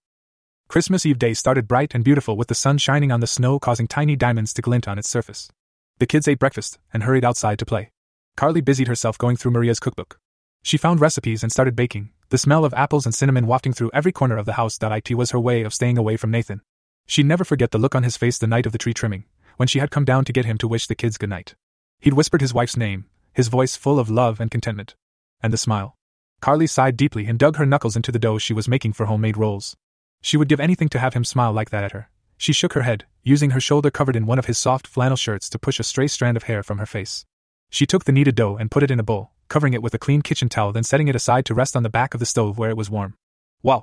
Christmas 0.69 1.07
Eve 1.07 1.19
day 1.19 1.33
started 1.33 1.67
bright 1.67 1.95
and 1.95 2.05
beautiful 2.05 2.37
with 2.37 2.49
the 2.49 2.55
sun 2.55 2.77
shining 2.77 3.11
on 3.11 3.21
the 3.21 3.27
snow, 3.27 3.59
causing 3.59 3.89
tiny 3.89 4.17
diamonds 4.17 4.53
to 4.53 4.61
glint 4.61 4.87
on 4.87 4.99
its 4.99 5.09
surface. 5.09 5.51
The 5.99 6.05
kids 6.05 6.29
ate 6.29 6.39
breakfast 6.39 6.79
and 6.93 7.05
hurried 7.05 7.25
outside 7.25 7.59
to 7.61 7.65
play. 7.65 7.91
Carly 8.37 8.61
busied 8.61 8.87
herself 8.87 9.17
going 9.17 9.37
through 9.37 9.53
Maria's 9.53 9.81
cookbook. 9.81 10.21
She 10.63 10.77
found 10.77 11.01
recipes 11.01 11.43
and 11.43 11.51
started 11.51 11.75
baking, 11.75 12.11
the 12.29 12.37
smell 12.37 12.67
of 12.67 12.75
apples 12.75 13.07
and 13.07 13.15
cinnamon 13.15 13.47
wafting 13.47 13.73
through 13.73 13.93
every 13.95 14.13
corner 14.13 14.37
of 14.37 14.45
the 14.45 14.53
house. 14.53 14.79
It 14.79 15.15
was 15.15 15.31
her 15.31 15.41
way 15.41 15.63
of 15.63 15.73
staying 15.73 15.97
away 15.97 16.19
from 16.19 16.31
Nathan. 16.31 16.61
She'd 17.07 17.25
never 17.25 17.45
forget 17.45 17.71
the 17.71 17.79
look 17.79 17.95
on 17.95 18.03
his 18.03 18.19
face 18.19 18.37
the 18.37 18.47
night 18.47 18.67
of 18.67 18.73
the 18.73 18.79
tree 18.79 18.93
trimming, 18.93 19.25
when 19.57 19.69
she 19.69 19.79
had 19.79 19.91
come 19.91 20.05
down 20.05 20.27
to 20.27 20.35
get 20.35 20.45
him 20.45 20.59
to 20.59 20.69
wish 20.69 20.87
the 20.87 20.95
kids 20.95 21.17
good 21.17 21.31
night. 21.31 21.55
He'd 21.99 22.13
whispered 22.13 22.43
his 22.43 22.53
wife's 22.53 22.77
name, 22.77 23.07
his 23.33 23.49
voice 23.49 23.75
full 23.75 23.99
of 23.99 24.11
love 24.11 24.39
and 24.39 24.51
contentment. 24.51 24.97
And 25.41 25.51
the 25.51 25.57
smile. 25.57 25.97
Carly 26.43 26.67
sighed 26.67 26.99
deeply 26.99 27.25
and 27.25 27.39
dug 27.39 27.57
her 27.57 27.65
knuckles 27.65 27.97
into 27.97 28.13
the 28.13 28.19
dough 28.19 28.37
she 28.37 28.53
was 28.53 28.69
making 28.69 28.93
for 28.93 29.07
homemade 29.07 29.39
rolls. 29.39 29.75
She 30.21 30.37
would 30.37 30.49
give 30.49 30.61
anything 30.61 30.89
to 30.91 30.99
have 30.99 31.15
him 31.15 31.25
smile 31.25 31.53
like 31.53 31.71
that 31.71 31.85
at 31.85 31.93
her. 31.93 32.11
She 32.37 32.53
shook 32.53 32.75
her 32.75 32.83
head, 32.83 33.05
using 33.23 33.51
her 33.51 33.61
shoulder 33.61 33.91
covered 33.91 34.17
in 34.17 34.27
one 34.27 34.39
of 34.39 34.47
his 34.47 34.59
soft 34.59 34.87
flannel 34.87 35.17
shirts 35.17 35.49
to 35.51 35.59
push 35.59 35.81
a 35.81 35.85
stray 35.85 36.07
strand 36.07 36.37
of 36.37 36.45
hair 36.45 36.63
from 36.63 36.79
her 36.79 36.87
face. 36.87 37.25
She 37.71 37.87
took 37.87 38.05
the 38.05 38.13
kneaded 38.13 38.35
dough 38.35 38.57
and 38.57 38.71
put 38.71 38.83
it 38.83 38.91
in 38.91 39.01
a 39.01 39.05
bowl, 39.05 39.33
covering 39.49 39.75
it 39.75 39.83
with 39.83 39.95
a 39.95 39.99
clean 39.99 40.23
kitchen 40.23 40.49
towel, 40.49 40.73
then 40.73 40.85
setting 40.85 41.09
it 41.09 41.17
aside 41.17 41.45
to 41.47 41.55
rest 41.55 41.77
on 41.77 41.83
the 41.83 41.91
back 41.91 42.15
of 42.15 42.21
the 42.21 42.27
stove 42.27 42.59
where 42.59 42.71
it 42.71 42.77
was 42.77 42.91
warm. 42.91 43.15
Wow, 43.63 43.83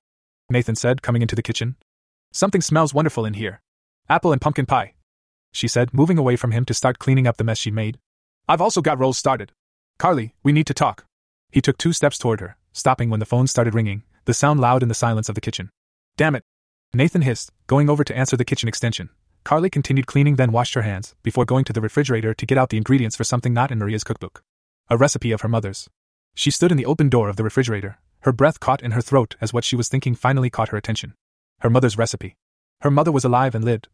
Nathan 0.49 0.75
said, 0.75 1.01
coming 1.01 1.21
into 1.21 1.35
the 1.35 1.43
kitchen. 1.43 1.75
Something 2.31 2.61
smells 2.61 2.93
wonderful 2.93 3.25
in 3.25 3.35
here. 3.35 3.61
Apple 4.09 4.31
and 4.31 4.41
pumpkin 4.41 4.65
pie 4.65 4.95
she 5.55 5.69
said, 5.69 5.93
moving 5.93 6.17
away 6.17 6.35
from 6.35 6.51
him 6.51 6.65
to 6.65 6.73
start 6.73 6.99
cleaning 6.99 7.25
up 7.25 7.37
the 7.37 7.43
mess 7.43 7.57
she'd 7.57 7.73
made. 7.73 7.97
I've 8.47 8.59
also 8.59 8.81
got 8.81 8.99
rolls 8.99 9.17
started. 9.17 9.53
Carly, 9.97 10.35
we 10.43 10.51
need 10.51 10.67
to 10.67 10.73
talk. 10.73 11.05
He 11.49 11.61
took 11.61 11.77
two 11.77 11.93
steps 11.93 12.17
toward 12.17 12.41
her, 12.41 12.57
stopping 12.73 13.09
when 13.09 13.21
the 13.21 13.25
phone 13.25 13.47
started 13.47 13.73
ringing, 13.73 14.03
the 14.25 14.33
sound 14.33 14.59
loud 14.59 14.83
in 14.83 14.89
the 14.89 14.93
silence 14.93 15.29
of 15.29 15.35
the 15.35 15.41
kitchen. 15.41 15.69
Damn 16.17 16.35
it! 16.35 16.43
Nathan 16.93 17.23
hissed, 17.23 17.51
going 17.67 17.89
over 17.89 18.03
to 18.03 18.15
answer 18.15 18.37
the 18.37 18.45
kitchen 18.45 18.69
extension. 18.69 19.09
Carly 19.43 19.69
continued 19.69 20.07
cleaning, 20.07 20.37
then 20.37 20.51
washed 20.51 20.73
her 20.73 20.81
hands, 20.81 21.13
before 21.23 21.45
going 21.45 21.65
to 21.65 21.73
the 21.73 21.81
refrigerator 21.81 22.33
to 22.33 22.45
get 22.45 22.57
out 22.57 22.69
the 22.69 22.77
ingredients 22.77 23.15
for 23.15 23.23
something 23.23 23.53
not 23.53 23.71
in 23.71 23.79
Maria's 23.79 24.03
cookbook. 24.03 24.41
A 24.89 24.97
recipe 24.97 25.31
of 25.31 25.41
her 25.41 25.49
mother's. 25.49 25.89
She 26.33 26.51
stood 26.51 26.71
in 26.71 26.77
the 26.77 26.85
open 26.85 27.09
door 27.09 27.29
of 27.29 27.35
the 27.35 27.43
refrigerator, 27.43 27.99
her 28.21 28.31
breath 28.31 28.59
caught 28.59 28.81
in 28.81 28.91
her 28.91 29.01
throat 29.01 29.35
as 29.39 29.53
what 29.53 29.63
she 29.63 29.75
was 29.75 29.87
thinking 29.87 30.15
finally 30.15 30.49
caught 30.49 30.69
her 30.69 30.77
attention. 30.77 31.13
Her 31.59 31.69
mother's 31.69 31.97
recipe. 31.97 32.37
Her 32.81 32.89
mother 32.89 33.11
was 33.11 33.23
alive 33.23 33.53
and 33.53 33.63
lived. 33.63 33.87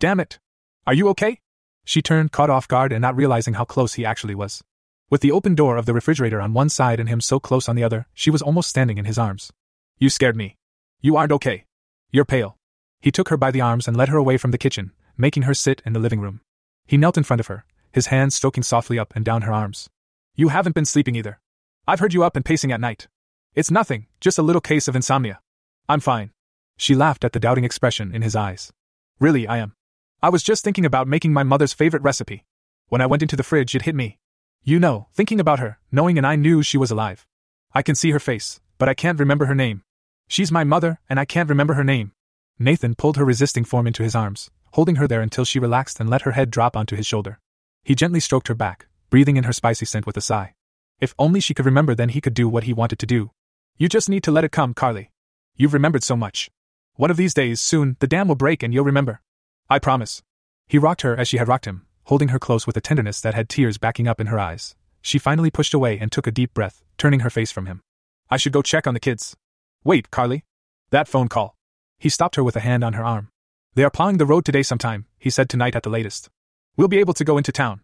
Damn 0.00 0.18
it! 0.18 0.40
Are 0.84 0.94
you 0.94 1.08
okay? 1.10 1.38
She 1.84 2.02
turned, 2.02 2.32
caught 2.32 2.50
off 2.50 2.66
guard 2.66 2.92
and 2.92 3.00
not 3.00 3.14
realizing 3.14 3.54
how 3.54 3.64
close 3.64 3.94
he 3.94 4.04
actually 4.04 4.34
was. 4.34 4.64
With 5.10 5.20
the 5.20 5.30
open 5.30 5.54
door 5.54 5.76
of 5.76 5.86
the 5.86 5.94
refrigerator 5.94 6.40
on 6.40 6.54
one 6.54 6.68
side 6.68 6.98
and 6.98 7.08
him 7.08 7.20
so 7.20 7.38
close 7.38 7.68
on 7.68 7.76
the 7.76 7.84
other, 7.84 8.06
she 8.14 8.30
was 8.30 8.42
almost 8.42 8.68
standing 8.68 8.98
in 8.98 9.04
his 9.04 9.16
arms. 9.16 9.52
You 9.98 10.10
scared 10.10 10.36
me. 10.36 10.57
You 11.00 11.16
aren't 11.16 11.32
okay. 11.32 11.64
You're 12.10 12.24
pale. 12.24 12.56
He 13.00 13.12
took 13.12 13.28
her 13.28 13.36
by 13.36 13.50
the 13.50 13.60
arms 13.60 13.86
and 13.86 13.96
led 13.96 14.08
her 14.08 14.16
away 14.16 14.36
from 14.36 14.50
the 14.50 14.58
kitchen, 14.58 14.92
making 15.16 15.44
her 15.44 15.54
sit 15.54 15.80
in 15.86 15.92
the 15.92 16.00
living 16.00 16.20
room. 16.20 16.40
He 16.86 16.96
knelt 16.96 17.16
in 17.16 17.22
front 17.22 17.40
of 17.40 17.46
her, 17.46 17.64
his 17.92 18.06
hands 18.06 18.34
stroking 18.34 18.62
softly 18.62 18.98
up 18.98 19.14
and 19.14 19.24
down 19.24 19.42
her 19.42 19.52
arms. 19.52 19.88
You 20.34 20.48
haven't 20.48 20.74
been 20.74 20.84
sleeping 20.84 21.14
either. 21.14 21.38
I've 21.86 22.00
heard 22.00 22.14
you 22.14 22.24
up 22.24 22.34
and 22.34 22.44
pacing 22.44 22.72
at 22.72 22.80
night. 22.80 23.06
It's 23.54 23.70
nothing, 23.70 24.06
just 24.20 24.38
a 24.38 24.42
little 24.42 24.60
case 24.60 24.88
of 24.88 24.96
insomnia. 24.96 25.40
I'm 25.88 26.00
fine. 26.00 26.32
She 26.76 26.94
laughed 26.94 27.24
at 27.24 27.32
the 27.32 27.40
doubting 27.40 27.64
expression 27.64 28.14
in 28.14 28.22
his 28.22 28.36
eyes. 28.36 28.72
Really, 29.20 29.46
I 29.46 29.58
am. 29.58 29.74
I 30.22 30.30
was 30.30 30.42
just 30.42 30.64
thinking 30.64 30.84
about 30.84 31.08
making 31.08 31.32
my 31.32 31.44
mother's 31.44 31.72
favorite 31.72 32.02
recipe. 32.02 32.44
When 32.88 33.00
I 33.00 33.06
went 33.06 33.22
into 33.22 33.36
the 33.36 33.42
fridge, 33.42 33.74
it 33.74 33.82
hit 33.82 33.94
me. 33.94 34.18
You 34.64 34.80
know, 34.80 35.08
thinking 35.14 35.38
about 35.38 35.60
her, 35.60 35.78
knowing 35.92 36.18
and 36.18 36.26
I 36.26 36.36
knew 36.36 36.62
she 36.62 36.76
was 36.76 36.90
alive. 36.90 37.26
I 37.72 37.82
can 37.82 37.94
see 37.94 38.10
her 38.10 38.18
face, 38.18 38.60
but 38.78 38.88
I 38.88 38.94
can't 38.94 39.20
remember 39.20 39.46
her 39.46 39.54
name. 39.54 39.82
She's 40.28 40.52
my 40.52 40.62
mother, 40.62 41.00
and 41.08 41.18
I 41.18 41.24
can't 41.24 41.48
remember 41.48 41.74
her 41.74 41.84
name. 41.84 42.12
Nathan 42.58 42.94
pulled 42.94 43.16
her 43.16 43.24
resisting 43.24 43.64
form 43.64 43.86
into 43.86 44.02
his 44.02 44.14
arms, 44.14 44.50
holding 44.74 44.96
her 44.96 45.08
there 45.08 45.22
until 45.22 45.44
she 45.44 45.58
relaxed 45.58 45.98
and 45.98 46.10
let 46.10 46.22
her 46.22 46.32
head 46.32 46.50
drop 46.50 46.76
onto 46.76 46.96
his 46.96 47.06
shoulder. 47.06 47.40
He 47.82 47.94
gently 47.94 48.20
stroked 48.20 48.48
her 48.48 48.54
back, 48.54 48.86
breathing 49.10 49.36
in 49.36 49.44
her 49.44 49.52
spicy 49.52 49.86
scent 49.86 50.06
with 50.06 50.16
a 50.16 50.20
sigh. 50.20 50.54
If 51.00 51.14
only 51.18 51.40
she 51.40 51.54
could 51.54 51.64
remember, 51.64 51.94
then 51.94 52.10
he 52.10 52.20
could 52.20 52.34
do 52.34 52.48
what 52.48 52.64
he 52.64 52.72
wanted 52.72 52.98
to 52.98 53.06
do. 53.06 53.30
You 53.76 53.88
just 53.88 54.08
need 54.08 54.22
to 54.24 54.30
let 54.30 54.44
it 54.44 54.52
come, 54.52 54.74
Carly. 54.74 55.10
You've 55.56 55.72
remembered 55.72 56.02
so 56.02 56.16
much. 56.16 56.50
One 56.96 57.10
of 57.10 57.16
these 57.16 57.32
days, 57.32 57.60
soon, 57.60 57.96
the 58.00 58.08
dam 58.08 58.28
will 58.28 58.34
break 58.34 58.62
and 58.62 58.74
you'll 58.74 58.84
remember. 58.84 59.22
I 59.70 59.78
promise. 59.78 60.22
He 60.66 60.78
rocked 60.78 61.02
her 61.02 61.16
as 61.16 61.28
she 61.28 61.38
had 61.38 61.48
rocked 61.48 61.64
him, 61.64 61.86
holding 62.04 62.28
her 62.28 62.38
close 62.38 62.66
with 62.66 62.76
a 62.76 62.80
tenderness 62.80 63.20
that 63.20 63.34
had 63.34 63.48
tears 63.48 63.78
backing 63.78 64.08
up 64.08 64.20
in 64.20 64.26
her 64.26 64.38
eyes. 64.38 64.74
She 65.00 65.18
finally 65.18 65.50
pushed 65.50 65.72
away 65.72 65.98
and 65.98 66.10
took 66.10 66.26
a 66.26 66.32
deep 66.32 66.52
breath, 66.52 66.82
turning 66.98 67.20
her 67.20 67.30
face 67.30 67.52
from 67.52 67.66
him. 67.66 67.80
I 68.28 68.36
should 68.36 68.52
go 68.52 68.62
check 68.62 68.86
on 68.86 68.94
the 68.94 69.00
kids. 69.00 69.36
Wait, 69.84 70.10
Carly. 70.10 70.44
That 70.90 71.08
phone 71.08 71.28
call. 71.28 71.54
He 71.98 72.08
stopped 72.08 72.36
her 72.36 72.44
with 72.44 72.56
a 72.56 72.60
hand 72.60 72.84
on 72.84 72.94
her 72.94 73.04
arm. 73.04 73.30
They 73.74 73.84
are 73.84 73.90
plowing 73.90 74.18
the 74.18 74.26
road 74.26 74.44
today 74.44 74.62
sometime, 74.62 75.06
he 75.18 75.30
said 75.30 75.48
tonight 75.48 75.76
at 75.76 75.82
the 75.82 75.90
latest. 75.90 76.28
We'll 76.76 76.88
be 76.88 76.98
able 76.98 77.14
to 77.14 77.24
go 77.24 77.38
into 77.38 77.52
town. 77.52 77.80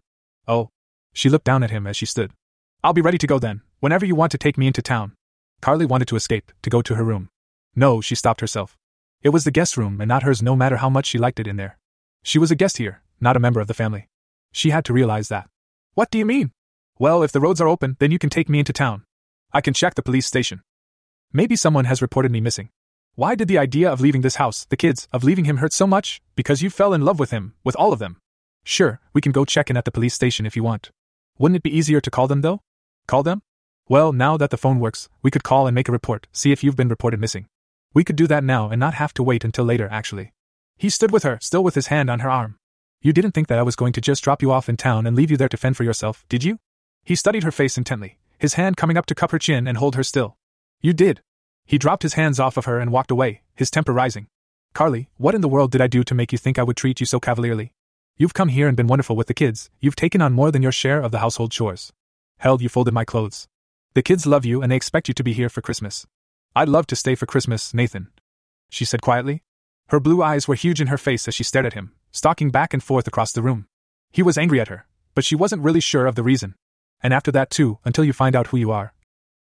Oh. 0.47 0.69
She 1.13 1.29
looked 1.29 1.45
down 1.45 1.63
at 1.63 1.71
him 1.71 1.87
as 1.87 1.95
she 1.95 2.05
stood. 2.05 2.31
I'll 2.83 2.93
be 2.93 3.01
ready 3.01 3.17
to 3.17 3.27
go 3.27 3.39
then, 3.39 3.61
whenever 3.79 4.05
you 4.05 4.15
want 4.15 4.31
to 4.33 4.37
take 4.37 4.57
me 4.57 4.67
into 4.67 4.81
town. 4.81 5.13
Carly 5.61 5.85
wanted 5.85 6.07
to 6.09 6.15
escape, 6.15 6.51
to 6.61 6.69
go 6.69 6.81
to 6.81 6.95
her 6.95 7.03
room. 7.03 7.29
No, 7.75 8.01
she 8.01 8.15
stopped 8.15 8.41
herself. 8.41 8.77
It 9.23 9.29
was 9.29 9.43
the 9.43 9.51
guest 9.51 9.77
room 9.77 9.99
and 10.01 10.07
not 10.07 10.23
hers 10.23 10.43
no 10.43 10.55
matter 10.55 10.77
how 10.77 10.89
much 10.89 11.07
she 11.07 11.17
liked 11.17 11.39
it 11.39 11.47
in 11.47 11.57
there. 11.57 11.77
She 12.23 12.39
was 12.39 12.51
a 12.51 12.55
guest 12.55 12.77
here, 12.77 13.01
not 13.19 13.35
a 13.35 13.39
member 13.39 13.59
of 13.59 13.67
the 13.67 13.73
family. 13.73 14.07
She 14.51 14.69
had 14.69 14.85
to 14.85 14.93
realize 14.93 15.29
that. 15.29 15.49
What 15.93 16.11
do 16.11 16.17
you 16.17 16.25
mean? 16.25 16.51
Well, 16.99 17.23
if 17.23 17.31
the 17.31 17.39
roads 17.39 17.59
are 17.59 17.67
open, 17.67 17.97
then 17.99 18.11
you 18.11 18.19
can 18.19 18.29
take 18.29 18.49
me 18.49 18.59
into 18.59 18.73
town. 18.73 19.03
I 19.51 19.61
can 19.61 19.73
check 19.73 19.95
the 19.95 20.03
police 20.03 20.25
station. 20.25 20.61
Maybe 21.35 21.57
someone 21.57 21.83
has 21.83 22.01
reported 22.01 22.31
me 22.31 22.39
missing. 22.39 22.69
Why 23.15 23.35
did 23.35 23.49
the 23.49 23.57
idea 23.57 23.91
of 23.91 23.99
leaving 23.99 24.21
this 24.21 24.37
house, 24.37 24.63
the 24.69 24.77
kids, 24.77 25.09
of 25.11 25.25
leaving 25.25 25.43
him 25.43 25.57
hurt 25.57 25.73
so 25.73 25.85
much? 25.85 26.21
Because 26.33 26.61
you 26.61 26.69
fell 26.69 26.93
in 26.93 27.03
love 27.03 27.19
with 27.19 27.31
him, 27.31 27.55
with 27.61 27.75
all 27.75 27.91
of 27.91 27.99
them. 27.99 28.15
Sure, 28.63 29.01
we 29.11 29.19
can 29.19 29.33
go 29.33 29.43
check 29.43 29.69
in 29.69 29.75
at 29.75 29.83
the 29.83 29.91
police 29.91 30.13
station 30.13 30.45
if 30.45 30.55
you 30.55 30.63
want. 30.63 30.91
Wouldn't 31.37 31.57
it 31.57 31.63
be 31.63 31.77
easier 31.77 31.99
to 31.99 32.09
call 32.09 32.29
them, 32.29 32.39
though? 32.39 32.61
Call 33.05 33.21
them? 33.21 33.41
Well, 33.89 34.13
now 34.13 34.37
that 34.37 34.49
the 34.49 34.55
phone 34.55 34.79
works, 34.79 35.09
we 35.23 35.29
could 35.29 35.43
call 35.43 35.67
and 35.67 35.75
make 35.75 35.89
a 35.89 35.91
report, 35.91 36.27
see 36.31 36.53
if 36.53 36.63
you've 36.63 36.77
been 36.77 36.87
reported 36.87 37.19
missing. 37.19 37.47
We 37.93 38.05
could 38.05 38.15
do 38.15 38.27
that 38.27 38.45
now 38.45 38.69
and 38.69 38.79
not 38.79 38.93
have 38.93 39.13
to 39.15 39.21
wait 39.21 39.43
until 39.43 39.65
later, 39.65 39.89
actually. 39.91 40.31
He 40.77 40.89
stood 40.89 41.11
with 41.11 41.23
her, 41.23 41.37
still 41.41 41.65
with 41.65 41.75
his 41.75 41.87
hand 41.87 42.09
on 42.09 42.21
her 42.21 42.29
arm. 42.29 42.59
You 43.01 43.11
didn't 43.11 43.31
think 43.31 43.49
that 43.49 43.59
I 43.59 43.63
was 43.63 43.75
going 43.75 43.91
to 43.91 43.99
just 43.99 44.23
drop 44.23 44.41
you 44.41 44.53
off 44.53 44.69
in 44.69 44.77
town 44.77 45.05
and 45.05 45.17
leave 45.17 45.31
you 45.31 45.35
there 45.35 45.49
to 45.49 45.57
fend 45.57 45.75
for 45.75 45.83
yourself, 45.83 46.23
did 46.29 46.45
you? 46.45 46.59
He 47.03 47.13
studied 47.13 47.43
her 47.43 47.51
face 47.51 47.77
intently, 47.77 48.19
his 48.39 48.53
hand 48.53 48.77
coming 48.77 48.95
up 48.95 49.05
to 49.07 49.15
cup 49.15 49.31
her 49.31 49.39
chin 49.39 49.67
and 49.67 49.77
hold 49.77 49.95
her 49.95 50.03
still. 50.03 50.37
You 50.85 50.93
did. 50.93 51.23
He 51.65 51.79
dropped 51.79 52.03
his 52.03 52.13
hands 52.13 52.39
off 52.39 52.57
of 52.57 52.65
her 52.65 52.77
and 52.77 52.91
walked 52.91 53.09
away, 53.09 53.41
his 53.55 53.71
temper 53.71 53.91
rising. 53.91 54.27
Carly, 54.75 55.09
what 55.17 55.33
in 55.33 55.41
the 55.41 55.49
world 55.49 55.71
did 55.71 55.81
I 55.81 55.87
do 55.87 56.03
to 56.03 56.13
make 56.13 56.31
you 56.31 56.37
think 56.37 56.59
I 56.59 56.63
would 56.63 56.77
treat 56.77 56.99
you 56.99 57.07
so 57.07 57.19
cavalierly? 57.19 57.73
You've 58.17 58.35
come 58.35 58.49
here 58.49 58.67
and 58.67 58.77
been 58.77 58.85
wonderful 58.85 59.15
with 59.15 59.25
the 59.25 59.33
kids, 59.33 59.71
you've 59.79 59.95
taken 59.95 60.21
on 60.21 60.33
more 60.33 60.51
than 60.51 60.61
your 60.61 60.71
share 60.71 61.01
of 61.01 61.09
the 61.09 61.17
household 61.25 61.51
chores. 61.51 61.91
Hell, 62.37 62.61
you 62.61 62.69
folded 62.69 62.93
my 62.93 63.03
clothes. 63.03 63.47
The 63.95 64.03
kids 64.03 64.27
love 64.27 64.45
you 64.45 64.61
and 64.61 64.71
they 64.71 64.75
expect 64.75 65.07
you 65.07 65.15
to 65.15 65.23
be 65.23 65.33
here 65.33 65.49
for 65.49 65.63
Christmas. 65.63 66.05
I'd 66.55 66.69
love 66.69 66.85
to 66.85 66.95
stay 66.95 67.15
for 67.15 67.25
Christmas, 67.25 67.73
Nathan. 67.73 68.11
She 68.69 68.85
said 68.85 69.01
quietly. 69.01 69.41
Her 69.87 69.99
blue 69.99 70.21
eyes 70.21 70.47
were 70.47 70.53
huge 70.53 70.81
in 70.81 70.93
her 70.93 70.99
face 70.99 71.27
as 71.27 71.33
she 71.33 71.43
stared 71.43 71.65
at 71.65 71.73
him, 71.73 71.93
stalking 72.11 72.51
back 72.51 72.75
and 72.75 72.83
forth 72.83 73.07
across 73.07 73.31
the 73.31 73.41
room. 73.41 73.65
He 74.11 74.21
was 74.21 74.37
angry 74.37 74.61
at 74.61 74.67
her, 74.67 74.85
but 75.15 75.25
she 75.25 75.35
wasn't 75.35 75.63
really 75.63 75.79
sure 75.79 76.05
of 76.05 76.13
the 76.13 76.21
reason. 76.21 76.53
And 77.01 77.11
after 77.11 77.31
that, 77.31 77.49
too, 77.49 77.79
until 77.85 78.03
you 78.05 78.13
find 78.13 78.35
out 78.35 78.47
who 78.47 78.57
you 78.57 78.69
are. 78.69 78.93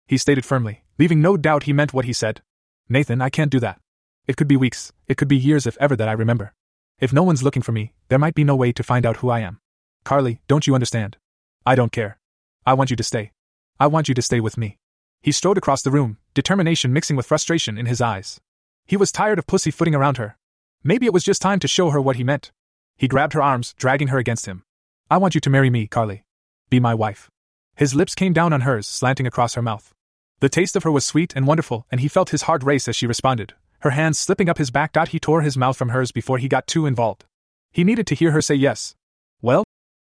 He 0.08 0.18
stated 0.18 0.44
firmly, 0.44 0.82
leaving 0.98 1.22
no 1.22 1.36
doubt 1.36 1.64
he 1.64 1.72
meant 1.72 1.94
what 1.94 2.04
he 2.04 2.12
said. 2.12 2.42
Nathan, 2.88 3.20
I 3.20 3.30
can't 3.30 3.50
do 3.50 3.60
that. 3.60 3.80
It 4.26 4.36
could 4.36 4.48
be 4.48 4.56
weeks, 4.56 4.92
it 5.06 5.16
could 5.16 5.28
be 5.28 5.36
years 5.36 5.66
if 5.66 5.76
ever 5.78 5.96
that 5.96 6.08
I 6.08 6.12
remember. 6.12 6.52
If 6.98 7.12
no 7.12 7.22
one's 7.22 7.42
looking 7.42 7.62
for 7.62 7.72
me, 7.72 7.92
there 8.08 8.18
might 8.18 8.34
be 8.34 8.44
no 8.44 8.56
way 8.56 8.72
to 8.72 8.82
find 8.82 9.06
out 9.06 9.18
who 9.18 9.30
I 9.30 9.40
am. 9.40 9.60
Carly, 10.04 10.40
don't 10.48 10.66
you 10.66 10.74
understand? 10.74 11.16
I 11.64 11.74
don't 11.74 11.92
care. 11.92 12.18
I 12.66 12.74
want 12.74 12.90
you 12.90 12.96
to 12.96 13.02
stay. 13.02 13.32
I 13.78 13.86
want 13.86 14.08
you 14.08 14.14
to 14.14 14.22
stay 14.22 14.40
with 14.40 14.58
me. 14.58 14.78
He 15.22 15.32
strode 15.32 15.58
across 15.58 15.82
the 15.82 15.90
room, 15.90 16.18
determination 16.34 16.92
mixing 16.92 17.16
with 17.16 17.26
frustration 17.26 17.78
in 17.78 17.86
his 17.86 18.00
eyes. 18.00 18.40
He 18.86 18.96
was 18.96 19.12
tired 19.12 19.38
of 19.38 19.46
pussyfooting 19.46 19.94
around 19.94 20.16
her. 20.16 20.36
Maybe 20.82 21.06
it 21.06 21.12
was 21.12 21.24
just 21.24 21.42
time 21.42 21.58
to 21.60 21.68
show 21.68 21.90
her 21.90 22.00
what 22.00 22.16
he 22.16 22.24
meant. 22.24 22.52
He 22.96 23.08
grabbed 23.08 23.34
her 23.34 23.42
arms, 23.42 23.74
dragging 23.74 24.08
her 24.08 24.18
against 24.18 24.46
him. 24.46 24.64
I 25.10 25.18
want 25.18 25.34
you 25.34 25.40
to 25.42 25.50
marry 25.50 25.70
me, 25.70 25.86
Carly. 25.86 26.24
Be 26.70 26.80
my 26.80 26.94
wife. 26.94 27.30
His 27.76 27.94
lips 27.94 28.14
came 28.14 28.32
down 28.32 28.52
on 28.52 28.62
hers, 28.62 28.86
slanting 28.86 29.26
across 29.26 29.54
her 29.54 29.62
mouth. 29.62 29.94
The 30.40 30.48
taste 30.48 30.76
of 30.76 30.84
her 30.84 30.90
was 30.90 31.04
sweet 31.04 31.32
and 31.34 31.46
wonderful, 31.46 31.86
and 31.90 32.00
he 32.00 32.08
felt 32.08 32.30
his 32.30 32.42
heart 32.42 32.62
race 32.62 32.86
as 32.86 32.94
she 32.94 33.06
responded, 33.06 33.54
her 33.80 33.90
hands 33.90 34.18
slipping 34.18 34.48
up 34.48 34.58
his 34.58 34.70
back. 34.70 34.96
He 35.08 35.20
tore 35.20 35.42
his 35.42 35.56
mouth 35.56 35.76
from 35.76 35.90
hers 35.90 36.10
before 36.10 36.38
he 36.38 36.48
got 36.48 36.66
too 36.66 36.86
involved. 36.86 37.24
He 37.70 37.84
needed 37.84 38.06
to 38.08 38.14
hear 38.14 38.32
her 38.32 38.42
say 38.42 38.54
yes. 38.54 38.94
Well? 39.40 39.64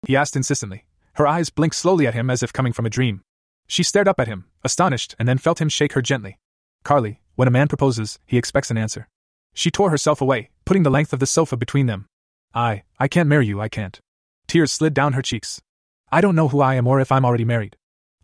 He 0.08 0.16
asked 0.16 0.36
insistently. 0.36 0.86
Her 1.14 1.28
eyes 1.28 1.50
blinked 1.50 1.76
slowly 1.76 2.08
at 2.08 2.14
him 2.14 2.30
as 2.30 2.42
if 2.42 2.54
coming 2.54 2.74
from 2.74 2.86
a 2.86 2.90
dream. 2.90 3.22
She 3.68 3.84
stared 3.84 4.08
up 4.08 4.20
at 4.20 4.28
him, 4.28 4.46
astonished, 4.64 5.16
and 5.20 5.28
then 5.28 5.38
felt 5.38 5.62
him 5.62 5.70
shake 5.70 5.94
her 5.94 6.02
gently. 6.02 6.40
Carly, 6.84 7.22
when 7.36 7.48
a 7.48 7.52
man 7.52 7.68
proposes, 7.68 8.18
he 8.26 8.38
expects 8.38 8.72
an 8.72 8.78
answer. 8.78 9.08
She 9.54 9.70
tore 9.70 9.92
herself 9.92 10.22
away, 10.22 10.50
putting 10.66 10.84
the 10.84 10.90
length 10.90 11.14
of 11.14 11.20
the 11.20 11.28
sofa 11.28 11.58
between 11.58 11.86
them. 11.86 12.08
I, 12.54 12.84
I 13.00 13.08
can't 13.08 13.30
marry 13.30 13.46
you, 13.46 13.62
I 13.62 13.70
can't. 13.70 14.00
Tears 14.48 14.72
slid 14.72 14.94
down 14.94 15.14
her 15.14 15.22
cheeks. 15.22 15.62
I 16.12 16.22
don't 16.22 16.36
know 16.36 16.48
who 16.48 16.62
I 16.62 16.76
am 16.76 16.88
or 16.88 17.00
if 17.00 17.12
I'm 17.12 17.26
already 17.26 17.46
married. 17.46 17.76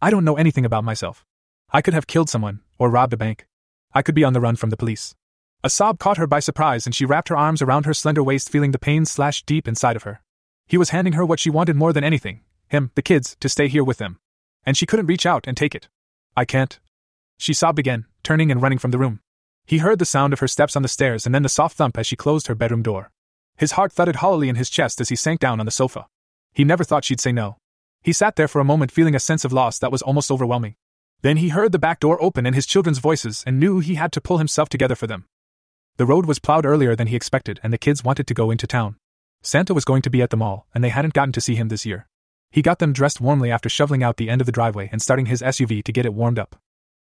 I 0.02 0.10
don't 0.10 0.26
know 0.26 0.38
anything 0.38 0.66
about 0.66 0.84
myself. 0.84 1.24
I 1.72 1.82
could 1.82 1.94
have 1.94 2.08
killed 2.08 2.30
someone, 2.30 2.62
or 2.78 2.90
robbed 2.90 3.14
a 3.14 3.18
bank. 3.18 3.48
I 3.94 4.02
could 4.02 4.16
be 4.16 4.24
on 4.24 4.34
the 4.34 4.42
run 4.42 4.56
from 4.56 4.70
the 4.70 4.78
police. 4.78 5.16
A 5.64 5.70
sob 5.70 6.00
caught 6.00 6.18
her 6.18 6.28
by 6.28 6.40
surprise 6.40 6.86
and 6.86 6.94
she 6.94 7.06
wrapped 7.06 7.30
her 7.30 7.38
arms 7.38 7.62
around 7.62 7.86
her 7.86 7.94
slender 7.94 8.24
waist, 8.24 8.50
feeling 8.50 8.72
the 8.72 8.80
pain 8.80 9.06
slash 9.06 9.44
deep 9.44 9.68
inside 9.68 9.96
of 9.96 10.04
her. 10.04 10.22
He 10.68 10.78
was 10.78 10.90
handing 10.90 11.14
her 11.14 11.26
what 11.26 11.40
she 11.40 11.50
wanted 11.50 11.76
more 11.76 11.94
than 11.94 12.04
anything 12.04 12.42
him, 12.68 12.92
the 12.96 13.02
kids, 13.02 13.38
to 13.40 13.48
stay 13.48 13.68
here 13.68 13.84
with 13.84 14.00
them 14.00 14.18
and 14.66 14.76
she 14.76 14.86
couldn't 14.86 15.06
reach 15.06 15.26
out 15.26 15.46
and 15.48 15.56
take 15.56 15.76
it. 15.76 15.88
I 16.36 16.46
can't. 16.46 16.80
She 17.38 17.54
sobbed 17.54 17.80
again, 17.80 18.06
turning 18.24 18.52
and 18.52 18.62
running 18.62 18.80
from 18.80 18.92
the 18.92 18.98
room. 18.98 19.20
He 19.66 19.80
heard 19.80 20.00
the 20.00 20.06
sound 20.06 20.34
of 20.34 20.40
her 20.40 20.48
steps 20.48 20.76
on 20.76 20.82
the 20.82 20.88
stairs 20.88 21.26
and 21.26 21.34
then 21.34 21.44
the 21.44 21.50
soft 21.50 21.78
thump 21.78 21.98
as 21.98 22.08
she 22.08 22.16
closed 22.16 22.48
her 22.48 22.56
bedroom 22.56 22.82
door. 22.82 23.12
His 23.58 23.74
heart 23.74 23.94
thudded 23.94 24.18
hollowly 24.18 24.50
in 24.50 24.56
his 24.56 24.70
chest 24.70 25.00
as 25.00 25.10
he 25.10 25.16
sank 25.16 25.40
down 25.40 25.60
on 25.60 25.66
the 25.66 25.72
sofa. 25.72 26.08
He 26.54 26.64
never 26.64 26.84
thought 26.84 27.06
she'd 27.06 27.22
say 27.22 27.32
no. 27.32 27.58
He 28.02 28.14
sat 28.14 28.36
there 28.36 28.48
for 28.48 28.60
a 28.60 28.66
moment 28.66 28.92
feeling 28.92 29.16
a 29.16 29.20
sense 29.20 29.46
of 29.46 29.54
loss 29.54 29.80
that 29.80 29.92
was 29.92 30.02
almost 30.02 30.32
overwhelming. 30.32 30.76
Then 31.22 31.38
he 31.38 31.50
heard 31.50 31.72
the 31.72 31.80
back 31.80 32.00
door 32.00 32.22
open 32.22 32.46
and 32.46 32.56
his 32.56 32.66
children's 32.66 33.00
voices 33.00 33.44
and 33.48 33.60
knew 33.60 33.80
he 33.80 33.96
had 33.96 34.12
to 34.14 34.22
pull 34.22 34.38
himself 34.38 34.70
together 34.70 34.96
for 34.96 35.08
them. 35.08 35.26
The 35.98 36.06
road 36.06 36.26
was 36.26 36.40
plowed 36.40 36.66
earlier 36.66 36.96
than 36.96 37.08
he 37.08 37.16
expected 37.16 37.60
and 37.64 37.72
the 37.72 37.78
kids 37.78 38.04
wanted 38.04 38.28
to 38.28 38.34
go 38.34 38.52
into 38.52 38.68
town. 38.68 38.98
Santa 39.42 39.74
was 39.74 39.86
going 39.86 40.02
to 40.02 40.10
be 40.10 40.22
at 40.22 40.30
the 40.30 40.38
mall 40.38 40.68
and 40.74 40.84
they 40.84 40.90
hadn't 40.90 41.14
gotten 41.14 41.32
to 41.34 41.42
see 41.42 41.56
him 41.56 41.70
this 41.70 41.86
year. 41.86 42.08
He 42.52 42.62
got 42.62 42.80
them 42.80 42.94
dressed 42.94 43.22
warmly 43.22 43.52
after 43.52 43.70
shoveling 43.70 44.04
out 44.04 44.18
the 44.18 44.30
end 44.30 44.42
of 44.42 44.46
the 44.46 44.52
driveway 44.52 44.90
and 44.92 45.02
starting 45.02 45.26
his 45.28 45.42
SUV 45.42 45.84
to 45.84 45.92
get 45.92 46.06
it 46.06 46.14
warmed 46.14 46.40
up. 46.40 46.56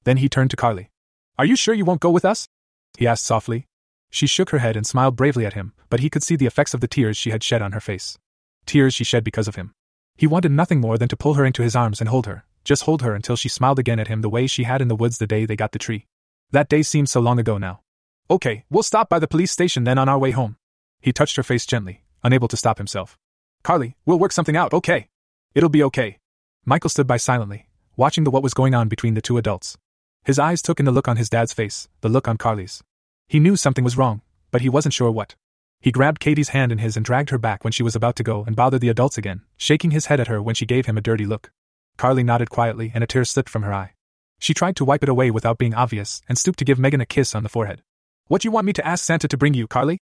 Then 0.04 0.18
he 0.18 0.28
turned 0.28 0.50
to 0.50 0.56
Carly. 0.56 0.90
Are 1.38 1.44
you 1.44 1.56
sure 1.56 1.74
you 1.74 1.84
won't 1.84 2.00
go 2.00 2.10
with 2.10 2.24
us? 2.24 2.48
He 2.96 3.06
asked 3.06 3.24
softly. 3.24 3.66
She 4.10 4.26
shook 4.26 4.50
her 4.50 4.58
head 4.58 4.76
and 4.76 4.86
smiled 4.86 5.16
bravely 5.16 5.44
at 5.44 5.54
him, 5.54 5.72
but 5.90 6.00
he 6.00 6.10
could 6.10 6.22
see 6.22 6.36
the 6.36 6.46
effects 6.46 6.74
of 6.74 6.80
the 6.80 6.88
tears 6.88 7.16
she 7.16 7.30
had 7.30 7.42
shed 7.42 7.62
on 7.62 7.72
her 7.72 7.80
face. 7.80 8.18
Tears 8.66 8.94
she 8.94 9.04
shed 9.04 9.24
because 9.24 9.48
of 9.48 9.56
him. 9.56 9.74
He 10.16 10.26
wanted 10.26 10.52
nothing 10.52 10.80
more 10.80 10.96
than 10.98 11.08
to 11.08 11.16
pull 11.16 11.34
her 11.34 11.44
into 11.44 11.62
his 11.62 11.74
arms 11.74 12.00
and 12.00 12.08
hold 12.08 12.26
her, 12.26 12.44
just 12.64 12.84
hold 12.84 13.02
her 13.02 13.14
until 13.14 13.36
she 13.36 13.48
smiled 13.48 13.78
again 13.78 14.00
at 14.00 14.08
him 14.08 14.22
the 14.22 14.28
way 14.28 14.46
she 14.46 14.64
had 14.64 14.82
in 14.82 14.88
the 14.88 14.96
woods 14.96 15.18
the 15.18 15.26
day 15.26 15.44
they 15.46 15.56
got 15.56 15.72
the 15.72 15.78
tree. 15.78 16.06
That 16.50 16.68
day 16.68 16.82
seems 16.82 17.10
so 17.10 17.20
long 17.20 17.38
ago 17.38 17.58
now. 17.58 17.82
Okay, 18.30 18.64
we'll 18.70 18.82
stop 18.82 19.08
by 19.08 19.18
the 19.18 19.28
police 19.28 19.52
station 19.52 19.84
then 19.84 19.98
on 19.98 20.08
our 20.08 20.18
way 20.18 20.30
home. 20.30 20.56
He 21.00 21.12
touched 21.12 21.36
her 21.36 21.42
face 21.42 21.66
gently, 21.66 22.02
unable 22.22 22.48
to 22.48 22.56
stop 22.56 22.78
himself. 22.78 23.18
Carly, 23.62 23.96
we'll 24.06 24.18
work 24.18 24.32
something 24.32 24.56
out, 24.56 24.72
okay? 24.72 25.08
It'll 25.54 25.68
be 25.68 25.82
okay. 25.84 26.18
Michael 26.64 26.90
stood 26.90 27.06
by 27.06 27.18
silently, 27.18 27.68
watching 27.96 28.24
the 28.24 28.30
what 28.30 28.42
was 28.42 28.54
going 28.54 28.74
on 28.74 28.88
between 28.88 29.14
the 29.14 29.20
two 29.20 29.36
adults. 29.36 29.76
His 30.24 30.38
eyes 30.38 30.62
took 30.62 30.80
in 30.80 30.86
the 30.86 30.92
look 30.92 31.06
on 31.06 31.18
his 31.18 31.28
dad's 31.28 31.52
face, 31.52 31.88
the 32.00 32.08
look 32.08 32.26
on 32.26 32.38
Carly's. 32.38 32.82
He 33.28 33.38
knew 33.38 33.56
something 33.56 33.84
was 33.84 33.98
wrong, 33.98 34.22
but 34.50 34.62
he 34.62 34.70
wasn't 34.70 34.94
sure 34.94 35.10
what. 35.10 35.34
He 35.80 35.92
grabbed 35.92 36.20
Katie's 36.20 36.48
hand 36.48 36.72
in 36.72 36.78
his 36.78 36.96
and 36.96 37.04
dragged 37.04 37.28
her 37.28 37.36
back 37.36 37.62
when 37.62 37.72
she 37.72 37.82
was 37.82 37.94
about 37.94 38.16
to 38.16 38.22
go 38.22 38.42
and 38.46 38.56
bother 38.56 38.78
the 38.78 38.88
adults 38.88 39.18
again, 39.18 39.42
shaking 39.58 39.90
his 39.90 40.06
head 40.06 40.20
at 40.20 40.28
her 40.28 40.40
when 40.40 40.54
she 40.54 40.64
gave 40.64 40.86
him 40.86 40.96
a 40.96 41.02
dirty 41.02 41.26
look. 41.26 41.50
Carly 41.96 42.22
nodded 42.22 42.50
quietly 42.50 42.90
and 42.94 43.04
a 43.04 43.06
tear 43.06 43.24
slipped 43.24 43.48
from 43.48 43.62
her 43.62 43.72
eye. 43.72 43.94
She 44.38 44.54
tried 44.54 44.76
to 44.76 44.84
wipe 44.84 45.02
it 45.02 45.08
away 45.08 45.30
without 45.30 45.58
being 45.58 45.74
obvious 45.74 46.20
and 46.28 46.36
stooped 46.36 46.58
to 46.58 46.64
give 46.64 46.78
Megan 46.78 47.00
a 47.00 47.06
kiss 47.06 47.34
on 47.34 47.42
the 47.42 47.48
forehead. 47.48 47.82
What 48.26 48.42
do 48.42 48.46
you 48.48 48.52
want 48.52 48.66
me 48.66 48.72
to 48.74 48.86
ask 48.86 49.04
Santa 49.04 49.28
to 49.28 49.36
bring 49.36 49.54
you, 49.54 49.66
Carly? 49.66 49.98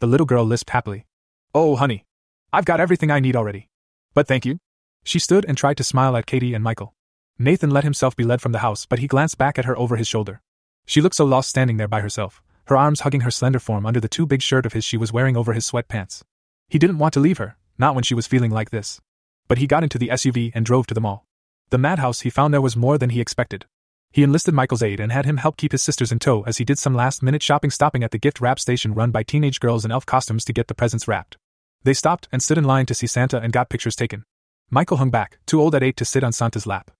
The 0.00 0.06
little 0.06 0.26
girl 0.26 0.44
lisped 0.44 0.70
happily. 0.70 1.06
Oh, 1.54 1.76
honey. 1.76 2.04
I've 2.52 2.64
got 2.64 2.80
everything 2.80 3.10
I 3.10 3.20
need 3.20 3.36
already. 3.36 3.68
But 4.14 4.26
thank 4.26 4.44
you. 4.44 4.58
She 5.04 5.18
stood 5.18 5.44
and 5.46 5.56
tried 5.56 5.76
to 5.76 5.84
smile 5.84 6.16
at 6.16 6.26
Katie 6.26 6.54
and 6.54 6.64
Michael. 6.64 6.94
Nathan 7.38 7.70
let 7.70 7.84
himself 7.84 8.16
be 8.16 8.24
led 8.24 8.40
from 8.40 8.52
the 8.52 8.58
house, 8.58 8.86
but 8.86 8.98
he 8.98 9.06
glanced 9.06 9.38
back 9.38 9.58
at 9.58 9.66
her 9.66 9.78
over 9.78 9.96
his 9.96 10.08
shoulder. 10.08 10.40
She 10.86 11.00
looked 11.00 11.16
so 11.16 11.24
lost 11.24 11.50
standing 11.50 11.76
there 11.76 11.88
by 11.88 12.00
herself, 12.00 12.42
her 12.66 12.76
arms 12.76 13.00
hugging 13.00 13.20
her 13.20 13.30
slender 13.30 13.58
form 13.58 13.86
under 13.86 14.00
the 14.00 14.08
too 14.08 14.26
big 14.26 14.42
shirt 14.42 14.66
of 14.66 14.72
his 14.72 14.84
she 14.84 14.96
was 14.96 15.12
wearing 15.12 15.36
over 15.36 15.52
his 15.52 15.70
sweatpants. 15.70 16.22
He 16.68 16.78
didn't 16.78 16.98
want 16.98 17.14
to 17.14 17.20
leave 17.20 17.38
her, 17.38 17.56
not 17.78 17.94
when 17.94 18.04
she 18.04 18.14
was 18.14 18.26
feeling 18.26 18.50
like 18.50 18.70
this. 18.70 19.00
But 19.48 19.58
he 19.58 19.66
got 19.66 19.82
into 19.82 19.98
the 19.98 20.08
SUV 20.08 20.50
and 20.54 20.66
drove 20.66 20.86
to 20.88 20.94
the 20.94 21.00
mall. 21.00 21.26
The 21.70 21.78
madhouse 21.78 22.20
he 22.20 22.30
found 22.30 22.54
there 22.54 22.60
was 22.60 22.76
more 22.76 22.96
than 22.96 23.10
he 23.10 23.20
expected. 23.20 23.66
He 24.12 24.22
enlisted 24.22 24.54
Michael's 24.54 24.82
aid 24.82 25.00
and 25.00 25.10
had 25.10 25.26
him 25.26 25.38
help 25.38 25.56
keep 25.56 25.72
his 25.72 25.82
sisters 25.82 26.12
in 26.12 26.18
tow 26.18 26.42
as 26.44 26.58
he 26.58 26.64
did 26.64 26.78
some 26.78 26.94
last 26.94 27.22
minute 27.22 27.42
shopping, 27.42 27.70
stopping 27.70 28.04
at 28.04 28.12
the 28.12 28.18
gift 28.18 28.40
wrap 28.40 28.60
station 28.60 28.94
run 28.94 29.10
by 29.10 29.22
teenage 29.22 29.60
girls 29.60 29.84
in 29.84 29.90
elf 29.90 30.06
costumes 30.06 30.44
to 30.44 30.52
get 30.52 30.68
the 30.68 30.74
presents 30.74 31.08
wrapped. 31.08 31.36
They 31.82 31.92
stopped 31.92 32.28
and 32.32 32.42
stood 32.42 32.56
in 32.56 32.64
line 32.64 32.86
to 32.86 32.94
see 32.94 33.06
Santa 33.06 33.40
and 33.40 33.52
got 33.52 33.68
pictures 33.68 33.96
taken. 33.96 34.24
Michael 34.70 34.96
hung 34.96 35.10
back, 35.10 35.38
too 35.44 35.60
old 35.60 35.74
at 35.74 35.82
eight 35.82 35.96
to 35.98 36.04
sit 36.04 36.24
on 36.24 36.32
Santa's 36.32 36.66
lap. 36.66 36.90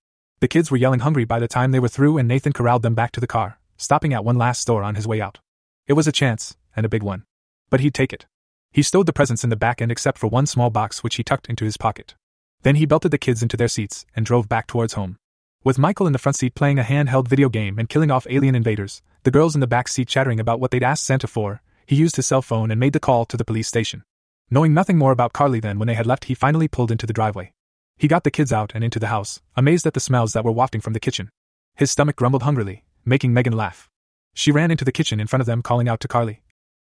The 0.41 0.49
kids 0.49 0.71
were 0.71 0.77
yelling 0.77 1.01
hungry 1.01 1.25
by 1.25 1.39
the 1.39 1.49
time 1.49 1.71
they 1.71 1.81
were 1.81 1.89
through, 1.89 2.19
and 2.19 2.29
Nathan 2.29 2.53
corralled 2.53 2.83
them 2.83 2.95
back 2.95 3.13
to 3.13 3.21
the 3.21 3.27
car, 3.27 3.59
stopping 3.77 4.13
at 4.13 4.25
one 4.25 4.37
last 4.37 4.61
store 4.61 4.83
on 4.83 4.95
his 4.97 5.07
way 5.07 5.21
out. 5.21 5.39
It 5.87 5.95
was 5.95 6.07
a 6.07 6.13
chance, 6.13 6.57
and 6.75 6.85
a 6.85 6.91
big 6.91 7.03
one. 7.03 7.25
But 7.71 7.81
he'd 7.81 7.95
take 7.95 8.13
it. 8.13 8.27
He 8.73 8.83
stowed 8.83 9.07
the 9.07 9.13
presents 9.13 9.43
in 9.43 9.51
the 9.51 9.57
back 9.57 9.81
end 9.81 9.91
except 9.91 10.19
for 10.19 10.27
one 10.27 10.47
small 10.47 10.71
box 10.71 11.03
which 11.03 11.15
he 11.15 11.25
tucked 11.25 11.49
into 11.49 11.65
his 11.65 11.77
pocket. 11.77 12.15
Then 12.63 12.77
he 12.77 12.87
belted 12.87 13.11
the 13.11 13.19
kids 13.19 13.43
into 13.43 13.57
their 13.57 13.69
seats 13.69 14.07
and 14.15 14.27
drove 14.27 14.49
back 14.49 14.67
towards 14.67 14.95
home. 14.95 15.17
With 15.65 15.79
Michael 15.79 16.07
in 16.07 16.13
the 16.13 16.19
front 16.19 16.37
seat 16.37 16.55
playing 16.55 16.79
a 16.79 16.83
handheld 16.83 17.29
video 17.29 17.49
game 17.49 17.79
and 17.79 17.89
killing 17.89 18.11
off 18.11 18.27
alien 18.31 18.55
invaders, 18.55 19.03
the 19.25 19.31
girls 19.31 19.55
in 19.55 19.61
the 19.61 19.67
back 19.67 19.89
seat 19.89 20.09
chattering 20.09 20.39
about 20.39 20.61
what 20.61 20.71
they'd 20.71 20.83
asked 20.83 21.05
Santa 21.05 21.27
for, 21.27 21.61
he 21.87 21.97
used 21.97 22.17
his 22.17 22.27
cell 22.27 22.43
phone 22.43 22.71
and 22.71 22.79
made 22.79 22.93
the 22.93 23.01
call 23.01 23.25
to 23.25 23.37
the 23.37 23.45
police 23.45 23.69
station. 23.69 24.05
Knowing 24.51 24.73
nothing 24.73 24.97
more 24.97 25.13
about 25.13 25.33
Carly 25.33 25.59
than 25.59 25.79
when 25.79 25.89
they 25.89 25.95
had 25.95 26.07
left, 26.07 26.27
he 26.27 26.35
finally 26.35 26.69
pulled 26.69 26.93
into 26.93 27.07
the 27.07 27.13
driveway. 27.13 27.53
He 27.99 28.07
got 28.07 28.25
the 28.25 28.31
kids 28.31 28.53
out 28.53 28.73
and 28.75 28.85
into 28.85 28.99
the 28.99 29.09
house, 29.09 29.41
amazed 29.57 29.87
at 29.87 29.95
the 29.95 30.01
smells 30.01 30.33
that 30.35 30.45
were 30.45 30.53
wafting 30.53 30.81
from 30.81 30.93
the 30.93 31.01
kitchen. 31.01 31.31
His 31.75 31.91
stomach 31.91 32.17
grumbled 32.17 32.43
hungrily, 32.45 32.85
making 33.05 33.33
Megan 33.33 33.57
laugh. 33.57 33.91
She 34.35 34.53
ran 34.53 34.71
into 34.71 34.85
the 34.85 34.93
kitchen 34.93 35.19
in 35.19 35.27
front 35.27 35.41
of 35.41 35.47
them, 35.47 35.63
calling 35.63 35.89
out 35.89 35.99
to 36.01 36.09
Carly. 36.09 36.43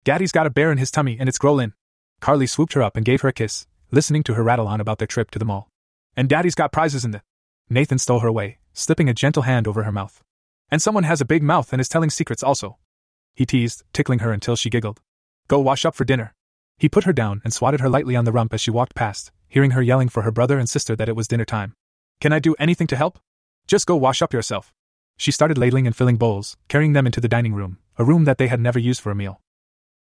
Daddy's 0.05 0.33
got 0.33 0.47
a 0.47 0.51
bear 0.51 0.73
in 0.73 0.79
his 0.79 0.91
tummy 0.91 1.17
and 1.19 1.29
it's 1.29 1.39
growlin'. 1.39 1.73
Carly 2.21 2.47
swooped 2.47 2.73
her 2.75 2.83
up 2.83 2.97
and 2.97 3.07
gave 3.07 3.21
her 3.21 3.29
a 3.29 3.33
kiss, 3.33 3.67
listening 3.91 4.23
to 4.25 4.35
her 4.35 4.43
rattle 4.43 4.69
on 4.69 4.81
about 4.81 4.99
their 4.99 5.07
trip 5.07 5.31
to 5.33 5.39
the 5.39 5.45
mall. 5.45 5.69
And 6.17 6.29
Daddy's 6.29 6.55
got 6.55 6.73
prizes 6.73 7.05
in 7.05 7.13
the. 7.13 7.23
Nathan 7.71 7.99
stole 7.99 8.21
her 8.21 8.29
away, 8.29 8.59
slipping 8.73 9.09
a 9.09 9.15
gentle 9.15 9.43
hand 9.43 9.69
over 9.69 9.83
her 9.83 9.93
mouth. 9.93 10.23
And 10.71 10.83
someone 10.83 11.05
has 11.05 11.21
a 11.21 11.27
big 11.27 11.43
mouth 11.43 11.73
and 11.73 11.81
is 11.81 11.89
telling 11.89 12.11
secrets 12.11 12.43
also. 12.43 12.79
He 13.35 13.47
teased, 13.47 13.85
tickling 13.93 14.19
her 14.19 14.33
until 14.33 14.57
she 14.57 14.71
giggled. 14.71 15.01
Go 15.49 15.61
wash 15.61 15.85
up 15.85 15.95
for 15.95 16.05
dinner. 16.05 16.35
He 16.79 16.89
put 16.89 17.05
her 17.05 17.13
down 17.13 17.41
and 17.45 17.53
swatted 17.53 17.81
her 17.81 17.89
lightly 17.89 18.17
on 18.17 18.25
the 18.25 18.33
rump 18.33 18.53
as 18.53 18.61
she 18.61 18.71
walked 18.71 18.95
past, 18.95 19.33
hearing 19.49 19.73
her 19.73 19.83
yelling 19.83 20.09
for 20.09 20.23
her 20.23 20.31
brother 20.31 20.59
and 20.59 20.69
sister 20.69 20.95
that 20.97 21.09
it 21.09 21.17
was 21.17 21.29
dinner 21.29 21.45
time. 21.45 21.75
Can 22.21 22.33
I 22.33 22.39
do 22.39 22.55
anything 22.59 22.87
to 22.89 22.97
help? 22.97 23.19
Just 23.67 23.87
go 23.87 23.97
wash 23.97 24.23
up 24.23 24.33
yourself. 24.33 24.73
She 25.17 25.31
started 25.31 25.59
ladling 25.59 25.87
and 25.87 25.97
filling 25.97 26.17
bowls, 26.17 26.57
carrying 26.69 26.93
them 26.93 27.07
into 27.07 27.21
the 27.21 27.29
dining 27.29 27.55
room, 27.55 27.79
a 27.97 28.05
room 28.05 28.25
that 28.25 28.39
they 28.39 28.49
had 28.49 28.61
never 28.61 28.79
used 28.79 29.01
for 29.01 29.11
a 29.11 29.17
meal. 29.17 29.41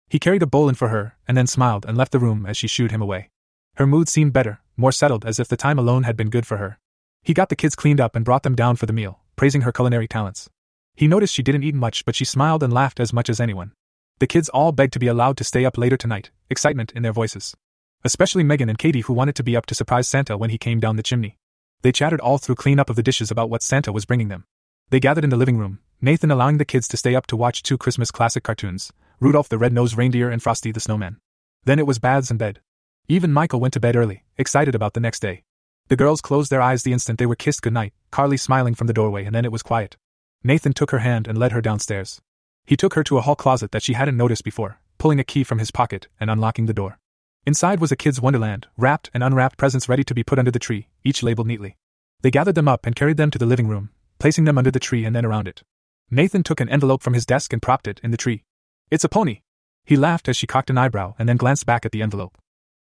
He 0.08 0.18
carried 0.18 0.42
a 0.42 0.46
bowl 0.46 0.68
in 0.68 0.74
for 0.74 0.88
her, 0.88 1.16
and 1.26 1.36
then 1.36 1.46
smiled 1.46 1.84
and 1.86 1.96
left 1.96 2.12
the 2.12 2.18
room 2.18 2.46
as 2.46 2.56
she 2.56 2.68
shooed 2.68 2.90
him 2.90 3.02
away. 3.02 3.30
Her 3.76 3.86
mood 3.86 4.08
seemed 4.08 4.32
better, 4.32 4.60
more 4.76 4.92
settled, 4.92 5.24
as 5.24 5.38
if 5.38 5.48
the 5.48 5.56
time 5.56 5.78
alone 5.78 6.04
had 6.04 6.16
been 6.16 6.30
good 6.30 6.46
for 6.46 6.56
her. 6.56 6.78
He 7.22 7.34
got 7.34 7.50
the 7.50 7.56
kids 7.56 7.74
cleaned 7.74 8.00
up 8.00 8.16
and 8.16 8.24
brought 8.24 8.42
them 8.42 8.54
down 8.54 8.76
for 8.76 8.86
the 8.86 8.92
meal, 8.92 9.20
praising 9.36 9.62
her 9.62 9.72
culinary 9.72 10.08
talents. 10.08 10.48
He 10.94 11.06
noticed 11.06 11.34
she 11.34 11.42
didn't 11.42 11.64
eat 11.64 11.74
much, 11.74 12.04
but 12.04 12.14
she 12.14 12.24
smiled 12.24 12.62
and 12.62 12.72
laughed 12.72 13.00
as 13.00 13.12
much 13.12 13.28
as 13.28 13.38
anyone. 13.38 13.72
The 14.18 14.26
kids 14.26 14.48
all 14.48 14.72
begged 14.72 14.94
to 14.94 14.98
be 14.98 15.08
allowed 15.08 15.36
to 15.36 15.44
stay 15.44 15.66
up 15.66 15.76
later 15.76 15.98
tonight, 15.98 16.30
excitement 16.48 16.92
in 16.92 17.02
their 17.02 17.12
voices. 17.12 17.54
Especially 18.02 18.42
Megan 18.42 18.70
and 18.70 18.78
Katie, 18.78 19.02
who 19.02 19.12
wanted 19.12 19.34
to 19.36 19.42
be 19.42 19.56
up 19.56 19.66
to 19.66 19.74
surprise 19.74 20.08
Santa 20.08 20.38
when 20.38 20.48
he 20.48 20.56
came 20.56 20.80
down 20.80 20.96
the 20.96 21.02
chimney. 21.02 21.36
They 21.82 21.92
chattered 21.92 22.20
all 22.20 22.38
through 22.38 22.54
cleanup 22.54 22.88
of 22.88 22.96
the 22.96 23.02
dishes 23.02 23.30
about 23.30 23.50
what 23.50 23.62
Santa 23.62 23.92
was 23.92 24.06
bringing 24.06 24.28
them. 24.28 24.44
They 24.88 25.00
gathered 25.00 25.24
in 25.24 25.30
the 25.30 25.36
living 25.36 25.58
room, 25.58 25.80
Nathan 26.00 26.30
allowing 26.30 26.56
the 26.56 26.64
kids 26.64 26.88
to 26.88 26.96
stay 26.96 27.14
up 27.14 27.26
to 27.26 27.36
watch 27.36 27.62
two 27.62 27.76
Christmas 27.76 28.10
classic 28.10 28.42
cartoons 28.42 28.92
Rudolph 29.20 29.48
the 29.48 29.58
Red-Nosed 29.58 29.98
Reindeer 29.98 30.30
and 30.30 30.42
Frosty 30.42 30.72
the 30.72 30.80
Snowman. 30.80 31.18
Then 31.64 31.78
it 31.78 31.86
was 31.86 31.98
baths 31.98 32.30
and 32.30 32.38
bed. 32.38 32.60
Even 33.08 33.32
Michael 33.32 33.60
went 33.60 33.72
to 33.74 33.80
bed 33.80 33.94
early, 33.94 34.24
excited 34.36 34.74
about 34.74 34.94
the 34.94 35.00
next 35.00 35.20
day. 35.20 35.44
The 35.86 35.94
girls 35.94 36.20
closed 36.20 36.50
their 36.50 36.60
eyes 36.60 36.82
the 36.82 36.92
instant 36.92 37.20
they 37.20 37.26
were 37.26 37.36
kissed 37.36 37.62
goodnight, 37.62 37.92
Carly 38.10 38.36
smiling 38.36 38.74
from 38.74 38.88
the 38.88 38.92
doorway, 38.92 39.24
and 39.24 39.32
then 39.32 39.44
it 39.44 39.52
was 39.52 39.62
quiet. 39.62 39.96
Nathan 40.42 40.72
took 40.72 40.90
her 40.90 40.98
hand 40.98 41.28
and 41.28 41.38
led 41.38 41.52
her 41.52 41.60
downstairs. 41.60 42.20
He 42.64 42.76
took 42.76 42.94
her 42.94 43.04
to 43.04 43.16
a 43.16 43.20
hall 43.20 43.36
closet 43.36 43.70
that 43.70 43.84
she 43.84 43.92
hadn't 43.92 44.16
noticed 44.16 44.42
before, 44.42 44.80
pulling 44.98 45.20
a 45.20 45.24
key 45.24 45.44
from 45.44 45.60
his 45.60 45.70
pocket 45.70 46.08
and 46.18 46.28
unlocking 46.28 46.66
the 46.66 46.74
door. 46.74 46.98
Inside 47.46 47.78
was 47.78 47.92
a 47.92 47.96
kid's 47.96 48.20
wonderland, 48.20 48.66
wrapped 48.76 49.08
and 49.14 49.22
unwrapped 49.22 49.56
presents 49.56 49.88
ready 49.88 50.02
to 50.02 50.14
be 50.14 50.24
put 50.24 50.40
under 50.40 50.50
the 50.50 50.58
tree, 50.58 50.88
each 51.04 51.22
labeled 51.22 51.46
neatly. 51.46 51.76
They 52.22 52.32
gathered 52.32 52.56
them 52.56 52.66
up 52.66 52.86
and 52.86 52.96
carried 52.96 53.18
them 53.18 53.30
to 53.30 53.38
the 53.38 53.46
living 53.46 53.68
room, 53.68 53.90
placing 54.18 54.46
them 54.46 54.58
under 54.58 54.72
the 54.72 54.80
tree 54.80 55.04
and 55.04 55.14
then 55.14 55.24
around 55.24 55.46
it. 55.46 55.62
Nathan 56.10 56.42
took 56.42 56.60
an 56.60 56.68
envelope 56.68 57.04
from 57.04 57.14
his 57.14 57.26
desk 57.26 57.52
and 57.52 57.62
propped 57.62 57.86
it 57.86 58.00
in 58.02 58.10
the 58.10 58.16
tree. 58.16 58.42
It's 58.90 59.04
a 59.04 59.08
pony. 59.08 59.42
He 59.84 59.94
laughed 59.94 60.28
as 60.28 60.36
she 60.36 60.48
cocked 60.48 60.70
an 60.70 60.78
eyebrow 60.78 61.14
and 61.20 61.28
then 61.28 61.36
glanced 61.36 61.66
back 61.66 61.86
at 61.86 61.92
the 61.92 62.02
envelope. 62.02 62.36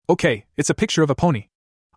Okay, 0.08 0.44
it's 0.56 0.70
a 0.70 0.74
picture 0.74 1.02
of 1.02 1.10
a 1.10 1.16
pony. 1.16 1.48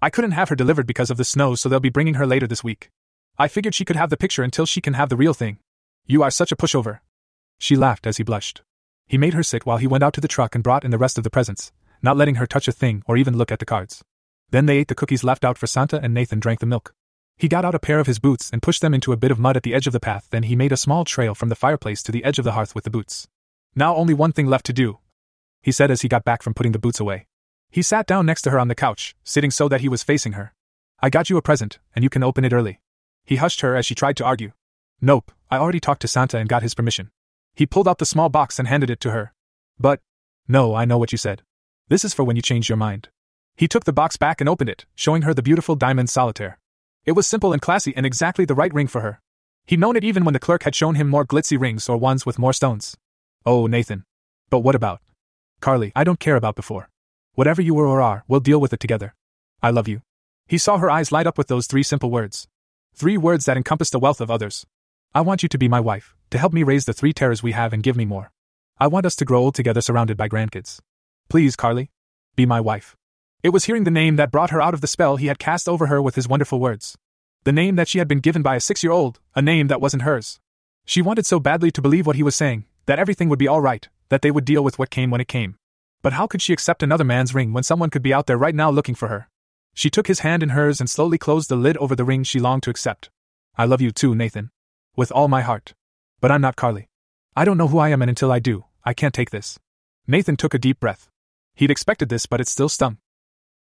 I 0.02 0.10
couldn't 0.10 0.32
have 0.32 0.50
her 0.50 0.56
delivered 0.56 0.88
because 0.88 1.12
of 1.12 1.18
the 1.18 1.24
snow, 1.24 1.54
so 1.54 1.70
they'll 1.70 1.80
be 1.80 1.92
bringing 1.92 2.16
her 2.16 2.26
later 2.26 2.48
this 2.48 2.64
week. 2.64 2.90
I 3.38 3.48
figured 3.48 3.76
she 3.76 3.86
could 3.86 3.98
have 3.98 4.10
the 4.10 4.18
picture 4.18 4.42
until 4.42 4.66
she 4.66 4.82
can 4.82 4.96
have 4.96 5.10
the 5.10 5.16
real 5.16 5.36
thing. 5.36 5.60
You 6.08 6.24
are 6.24 6.32
such 6.32 6.52
a 6.52 6.56
pushover. 6.56 7.02
She 7.60 7.76
laughed 7.76 8.08
as 8.08 8.18
he 8.18 8.24
blushed. 8.24 8.64
He 9.06 9.20
made 9.20 9.36
her 9.36 9.44
sit 9.44 9.68
while 9.68 9.78
he 9.78 9.86
went 9.86 10.04
out 10.04 10.14
to 10.14 10.22
the 10.22 10.28
truck 10.28 10.56
and 10.56 10.64
brought 10.64 10.84
in 10.84 10.90
the 10.90 10.98
rest 10.98 11.20
of 11.20 11.24
the 11.24 11.30
presents, 11.30 11.72
not 12.02 12.18
letting 12.18 12.36
her 12.36 12.48
touch 12.48 12.68
a 12.68 12.72
thing 12.72 13.04
or 13.06 13.16
even 13.16 13.38
look 13.38 13.52
at 13.52 13.60
the 13.60 13.66
cards. 13.66 14.04
Then 14.50 14.66
they 14.66 14.80
ate 14.80 14.88
the 14.88 14.96
cookies 14.96 15.24
left 15.24 15.46
out 15.46 15.60
for 15.60 15.68
Santa 15.68 16.02
and 16.02 16.12
Nathan 16.12 16.40
drank 16.40 16.62
the 16.62 16.66
milk. 16.66 16.96
He 17.38 17.48
got 17.48 17.64
out 17.64 17.76
a 17.76 17.80
pair 17.80 18.00
of 18.00 18.08
his 18.08 18.18
boots 18.18 18.50
and 18.52 18.64
pushed 18.64 18.82
them 18.82 18.96
into 18.96 19.14
a 19.14 19.18
bit 19.18 19.30
of 19.30 19.38
mud 19.38 19.56
at 19.56 19.62
the 19.62 19.76
edge 19.76 19.86
of 19.86 19.94
the 19.94 20.00
path, 20.00 20.30
then 20.32 20.44
he 20.44 20.56
made 20.56 20.72
a 20.72 20.78
small 20.78 21.06
trail 21.06 21.36
from 21.36 21.50
the 21.50 21.56
fireplace 21.56 22.02
to 22.04 22.12
the 22.12 22.24
edge 22.24 22.40
of 22.40 22.44
the 22.44 22.54
hearth 22.54 22.74
with 22.74 22.86
the 22.86 22.90
boots. 22.90 23.28
Now 23.76 23.96
only 23.96 24.16
one 24.16 24.32
thing 24.32 24.48
left 24.48 24.66
to 24.66 24.74
do, 24.74 24.98
he 25.62 25.72
said 25.72 25.92
as 25.92 26.02
he 26.02 26.08
got 26.08 26.26
back 26.26 26.42
from 26.42 26.56
putting 26.56 26.72
the 26.72 26.80
boots 26.80 27.00
away. 27.00 27.28
He 27.72 27.82
sat 27.82 28.08
down 28.08 28.26
next 28.26 28.42
to 28.44 28.50
her 28.50 28.60
on 28.60 28.68
the 28.68 28.76
couch, 28.76 29.16
sitting 29.24 29.52
so 29.52 29.68
that 29.68 29.82
he 29.82 29.90
was 29.90 30.04
facing 30.04 30.34
her. 30.34 30.54
I 31.02 31.10
got 31.10 31.30
you 31.30 31.38
a 31.38 31.42
present, 31.42 31.80
and 31.96 32.04
you 32.04 32.10
can 32.10 32.24
open 32.24 32.44
it 32.44 32.54
early. 32.54 32.82
He 33.26 33.36
hushed 33.36 33.62
her 33.62 33.76
as 33.76 33.86
she 33.86 33.96
tried 33.96 34.18
to 34.18 34.26
argue. 34.26 34.52
Nope, 35.02 35.32
I 35.52 35.58
already 35.58 35.80
talked 35.80 36.02
to 36.02 36.08
Santa 36.08 36.38
and 36.38 36.50
got 36.50 36.64
his 36.64 36.74
permission. 36.74 37.12
He 37.56 37.66
pulled 37.66 37.88
out 37.88 38.00
the 38.00 38.06
small 38.06 38.30
box 38.30 38.60
and 38.60 38.68
handed 38.68 38.90
it 38.90 39.00
to 39.02 39.12
her. 39.12 39.34
But. 39.80 40.02
No, 40.48 40.74
I 40.74 40.86
know 40.86 40.98
what 40.98 41.12
you 41.12 41.18
said. 41.18 41.44
This 41.90 42.04
is 42.04 42.14
for 42.14 42.24
when 42.24 42.36
you 42.36 42.42
change 42.42 42.70
your 42.70 42.78
mind. 42.78 43.10
He 43.56 43.68
took 43.68 43.84
the 43.84 43.94
box 43.94 44.18
back 44.18 44.42
and 44.42 44.50
opened 44.50 44.70
it, 44.70 44.86
showing 44.96 45.22
her 45.22 45.34
the 45.34 45.44
beautiful 45.44 45.76
diamond 45.76 46.10
solitaire. 46.10 46.60
It 47.06 47.12
was 47.12 47.28
simple 47.28 47.54
and 47.54 47.62
classy 47.62 47.94
and 47.96 48.06
exactly 48.06 48.46
the 48.46 48.56
right 48.56 48.74
ring 48.74 48.88
for 48.88 49.02
her. 49.02 49.22
He'd 49.68 49.80
known 49.80 49.96
it 49.96 50.04
even 50.04 50.26
when 50.26 50.34
the 50.34 50.40
clerk 50.40 50.64
had 50.64 50.76
shown 50.76 50.96
him 50.96 51.08
more 51.08 51.26
glitzy 51.26 51.60
rings 51.60 51.88
or 51.88 51.98
ones 51.98 52.26
with 52.26 52.40
more 52.40 52.54
stones. 52.54 52.98
Oh, 53.46 53.68
Nathan. 53.68 54.04
But 54.50 54.60
what 54.60 54.76
about? 54.76 55.02
Carly, 55.62 55.92
I 55.96 56.04
don't 56.04 56.20
care 56.20 56.36
about 56.36 56.56
before. 56.56 56.90
Whatever 57.40 57.62
you 57.62 57.74
were 57.74 57.88
or 57.88 58.02
are, 58.02 58.26
we'll 58.28 58.42
deal 58.42 58.60
with 58.60 58.74
it 58.74 58.82
together. 58.82 59.16
I 59.64 59.70
love 59.70 59.88
you. 59.88 60.02
He 60.46 60.58
saw 60.58 60.78
her 60.78 60.92
eyes 60.92 61.14
light 61.14 61.26
up 61.26 61.38
with 61.38 61.48
those 61.48 61.68
three 61.68 61.84
simple 61.84 62.12
words. 62.12 62.50
Three 62.94 63.16
words 63.16 63.46
that 63.46 63.56
encompassed 63.56 63.96
a 63.96 64.00
wealth 64.00 64.20
of 64.20 64.30
others. 64.30 64.66
I 65.16 65.22
want 65.22 65.42
you 65.42 65.48
to 65.48 65.58
be 65.58 65.70
my 65.70 65.80
wife, 65.80 66.14
to 66.32 66.38
help 66.38 66.52
me 66.52 66.64
raise 66.64 66.84
the 66.84 66.92
three 66.92 67.14
terrors 67.14 67.42
we 67.42 67.54
have 67.54 67.72
and 67.72 67.82
give 67.82 67.96
me 67.96 68.04
more. 68.04 68.34
I 68.78 68.88
want 68.88 69.06
us 69.06 69.16
to 69.16 69.24
grow 69.24 69.40
old 69.40 69.56
together 69.56 69.80
surrounded 69.80 70.18
by 70.18 70.28
grandkids. 70.28 70.82
Please, 71.30 71.56
Carly. 71.56 71.92
Be 72.36 72.46
my 72.46 72.60
wife. 72.60 72.98
It 73.42 73.52
was 73.52 73.64
hearing 73.64 73.86
the 73.86 73.90
name 73.90 74.18
that 74.18 74.34
brought 74.34 74.50
her 74.50 74.62
out 74.62 74.74
of 74.74 74.82
the 74.82 74.88
spell 74.88 75.16
he 75.16 75.28
had 75.28 75.40
cast 75.40 75.70
over 75.70 75.88
her 75.88 76.02
with 76.02 76.16
his 76.16 76.28
wonderful 76.28 76.60
words. 76.60 76.98
The 77.46 77.54
name 77.54 77.78
that 77.78 77.88
she 77.88 78.00
had 78.00 78.10
been 78.10 78.20
given 78.20 78.42
by 78.42 78.58
a 78.58 78.60
six 78.60 78.84
year 78.84 78.92
old, 78.92 79.22
a 79.34 79.42
name 79.42 79.70
that 79.70 79.80
wasn't 79.80 80.04
hers. 80.04 80.42
She 80.84 81.02
wanted 81.02 81.26
so 81.26 81.40
badly 81.40 81.72
to 81.72 81.82
believe 81.82 82.06
what 82.06 82.18
he 82.18 82.24
was 82.24 82.36
saying, 82.36 82.66
that 82.86 83.00
everything 83.00 83.30
would 83.30 83.40
be 83.40 83.48
all 83.48 83.62
right, 83.62 83.88
that 84.10 84.24
they 84.24 84.30
would 84.30 84.44
deal 84.44 84.62
with 84.62 84.78
what 84.78 84.90
came 84.90 85.10
when 85.10 85.22
it 85.22 85.30
came. 85.30 85.56
But 86.02 86.14
how 86.14 86.28
could 86.28 86.42
she 86.42 86.54
accept 86.54 86.82
another 86.82 87.04
man's 87.04 87.36
ring 87.36 87.52
when 87.52 87.64
someone 87.64 87.90
could 87.90 88.02
be 88.02 88.14
out 88.14 88.26
there 88.28 88.38
right 88.38 88.56
now 88.56 88.70
looking 88.70 88.96
for 88.96 89.10
her? 89.10 89.30
She 89.74 89.90
took 89.90 90.08
his 90.08 90.20
hand 90.20 90.44
in 90.44 90.50
hers 90.50 90.80
and 90.80 90.90
slowly 90.90 91.18
closed 91.18 91.50
the 91.50 91.56
lid 91.56 91.78
over 91.78 91.96
the 91.96 92.06
ring 92.06 92.24
she 92.24 92.40
longed 92.40 92.64
to 92.64 92.70
accept. 92.70 93.10
I 93.58 93.66
love 93.66 93.82
you 93.82 93.92
too, 93.92 94.16
Nathan. 94.16 94.52
With 94.96 95.12
all 95.12 95.28
my 95.28 95.42
heart. 95.42 95.74
But 96.22 96.32
I'm 96.32 96.42
not 96.42 96.56
Carly. 96.56 96.90
I 97.36 97.46
don't 97.46 97.58
know 97.58 97.68
who 97.68 97.80
I 97.80 97.90
am, 97.90 98.02
and 98.02 98.10
until 98.10 98.32
I 98.32 98.40
do, 98.40 98.66
I 98.84 98.94
can't 98.94 99.14
take 99.14 99.30
this. 99.30 99.60
Nathan 100.08 100.36
took 100.36 100.54
a 100.54 100.60
deep 100.60 100.80
breath. 100.80 101.10
He'd 101.56 101.72
expected 101.72 102.10
this, 102.10 102.26
but 102.26 102.42
it 102.42 102.48
still 102.48 102.70
stung. 102.70 102.98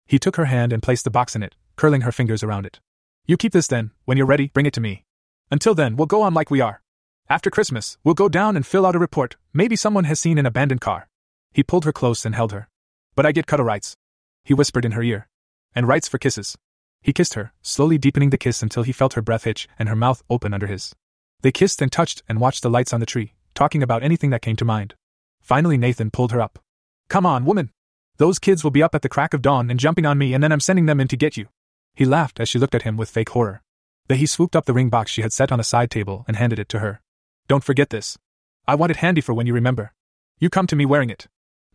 He 0.06 0.18
took 0.18 0.36
her 0.36 0.46
hand 0.46 0.72
and 0.72 0.82
placed 0.82 1.04
the 1.04 1.10
box 1.10 1.36
in 1.36 1.42
it, 1.42 1.54
curling 1.76 2.02
her 2.02 2.12
fingers 2.12 2.42
around 2.42 2.66
it. 2.66 2.80
You 3.26 3.36
keep 3.36 3.52
this 3.52 3.66
then, 3.66 3.90
when 4.04 4.16
you're 4.16 4.26
ready, 4.26 4.50
bring 4.54 4.66
it 4.66 4.72
to 4.74 4.80
me. 4.80 5.04
Until 5.50 5.74
then, 5.74 5.96
we'll 5.96 6.06
go 6.06 6.22
on 6.22 6.34
like 6.34 6.50
we 6.50 6.60
are. 6.60 6.82
After 7.28 7.50
Christmas, 7.50 7.98
we'll 8.04 8.14
go 8.14 8.28
down 8.28 8.56
and 8.56 8.66
fill 8.66 8.86
out 8.86 8.96
a 8.96 8.98
report. 8.98 9.36
Maybe 9.52 9.76
someone 9.76 10.04
has 10.04 10.18
seen 10.18 10.38
an 10.38 10.46
abandoned 10.46 10.80
car. 10.80 11.08
He 11.52 11.62
pulled 11.62 11.84
her 11.84 11.92
close 11.92 12.24
and 12.24 12.34
held 12.34 12.52
her. 12.52 12.68
But 13.14 13.26
I 13.26 13.32
get 13.32 13.46
cuddle 13.46 13.64
rights. 13.64 13.96
He 14.44 14.54
whispered 14.54 14.84
in 14.84 14.92
her 14.92 15.02
ear. 15.02 15.28
And 15.74 15.88
rights 15.88 16.08
for 16.08 16.18
kisses. 16.18 16.56
He 17.02 17.12
kissed 17.12 17.34
her, 17.34 17.52
slowly 17.62 17.98
deepening 17.98 18.30
the 18.30 18.38
kiss 18.38 18.62
until 18.62 18.82
he 18.82 18.92
felt 18.92 19.14
her 19.14 19.22
breath 19.22 19.44
hitch 19.44 19.68
and 19.78 19.88
her 19.88 19.96
mouth 19.96 20.22
open 20.28 20.52
under 20.52 20.66
his. 20.66 20.94
They 21.42 21.52
kissed 21.52 21.80
and 21.80 21.90
touched 21.90 22.22
and 22.28 22.40
watched 22.40 22.62
the 22.62 22.70
lights 22.70 22.92
on 22.92 23.00
the 23.00 23.06
tree, 23.06 23.34
talking 23.54 23.82
about 23.82 24.02
anything 24.02 24.30
that 24.30 24.42
came 24.42 24.56
to 24.56 24.64
mind. 24.64 24.94
Finally, 25.40 25.78
Nathan 25.78 26.10
pulled 26.10 26.32
her 26.32 26.40
up. 26.40 26.58
Come 27.08 27.24
on, 27.24 27.44
woman! 27.44 27.70
Those 28.16 28.38
kids 28.38 28.64
will 28.64 28.72
be 28.72 28.82
up 28.82 28.94
at 28.94 29.02
the 29.02 29.08
crack 29.08 29.32
of 29.32 29.42
dawn 29.42 29.70
and 29.70 29.78
jumping 29.78 30.04
on 30.04 30.18
me, 30.18 30.34
and 30.34 30.42
then 30.42 30.50
I'm 30.50 30.60
sending 30.60 30.86
them 30.86 31.00
in 31.00 31.08
to 31.08 31.16
get 31.16 31.36
you. 31.36 31.46
He 31.94 32.04
laughed 32.04 32.40
as 32.40 32.48
she 32.48 32.58
looked 32.58 32.74
at 32.74 32.82
him 32.82 32.96
with 32.96 33.10
fake 33.10 33.30
horror. 33.30 33.62
Then 34.08 34.18
he 34.18 34.26
swooped 34.26 34.56
up 34.56 34.64
the 34.64 34.72
ring 34.72 34.88
box 34.88 35.10
she 35.10 35.22
had 35.22 35.32
set 35.32 35.52
on 35.52 35.60
a 35.60 35.64
side 35.64 35.90
table 35.90 36.24
and 36.26 36.36
handed 36.36 36.58
it 36.58 36.68
to 36.70 36.80
her. 36.80 37.00
Don't 37.46 37.64
forget 37.64 37.90
this. 37.90 38.18
I 38.66 38.74
want 38.74 38.90
it 38.90 38.96
handy 38.96 39.20
for 39.20 39.32
when 39.34 39.46
you 39.46 39.54
remember. 39.54 39.92
You 40.38 40.50
come 40.50 40.66
to 40.66 40.76
me 40.76 40.84
wearing 40.84 41.10
it. 41.10 41.28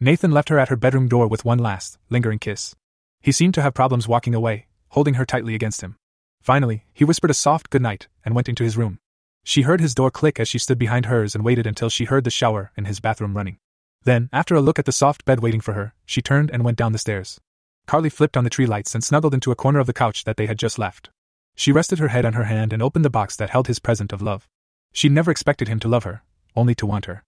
Nathan 0.04 0.32
left 0.32 0.50
her 0.50 0.60
at 0.60 0.68
her 0.68 0.76
bedroom 0.76 1.08
door 1.08 1.30
with 1.30 1.46
one 1.46 1.60
last, 1.60 1.98
lingering 2.10 2.38
kiss. 2.38 2.76
He 3.22 3.32
seemed 3.32 3.54
to 3.54 3.62
have 3.62 3.74
problems 3.74 4.06
walking 4.06 4.36
away, 4.36 4.68
holding 4.90 5.14
her 5.14 5.26
tightly 5.26 5.56
against 5.56 5.80
him. 5.80 5.96
Finally, 6.42 6.84
he 6.94 7.06
whispered 7.06 7.32
a 7.32 7.34
soft 7.34 7.70
good 7.70 7.82
night 7.82 8.10
and 8.26 8.36
went 8.36 8.50
into 8.50 8.66
his 8.66 8.76
room. 8.76 9.00
She 9.46 9.62
heard 9.62 9.80
his 9.80 9.96
door 9.96 10.12
click 10.12 10.42
as 10.42 10.50
she 10.50 10.60
stood 10.60 10.78
behind 10.78 11.06
hers 11.06 11.36
and 11.36 11.46
waited 11.46 11.66
until 11.66 11.88
she 11.88 12.04
heard 12.04 12.26
the 12.26 12.30
shower 12.30 12.74
in 12.76 12.84
his 12.84 13.00
bathroom 13.00 13.34
running. 13.34 13.60
Then, 14.04 14.28
after 14.34 14.56
a 14.56 14.62
look 14.62 14.78
at 14.78 14.84
the 14.84 14.92
soft 14.92 15.24
bed 15.24 15.40
waiting 15.40 15.62
for 15.62 15.72
her, 15.72 15.94
she 16.06 16.22
turned 16.22 16.52
and 16.52 16.66
went 16.66 16.78
down 16.78 16.92
the 16.92 16.98
stairs. 16.98 17.40
Carly 17.88 18.10
flipped 18.10 18.36
on 18.36 18.44
the 18.44 18.50
tree 18.50 18.66
lights 18.66 18.94
and 18.94 19.06
snuggled 19.06 19.34
into 19.34 19.54
a 19.54 19.56
corner 19.56 19.80
of 19.80 19.88
the 19.88 19.94
couch 19.94 20.26
that 20.26 20.36
they 20.36 20.48
had 20.48 20.60
just 20.60 20.78
left. 20.78 21.12
She 21.56 21.72
rested 21.72 22.00
her 22.00 22.10
head 22.10 22.26
on 22.26 22.34
her 22.34 22.44
hand 22.44 22.74
and 22.74 22.84
opened 22.84 23.06
the 23.06 23.10
box 23.10 23.38
that 23.38 23.52
held 23.52 23.68
his 23.68 23.80
present 23.80 24.12
of 24.12 24.22
love. 24.22 24.50
She 24.92 25.08
never 25.08 25.32
expected 25.32 25.70
him 25.70 25.80
to 25.80 25.88
love 25.88 26.04
her, 26.04 26.24
only 26.58 26.76
to 26.76 26.86
want 26.86 27.06
her. 27.06 27.24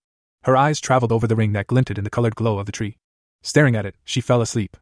Her 0.46 0.56
eyes 0.56 0.80
traveled 0.80 1.10
over 1.10 1.26
the 1.26 1.34
ring 1.34 1.54
that 1.54 1.66
glinted 1.66 1.98
in 1.98 2.04
the 2.04 2.10
colored 2.10 2.36
glow 2.36 2.60
of 2.60 2.66
the 2.66 2.72
tree. 2.72 2.98
Staring 3.42 3.74
at 3.74 3.84
it, 3.84 3.96
she 4.04 4.20
fell 4.20 4.40
asleep. 4.40 4.76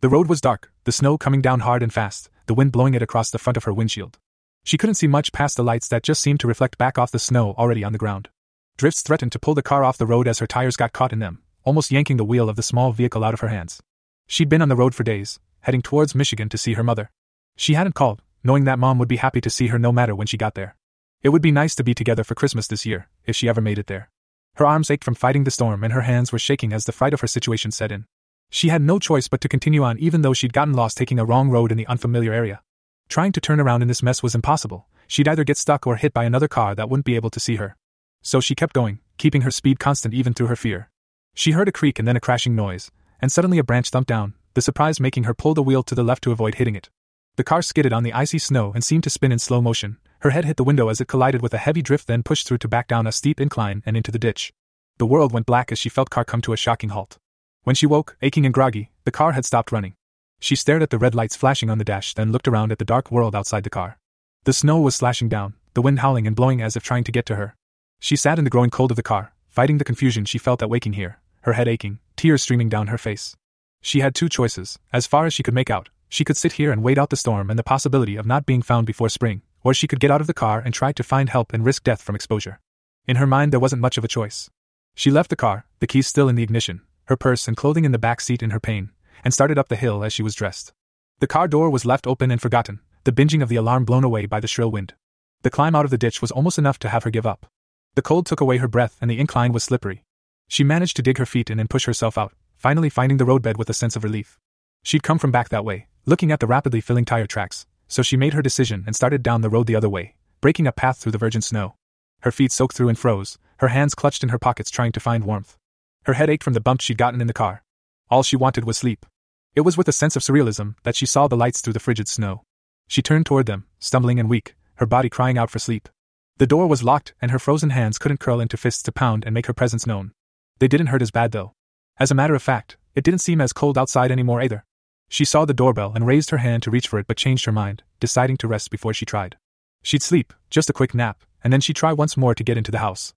The 0.00 0.08
road 0.08 0.26
was 0.26 0.40
dark, 0.40 0.72
the 0.84 0.90
snow 0.90 1.18
coming 1.18 1.42
down 1.42 1.60
hard 1.60 1.82
and 1.82 1.92
fast, 1.92 2.30
the 2.46 2.54
wind 2.54 2.72
blowing 2.72 2.94
it 2.94 3.02
across 3.02 3.28
the 3.28 3.38
front 3.38 3.58
of 3.58 3.64
her 3.64 3.74
windshield. 3.74 4.18
She 4.64 4.78
couldn't 4.78 4.94
see 4.94 5.06
much 5.06 5.32
past 5.32 5.58
the 5.58 5.62
lights 5.62 5.88
that 5.88 6.02
just 6.02 6.22
seemed 6.22 6.40
to 6.40 6.46
reflect 6.46 6.78
back 6.78 6.96
off 6.96 7.10
the 7.10 7.18
snow 7.18 7.54
already 7.58 7.84
on 7.84 7.92
the 7.92 7.98
ground. 7.98 8.30
Drifts 8.78 9.02
threatened 9.02 9.32
to 9.32 9.38
pull 9.38 9.52
the 9.52 9.60
car 9.60 9.84
off 9.84 9.98
the 9.98 10.06
road 10.06 10.26
as 10.26 10.38
her 10.38 10.46
tires 10.46 10.76
got 10.76 10.94
caught 10.94 11.12
in 11.12 11.18
them, 11.18 11.42
almost 11.62 11.90
yanking 11.90 12.16
the 12.16 12.24
wheel 12.24 12.48
of 12.48 12.56
the 12.56 12.62
small 12.62 12.92
vehicle 12.92 13.22
out 13.22 13.34
of 13.34 13.40
her 13.40 13.48
hands. 13.48 13.82
She'd 14.26 14.48
been 14.48 14.62
on 14.62 14.70
the 14.70 14.76
road 14.76 14.94
for 14.94 15.04
days, 15.04 15.38
heading 15.60 15.82
towards 15.82 16.14
Michigan 16.14 16.48
to 16.48 16.56
see 16.56 16.72
her 16.72 16.82
mother. 16.82 17.10
She 17.54 17.74
hadn't 17.74 17.94
called, 17.94 18.22
knowing 18.42 18.64
that 18.64 18.78
mom 18.78 18.98
would 18.98 19.08
be 19.08 19.16
happy 19.16 19.42
to 19.42 19.50
see 19.50 19.66
her 19.66 19.78
no 19.78 19.92
matter 19.92 20.14
when 20.14 20.26
she 20.26 20.38
got 20.38 20.54
there. 20.54 20.74
It 21.22 21.28
would 21.28 21.42
be 21.42 21.52
nice 21.52 21.74
to 21.74 21.84
be 21.84 21.92
together 21.92 22.24
for 22.24 22.34
Christmas 22.34 22.66
this 22.66 22.86
year, 22.86 23.08
if 23.26 23.36
she 23.36 23.46
ever 23.46 23.60
made 23.60 23.78
it 23.78 23.88
there. 23.88 24.08
Her 24.56 24.66
arms 24.66 24.90
ached 24.90 25.04
from 25.04 25.14
fighting 25.14 25.44
the 25.44 25.50
storm 25.50 25.84
and 25.84 25.92
her 25.92 26.00
hands 26.02 26.32
were 26.32 26.38
shaking 26.38 26.72
as 26.72 26.86
the 26.86 26.92
fright 26.92 27.12
of 27.12 27.20
her 27.20 27.26
situation 27.26 27.70
set 27.70 27.92
in. 27.92 28.06
She 28.50 28.68
had 28.68 28.80
no 28.80 28.98
choice 28.98 29.28
but 29.28 29.40
to 29.42 29.48
continue 29.48 29.82
on 29.82 29.98
even 29.98 30.22
though 30.22 30.32
she'd 30.32 30.54
gotten 30.54 30.72
lost 30.72 30.96
taking 30.96 31.18
a 31.18 31.24
wrong 31.26 31.50
road 31.50 31.70
in 31.70 31.76
the 31.76 31.86
unfamiliar 31.86 32.32
area. 32.32 32.62
Trying 33.08 33.32
to 33.32 33.40
turn 33.40 33.60
around 33.60 33.82
in 33.82 33.88
this 33.88 34.02
mess 34.02 34.22
was 34.22 34.34
impossible. 34.34 34.86
She'd 35.06 35.28
either 35.28 35.44
get 35.44 35.58
stuck 35.58 35.86
or 35.86 35.96
hit 35.96 36.14
by 36.14 36.24
another 36.24 36.48
car 36.48 36.74
that 36.74 36.88
wouldn't 36.88 37.04
be 37.04 37.16
able 37.16 37.30
to 37.30 37.40
see 37.40 37.56
her. 37.56 37.76
So 38.22 38.40
she 38.40 38.54
kept 38.54 38.72
going, 38.72 39.00
keeping 39.18 39.42
her 39.42 39.50
speed 39.50 39.78
constant 39.78 40.14
even 40.14 40.32
through 40.32 40.48
her 40.48 40.56
fear. 40.56 40.90
She 41.34 41.52
heard 41.52 41.68
a 41.68 41.72
creak 41.72 41.98
and 41.98 42.08
then 42.08 42.16
a 42.16 42.20
crashing 42.20 42.56
noise, 42.56 42.90
and 43.20 43.30
suddenly 43.30 43.58
a 43.58 43.64
branch 43.64 43.90
thumped 43.90 44.08
down, 44.08 44.34
the 44.54 44.62
surprise 44.62 44.98
making 44.98 45.24
her 45.24 45.34
pull 45.34 45.52
the 45.52 45.62
wheel 45.62 45.82
to 45.82 45.94
the 45.94 46.02
left 46.02 46.22
to 46.24 46.32
avoid 46.32 46.54
hitting 46.54 46.74
it. 46.74 46.88
The 47.36 47.44
car 47.44 47.60
skidded 47.60 47.92
on 47.92 48.04
the 48.04 48.14
icy 48.14 48.38
snow 48.38 48.72
and 48.72 48.82
seemed 48.82 49.04
to 49.04 49.10
spin 49.10 49.32
in 49.32 49.38
slow 49.38 49.60
motion. 49.60 49.98
Her 50.20 50.30
head 50.30 50.44
hit 50.44 50.56
the 50.56 50.64
window 50.64 50.88
as 50.88 51.00
it 51.00 51.08
collided 51.08 51.42
with 51.42 51.54
a 51.54 51.58
heavy 51.58 51.82
drift, 51.82 52.06
then 52.06 52.22
pushed 52.22 52.46
through 52.46 52.58
to 52.58 52.68
back 52.68 52.88
down 52.88 53.06
a 53.06 53.12
steep 53.12 53.40
incline 53.40 53.82
and 53.84 53.96
into 53.96 54.10
the 54.10 54.18
ditch. 54.18 54.52
The 54.98 55.06
world 55.06 55.32
went 55.32 55.46
black 55.46 55.70
as 55.70 55.78
she 55.78 55.88
felt 55.88 56.10
car 56.10 56.24
come 56.24 56.40
to 56.42 56.52
a 56.52 56.56
shocking 56.56 56.90
halt. 56.90 57.18
When 57.64 57.76
she 57.76 57.86
woke, 57.86 58.16
aching 58.22 58.46
and 58.46 58.54
groggy, 58.54 58.90
the 59.04 59.10
car 59.10 59.32
had 59.32 59.44
stopped 59.44 59.72
running. 59.72 59.94
She 60.40 60.56
stared 60.56 60.82
at 60.82 60.90
the 60.90 60.98
red 60.98 61.14
lights 61.14 61.36
flashing 61.36 61.68
on 61.68 61.78
the 61.78 61.84
dash, 61.84 62.14
then 62.14 62.32
looked 62.32 62.48
around 62.48 62.72
at 62.72 62.78
the 62.78 62.84
dark 62.84 63.10
world 63.10 63.34
outside 63.34 63.64
the 63.64 63.70
car. 63.70 63.98
The 64.44 64.52
snow 64.52 64.80
was 64.80 64.94
slashing 64.94 65.28
down, 65.28 65.54
the 65.74 65.82
wind 65.82 65.98
howling 65.98 66.26
and 66.26 66.36
blowing 66.36 66.62
as 66.62 66.76
if 66.76 66.82
trying 66.82 67.04
to 67.04 67.12
get 67.12 67.26
to 67.26 67.36
her. 67.36 67.54
She 68.00 68.16
sat 68.16 68.38
in 68.38 68.44
the 68.44 68.50
growing 68.50 68.70
cold 68.70 68.90
of 68.90 68.96
the 68.96 69.02
car, 69.02 69.32
fighting 69.48 69.78
the 69.78 69.84
confusion 69.84 70.24
she 70.24 70.38
felt 70.38 70.62
at 70.62 70.70
waking 70.70 70.94
here, 70.94 71.18
her 71.42 71.54
head 71.54 71.68
aching, 71.68 71.98
tears 72.16 72.42
streaming 72.42 72.68
down 72.68 72.86
her 72.88 72.98
face. 72.98 73.36
She 73.82 74.00
had 74.00 74.14
two 74.14 74.28
choices, 74.28 74.78
as 74.92 75.06
far 75.06 75.26
as 75.26 75.34
she 75.34 75.42
could 75.42 75.54
make 75.54 75.70
out. 75.70 75.88
She 76.08 76.24
could 76.24 76.36
sit 76.36 76.52
here 76.52 76.70
and 76.70 76.82
wait 76.82 76.98
out 76.98 77.10
the 77.10 77.16
storm 77.16 77.50
and 77.50 77.58
the 77.58 77.64
possibility 77.64 78.16
of 78.16 78.26
not 78.26 78.46
being 78.46 78.62
found 78.62 78.86
before 78.86 79.08
spring, 79.08 79.42
or 79.66 79.74
she 79.74 79.88
could 79.88 79.98
get 79.98 80.12
out 80.12 80.20
of 80.20 80.28
the 80.28 80.32
car 80.32 80.62
and 80.64 80.72
try 80.72 80.92
to 80.92 81.02
find 81.02 81.28
help 81.28 81.52
and 81.52 81.66
risk 81.66 81.82
death 81.82 82.00
from 82.00 82.14
exposure. 82.14 82.60
In 83.08 83.16
her 83.16 83.26
mind, 83.26 83.52
there 83.52 83.58
wasn't 83.58 83.82
much 83.82 83.98
of 83.98 84.04
a 84.04 84.14
choice. 84.16 84.48
She 84.94 85.10
left 85.10 85.28
the 85.28 85.34
car, 85.34 85.66
the 85.80 85.88
keys 85.88 86.06
still 86.06 86.28
in 86.28 86.36
the 86.36 86.44
ignition, 86.44 86.82
her 87.06 87.16
purse 87.16 87.48
and 87.48 87.56
clothing 87.56 87.84
in 87.84 87.90
the 87.90 87.98
back 87.98 88.20
seat 88.20 88.44
in 88.44 88.50
her 88.50 88.60
pain, 88.60 88.92
and 89.24 89.34
started 89.34 89.58
up 89.58 89.66
the 89.66 89.74
hill 89.74 90.04
as 90.04 90.12
she 90.12 90.22
was 90.22 90.36
dressed. 90.36 90.72
The 91.18 91.26
car 91.26 91.48
door 91.48 91.68
was 91.68 91.84
left 91.84 92.06
open 92.06 92.30
and 92.30 92.40
forgotten, 92.40 92.78
the 93.02 93.10
binging 93.10 93.42
of 93.42 93.48
the 93.48 93.56
alarm 93.56 93.84
blown 93.84 94.04
away 94.04 94.26
by 94.26 94.38
the 94.38 94.46
shrill 94.46 94.70
wind. 94.70 94.94
The 95.42 95.50
climb 95.50 95.74
out 95.74 95.84
of 95.84 95.90
the 95.90 95.98
ditch 95.98 96.22
was 96.22 96.30
almost 96.30 96.58
enough 96.58 96.78
to 96.78 96.88
have 96.88 97.02
her 97.02 97.10
give 97.10 97.26
up. 97.26 97.50
The 97.96 98.02
cold 98.02 98.26
took 98.26 98.40
away 98.40 98.58
her 98.58 98.68
breath 98.68 98.96
and 99.00 99.10
the 99.10 99.18
incline 99.18 99.50
was 99.50 99.64
slippery. 99.64 100.04
She 100.46 100.62
managed 100.62 100.94
to 100.94 101.02
dig 101.02 101.18
her 101.18 101.26
feet 101.26 101.50
in 101.50 101.58
and 101.58 101.68
push 101.68 101.86
herself 101.86 102.16
out, 102.16 102.34
finally 102.56 102.88
finding 102.88 103.18
the 103.18 103.24
roadbed 103.24 103.56
with 103.56 103.68
a 103.68 103.74
sense 103.74 103.96
of 103.96 104.04
relief. 104.04 104.38
She'd 104.84 105.02
come 105.02 105.18
from 105.18 105.32
back 105.32 105.48
that 105.48 105.64
way, 105.64 105.88
looking 106.04 106.30
at 106.30 106.38
the 106.38 106.46
rapidly 106.46 106.80
filling 106.80 107.04
tire 107.04 107.26
tracks, 107.26 107.66
so 107.88 108.02
she 108.02 108.16
made 108.16 108.34
her 108.34 108.42
decision 108.42 108.84
and 108.86 108.96
started 108.96 109.22
down 109.22 109.40
the 109.40 109.50
road 109.50 109.66
the 109.66 109.76
other 109.76 109.88
way, 109.88 110.14
breaking 110.40 110.66
a 110.66 110.72
path 110.72 110.98
through 110.98 111.12
the 111.12 111.18
virgin 111.18 111.42
snow. 111.42 111.74
Her 112.20 112.32
feet 112.32 112.52
soaked 112.52 112.76
through 112.76 112.88
and 112.88 112.98
froze, 112.98 113.38
her 113.58 113.68
hands 113.68 113.94
clutched 113.94 114.22
in 114.22 114.30
her 114.30 114.38
pockets 114.38 114.70
trying 114.70 114.92
to 114.92 115.00
find 115.00 115.24
warmth. 115.24 115.56
Her 116.04 116.14
head 116.14 116.30
ached 116.30 116.44
from 116.44 116.52
the 116.52 116.60
bumps 116.60 116.84
she'd 116.84 116.98
gotten 116.98 117.20
in 117.20 117.26
the 117.26 117.32
car. 117.32 117.62
All 118.10 118.22
she 118.22 118.36
wanted 118.36 118.64
was 118.64 118.76
sleep. 118.76 119.06
It 119.54 119.62
was 119.62 119.76
with 119.76 119.88
a 119.88 119.92
sense 119.92 120.16
of 120.16 120.22
surrealism 120.22 120.74
that 120.82 120.96
she 120.96 121.06
saw 121.06 121.28
the 121.28 121.36
lights 121.36 121.60
through 121.60 121.72
the 121.72 121.80
frigid 121.80 122.08
snow. 122.08 122.42
She 122.88 123.02
turned 123.02 123.26
toward 123.26 123.46
them, 123.46 123.66
stumbling 123.78 124.20
and 124.20 124.28
weak, 124.28 124.54
her 124.74 124.86
body 124.86 125.08
crying 125.08 125.38
out 125.38 125.50
for 125.50 125.58
sleep. 125.58 125.88
The 126.36 126.46
door 126.46 126.66
was 126.66 126.84
locked, 126.84 127.14
and 127.22 127.30
her 127.30 127.38
frozen 127.38 127.70
hands 127.70 127.96
couldn't 127.96 128.20
curl 128.20 128.40
into 128.40 128.58
fists 128.58 128.82
to 128.82 128.92
pound 128.92 129.24
and 129.24 129.32
make 129.32 129.46
her 129.46 129.54
presence 129.54 129.86
known. 129.86 130.12
They 130.58 130.68
didn't 130.68 130.88
hurt 130.88 131.00
as 131.00 131.10
bad, 131.10 131.32
though. 131.32 131.54
As 131.98 132.10
a 132.10 132.14
matter 132.14 132.34
of 132.34 132.42
fact, 132.42 132.76
it 132.94 133.02
didn't 133.02 133.22
seem 133.22 133.40
as 133.40 133.54
cold 133.54 133.78
outside 133.78 134.10
anymore 134.10 134.42
either. 134.42 134.65
She 135.08 135.24
saw 135.24 135.44
the 135.44 135.54
doorbell 135.54 135.92
and 135.94 136.06
raised 136.06 136.30
her 136.30 136.38
hand 136.38 136.62
to 136.64 136.70
reach 136.70 136.88
for 136.88 136.98
it 136.98 137.06
but 137.06 137.16
changed 137.16 137.44
her 137.44 137.52
mind, 137.52 137.82
deciding 138.00 138.36
to 138.38 138.48
rest 138.48 138.70
before 138.70 138.92
she 138.92 139.06
tried. 139.06 139.36
She'd 139.82 140.02
sleep, 140.02 140.32
just 140.50 140.68
a 140.70 140.72
quick 140.72 140.94
nap, 140.94 141.22
and 141.44 141.52
then 141.52 141.60
she'd 141.60 141.76
try 141.76 141.92
once 141.92 142.16
more 142.16 142.34
to 142.34 142.44
get 142.44 142.58
into 142.58 142.72
the 142.72 142.78
house. 142.78 143.14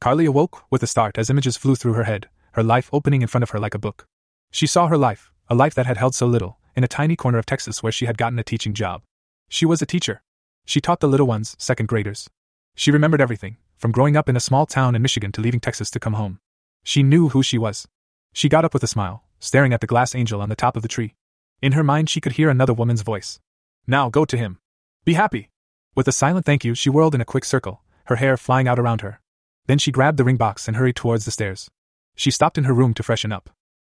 Carly 0.00 0.26
awoke 0.26 0.64
with 0.70 0.82
a 0.82 0.86
start 0.88 1.16
as 1.16 1.30
images 1.30 1.56
flew 1.56 1.76
through 1.76 1.92
her 1.92 2.04
head, 2.04 2.28
her 2.52 2.62
life 2.62 2.90
opening 2.92 3.22
in 3.22 3.28
front 3.28 3.44
of 3.44 3.50
her 3.50 3.60
like 3.60 3.74
a 3.74 3.78
book. 3.78 4.06
She 4.50 4.66
saw 4.66 4.88
her 4.88 4.98
life, 4.98 5.30
a 5.48 5.54
life 5.54 5.74
that 5.74 5.86
had 5.86 5.96
held 5.96 6.14
so 6.14 6.26
little, 6.26 6.58
in 6.74 6.82
a 6.82 6.88
tiny 6.88 7.14
corner 7.14 7.38
of 7.38 7.46
Texas 7.46 7.82
where 7.82 7.92
she 7.92 8.06
had 8.06 8.18
gotten 8.18 8.38
a 8.38 8.44
teaching 8.44 8.74
job. 8.74 9.02
She 9.48 9.64
was 9.64 9.80
a 9.80 9.86
teacher. 9.86 10.22
She 10.64 10.80
taught 10.80 11.00
the 11.00 11.08
little 11.08 11.26
ones, 11.26 11.54
second 11.58 11.86
graders. 11.86 12.28
She 12.74 12.90
remembered 12.90 13.20
everything, 13.20 13.58
from 13.76 13.92
growing 13.92 14.16
up 14.16 14.28
in 14.28 14.36
a 14.36 14.40
small 14.40 14.66
town 14.66 14.94
in 14.94 15.02
Michigan 15.02 15.32
to 15.32 15.40
leaving 15.40 15.60
Texas 15.60 15.90
to 15.92 16.00
come 16.00 16.14
home. 16.14 16.40
She 16.82 17.02
knew 17.02 17.28
who 17.28 17.42
she 17.42 17.58
was. 17.58 17.86
She 18.32 18.48
got 18.48 18.64
up 18.64 18.74
with 18.74 18.82
a 18.82 18.88
smile, 18.88 19.24
staring 19.42 19.72
at 19.72 19.80
the 19.80 19.88
glass 19.88 20.14
angel 20.14 20.40
on 20.40 20.48
the 20.48 20.54
top 20.54 20.76
of 20.76 20.82
the 20.82 20.88
tree. 20.88 21.14
In 21.60 21.72
her 21.72 21.82
mind, 21.82 22.08
she 22.08 22.20
could 22.20 22.32
hear 22.32 22.48
another 22.48 22.72
woman's 22.72 23.02
voice. 23.02 23.40
Now 23.88 24.08
go 24.08 24.24
to 24.24 24.36
him. 24.36 24.58
Be 25.04 25.14
happy. 25.14 25.50
With 25.96 26.06
a 26.06 26.12
silent 26.12 26.46
thank 26.46 26.64
you, 26.64 26.76
she 26.76 26.88
whirled 26.88 27.14
in 27.14 27.20
a 27.20 27.24
quick 27.24 27.44
circle, 27.44 27.82
her 28.04 28.16
hair 28.16 28.36
flying 28.36 28.68
out 28.68 28.78
around 28.78 29.00
her. 29.00 29.20
Then 29.66 29.78
she 29.78 29.90
grabbed 29.90 30.16
the 30.16 30.24
ring 30.24 30.36
box 30.36 30.68
and 30.68 30.76
hurried 30.76 30.94
towards 30.94 31.24
the 31.24 31.32
stairs. 31.32 31.68
She 32.14 32.30
stopped 32.30 32.56
in 32.56 32.64
her 32.64 32.72
room 32.72 32.94
to 32.94 33.02
freshen 33.02 33.32
up. 33.32 33.50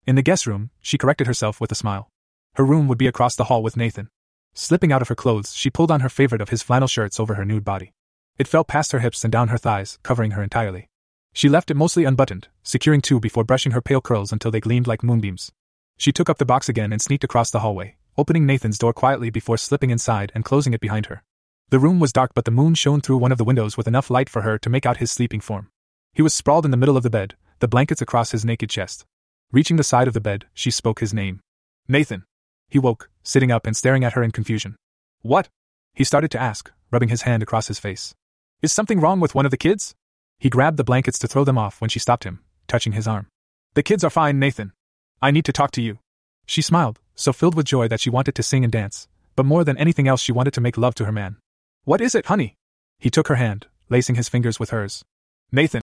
In 0.07 0.16
the 0.16 0.22
guest 0.22 0.46
room, 0.46 0.70
she 0.82 0.99
corrected 0.99 1.26
herself 1.26 1.62
with 1.62 1.72
a 1.72 1.74
smile. 1.74 2.11
Her 2.57 2.64
room 2.64 2.86
would 2.86 2.99
be 2.99 3.07
across 3.07 3.34
the 3.34 3.44
hall 3.44 3.62
with 3.62 3.76
Nathan. 3.76 4.11
Slipping 4.55 4.92
out 4.92 5.03
of 5.03 5.09
her 5.09 5.14
clothes, 5.14 5.55
she 5.55 5.70
pulled 5.70 5.90
on 5.90 6.01
her 6.01 6.09
favorite 6.11 6.42
of 6.42 6.51
his 6.51 6.62
flannel 6.62 6.88
shirts 6.88 7.18
over 7.18 7.34
her 7.36 7.44
nude 7.44 7.64
body. 7.64 7.92
It 8.38 8.49
fell 8.49 8.64
past 8.64 8.92
her 8.92 8.99
hips 8.99 9.24
and 9.24 9.32
down 9.32 9.49
her 9.49 9.59
thighs, 9.59 9.99
covering 10.03 10.32
her 10.32 10.42
entirely. 10.42 10.90
She 11.33 11.49
left 11.49 11.70
it 11.70 11.76
mostly 11.76 12.05
unbuttoned, 12.05 12.49
securing 12.62 13.01
two 13.01 13.20
before 13.20 13.45
brushing 13.45 13.72
her 13.72 13.81
pale 13.81 14.01
curls 14.01 14.33
until 14.33 14.51
they 14.51 14.61
gleamed 14.61 14.87
like 14.87 15.03
moonbeams. 15.03 15.53
She 15.97 16.12
took 16.12 16.29
up 16.31 16.39
the 16.39 16.45
box 16.45 16.68
again 16.68 16.93
and 16.93 17.03
sneaked 17.03 17.24
across 17.24 17.51
the 17.51 17.61
hallway, 17.61 17.97
opening 18.16 18.47
Nathan's 18.47 18.79
door 18.79 18.93
quietly 18.93 19.31
before 19.31 19.57
slipping 19.57 19.91
inside 19.91 20.33
and 20.35 20.45
closing 20.45 20.72
it 20.72 20.81
behind 20.81 21.07
her. 21.07 21.22
The 21.70 21.79
room 21.79 22.01
was 22.01 22.12
dark, 22.12 22.33
but 22.35 22.45
the 22.45 22.51
moon 22.51 22.74
shone 22.74 23.00
through 23.00 23.18
one 23.18 23.33
of 23.33 23.38
the 23.38 23.45
windows 23.45 23.76
with 23.76 23.87
enough 23.87 24.11
light 24.11 24.29
for 24.29 24.42
her 24.42 24.59
to 24.59 24.71
make 24.71 24.87
out 24.87 24.96
his 24.96 25.11
sleeping 25.11 25.41
form. 25.41 25.68
He 26.14 26.22
was 26.22 26.33
sprawled 26.33 26.64
in 26.64 26.71
the 26.71 26.76
middle 26.76 26.96
of 26.96 27.03
the 27.03 27.11
bed, 27.11 27.34
the 27.59 27.68
blankets 27.68 28.00
across 28.00 28.30
his 28.30 28.45
naked 28.45 28.71
chest. 28.71 29.05
Reaching 29.53 29.76
the 29.76 29.84
side 29.84 30.09
of 30.09 30.14
the 30.14 30.21
bed, 30.21 30.46
she 30.55 30.71
spoke 30.71 31.00
his 31.00 31.13
name. 31.13 31.41
Nathan. 31.87 32.25
He 32.68 32.79
woke, 32.79 33.11
sitting 33.22 33.50
up 33.50 33.67
and 33.67 33.76
staring 33.76 34.05
at 34.05 34.14
her 34.14 34.22
in 34.22 34.30
confusion. 34.30 34.76
What? 35.22 35.49
He 35.95 36.05
started 36.05 36.30
to 36.33 36.41
ask, 36.41 36.71
rubbing 36.91 37.09
his 37.09 37.22
hand 37.22 37.42
across 37.42 37.68
his 37.68 37.79
face. 37.79 38.14
Is 38.63 38.72
something 38.72 39.00
wrong 39.00 39.21
with 39.21 39.34
one 39.34 39.45
of 39.45 39.50
the 39.50 39.57
kids? 39.57 39.95
He 40.39 40.51
grabbed 40.51 40.77
the 40.77 40.85
blankets 40.85 41.19
to 41.21 41.29
throw 41.29 41.45
them 41.45 41.59
off 41.59 41.81
when 41.81 41.91
she 41.91 41.99
stopped 41.99 42.25
him, 42.25 42.41
touching 42.69 42.93
his 42.93 43.09
arm. 43.09 43.27
The 43.75 43.83
kids 43.83 44.05
are 44.05 44.11
fine, 44.11 44.39
Nathan. 44.39 44.73
I 45.21 45.31
need 45.31 45.45
to 45.47 45.53
talk 45.53 45.73
to 45.73 45.83
you. 45.83 45.99
She 46.47 46.63
smiled, 46.63 47.01
so 47.15 47.33
filled 47.33 47.55
with 47.55 47.67
joy 47.67 47.89
that 47.89 48.01
she 48.01 48.11
wanted 48.11 48.35
to 48.37 48.43
sing 48.43 48.63
and 48.63 48.73
dance, 48.73 49.09
but 49.35 49.47
more 49.47 49.65
than 49.65 49.77
anything 49.77 50.07
else, 50.07 50.21
she 50.21 50.33
wanted 50.33 50.55
to 50.55 50.61
make 50.61 50.79
love 50.79 50.95
to 50.97 51.05
her 51.05 51.13
man. 51.13 51.37
What 51.85 52.01
is 52.01 52.15
it, 52.15 52.27
honey? 52.27 52.55
He 52.99 53.11
took 53.11 53.29
her 53.29 53.35
hand, 53.35 53.67
lacing 53.89 54.15
his 54.15 54.29
fingers 54.29 54.61
with 54.61 54.71
hers. 54.71 55.05
Nathan. 55.51 55.83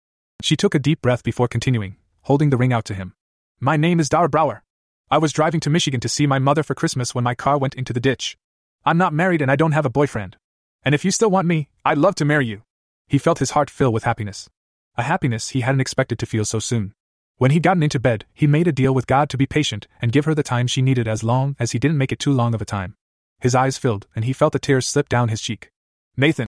She 0.41 0.55
took 0.55 0.75
a 0.75 0.79
deep 0.79 1.01
breath 1.01 1.23
before 1.23 1.47
continuing, 1.47 1.97
holding 2.21 2.49
the 2.49 2.57
ring 2.57 2.71
out 2.71 2.85
to 2.85 2.93
him. 2.93 3.13
My 3.59 3.75
name 3.75 3.99
is 3.99 4.09
Dara 4.09 4.29
Brower. 4.29 4.63
I 5.09 5.17
was 5.17 5.33
driving 5.33 5.59
to 5.61 5.69
Michigan 5.69 5.99
to 6.01 6.09
see 6.09 6.27
my 6.27 6.39
mother 6.39 6.63
for 6.63 6.75
Christmas 6.75 7.15
when 7.15 7.23
my 7.23 7.35
car 7.35 7.57
went 7.57 7.75
into 7.75 7.93
the 7.93 7.99
ditch. 7.99 8.37
I'm 8.85 8.97
not 8.97 9.13
married 9.13 9.41
and 9.41 9.49
I 9.49 9.55
don't 9.55 9.71
have 9.71 9.85
a 9.85 9.89
boyfriend. 9.89 10.37
And 10.83 10.93
if 10.93 11.03
you 11.03 11.11
still 11.11 11.29
want 11.29 11.47
me, 11.47 11.69
I'd 11.83 11.97
love 11.97 12.15
to 12.15 12.25
marry 12.25 12.45
you. 12.45 12.61
He 13.07 13.17
felt 13.17 13.39
his 13.39 13.51
heart 13.51 13.69
fill 13.69 13.93
with 13.93 14.03
happiness. 14.03 14.49
A 14.97 15.03
happiness 15.03 15.49
he 15.49 15.61
hadn't 15.61 15.81
expected 15.81 16.19
to 16.19 16.25
feel 16.25 16.43
so 16.43 16.59
soon. 16.59 16.93
When 17.37 17.51
he'd 17.51 17.63
gotten 17.63 17.83
into 17.83 17.99
bed, 17.99 18.25
he 18.33 18.47
made 18.47 18.67
a 18.67 18.71
deal 18.71 18.93
with 18.93 19.07
God 19.07 19.29
to 19.29 19.37
be 19.37 19.45
patient 19.45 19.87
and 20.01 20.11
give 20.11 20.25
her 20.25 20.33
the 20.33 20.43
time 20.43 20.67
she 20.67 20.81
needed 20.81 21.07
as 21.07 21.23
long 21.23 21.55
as 21.59 21.71
he 21.71 21.79
didn't 21.79 21.97
make 21.97 22.11
it 22.11 22.19
too 22.19 22.33
long 22.33 22.53
of 22.53 22.61
a 22.61 22.65
time. 22.65 22.95
His 23.39 23.53
eyes 23.53 23.77
filled, 23.77 24.07
and 24.15 24.25
he 24.25 24.33
felt 24.33 24.53
the 24.53 24.59
tears 24.59 24.87
slip 24.87 25.07
down 25.07 25.29
his 25.29 25.41
cheek. 25.41 25.69
Nathan, 26.17 26.47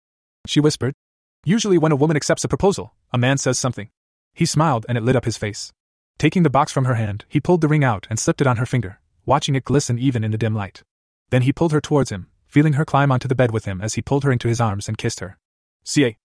she 0.47 0.61
whispered. 0.61 0.95
Usually, 1.45 1.77
when 1.77 1.93
a 1.93 1.97
woman 1.97 2.17
accepts 2.17 2.45
a 2.45 2.49
proposal, 2.49 2.95
a 3.13 3.19
man 3.19 3.37
says 3.37 3.59
something. 3.59 3.91
He 4.33 4.47
smiled, 4.47 4.87
and 4.89 4.97
it 4.97 5.05
lit 5.05 5.17
up 5.17 5.25
his 5.25 5.37
face. 5.37 5.73
Taking 6.19 6.45
the 6.45 6.51
box 6.51 6.73
from 6.73 6.85
her 6.85 6.95
hand, 6.95 7.25
he 7.29 7.41
pulled 7.41 7.61
the 7.61 7.69
ring 7.69 7.85
out 7.85 8.07
and 8.09 8.19
slipped 8.19 8.41
it 8.41 8.47
on 8.47 8.57
her 8.59 8.67
finger, 8.67 9.01
watching 9.25 9.57
it 9.57 9.65
glisten 9.65 9.99
even 9.99 10.23
in 10.23 10.31
the 10.31 10.39
dim 10.39 10.55
light. 10.55 10.83
Then 11.31 11.43
he 11.43 11.53
pulled 11.53 11.73
her 11.73 11.81
towards 11.81 12.11
him, 12.11 12.29
feeling 12.47 12.75
her 12.75 12.85
climb 12.85 13.11
onto 13.11 13.29
the 13.29 13.35
bed 13.35 13.51
with 13.51 13.65
him 13.65 13.81
as 13.81 13.95
he 13.95 14.03
pulled 14.03 14.23
her 14.25 14.31
into 14.31 14.49
his 14.49 14.61
arms 14.61 14.89
and 14.89 14.97
kissed 14.97 15.21
her. 15.21 15.37
CA. 15.85 16.17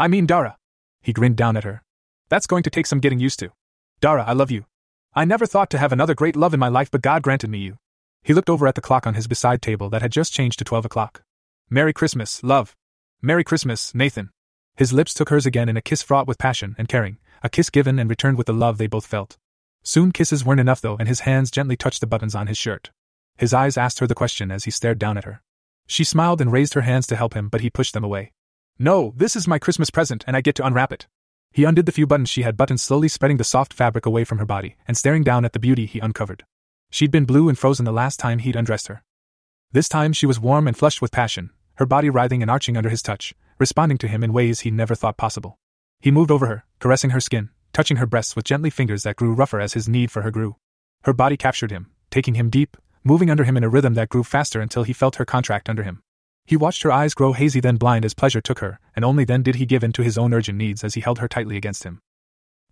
I 0.00 0.08
mean 0.08 0.24
Dara. 0.24 0.56
He 1.02 1.12
grinned 1.12 1.36
down 1.36 1.58
at 1.58 1.64
her. 1.64 1.82
That's 2.30 2.46
going 2.46 2.62
to 2.62 2.70
take 2.70 2.86
some 2.86 3.00
getting 3.00 3.20
used 3.20 3.38
to. 3.40 3.52
Dara, 4.00 4.24
I 4.26 4.32
love 4.32 4.50
you. 4.50 4.64
I 5.12 5.26
never 5.26 5.44
thought 5.44 5.68
to 5.70 5.78
have 5.78 5.92
another 5.92 6.14
great 6.14 6.36
love 6.36 6.54
in 6.54 6.58
my 6.58 6.68
life, 6.68 6.90
but 6.90 7.02
God 7.02 7.20
granted 7.22 7.50
me 7.50 7.58
you. 7.58 7.76
He 8.22 8.32
looked 8.32 8.48
over 8.48 8.66
at 8.66 8.76
the 8.76 8.80
clock 8.80 9.06
on 9.06 9.12
his 9.12 9.26
beside 9.26 9.60
table 9.60 9.90
that 9.90 10.00
had 10.00 10.10
just 10.10 10.32
changed 10.32 10.58
to 10.60 10.64
12 10.64 10.86
o'clock. 10.86 11.22
Merry 11.68 11.92
Christmas, 11.92 12.42
love. 12.42 12.74
Merry 13.20 13.44
Christmas, 13.44 13.94
Nathan. 13.94 14.30
His 14.74 14.90
lips 14.90 15.12
took 15.12 15.28
hers 15.28 15.44
again 15.44 15.68
in 15.68 15.76
a 15.76 15.82
kiss 15.82 16.02
fraught 16.02 16.26
with 16.26 16.38
passion 16.38 16.74
and 16.78 16.88
caring, 16.88 17.18
a 17.42 17.50
kiss 17.50 17.68
given 17.68 17.98
and 17.98 18.08
returned 18.08 18.38
with 18.38 18.46
the 18.46 18.54
love 18.54 18.78
they 18.78 18.86
both 18.86 19.04
felt. 19.04 19.36
Soon 19.82 20.12
kisses 20.12 20.46
weren't 20.46 20.60
enough 20.60 20.80
though, 20.80 20.96
and 20.96 21.08
his 21.08 21.20
hands 21.20 21.50
gently 21.50 21.76
touched 21.76 22.00
the 22.00 22.06
buttons 22.06 22.34
on 22.34 22.46
his 22.46 22.56
shirt. 22.56 22.90
His 23.36 23.52
eyes 23.52 23.76
asked 23.76 23.98
her 23.98 24.06
the 24.06 24.14
question 24.14 24.50
as 24.50 24.64
he 24.64 24.70
stared 24.70 24.98
down 24.98 25.18
at 25.18 25.24
her. 25.24 25.42
She 25.86 26.04
smiled 26.04 26.40
and 26.40 26.50
raised 26.50 26.72
her 26.72 26.88
hands 26.88 27.06
to 27.08 27.16
help 27.16 27.34
him, 27.34 27.50
but 27.50 27.60
he 27.60 27.68
pushed 27.68 27.92
them 27.92 28.04
away. 28.04 28.32
No, 28.82 29.12
this 29.14 29.36
is 29.36 29.46
my 29.46 29.58
Christmas 29.58 29.90
present, 29.90 30.24
and 30.26 30.34
I 30.34 30.40
get 30.40 30.54
to 30.54 30.64
unwrap 30.64 30.90
it. 30.90 31.06
He 31.52 31.64
undid 31.64 31.84
the 31.84 31.92
few 31.92 32.06
buttons 32.06 32.30
she 32.30 32.44
had 32.44 32.56
buttoned, 32.56 32.80
slowly 32.80 33.08
spreading 33.08 33.36
the 33.36 33.44
soft 33.44 33.74
fabric 33.74 34.06
away 34.06 34.24
from 34.24 34.38
her 34.38 34.46
body 34.46 34.76
and 34.88 34.96
staring 34.96 35.22
down 35.22 35.44
at 35.44 35.52
the 35.52 35.58
beauty 35.58 35.84
he 35.84 35.98
uncovered. 35.98 36.44
She'd 36.90 37.10
been 37.10 37.26
blue 37.26 37.50
and 37.50 37.58
frozen 37.58 37.84
the 37.84 37.92
last 37.92 38.18
time 38.18 38.38
he'd 38.38 38.56
undressed 38.56 38.88
her. 38.88 39.02
This 39.70 39.86
time 39.86 40.14
she 40.14 40.24
was 40.24 40.40
warm 40.40 40.66
and 40.66 40.74
flushed 40.74 41.02
with 41.02 41.12
passion, 41.12 41.50
her 41.74 41.84
body 41.84 42.08
writhing 42.08 42.40
and 42.40 42.50
arching 42.50 42.78
under 42.78 42.88
his 42.88 43.02
touch, 43.02 43.34
responding 43.58 43.98
to 43.98 44.08
him 44.08 44.24
in 44.24 44.32
ways 44.32 44.60
he 44.60 44.70
never 44.70 44.94
thought 44.94 45.18
possible. 45.18 45.58
He 46.00 46.10
moved 46.10 46.30
over 46.30 46.46
her, 46.46 46.64
caressing 46.78 47.10
her 47.10 47.20
skin, 47.20 47.50
touching 47.74 47.98
her 47.98 48.06
breasts 48.06 48.34
with 48.34 48.46
gently 48.46 48.70
fingers 48.70 49.02
that 49.02 49.16
grew 49.16 49.34
rougher 49.34 49.60
as 49.60 49.74
his 49.74 49.90
need 49.90 50.10
for 50.10 50.22
her 50.22 50.30
grew. 50.30 50.56
Her 51.02 51.12
body 51.12 51.36
captured 51.36 51.70
him, 51.70 51.90
taking 52.10 52.36
him 52.36 52.48
deep, 52.48 52.78
moving 53.04 53.30
under 53.30 53.44
him 53.44 53.58
in 53.58 53.64
a 53.64 53.68
rhythm 53.68 53.92
that 53.92 54.08
grew 54.08 54.24
faster 54.24 54.62
until 54.62 54.84
he 54.84 54.94
felt 54.94 55.16
her 55.16 55.26
contract 55.26 55.68
under 55.68 55.82
him. 55.82 56.02
He 56.50 56.56
watched 56.56 56.82
her 56.82 56.90
eyes 56.90 57.14
grow 57.14 57.32
hazy, 57.32 57.60
then 57.60 57.76
blind 57.76 58.04
as 58.04 58.12
pleasure 58.12 58.40
took 58.40 58.58
her, 58.58 58.80
and 58.96 59.04
only 59.04 59.24
then 59.24 59.44
did 59.44 59.54
he 59.54 59.66
give 59.66 59.84
in 59.84 59.92
to 59.92 60.02
his 60.02 60.18
own 60.18 60.34
urgent 60.34 60.58
needs 60.58 60.82
as 60.82 60.94
he 60.94 61.00
held 61.00 61.20
her 61.20 61.28
tightly 61.28 61.56
against 61.56 61.84
him. 61.84 62.00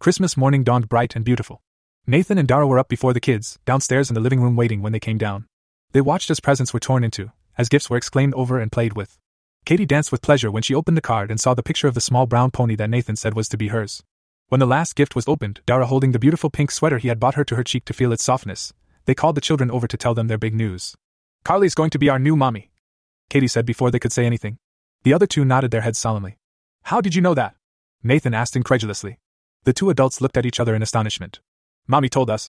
Christmas 0.00 0.36
morning 0.36 0.64
dawned 0.64 0.88
bright 0.88 1.14
and 1.14 1.24
beautiful. 1.24 1.62
Nathan 2.04 2.38
and 2.38 2.48
Dara 2.48 2.66
were 2.66 2.80
up 2.80 2.88
before 2.88 3.12
the 3.12 3.20
kids, 3.20 3.56
downstairs 3.64 4.10
in 4.10 4.14
the 4.14 4.20
living 4.20 4.40
room 4.40 4.56
waiting 4.56 4.82
when 4.82 4.90
they 4.90 4.98
came 4.98 5.16
down. 5.16 5.46
They 5.92 6.00
watched 6.00 6.28
as 6.28 6.40
presents 6.40 6.74
were 6.74 6.80
torn 6.80 7.04
into, 7.04 7.30
as 7.56 7.68
gifts 7.68 7.88
were 7.88 7.96
exclaimed 7.96 8.34
over 8.34 8.58
and 8.58 8.72
played 8.72 8.94
with. 8.94 9.16
Katie 9.64 9.86
danced 9.86 10.10
with 10.10 10.22
pleasure 10.22 10.50
when 10.50 10.64
she 10.64 10.74
opened 10.74 10.96
the 10.96 11.00
card 11.00 11.30
and 11.30 11.38
saw 11.38 11.54
the 11.54 11.62
picture 11.62 11.86
of 11.86 11.94
the 11.94 12.00
small 12.00 12.26
brown 12.26 12.50
pony 12.50 12.74
that 12.74 12.90
Nathan 12.90 13.14
said 13.14 13.34
was 13.34 13.48
to 13.50 13.56
be 13.56 13.68
hers. 13.68 14.02
When 14.48 14.58
the 14.58 14.66
last 14.66 14.96
gift 14.96 15.14
was 15.14 15.28
opened, 15.28 15.60
Dara 15.66 15.86
holding 15.86 16.10
the 16.10 16.18
beautiful 16.18 16.50
pink 16.50 16.72
sweater 16.72 16.98
he 16.98 17.06
had 17.06 17.20
bought 17.20 17.36
her 17.36 17.44
to 17.44 17.54
her 17.54 17.62
cheek 17.62 17.84
to 17.84 17.92
feel 17.92 18.12
its 18.12 18.24
softness, 18.24 18.72
they 19.04 19.14
called 19.14 19.36
the 19.36 19.40
children 19.40 19.70
over 19.70 19.86
to 19.86 19.96
tell 19.96 20.14
them 20.14 20.26
their 20.26 20.36
big 20.36 20.52
news. 20.52 20.96
Carly's 21.44 21.76
going 21.76 21.90
to 21.90 21.98
be 22.00 22.08
our 22.08 22.18
new 22.18 22.34
mommy, 22.34 22.72
Katie 23.28 23.48
said 23.48 23.66
before 23.66 23.90
they 23.90 23.98
could 23.98 24.12
say 24.12 24.24
anything. 24.24 24.58
The 25.02 25.12
other 25.12 25.26
two 25.26 25.44
nodded 25.44 25.70
their 25.70 25.82
heads 25.82 25.98
solemnly. 25.98 26.38
How 26.84 27.00
did 27.00 27.14
you 27.14 27.22
know 27.22 27.34
that? 27.34 27.54
Nathan 28.02 28.34
asked 28.34 28.56
incredulously. 28.56 29.18
The 29.64 29.72
two 29.72 29.90
adults 29.90 30.20
looked 30.20 30.36
at 30.36 30.46
each 30.46 30.60
other 30.60 30.74
in 30.74 30.82
astonishment. 30.82 31.40
Mommy 31.86 32.08
told 32.08 32.30
us. 32.30 32.48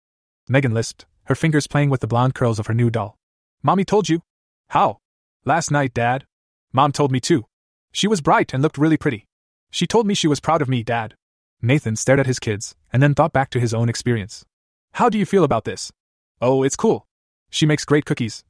Megan 0.49 0.73
lisped, 0.73 1.07
her 1.25 1.35
fingers 1.35 1.67
playing 1.67 1.91
with 1.91 2.01
the 2.01 2.07
blonde 2.07 2.35
curls 2.35 2.59
of 2.59 2.67
her 2.67 2.75
new 2.75 2.91
doll. 2.91 3.19
Mommy 3.63 3.85
told 3.85 4.09
you? 4.09 4.23
How? 4.69 4.99
Last 5.45 5.71
night, 5.71 5.95
Dad. 5.95 6.27
Mom 6.73 6.93
told 6.93 7.11
me 7.11 7.21
too. 7.21 7.47
She 7.93 8.07
was 8.07 8.21
bright 8.21 8.53
and 8.53 8.63
looked 8.63 8.79
really 8.79 8.97
pretty. 8.97 9.27
She 9.71 9.87
told 9.87 10.07
me 10.07 10.15
she 10.15 10.29
was 10.29 10.41
proud 10.41 10.63
of 10.63 10.69
me, 10.69 10.83
Dad. 10.83 11.15
Nathan 11.61 11.97
stared 11.97 12.21
at 12.21 12.27
his 12.27 12.39
kids, 12.39 12.75
and 12.93 13.03
then 13.03 13.15
thought 13.15 13.33
back 13.33 13.51
to 13.51 13.61
his 13.61 13.75
own 13.75 13.89
experience. 13.89 14.45
How 14.93 15.09
do 15.09 15.19
you 15.19 15.27
feel 15.27 15.45
about 15.45 15.65
this? 15.65 15.93
Oh, 16.41 16.63
it's 16.63 16.77
cool. 16.77 17.07
She 17.51 17.67
makes 17.67 17.85
great 17.85 18.05
cookies. 18.05 18.45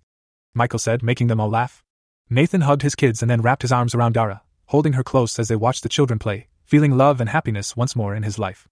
Michael 0.55 0.79
said, 0.79 1.03
making 1.03 1.29
them 1.29 1.41
all 1.41 1.49
laugh. 1.49 1.83
Nathan 2.31 2.61
hugged 2.61 2.83
his 2.83 2.95
kids 2.95 3.23
and 3.23 3.31
then 3.31 3.41
wrapped 3.41 3.63
his 3.63 3.73
arms 3.73 3.95
around 3.95 4.13
Dara, 4.13 4.43
holding 4.67 4.93
her 4.93 5.03
close 5.03 5.39
as 5.39 5.49
they 5.49 5.57
watched 5.57 5.83
the 5.83 5.89
children 5.89 6.19
play, 6.19 6.49
feeling 6.65 6.97
love 6.97 7.23
and 7.23 7.31
happiness 7.31 7.75
once 7.75 7.97
more 7.97 8.15
in 8.15 8.23
his 8.23 8.39
life. 8.39 8.69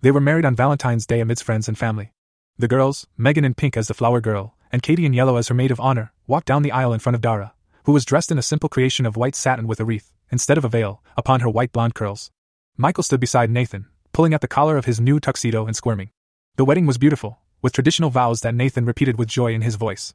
They 0.00 0.10
were 0.10 0.20
married 0.20 0.44
on 0.44 0.56
Valentine's 0.56 1.06
Day 1.06 1.20
amidst 1.20 1.44
friends 1.44 1.68
and 1.68 1.78
family. 1.78 2.12
The 2.58 2.66
girls, 2.66 3.06
Megan 3.16 3.44
in 3.44 3.54
pink 3.54 3.76
as 3.76 3.86
the 3.86 3.94
flower 3.94 4.20
girl, 4.20 4.56
and 4.72 4.82
Katie 4.82 5.06
in 5.06 5.12
yellow 5.12 5.36
as 5.36 5.46
her 5.48 5.54
maid 5.54 5.70
of 5.70 5.78
honor, 5.78 6.12
walked 6.26 6.46
down 6.46 6.62
the 6.62 6.72
aisle 6.72 6.92
in 6.92 6.98
front 6.98 7.14
of 7.14 7.20
Dara, 7.20 7.54
who 7.84 7.92
was 7.92 8.04
dressed 8.04 8.32
in 8.32 8.38
a 8.38 8.42
simple 8.42 8.68
creation 8.68 9.06
of 9.06 9.16
white 9.16 9.36
satin 9.36 9.68
with 9.68 9.78
a 9.78 9.84
wreath, 9.84 10.12
instead 10.32 10.58
of 10.58 10.64
a 10.64 10.68
veil, 10.68 11.00
upon 11.16 11.40
her 11.40 11.48
white 11.48 11.70
blonde 11.70 11.94
curls. 11.94 12.32
Michael 12.76 13.04
stood 13.04 13.20
beside 13.20 13.50
Nathan, 13.50 13.86
pulling 14.12 14.34
at 14.34 14.40
the 14.40 14.48
collar 14.48 14.76
of 14.76 14.86
his 14.86 15.00
new 15.00 15.20
tuxedo 15.20 15.64
and 15.64 15.76
squirming. 15.76 16.10
The 16.56 16.64
wedding 16.64 16.86
was 16.86 16.98
beautiful, 16.98 17.38
with 17.62 17.72
traditional 17.72 18.10
vows 18.10 18.40
that 18.40 18.54
Nathan 18.54 18.84
repeated 18.84 19.16
with 19.16 19.28
joy 19.28 19.54
in 19.54 19.62
his 19.62 19.76
voice. 19.76 20.12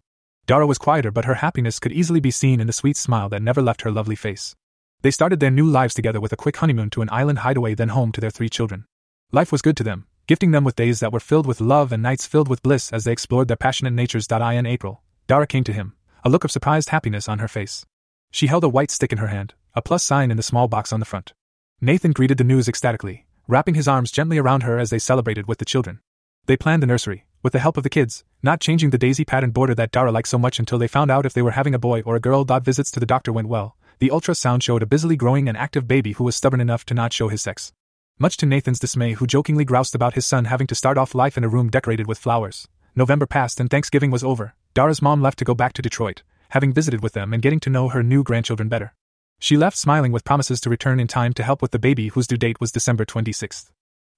Dara 0.47 0.67
was 0.67 0.77
quieter, 0.77 1.09
but 1.09 1.25
her 1.25 1.35
happiness 1.35 1.79
could 1.79 1.91
easily 1.91 2.19
be 2.19 2.29
seen 2.29 2.59
in 2.59 2.67
the 2.67 2.73
sweet 2.73 2.97
smile 2.97 3.29
that 3.29 3.41
never 3.41 3.61
left 3.61 3.81
her 3.81 3.91
lovely 3.91 4.15
face. 4.15 4.55
They 5.01 5.09
started 5.09 5.39
their 5.39 5.49
new 5.51 5.67
lives 5.67 5.95
together 5.95 6.19
with 6.19 6.33
a 6.33 6.37
quick 6.37 6.57
honeymoon 6.57 6.91
to 6.91 7.01
an 7.01 7.09
island 7.11 7.39
hideaway, 7.39 7.73
then 7.73 7.89
home 7.89 8.11
to 8.11 8.21
their 8.21 8.29
three 8.29 8.49
children. 8.49 8.85
Life 9.31 9.51
was 9.51 9.63
good 9.63 9.75
to 9.77 9.83
them, 9.83 10.05
gifting 10.27 10.51
them 10.51 10.63
with 10.63 10.75
days 10.75 10.99
that 10.99 11.11
were 11.11 11.19
filled 11.19 11.47
with 11.47 11.61
love 11.61 11.91
and 11.91 12.03
nights 12.03 12.27
filled 12.27 12.47
with 12.47 12.61
bliss 12.61 12.93
as 12.93 13.03
they 13.05 13.11
explored 13.11 13.47
their 13.47 13.57
passionate 13.57 13.93
natures. 13.93 14.27
In 14.31 14.65
April, 14.65 15.01
Dara 15.27 15.47
came 15.47 15.63
to 15.63 15.73
him, 15.73 15.95
a 16.23 16.29
look 16.29 16.43
of 16.43 16.51
surprised 16.51 16.89
happiness 16.89 17.27
on 17.27 17.39
her 17.39 17.47
face. 17.47 17.85
She 18.31 18.47
held 18.47 18.63
a 18.63 18.69
white 18.69 18.91
stick 18.91 19.11
in 19.11 19.17
her 19.17 19.27
hand, 19.27 19.55
a 19.73 19.81
plus 19.81 20.03
sign 20.03 20.29
in 20.29 20.37
the 20.37 20.43
small 20.43 20.67
box 20.67 20.93
on 20.93 20.99
the 20.99 21.05
front. 21.05 21.33
Nathan 21.81 22.11
greeted 22.11 22.37
the 22.37 22.43
news 22.43 22.67
ecstatically, 22.67 23.25
wrapping 23.47 23.75
his 23.75 23.87
arms 23.87 24.11
gently 24.11 24.37
around 24.37 24.61
her 24.61 24.77
as 24.77 24.91
they 24.91 24.99
celebrated 24.99 25.47
with 25.47 25.57
the 25.57 25.65
children. 25.65 26.01
They 26.45 26.57
planned 26.57 26.83
the 26.83 26.87
nursery, 26.87 27.24
with 27.45 27.53
the 27.53 27.59
help 27.59 27.77
of 27.77 27.83
the 27.83 27.91
kids, 27.91 28.23
not 28.41 28.59
changing 28.59 28.89
the 28.89 28.97
daisy 28.97 29.23
pattern 29.23 29.51
border 29.51 29.75
that 29.75 29.91
Dara 29.91 30.11
liked 30.11 30.27
so 30.27 30.39
much 30.39 30.57
until 30.57 30.79
they 30.79 30.87
found 30.87 31.11
out 31.11 31.27
if 31.27 31.33
they 31.33 31.43
were 31.43 31.51
having 31.51 31.75
a 31.75 31.79
boy 31.79 32.01
or 32.01 32.15
a 32.15 32.19
girl. 32.19 32.43
Visits 32.43 32.89
to 32.89 32.99
the 32.99 33.05
doctor 33.05 33.31
went 33.31 33.47
well. 33.47 33.77
The 33.99 34.09
ultrasound 34.09 34.63
showed 34.63 34.81
a 34.81 34.87
busily 34.87 35.15
growing 35.15 35.47
and 35.47 35.55
active 35.55 35.87
baby 35.87 36.13
who 36.13 36.23
was 36.23 36.35
stubborn 36.35 36.59
enough 36.59 36.87
to 36.87 36.95
not 36.95 37.13
show 37.13 37.27
his 37.27 37.43
sex. 37.43 37.71
Much 38.17 38.35
to 38.37 38.47
Nathan's 38.47 38.79
dismay, 38.79 39.13
who 39.13 39.27
jokingly 39.27 39.63
groused 39.63 39.93
about 39.93 40.15
his 40.15 40.25
son 40.25 40.45
having 40.45 40.65
to 40.65 40.73
start 40.73 40.97
off 40.97 41.13
life 41.13 41.37
in 41.37 41.43
a 41.43 41.47
room 41.47 41.69
decorated 41.69 42.07
with 42.07 42.17
flowers. 42.17 42.67
November 42.95 43.27
passed 43.27 43.59
and 43.59 43.69
Thanksgiving 43.69 44.09
was 44.09 44.23
over. 44.23 44.55
Dara's 44.73 45.03
mom 45.03 45.21
left 45.21 45.37
to 45.37 45.45
go 45.45 45.53
back 45.53 45.73
to 45.73 45.83
Detroit, 45.83 46.23
having 46.49 46.73
visited 46.73 47.03
with 47.03 47.13
them 47.13 47.31
and 47.31 47.43
getting 47.43 47.59
to 47.59 47.69
know 47.69 47.89
her 47.89 48.01
new 48.01 48.23
grandchildren 48.23 48.69
better. 48.69 48.95
She 49.37 49.55
left 49.55 49.77
smiling 49.77 50.11
with 50.11 50.25
promises 50.25 50.59
to 50.61 50.71
return 50.71 50.99
in 50.99 51.05
time 51.05 51.33
to 51.33 51.43
help 51.43 51.61
with 51.61 51.69
the 51.69 51.77
baby 51.77 52.07
whose 52.07 52.25
due 52.25 52.37
date 52.37 52.59
was 52.59 52.71
December 52.71 53.05
26th. 53.05 53.69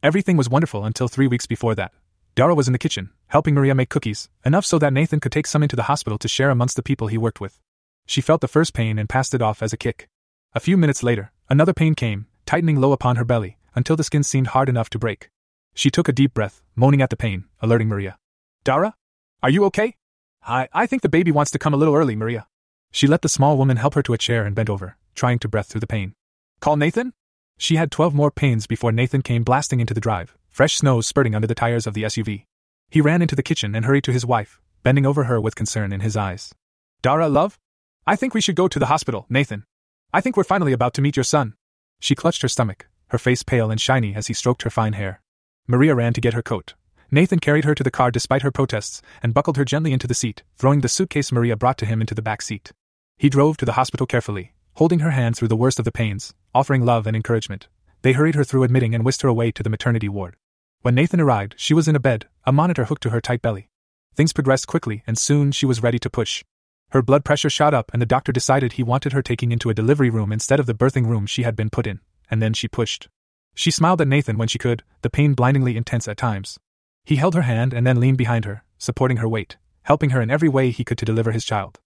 Everything 0.02 0.38
was 0.38 0.48
wonderful 0.50 0.86
until 0.86 1.10
three 1.10 1.28
weeks 1.28 1.46
before 1.46 1.76
that. 1.76 1.92
Dara 2.38 2.54
was 2.54 2.68
in 2.68 2.72
the 2.72 2.78
kitchen, 2.78 3.10
helping 3.28 3.54
Maria 3.54 3.76
make 3.76 3.90
cookies, 3.90 4.30
enough 4.46 4.66
so 4.66 4.80
that 4.80 4.94
Nathan 4.94 5.20
could 5.20 5.32
take 5.32 5.48
some 5.48 5.64
into 5.64 5.76
the 5.76 5.84
hospital 5.84 6.18
to 6.18 6.28
share 6.28 6.50
amongst 6.50 6.76
the 6.76 6.84
people 6.84 7.08
he 7.08 7.18
worked 7.18 7.42
with. 7.42 7.60
She 8.06 8.22
felt 8.22 8.42
the 8.42 8.48
first 8.48 8.74
pain 8.74 8.98
and 8.98 9.10
passed 9.10 9.34
it 9.34 9.42
off 9.42 9.62
as 9.62 9.74
a 9.74 9.78
kick. 9.78 10.08
A 10.56 10.60
few 10.60 10.78
minutes 10.78 11.04
later, 11.04 11.32
another 11.50 11.74
pain 11.74 11.94
came, 11.94 12.28
tightening 12.46 12.80
low 12.80 12.94
upon 12.94 13.18
her 13.18 13.26
belly, 13.26 13.58
until 13.76 13.96
the 13.96 14.04
skin 14.04 14.24
seemed 14.24 14.48
hard 14.48 14.70
enough 14.70 14.90
to 14.92 15.00
break. 15.00 15.30
She 15.74 15.92
took 15.92 16.08
a 16.08 16.14
deep 16.14 16.34
breath, 16.34 16.64
moaning 16.76 17.02
at 17.02 17.10
the 17.10 17.18
pain, 17.18 17.46
alerting 17.62 17.88
Maria. 17.88 18.18
Dara? 18.64 18.96
Are 19.44 19.50
you 19.50 19.66
okay? 19.66 19.96
I, 20.42 20.68
I 20.74 20.88
think 20.88 21.02
the 21.04 21.10
baby 21.10 21.32
wants 21.32 21.52
to 21.52 21.60
come 21.60 21.74
a 21.74 21.78
little 21.78 21.94
early, 21.94 22.16
Maria. 22.16 22.48
She 22.92 23.06
let 23.06 23.22
the 23.22 23.30
small 23.30 23.58
woman 23.58 23.78
help 23.78 23.94
her 23.94 24.02
to 24.04 24.14
a 24.14 24.18
chair 24.18 24.46
and 24.46 24.56
bent 24.56 24.70
over, 24.70 24.98
trying 25.14 25.38
to 25.40 25.48
breath 25.48 25.68
through 25.68 25.82
the 25.82 25.88
pain. 25.88 26.16
Call 26.62 26.78
Nathan? 26.78 27.14
She 27.60 27.76
had 27.76 27.92
12 27.92 28.16
more 28.16 28.32
pains 28.32 28.66
before 28.66 28.92
Nathan 28.92 29.22
came 29.22 29.44
blasting 29.44 29.80
into 29.80 29.94
the 29.94 30.02
drive, 30.02 30.36
fresh 30.50 30.78
snow 30.78 31.02
spurting 31.02 31.36
under 31.36 31.48
the 31.48 31.54
tires 31.54 31.86
of 31.86 31.94
the 31.94 32.04
SUV. 32.04 32.47
He 32.90 33.02
ran 33.02 33.22
into 33.22 33.36
the 33.36 33.44
kitchen 33.44 33.76
and 33.76 33.86
hurried 33.86 34.06
to 34.06 34.14
his 34.14 34.26
wife, 34.26 34.62
bending 34.82 35.06
over 35.06 35.26
her 35.26 35.42
with 35.42 35.56
concern 35.56 35.92
in 35.92 36.00
his 36.00 36.16
eyes. 36.16 36.54
Dara, 37.02 37.28
love? 37.28 37.60
I 38.06 38.16
think 38.16 38.34
we 38.34 38.42
should 38.42 38.56
go 38.56 38.68
to 38.68 38.80
the 38.80 38.86
hospital, 38.86 39.26
Nathan. 39.30 39.66
I 40.14 40.22
think 40.22 40.38
we're 40.38 40.46
finally 40.46 40.72
about 40.72 40.94
to 40.94 41.02
meet 41.02 41.18
your 41.18 41.24
son. 41.24 41.56
She 42.00 42.16
clutched 42.16 42.42
her 42.42 42.48
stomach, 42.48 42.88
her 43.10 43.18
face 43.18 43.44
pale 43.44 43.70
and 43.70 43.82
shiny 43.82 44.16
as 44.16 44.28
he 44.28 44.34
stroked 44.34 44.64
her 44.64 44.70
fine 44.70 44.94
hair. 44.94 45.22
Maria 45.68 45.94
ran 45.96 46.14
to 46.14 46.22
get 46.22 46.34
her 46.34 46.42
coat. 46.42 46.76
Nathan 47.12 47.40
carried 47.40 47.66
her 47.66 47.76
to 47.76 47.84
the 47.84 47.92
car 47.92 48.12
despite 48.12 48.42
her 48.42 48.52
protests 48.52 49.02
and 49.22 49.34
buckled 49.34 49.58
her 49.58 49.66
gently 49.66 49.92
into 49.92 50.08
the 50.08 50.14
seat, 50.14 50.44
throwing 50.58 50.82
the 50.82 50.90
suitcase 50.90 51.32
Maria 51.32 51.58
brought 51.58 51.78
to 51.80 51.86
him 51.86 52.00
into 52.00 52.16
the 52.16 52.22
back 52.22 52.42
seat. 52.42 52.72
He 53.18 53.30
drove 53.30 53.58
to 53.58 53.66
the 53.66 53.74
hospital 53.74 54.08
carefully, 54.08 54.54
holding 54.76 55.00
her 55.00 55.12
hand 55.12 55.36
through 55.36 55.48
the 55.50 55.56
worst 55.56 55.80
of 55.80 55.86
the 55.86 55.92
pains, 55.92 56.34
offering 56.54 56.86
love 56.86 57.08
and 57.08 57.16
encouragement. 57.16 57.68
They 58.02 58.14
hurried 58.14 58.36
her 58.36 58.44
through 58.44 58.64
admitting 58.64 58.94
and 58.96 59.04
whisked 59.04 59.24
her 59.24 59.30
away 59.30 59.52
to 59.52 59.64
the 59.64 59.70
maternity 59.70 60.08
ward. 60.08 60.36
When 60.82 60.96
Nathan 60.96 61.20
arrived, 61.20 61.56
she 61.58 61.74
was 61.74 61.88
in 61.88 61.96
a 61.96 62.00
bed, 62.00 62.28
a 62.46 62.52
monitor 62.52 62.86
hooked 62.86 63.04
to 63.04 63.10
her 63.10 63.22
tight 63.22 63.42
belly. 63.42 63.70
Things 64.16 64.34
progressed 64.34 64.68
quickly, 64.68 65.04
and 65.06 65.18
soon 65.18 65.52
she 65.52 65.66
was 65.66 65.84
ready 65.84 66.00
to 66.00 66.10
push. 66.10 66.44
Her 66.92 67.02
blood 67.02 67.26
pressure 67.26 67.50
shot 67.50 67.74
up, 67.74 67.92
and 67.92 68.02
the 68.02 68.06
doctor 68.06 68.32
decided 68.32 68.74
he 68.74 68.84
wanted 68.84 69.14
her 69.14 69.22
taking 69.22 69.52
into 69.52 69.70
a 69.70 69.74
delivery 69.74 70.10
room 70.10 70.32
instead 70.32 70.60
of 70.60 70.66
the 70.66 70.74
birthing 70.74 71.06
room 71.06 71.26
she 71.26 71.44
had 71.44 71.56
been 71.56 71.70
put 71.70 71.88
in, 71.88 72.00
and 72.32 72.42
then 72.42 72.54
she 72.54 72.68
pushed. 72.68 73.10
She 73.54 73.72
smiled 73.72 74.02
at 74.02 74.08
Nathan 74.08 74.38
when 74.38 74.48
she 74.48 74.60
could, 74.60 74.84
the 75.02 75.10
pain 75.10 75.34
blindingly 75.34 75.76
intense 75.76 76.08
at 76.08 76.18
times. 76.18 76.58
He 77.04 77.16
held 77.18 77.36
her 77.36 77.42
hand 77.42 77.74
and 77.74 77.86
then 77.86 78.00
leaned 78.00 78.18
behind 78.18 78.46
her, 78.46 78.64
supporting 78.78 79.18
her 79.18 79.28
weight, 79.28 79.58
helping 79.84 80.12
her 80.12 80.22
in 80.22 80.30
every 80.30 80.50
way 80.50 80.70
he 80.70 80.84
could 80.84 80.98
to 81.00 81.06
deliver 81.06 81.32
his 81.32 81.46
child. 81.46 81.80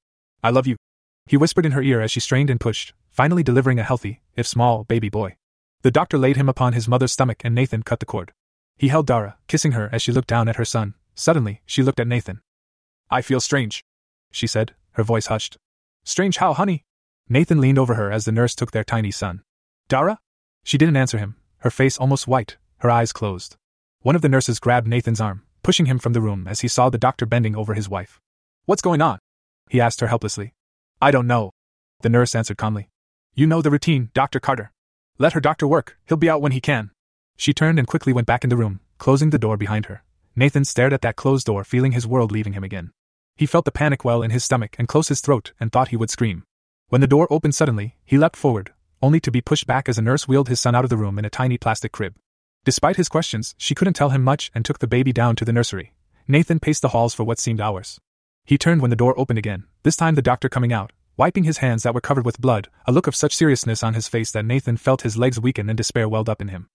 I 0.43 0.49
love 0.49 0.67
you. 0.67 0.75
He 1.27 1.37
whispered 1.37 1.65
in 1.65 1.71
her 1.71 1.81
ear 1.81 2.01
as 2.01 2.11
she 2.11 2.19
strained 2.19 2.49
and 2.49 2.59
pushed, 2.59 2.93
finally 3.09 3.43
delivering 3.43 3.79
a 3.79 3.83
healthy, 3.83 4.21
if 4.35 4.45
small, 4.45 4.83
baby 4.83 5.09
boy. 5.09 5.37
The 5.81 5.91
doctor 5.91 6.17
laid 6.17 6.35
him 6.35 6.49
upon 6.49 6.73
his 6.73 6.87
mother's 6.87 7.11
stomach 7.11 7.41
and 7.43 7.55
Nathan 7.55 7.83
cut 7.83 7.99
the 7.99 8.05
cord. 8.05 8.33
He 8.81 8.87
held 8.87 9.05
Dara, 9.05 9.37
kissing 9.47 9.73
her 9.73 9.91
as 9.91 10.01
she 10.01 10.11
looked 10.11 10.27
down 10.27 10.49
at 10.49 10.55
her 10.55 10.65
son. 10.65 10.95
Suddenly, 11.13 11.61
she 11.67 11.83
looked 11.83 11.99
at 11.99 12.07
Nathan. 12.07 12.41
I 13.11 13.21
feel 13.21 13.39
strange, 13.39 13.85
she 14.31 14.47
said, 14.47 14.73
her 14.93 15.03
voice 15.03 15.27
hushed. 15.27 15.59
Strange 16.03 16.37
how, 16.37 16.55
honey? 16.55 16.83
Nathan 17.29 17.61
leaned 17.61 17.77
over 17.77 17.93
her 17.93 18.11
as 18.11 18.25
the 18.25 18.31
nurse 18.31 18.55
took 18.55 18.71
their 18.71 18.83
tiny 18.83 19.11
son. 19.11 19.43
Dara? 19.87 20.17
She 20.63 20.79
didn't 20.79 20.97
answer 20.97 21.19
him, 21.19 21.35
her 21.59 21.69
face 21.69 21.99
almost 21.99 22.27
white, 22.27 22.57
her 22.79 22.89
eyes 22.89 23.13
closed. 23.13 23.55
One 24.01 24.15
of 24.15 24.23
the 24.23 24.29
nurses 24.29 24.59
grabbed 24.59 24.87
Nathan's 24.87 25.21
arm, 25.21 25.43
pushing 25.61 25.85
him 25.85 25.99
from 25.99 26.13
the 26.13 26.21
room 26.21 26.47
as 26.47 26.61
he 26.61 26.67
saw 26.67 26.89
the 26.89 26.97
doctor 26.97 27.27
bending 27.27 27.55
over 27.55 27.75
his 27.75 27.87
wife. 27.87 28.19
What's 28.65 28.81
going 28.81 28.99
on? 28.99 29.19
He 29.69 29.79
asked 29.79 29.99
her 29.99 30.07
helplessly. 30.07 30.55
I 30.99 31.11
don't 31.11 31.27
know. 31.27 31.51
The 32.01 32.09
nurse 32.09 32.33
answered 32.33 32.57
calmly. 32.57 32.89
You 33.35 33.45
know 33.45 33.61
the 33.61 33.69
routine, 33.69 34.09
Dr. 34.15 34.39
Carter. 34.39 34.71
Let 35.19 35.33
her 35.33 35.39
doctor 35.39 35.67
work, 35.67 35.99
he'll 36.07 36.17
be 36.17 36.31
out 36.31 36.41
when 36.41 36.53
he 36.53 36.59
can. 36.59 36.89
She 37.41 37.55
turned 37.55 37.79
and 37.79 37.87
quickly 37.87 38.13
went 38.13 38.27
back 38.27 38.43
in 38.43 38.51
the 38.51 38.55
room, 38.55 38.81
closing 38.99 39.31
the 39.31 39.39
door 39.39 39.57
behind 39.57 39.87
her. 39.87 40.03
Nathan 40.35 40.63
stared 40.63 40.93
at 40.93 41.01
that 41.01 41.15
closed 41.15 41.47
door, 41.47 41.63
feeling 41.63 41.91
his 41.91 42.05
world 42.05 42.31
leaving 42.31 42.53
him 42.53 42.63
again. 42.63 42.91
He 43.35 43.47
felt 43.47 43.65
the 43.65 43.71
panic 43.71 44.05
well 44.05 44.21
in 44.21 44.29
his 44.29 44.43
stomach 44.43 44.75
and 44.77 44.87
close 44.87 45.07
his 45.07 45.21
throat 45.21 45.51
and 45.59 45.71
thought 45.71 45.87
he 45.87 45.97
would 45.97 46.11
scream. 46.11 46.43
When 46.89 47.01
the 47.01 47.07
door 47.07 47.25
opened 47.31 47.55
suddenly, 47.55 47.95
he 48.05 48.19
leapt 48.19 48.35
forward, 48.35 48.73
only 49.01 49.19
to 49.21 49.31
be 49.31 49.41
pushed 49.41 49.65
back 49.65 49.89
as 49.89 49.97
a 49.97 50.03
nurse 50.03 50.27
wheeled 50.27 50.49
his 50.49 50.59
son 50.59 50.75
out 50.75 50.83
of 50.83 50.91
the 50.91 50.97
room 50.97 51.17
in 51.17 51.25
a 51.25 51.31
tiny 51.31 51.57
plastic 51.57 51.91
crib. 51.91 52.13
Despite 52.63 52.97
his 52.97 53.09
questions, 53.09 53.55
she 53.57 53.73
couldn't 53.73 53.95
tell 53.95 54.11
him 54.11 54.23
much 54.23 54.51
and 54.53 54.63
took 54.63 54.77
the 54.77 54.85
baby 54.85 55.11
down 55.11 55.35
to 55.37 55.43
the 55.43 55.51
nursery. 55.51 55.95
Nathan 56.27 56.59
paced 56.59 56.83
the 56.83 56.89
halls 56.89 57.15
for 57.15 57.23
what 57.23 57.39
seemed 57.39 57.59
hours. 57.59 57.99
He 58.45 58.59
turned 58.59 58.81
when 58.81 58.91
the 58.91 58.95
door 58.95 59.19
opened 59.19 59.39
again, 59.39 59.63
this 59.81 59.95
time 59.95 60.13
the 60.13 60.21
doctor 60.21 60.47
coming 60.47 60.71
out, 60.71 60.91
wiping 61.17 61.45
his 61.45 61.57
hands 61.57 61.81
that 61.81 61.95
were 61.95 62.01
covered 62.01 62.23
with 62.23 62.39
blood, 62.39 62.69
a 62.85 62.91
look 62.91 63.07
of 63.07 63.15
such 63.15 63.35
seriousness 63.35 63.81
on 63.81 63.95
his 63.95 64.07
face 64.07 64.29
that 64.29 64.45
Nathan 64.45 64.77
felt 64.77 65.01
his 65.01 65.17
legs 65.17 65.39
weaken 65.39 65.69
and 65.69 65.77
despair 65.77 66.07
welled 66.07 66.29
up 66.29 66.39
in 66.39 66.49
him. 66.49 66.67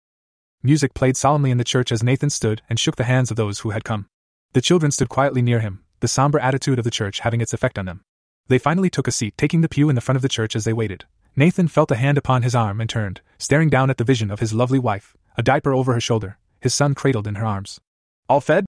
Music 0.62 0.94
played 0.94 1.16
solemnly 1.16 1.50
in 1.50 1.58
the 1.58 1.64
church 1.64 1.92
as 1.92 2.02
Nathan 2.02 2.30
stood 2.30 2.62
and 2.68 2.78
shook 2.78 2.96
the 2.96 3.04
hands 3.04 3.30
of 3.30 3.36
those 3.36 3.60
who 3.60 3.70
had 3.70 3.84
come. 3.84 4.08
The 4.52 4.60
children 4.60 4.90
stood 4.90 5.08
quietly 5.08 5.42
near 5.42 5.60
him, 5.60 5.84
the 6.00 6.08
somber 6.08 6.38
attitude 6.38 6.78
of 6.78 6.84
the 6.84 6.90
church 6.90 7.20
having 7.20 7.40
its 7.40 7.52
effect 7.52 7.78
on 7.78 7.86
them. 7.86 8.02
They 8.48 8.58
finally 8.58 8.90
took 8.90 9.06
a 9.06 9.12
seat, 9.12 9.34
taking 9.36 9.60
the 9.60 9.68
pew 9.68 9.88
in 9.88 9.94
the 9.94 10.00
front 10.00 10.16
of 10.16 10.22
the 10.22 10.28
church 10.28 10.56
as 10.56 10.64
they 10.64 10.72
waited. 10.72 11.04
Nathan 11.36 11.68
felt 11.68 11.90
a 11.90 11.96
hand 11.96 12.16
upon 12.16 12.42
his 12.42 12.54
arm 12.54 12.80
and 12.80 12.88
turned, 12.88 13.20
staring 13.38 13.68
down 13.68 13.90
at 13.90 13.98
the 13.98 14.04
vision 14.04 14.30
of 14.30 14.40
his 14.40 14.54
lovely 14.54 14.78
wife, 14.78 15.16
a 15.36 15.42
diaper 15.42 15.74
over 15.74 15.92
her 15.92 16.00
shoulder, 16.00 16.38
his 16.60 16.74
son 16.74 16.94
cradled 16.94 17.26
in 17.26 17.34
her 17.34 17.44
arms. 17.44 17.80
All 18.28 18.40
fed? 18.40 18.64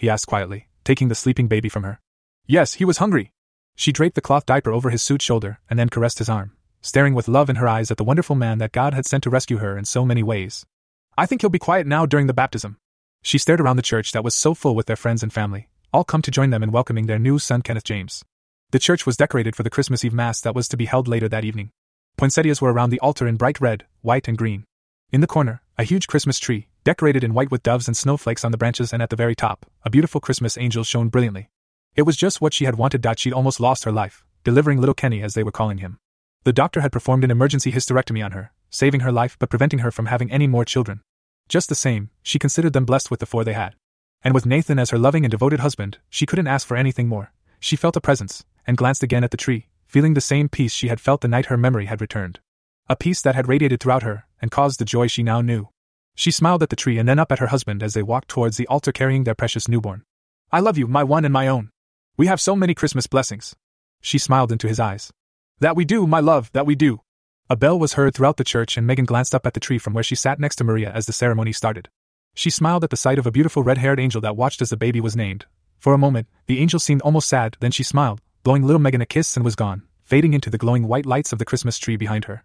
he 0.00 0.10
asked 0.10 0.26
quietly, 0.26 0.68
taking 0.84 1.08
the 1.08 1.14
sleeping 1.14 1.46
baby 1.46 1.68
from 1.68 1.84
her. 1.84 2.00
Yes, 2.46 2.74
he 2.74 2.84
was 2.84 2.98
hungry. 2.98 3.32
She 3.76 3.92
draped 3.92 4.16
the 4.16 4.20
cloth 4.20 4.44
diaper 4.44 4.72
over 4.72 4.90
his 4.90 5.02
suit 5.02 5.22
shoulder 5.22 5.60
and 5.70 5.78
then 5.78 5.88
caressed 5.88 6.18
his 6.18 6.28
arm, 6.28 6.56
staring 6.82 7.14
with 7.14 7.28
love 7.28 7.48
in 7.48 7.56
her 7.56 7.68
eyes 7.68 7.90
at 7.90 7.96
the 7.96 8.04
wonderful 8.04 8.34
man 8.34 8.58
that 8.58 8.72
God 8.72 8.94
had 8.94 9.06
sent 9.06 9.22
to 9.24 9.30
rescue 9.30 9.58
her 9.58 9.78
in 9.78 9.84
so 9.84 10.04
many 10.04 10.22
ways. 10.22 10.66
I 11.18 11.26
think 11.26 11.40
he'll 11.40 11.50
be 11.50 11.58
quiet 11.58 11.84
now 11.84 12.06
during 12.06 12.28
the 12.28 12.32
baptism. 12.32 12.76
She 13.22 13.38
stared 13.38 13.60
around 13.60 13.74
the 13.74 13.82
church 13.82 14.12
that 14.12 14.22
was 14.22 14.36
so 14.36 14.54
full 14.54 14.76
with 14.76 14.86
their 14.86 14.94
friends 14.94 15.24
and 15.24 15.32
family, 15.32 15.68
all 15.92 16.04
come 16.04 16.22
to 16.22 16.30
join 16.30 16.50
them 16.50 16.62
in 16.62 16.70
welcoming 16.70 17.06
their 17.06 17.18
new 17.18 17.40
son 17.40 17.60
Kenneth 17.60 17.82
James. 17.82 18.24
The 18.70 18.78
church 18.78 19.04
was 19.04 19.16
decorated 19.16 19.56
for 19.56 19.64
the 19.64 19.68
Christmas 19.68 20.04
Eve 20.04 20.12
Mass 20.12 20.40
that 20.42 20.54
was 20.54 20.68
to 20.68 20.76
be 20.76 20.84
held 20.84 21.08
later 21.08 21.28
that 21.28 21.44
evening. 21.44 21.70
Poinsettias 22.16 22.62
were 22.62 22.72
around 22.72 22.90
the 22.90 23.00
altar 23.00 23.26
in 23.26 23.34
bright 23.34 23.60
red, 23.60 23.84
white, 24.00 24.28
and 24.28 24.38
green. 24.38 24.62
In 25.10 25.20
the 25.20 25.26
corner, 25.26 25.60
a 25.76 25.82
huge 25.82 26.06
Christmas 26.06 26.38
tree, 26.38 26.68
decorated 26.84 27.24
in 27.24 27.34
white 27.34 27.50
with 27.50 27.64
doves 27.64 27.88
and 27.88 27.96
snowflakes 27.96 28.44
on 28.44 28.52
the 28.52 28.58
branches, 28.58 28.92
and 28.92 29.02
at 29.02 29.10
the 29.10 29.16
very 29.16 29.34
top, 29.34 29.66
a 29.82 29.90
beautiful 29.90 30.20
Christmas 30.20 30.56
angel 30.56 30.84
shone 30.84 31.08
brilliantly. 31.08 31.48
It 31.96 32.02
was 32.02 32.16
just 32.16 32.40
what 32.40 32.54
she 32.54 32.64
had 32.64 32.76
wanted. 32.76 33.04
She'd 33.18 33.32
almost 33.32 33.58
lost 33.58 33.82
her 33.82 33.92
life, 33.92 34.24
delivering 34.44 34.78
little 34.78 34.94
Kenny 34.94 35.20
as 35.24 35.34
they 35.34 35.42
were 35.42 35.50
calling 35.50 35.78
him. 35.78 35.98
The 36.44 36.52
doctor 36.52 36.80
had 36.80 36.92
performed 36.92 37.24
an 37.24 37.32
emergency 37.32 37.72
hysterectomy 37.72 38.24
on 38.24 38.30
her, 38.30 38.52
saving 38.70 39.00
her 39.00 39.10
life 39.10 39.36
but 39.40 39.50
preventing 39.50 39.80
her 39.80 39.90
from 39.90 40.06
having 40.06 40.30
any 40.30 40.46
more 40.46 40.64
children. 40.64 41.02
Just 41.48 41.68
the 41.68 41.74
same, 41.74 42.10
she 42.22 42.38
considered 42.38 42.74
them 42.74 42.84
blessed 42.84 43.10
with 43.10 43.20
the 43.20 43.26
four 43.26 43.44
they 43.44 43.54
had. 43.54 43.74
And 44.22 44.34
with 44.34 44.46
Nathan 44.46 44.78
as 44.78 44.90
her 44.90 44.98
loving 44.98 45.24
and 45.24 45.30
devoted 45.30 45.60
husband, 45.60 45.98
she 46.10 46.26
couldn't 46.26 46.46
ask 46.46 46.66
for 46.66 46.76
anything 46.76 47.08
more. 47.08 47.32
She 47.60 47.76
felt 47.76 47.96
a 47.96 48.00
presence, 48.00 48.44
and 48.66 48.76
glanced 48.76 49.02
again 49.02 49.24
at 49.24 49.30
the 49.30 49.36
tree, 49.36 49.68
feeling 49.86 50.14
the 50.14 50.20
same 50.20 50.48
peace 50.48 50.72
she 50.72 50.88
had 50.88 51.00
felt 51.00 51.22
the 51.22 51.28
night 51.28 51.46
her 51.46 51.56
memory 51.56 51.86
had 51.86 52.00
returned. 52.00 52.40
A 52.88 52.96
peace 52.96 53.22
that 53.22 53.34
had 53.34 53.48
radiated 53.48 53.80
throughout 53.80 54.02
her, 54.02 54.26
and 54.40 54.50
caused 54.50 54.78
the 54.78 54.84
joy 54.84 55.06
she 55.06 55.22
now 55.22 55.40
knew. 55.40 55.68
She 56.14 56.30
smiled 56.30 56.62
at 56.62 56.70
the 56.70 56.76
tree 56.76 56.98
and 56.98 57.08
then 57.08 57.18
up 57.18 57.30
at 57.32 57.38
her 57.38 57.46
husband 57.46 57.82
as 57.82 57.94
they 57.94 58.02
walked 58.02 58.28
towards 58.28 58.56
the 58.56 58.66
altar 58.66 58.92
carrying 58.92 59.24
their 59.24 59.34
precious 59.34 59.68
newborn. 59.68 60.02
I 60.50 60.60
love 60.60 60.76
you, 60.76 60.86
my 60.86 61.04
one 61.04 61.24
and 61.24 61.32
my 61.32 61.46
own. 61.46 61.70
We 62.16 62.26
have 62.26 62.40
so 62.40 62.56
many 62.56 62.74
Christmas 62.74 63.06
blessings. 63.06 63.54
She 64.00 64.18
smiled 64.18 64.50
into 64.50 64.66
his 64.66 64.80
eyes. 64.80 65.12
That 65.60 65.76
we 65.76 65.84
do, 65.84 66.06
my 66.06 66.20
love, 66.20 66.50
that 66.52 66.66
we 66.66 66.74
do. 66.74 67.00
A 67.50 67.56
bell 67.56 67.78
was 67.78 67.94
heard 67.94 68.14
throughout 68.14 68.36
the 68.36 68.44
church, 68.44 68.76
and 68.76 68.86
Megan 68.86 69.06
glanced 69.06 69.34
up 69.34 69.46
at 69.46 69.54
the 69.54 69.60
tree 69.60 69.78
from 69.78 69.94
where 69.94 70.04
she 70.04 70.14
sat 70.14 70.38
next 70.38 70.56
to 70.56 70.64
Maria 70.64 70.92
as 70.92 71.06
the 71.06 71.14
ceremony 71.14 71.52
started. 71.52 71.88
She 72.34 72.50
smiled 72.50 72.84
at 72.84 72.90
the 72.90 72.96
sight 72.96 73.18
of 73.18 73.26
a 73.26 73.30
beautiful 73.30 73.62
red 73.62 73.78
haired 73.78 73.98
angel 73.98 74.20
that 74.20 74.36
watched 74.36 74.60
as 74.60 74.68
the 74.68 74.76
baby 74.76 75.00
was 75.00 75.16
named. 75.16 75.46
For 75.78 75.94
a 75.94 75.98
moment, 75.98 76.28
the 76.46 76.60
angel 76.60 76.78
seemed 76.78 77.00
almost 77.00 77.26
sad, 77.26 77.56
then 77.60 77.70
she 77.70 77.82
smiled, 77.82 78.20
blowing 78.42 78.64
little 78.64 78.80
Megan 78.80 79.00
a 79.00 79.06
kiss 79.06 79.34
and 79.34 79.46
was 79.46 79.56
gone, 79.56 79.82
fading 80.02 80.34
into 80.34 80.50
the 80.50 80.58
glowing 80.58 80.86
white 80.86 81.06
lights 81.06 81.32
of 81.32 81.38
the 81.38 81.46
Christmas 81.46 81.78
tree 81.78 81.96
behind 81.96 82.26
her. 82.26 82.44